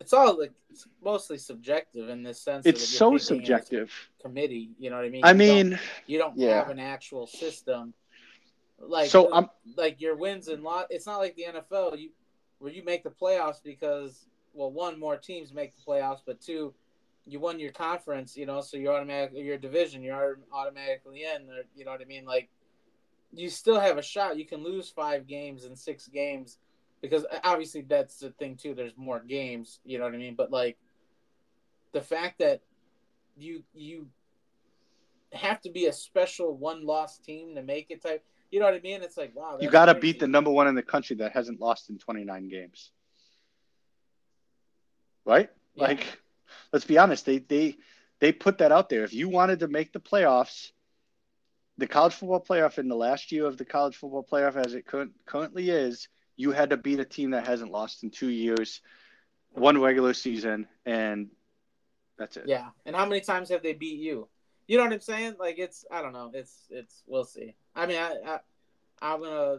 it's 0.00 0.12
all 0.12 0.38
like 0.40 0.52
it's 0.70 0.86
mostly 1.02 1.38
subjective 1.38 2.08
in 2.08 2.22
this 2.24 2.40
sense. 2.40 2.66
it's 2.66 2.86
so 2.86 3.12
picking 3.12 3.16
as 3.16 3.22
a 3.22 3.26
subjective. 3.26 3.92
Committee, 4.22 4.70
you 4.78 4.90
know 4.90 4.96
what 4.96 5.04
I 5.04 5.08
mean? 5.08 5.24
I 5.24 5.30
You 5.32 5.38
don't- 5.38 5.38
mean, 5.70 5.78
you 6.06 6.18
don't 6.18 6.36
yeah. 6.36 6.56
have 6.56 6.68
an 6.70 6.78
actual 6.80 7.26
system 7.28 7.94
like 8.80 9.10
So 9.10 9.30
I'm- 9.32 9.50
like 9.76 10.00
your 10.00 10.16
wins 10.16 10.48
and 10.48 10.62
lot 10.62 10.86
it's 10.90 11.06
not 11.06 11.18
like 11.18 11.36
the 11.36 11.44
NFL 11.44 11.98
you 11.98 12.10
where 12.58 12.72
you 12.72 12.82
make 12.82 13.02
the 13.02 13.10
playoffs 13.10 13.62
because 13.62 14.26
well 14.52 14.70
one 14.70 14.98
more 14.98 15.16
teams 15.16 15.52
make 15.52 15.74
the 15.76 15.82
playoffs 15.82 16.20
but 16.24 16.40
two 16.40 16.74
you 17.26 17.38
won 17.38 17.60
your 17.60 17.72
conference 17.72 18.36
you 18.36 18.46
know 18.46 18.60
so 18.60 18.76
you're 18.76 18.94
automatically 18.94 19.42
your 19.42 19.58
division 19.58 20.02
you're 20.02 20.38
automatically 20.52 21.24
in 21.24 21.48
or, 21.50 21.62
you 21.76 21.84
know 21.84 21.90
what 21.90 22.00
I 22.00 22.04
mean? 22.04 22.24
Like 22.24 22.48
you 23.32 23.48
still 23.48 23.78
have 23.78 23.96
a 23.96 24.02
shot. 24.02 24.36
You 24.36 24.44
can 24.44 24.64
lose 24.64 24.88
5 24.90 25.26
games 25.26 25.64
in 25.64 25.76
6 25.76 26.08
games 26.08 26.58
because 27.00 27.24
obviously 27.44 27.82
that's 27.82 28.18
the 28.18 28.30
thing 28.30 28.56
too. 28.56 28.74
There's 28.74 28.96
more 28.96 29.20
games 29.20 29.80
you 29.84 29.98
know 29.98 30.04
what 30.04 30.14
I 30.14 30.18
mean? 30.18 30.34
But 30.34 30.50
like 30.50 30.78
the 31.92 32.00
fact 32.00 32.38
that 32.38 32.62
you 33.36 33.62
you 33.74 34.08
have 35.32 35.60
to 35.60 35.70
be 35.70 35.86
a 35.86 35.92
special 35.92 36.56
one 36.56 36.84
loss 36.84 37.18
team 37.18 37.54
to 37.54 37.62
make 37.62 37.90
it 37.90 38.02
type. 38.02 38.24
You 38.50 38.58
know 38.58 38.66
what 38.66 38.74
I 38.74 38.80
mean? 38.80 39.02
It's 39.02 39.16
like 39.16 39.34
wow. 39.34 39.58
you 39.60 39.70
got 39.70 39.86
to 39.86 39.94
beat 39.94 40.18
the 40.18 40.26
number 40.26 40.50
one 40.50 40.66
in 40.66 40.74
the 40.74 40.82
country 40.82 41.16
that 41.16 41.32
hasn't 41.32 41.60
lost 41.60 41.88
in 41.88 41.98
29 41.98 42.48
games, 42.48 42.90
right? 45.24 45.48
Yeah. 45.74 45.84
Like, 45.84 46.04
let's 46.72 46.84
be 46.84 46.98
honest. 46.98 47.26
They 47.26 47.38
they 47.38 47.76
they 48.18 48.32
put 48.32 48.58
that 48.58 48.72
out 48.72 48.88
there. 48.88 49.04
If 49.04 49.14
you 49.14 49.28
wanted 49.28 49.60
to 49.60 49.68
make 49.68 49.92
the 49.92 50.00
playoffs, 50.00 50.72
the 51.78 51.86
college 51.86 52.14
football 52.14 52.44
playoff 52.44 52.78
in 52.78 52.88
the 52.88 52.96
last 52.96 53.30
year 53.30 53.46
of 53.46 53.56
the 53.56 53.64
college 53.64 53.96
football 53.96 54.26
playoff, 54.28 54.56
as 54.56 54.74
it 54.74 54.84
currently 55.26 55.70
is, 55.70 56.08
you 56.36 56.50
had 56.50 56.70
to 56.70 56.76
beat 56.76 57.00
a 57.00 57.04
team 57.04 57.30
that 57.30 57.46
hasn't 57.46 57.70
lost 57.70 58.02
in 58.02 58.10
two 58.10 58.30
years, 58.30 58.80
one 59.52 59.80
regular 59.80 60.12
season, 60.12 60.66
and 60.84 61.28
that's 62.18 62.36
it. 62.36 62.44
Yeah, 62.46 62.68
and 62.84 62.96
how 62.96 63.06
many 63.06 63.20
times 63.20 63.48
have 63.50 63.62
they 63.62 63.74
beat 63.74 64.00
you? 64.00 64.28
You 64.66 64.76
know 64.76 64.84
what 64.84 64.92
I'm 64.92 65.00
saying? 65.00 65.36
Like 65.38 65.58
it's 65.58 65.84
I 65.90 66.02
don't 66.02 66.12
know. 66.12 66.30
It's 66.34 66.54
it's 66.70 67.02
we'll 67.06 67.24
see. 67.24 67.54
I 67.74 67.86
mean 67.86 67.98
I, 67.98 68.16
I 68.26 68.38
I'm 69.00 69.22
gonna 69.22 69.58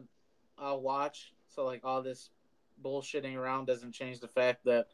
I'll 0.58 0.82
watch. 0.82 1.34
So 1.48 1.66
like 1.66 1.82
all 1.84 2.02
this 2.02 2.30
bullshitting 2.84 3.36
around 3.36 3.66
doesn't 3.66 3.92
change 3.94 4.20
the 4.20 4.28
fact 4.28 4.66
that 4.66 4.88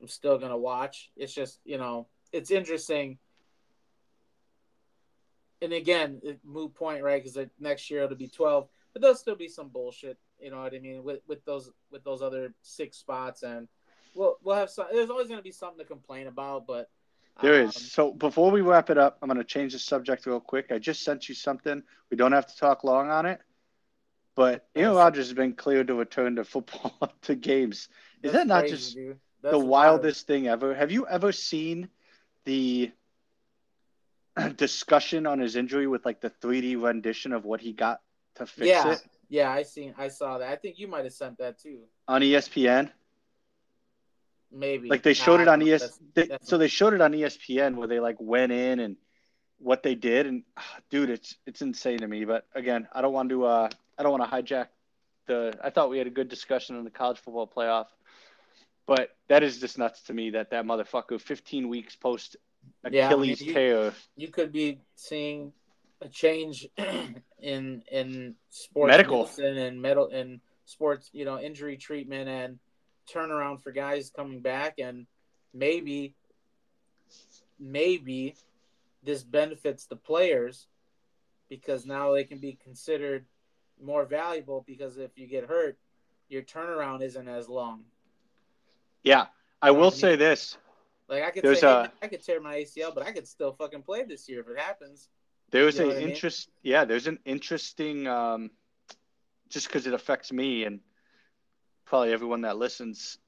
I'm 0.00 0.08
still 0.08 0.38
gonna 0.38 0.58
watch. 0.58 1.10
It's 1.16 1.34
just 1.34 1.60
you 1.64 1.78
know 1.78 2.06
it's 2.32 2.50
interesting. 2.50 3.18
And 5.62 5.74
again, 5.74 6.20
it, 6.22 6.40
moot 6.42 6.74
point, 6.74 7.02
right? 7.02 7.22
Because 7.22 7.46
next 7.58 7.90
year 7.90 8.04
it'll 8.04 8.16
be 8.16 8.28
12, 8.28 8.66
but 8.94 9.02
there'll 9.02 9.14
still 9.14 9.36
be 9.36 9.48
some 9.48 9.68
bullshit. 9.68 10.16
You 10.40 10.50
know 10.50 10.62
what 10.62 10.74
I 10.74 10.78
mean? 10.78 11.04
With 11.04 11.20
with 11.26 11.44
those 11.44 11.70
with 11.90 12.02
those 12.02 12.22
other 12.22 12.54
six 12.62 12.96
spots, 12.96 13.42
and 13.42 13.68
we'll 14.14 14.38
we'll 14.42 14.56
have 14.56 14.70
some. 14.70 14.86
There's 14.90 15.10
always 15.10 15.28
gonna 15.28 15.42
be 15.42 15.52
something 15.52 15.78
to 15.78 15.84
complain 15.84 16.28
about, 16.28 16.66
but 16.66 16.88
There 17.42 17.62
um, 17.62 17.68
is. 17.68 17.92
So 17.92 18.12
before 18.12 18.50
we 18.50 18.60
wrap 18.60 18.90
it 18.90 18.98
up, 18.98 19.18
I'm 19.22 19.28
going 19.28 19.38
to 19.38 19.44
change 19.44 19.72
the 19.72 19.78
subject 19.78 20.26
real 20.26 20.40
quick. 20.40 20.70
I 20.70 20.78
just 20.78 21.02
sent 21.02 21.28
you 21.28 21.34
something. 21.34 21.82
We 22.10 22.16
don't 22.16 22.32
have 22.32 22.46
to 22.46 22.56
talk 22.56 22.84
long 22.84 23.10
on 23.10 23.26
it. 23.26 23.40
But 24.36 24.66
Aaron. 24.74 24.94
Rodgers 24.94 25.26
has 25.28 25.34
been 25.34 25.54
cleared 25.54 25.88
to 25.88 25.94
return 25.94 26.36
to 26.36 26.44
football 26.44 27.12
to 27.22 27.34
games. 27.34 27.88
Is 28.22 28.32
that 28.32 28.46
not 28.46 28.60
crazy, 28.60 28.74
just 28.76 28.96
the 29.42 29.58
wild. 29.58 30.00
wildest 30.00 30.26
thing 30.26 30.46
ever? 30.46 30.74
Have 30.74 30.92
you 30.92 31.06
ever 31.06 31.32
seen 31.32 31.88
the 32.44 32.92
discussion 34.56 35.26
on 35.26 35.40
his 35.40 35.56
injury 35.56 35.86
with 35.86 36.04
like 36.04 36.20
the 36.20 36.30
3D 36.30 36.80
rendition 36.80 37.32
of 37.32 37.44
what 37.44 37.60
he 37.60 37.72
got 37.72 38.00
to 38.36 38.46
fix 38.46 38.68
Yeah, 38.68 38.92
it 38.92 39.02
yeah, 39.30 39.50
I 39.50 39.62
seen, 39.62 39.94
I 39.96 40.08
saw 40.08 40.38
that. 40.38 40.50
I 40.50 40.56
think 40.56 40.78
you 40.78 40.88
might 40.88 41.04
have 41.04 41.12
sent 41.12 41.38
that 41.38 41.58
too. 41.58 41.84
on 42.08 42.20
ESPN? 42.20 42.90
Maybe 44.52 44.88
Like 44.88 45.02
they 45.02 45.10
Nah, 45.10 45.14
showed 45.14 45.40
it 45.40 45.48
on 45.48 45.62
ES. 45.62 45.80
that's- 45.80 45.98
They, 46.14 46.22
that's- 46.26 46.48
so 46.48 46.58
they 46.58 46.68
showed 46.68 46.92
it 46.94 47.00
on 47.00 47.12
ESPN 47.12 47.76
where 47.76 47.86
they 47.88 48.00
like 48.00 48.16
went 48.18 48.52
in 48.52 48.80
and 48.80 48.96
what 49.58 49.82
they 49.82 49.94
did, 49.94 50.26
and 50.26 50.42
ah, 50.56 50.76
dude, 50.88 51.10
it's 51.10 51.36
it's 51.46 51.60
insane 51.62 51.98
to 51.98 52.08
me. 52.08 52.24
But 52.24 52.46
again, 52.54 52.88
I 52.92 53.00
don't 53.02 53.12
want 53.12 53.28
to 53.30 53.44
uh 53.44 53.68
I 53.98 54.02
don't 54.02 54.18
want 54.18 54.28
to 54.28 54.36
hijack 54.36 54.68
the. 55.26 55.52
I 55.62 55.70
thought 55.70 55.90
we 55.90 55.98
had 55.98 56.06
a 56.06 56.10
good 56.10 56.28
discussion 56.28 56.76
on 56.76 56.84
the 56.84 56.90
college 56.90 57.18
football 57.18 57.46
playoff, 57.46 57.86
but 58.86 59.10
that 59.28 59.42
is 59.42 59.60
just 59.60 59.76
nuts 59.78 60.02
to 60.04 60.14
me 60.14 60.30
that 60.30 60.50
that 60.50 60.64
motherfucker 60.64 61.20
15 61.20 61.68
weeks 61.68 61.94
post 61.94 62.36
Yeah, 62.84 62.86
I 62.86 62.90
mean, 62.90 63.04
Achilles 63.32 63.40
you- 63.42 63.52
tear. 63.52 63.92
you 64.16 64.28
could 64.28 64.50
be 64.50 64.80
seeing 64.94 65.52
a 66.00 66.08
change 66.08 66.66
in 67.38 67.82
in 67.92 68.34
sports 68.48 68.88
Medical. 68.90 69.22
medicine 69.24 69.58
and 69.58 69.80
metal 69.82 70.08
and 70.08 70.40
sports, 70.64 71.10
you 71.12 71.24
know, 71.26 71.38
injury 71.38 71.76
treatment 71.76 72.28
and 72.28 72.58
turnaround 73.12 73.60
for 73.62 73.72
guys 73.72 74.10
coming 74.14 74.40
back, 74.40 74.78
and 74.78 75.06
maybe, 75.52 76.14
maybe 77.58 78.34
this 79.02 79.22
benefits 79.22 79.86
the 79.86 79.96
players 79.96 80.66
because 81.48 81.86
now 81.86 82.12
they 82.12 82.24
can 82.24 82.38
be 82.38 82.58
considered 82.62 83.24
more 83.82 84.04
valuable 84.04 84.64
because 84.66 84.98
if 84.98 85.10
you 85.16 85.26
get 85.26 85.44
hurt, 85.46 85.76
your 86.28 86.42
turnaround 86.42 87.02
isn't 87.02 87.28
as 87.28 87.48
long. 87.48 87.82
Yeah, 89.02 89.26
I 89.60 89.70
will 89.70 89.86
I 89.88 89.90
say 89.90 90.16
this. 90.16 90.58
Like 91.08 91.24
I 91.24 91.30
could 91.30 91.42
There's 91.42 91.60
say, 91.60 91.66
a- 91.66 91.92
I 92.02 92.06
could 92.06 92.22
tear 92.22 92.40
my 92.40 92.56
ACL, 92.56 92.94
but 92.94 93.04
I 93.04 93.10
could 93.12 93.26
still 93.26 93.52
fucking 93.52 93.82
play 93.82 94.04
this 94.04 94.28
year 94.28 94.40
if 94.40 94.48
it 94.48 94.58
happens. 94.58 95.08
There's 95.50 95.76
You 95.78 95.80
know 95.80 95.86
a 95.86 95.88
what 95.88 95.96
I 95.96 96.00
mean? 96.00 96.10
interest. 96.10 96.48
Yeah, 96.62 96.84
there's 96.84 97.08
an 97.08 97.18
interesting. 97.24 98.06
Um, 98.06 98.50
just 99.48 99.66
because 99.66 99.88
it 99.88 99.94
affects 99.94 100.32
me 100.32 100.62
and 100.62 100.78
probably 101.90 102.12
everyone 102.12 102.42
that 102.42 102.56
listens 102.56 103.18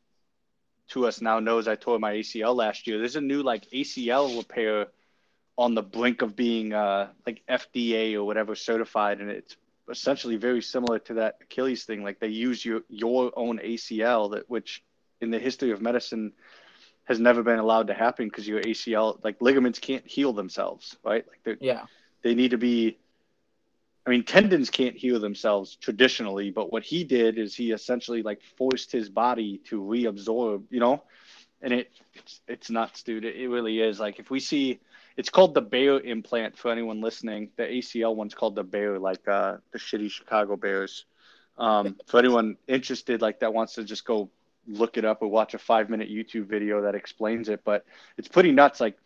to 0.89 1.07
us 1.07 1.21
now 1.21 1.41
knows 1.41 1.67
I 1.67 1.75
tore 1.75 1.99
my 1.99 2.15
ACL 2.15 2.55
last 2.55 2.87
year. 2.87 2.97
There's 2.99 3.17
a 3.17 3.21
new 3.21 3.43
like 3.43 3.69
ACL 3.71 4.39
repair 4.39 4.87
on 5.59 5.75
the 5.75 5.83
brink 5.83 6.23
of 6.23 6.37
being 6.37 6.73
uh, 6.73 7.09
like 7.27 7.43
FDA 7.51 8.15
or 8.15 8.23
whatever 8.25 8.55
certified, 8.55 9.21
and 9.21 9.31
it's 9.31 9.57
essentially 9.91 10.37
very 10.37 10.63
similar 10.63 11.01
to 11.01 11.15
that 11.15 11.39
Achilles 11.43 11.85
thing. 11.85 12.05
Like 12.05 12.21
they 12.21 12.29
use 12.29 12.65
your 12.65 12.83
your 12.89 13.33
own 13.37 13.59
ACL 13.59 14.31
that 14.33 14.49
which 14.49 14.85
in 15.21 15.33
the 15.33 15.41
history 15.41 15.73
of 15.73 15.83
medicine 15.83 16.33
has 17.05 17.19
never 17.19 17.43
been 17.43 17.59
allowed 17.59 17.89
to 17.89 17.95
happen 17.95 18.29
because 18.29 18.47
your 18.47 18.61
ACL, 18.61 19.19
like 19.25 19.37
ligaments, 19.41 19.81
can't 19.81 20.07
heal 20.07 20.33
themselves, 20.33 20.97
right? 21.05 21.27
Like 21.27 21.43
they 21.43 21.67
yeah, 21.67 21.87
they 22.23 22.37
need 22.37 22.53
to 22.53 22.59
be. 22.59 22.99
I 24.07 24.11
mean, 24.11 24.25
tendons 24.25 24.69
can't 24.71 24.97
heal 24.97 25.21
themselves 25.21 25.77
traditionally, 25.77 26.51
but 26.51 26.73
what 26.73 26.83
he 26.83 27.05
did 27.05 27.39
is 27.39 27.55
he 27.55 27.71
essentially 27.71 28.23
like 28.23 28.43
forced 28.57 28.91
his 28.91 29.09
body 29.09 29.61
to 29.67 29.81
reabsorb, 29.81 30.65
you 30.71 30.81
know, 30.81 31.05
and 31.61 31.73
it 31.73 31.93
it's, 32.15 32.41
it's 32.49 32.71
nuts, 32.71 33.05
dude. 33.05 33.25
It, 33.25 33.37
it 33.37 33.49
really 33.49 33.81
is. 33.81 34.01
Like 34.01 34.19
if 34.19 34.31
we 34.31 34.41
see, 34.41 34.81
it's 35.17 35.31
called 35.31 35.55
the 35.55 35.61
Bear 35.61 36.01
implant 36.01 36.59
for 36.59 36.73
anyone 36.73 37.01
listening. 37.01 37.51
The 37.57 37.63
ACL 37.63 38.17
one's 38.17 38.35
called 38.35 38.57
the 38.57 38.65
Bear, 38.65 38.99
like 38.99 39.27
uh, 39.29 39.59
the 39.73 39.79
shitty 39.79 40.11
Chicago 40.11 40.57
Bears. 40.57 41.05
Um, 41.57 41.97
for 42.07 42.19
anyone 42.19 42.57
interested, 42.67 43.23
like 43.23 43.41
that 43.41 43.55
wants 43.55 43.75
to 43.75 43.85
just 43.85 44.05
go 44.05 44.31
look 44.67 44.97
it 44.97 45.05
up 45.05 45.23
or 45.23 45.29
watch 45.29 45.55
a 45.55 45.59
five 45.59 45.91
minute 45.91 46.09
YouTube 46.09 46.47
video 46.47 46.83
that 46.83 46.97
explains 46.97 47.49
it. 47.49 47.63
But 47.65 47.85
it's 48.17 48.29
pretty 48.29 48.51
nuts. 48.51 48.81
Like 48.81 48.99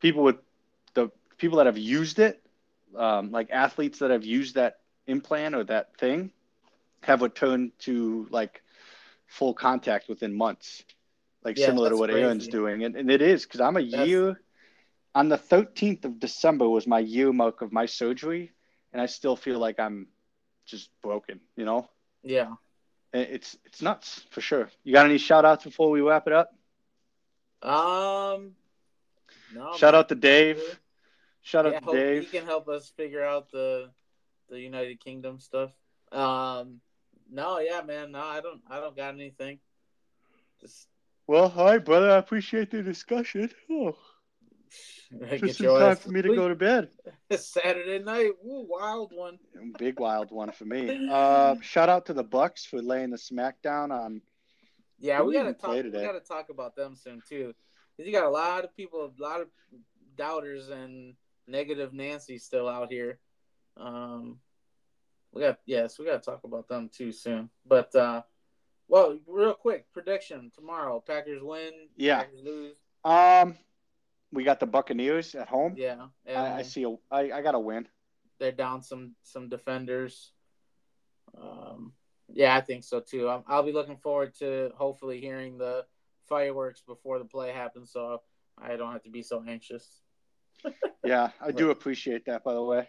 people 0.00 0.24
with 0.24 0.36
the 0.94 1.10
people 1.38 1.58
that 1.58 1.66
have 1.66 1.78
used 1.78 2.18
it, 2.18 2.42
um, 2.96 3.30
like 3.30 3.50
athletes 3.50 4.00
that 4.00 4.10
have 4.10 4.24
used 4.24 4.54
that 4.56 4.78
implant 5.06 5.54
or 5.54 5.64
that 5.64 5.96
thing, 5.96 6.30
have 7.02 7.22
returned 7.22 7.72
to 7.80 8.26
like 8.30 8.62
full 9.26 9.54
contact 9.54 10.08
within 10.08 10.34
months, 10.34 10.84
like 11.44 11.58
yeah, 11.58 11.66
similar 11.66 11.90
to 11.90 11.96
what 11.96 12.10
crazy. 12.10 12.24
Aaron's 12.24 12.48
doing. 12.48 12.84
And, 12.84 12.96
and 12.96 13.10
it 13.10 13.22
is 13.22 13.44
because 13.44 13.60
I'm 13.60 13.76
a 13.76 13.82
that's... 13.82 14.08
year 14.08 14.40
on 15.14 15.28
the 15.28 15.38
13th 15.38 16.04
of 16.04 16.20
December 16.20 16.68
was 16.68 16.86
my 16.86 17.00
year 17.00 17.32
mark 17.32 17.62
of 17.62 17.72
my 17.72 17.86
surgery, 17.86 18.52
and 18.92 19.00
I 19.00 19.06
still 19.06 19.36
feel 19.36 19.58
like 19.58 19.80
I'm 19.80 20.08
just 20.66 20.90
broken, 21.02 21.40
you 21.56 21.64
know? 21.64 21.88
Yeah 22.22 22.54
it's 23.12 23.56
it's 23.64 23.82
nuts 23.82 24.24
for 24.30 24.40
sure. 24.40 24.70
You 24.84 24.92
got 24.92 25.06
any 25.06 25.18
shout 25.18 25.44
outs 25.44 25.64
before 25.64 25.90
we 25.90 26.00
wrap 26.00 26.26
it 26.26 26.32
up? 26.32 26.54
Um, 27.62 28.52
no. 29.54 29.76
Shout 29.76 29.94
out 29.94 30.08
to 30.08 30.14
Dave. 30.14 30.60
Shout 31.42 31.66
yeah, 31.66 31.76
out 31.76 31.86
to 31.86 31.92
Dave. 31.92 32.22
He 32.22 32.38
can 32.38 32.46
help 32.46 32.68
us 32.68 32.92
figure 32.96 33.24
out 33.24 33.50
the 33.50 33.90
the 34.48 34.60
United 34.60 35.00
Kingdom 35.00 35.38
stuff. 35.38 35.70
Um, 36.12 36.80
no, 37.30 37.60
yeah, 37.60 37.82
man. 37.82 38.12
No, 38.12 38.20
I 38.20 38.40
don't. 38.40 38.60
I 38.68 38.80
don't 38.80 38.96
got 38.96 39.14
anything. 39.14 39.58
Just 40.60 40.88
well, 41.26 41.48
hi, 41.48 41.78
brother. 41.78 42.10
I 42.10 42.16
appreciate 42.16 42.70
the 42.70 42.82
discussion. 42.82 43.50
Oh. 43.70 43.96
Just 45.38 45.60
time 45.60 45.96
for 45.96 46.10
me 46.10 46.22
to 46.22 46.34
go 46.34 46.48
to 46.48 46.54
bed. 46.54 46.88
Saturday 47.36 48.00
night, 48.00 48.30
Ooh, 48.44 48.66
wild 48.68 49.12
one. 49.12 49.38
Big 49.78 50.00
wild 50.00 50.32
one 50.32 50.50
for 50.52 50.64
me. 50.64 51.08
Uh, 51.10 51.54
shout 51.60 51.88
out 51.88 52.06
to 52.06 52.14
the 52.14 52.24
Bucks 52.24 52.64
for 52.64 52.82
laying 52.82 53.10
the 53.10 53.16
smackdown 53.16 53.92
on. 53.92 54.22
Yeah, 54.98 55.22
we 55.22 55.34
gotta 55.34 55.52
talk. 55.52 55.70
We 55.70 55.90
gotta 55.90 56.20
talk 56.20 56.50
about 56.50 56.76
them 56.76 56.94
soon 56.94 57.22
too, 57.28 57.54
because 57.96 58.08
you 58.08 58.12
got 58.12 58.26
a 58.26 58.30
lot 58.30 58.64
of 58.64 58.76
people, 58.76 59.12
a 59.16 59.22
lot 59.22 59.40
of 59.40 59.48
doubters 60.16 60.68
and 60.68 61.14
negative 61.50 61.92
Nancy 61.92 62.38
still 62.38 62.68
out 62.68 62.90
here. 62.90 63.18
Um, 63.76 64.38
we 65.32 65.42
got 65.42 65.58
yes, 65.66 65.98
we 65.98 66.06
gotta 66.06 66.18
talk 66.18 66.44
about 66.44 66.68
them 66.68 66.90
too 66.92 67.12
soon. 67.12 67.50
But 67.66 67.94
uh, 67.94 68.22
well, 68.88 69.18
real 69.26 69.54
quick 69.54 69.86
prediction 69.92 70.50
tomorrow: 70.54 71.02
Packers 71.04 71.42
win. 71.42 71.70
Yeah. 71.96 72.18
Packers 72.18 72.40
lose. 72.42 72.76
Um, 73.04 73.56
we 74.32 74.44
got 74.44 74.60
the 74.60 74.66
Buccaneers 74.66 75.34
at 75.34 75.48
home. 75.48 75.74
Yeah, 75.76 76.06
I, 76.28 76.58
I, 76.58 76.62
see. 76.62 76.84
A, 76.84 76.94
I, 77.10 77.32
I 77.32 77.42
got 77.42 77.54
a 77.54 77.58
win. 77.58 77.88
They're 78.38 78.52
down 78.52 78.82
some 78.82 79.14
some 79.22 79.48
defenders. 79.48 80.32
Um, 81.40 81.92
yeah, 82.32 82.54
I 82.54 82.60
think 82.60 82.84
so 82.84 83.00
too. 83.00 83.28
I'll, 83.28 83.44
I'll 83.46 83.62
be 83.62 83.72
looking 83.72 83.96
forward 83.96 84.34
to 84.38 84.70
hopefully 84.76 85.20
hearing 85.20 85.58
the 85.58 85.84
fireworks 86.28 86.82
before 86.86 87.18
the 87.18 87.24
play 87.24 87.52
happens, 87.52 87.92
so 87.92 88.22
I 88.58 88.76
don't 88.76 88.92
have 88.92 89.02
to 89.02 89.10
be 89.10 89.22
so 89.22 89.42
anxious. 89.46 90.00
Yeah, 91.04 91.30
I 91.40 91.52
do 91.52 91.70
appreciate 91.70 92.26
that. 92.26 92.44
By 92.44 92.54
the 92.54 92.62
way. 92.62 92.88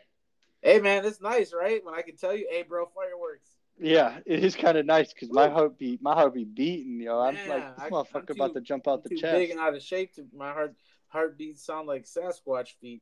Hey 0.61 0.80
man, 0.80 1.06
it's 1.06 1.22
nice, 1.22 1.53
right? 1.53 1.84
When 1.84 1.95
I 1.95 2.02
can 2.02 2.18
tell 2.18 2.35
you, 2.35 2.48
"Hey, 2.49 2.64
bro, 2.64 2.85
fireworks." 2.85 3.49
Yeah, 3.80 4.19
it 4.26 4.43
is 4.43 4.56
kind 4.56 4.77
of 4.77 4.85
nice 4.85 5.11
because 5.11 5.31
my 5.31 5.49
heart 5.49 5.80
beat 5.80 6.02
my 6.02 6.14
heart 6.14 6.35
be 6.35 6.43
beating, 6.43 7.02
yo. 7.02 7.19
I'm 7.19 7.35
like, 7.48 7.76
this 7.76 7.85
I, 7.85 7.89
motherfucker 7.89 8.27
too, 8.27 8.34
about 8.34 8.53
to 8.53 8.61
jump 8.61 8.88
out 8.88 9.02
I'm 9.03 9.10
the 9.10 9.15
chest. 9.15 9.38
Big 9.38 9.49
and 9.49 9.60
out 9.60 9.73
of 9.73 9.81
shape. 9.81 10.14
To, 10.15 10.26
my 10.35 10.52
heart 10.52 10.76
heartbeats 11.07 11.65
sound 11.65 11.88
like 11.88 12.06
Sasquatch 12.06 12.69
feet. 12.80 13.02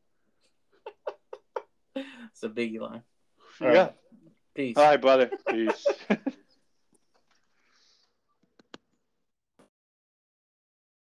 it's 1.96 2.44
a 2.44 2.50
biggie 2.50 2.80
line. 2.80 3.04
All 3.62 3.74
yeah. 3.74 3.82
Right. 3.82 3.94
Peace. 4.56 4.78
All 4.78 4.84
right, 4.84 5.02
brother. 5.02 5.32
Peace. 5.50 5.86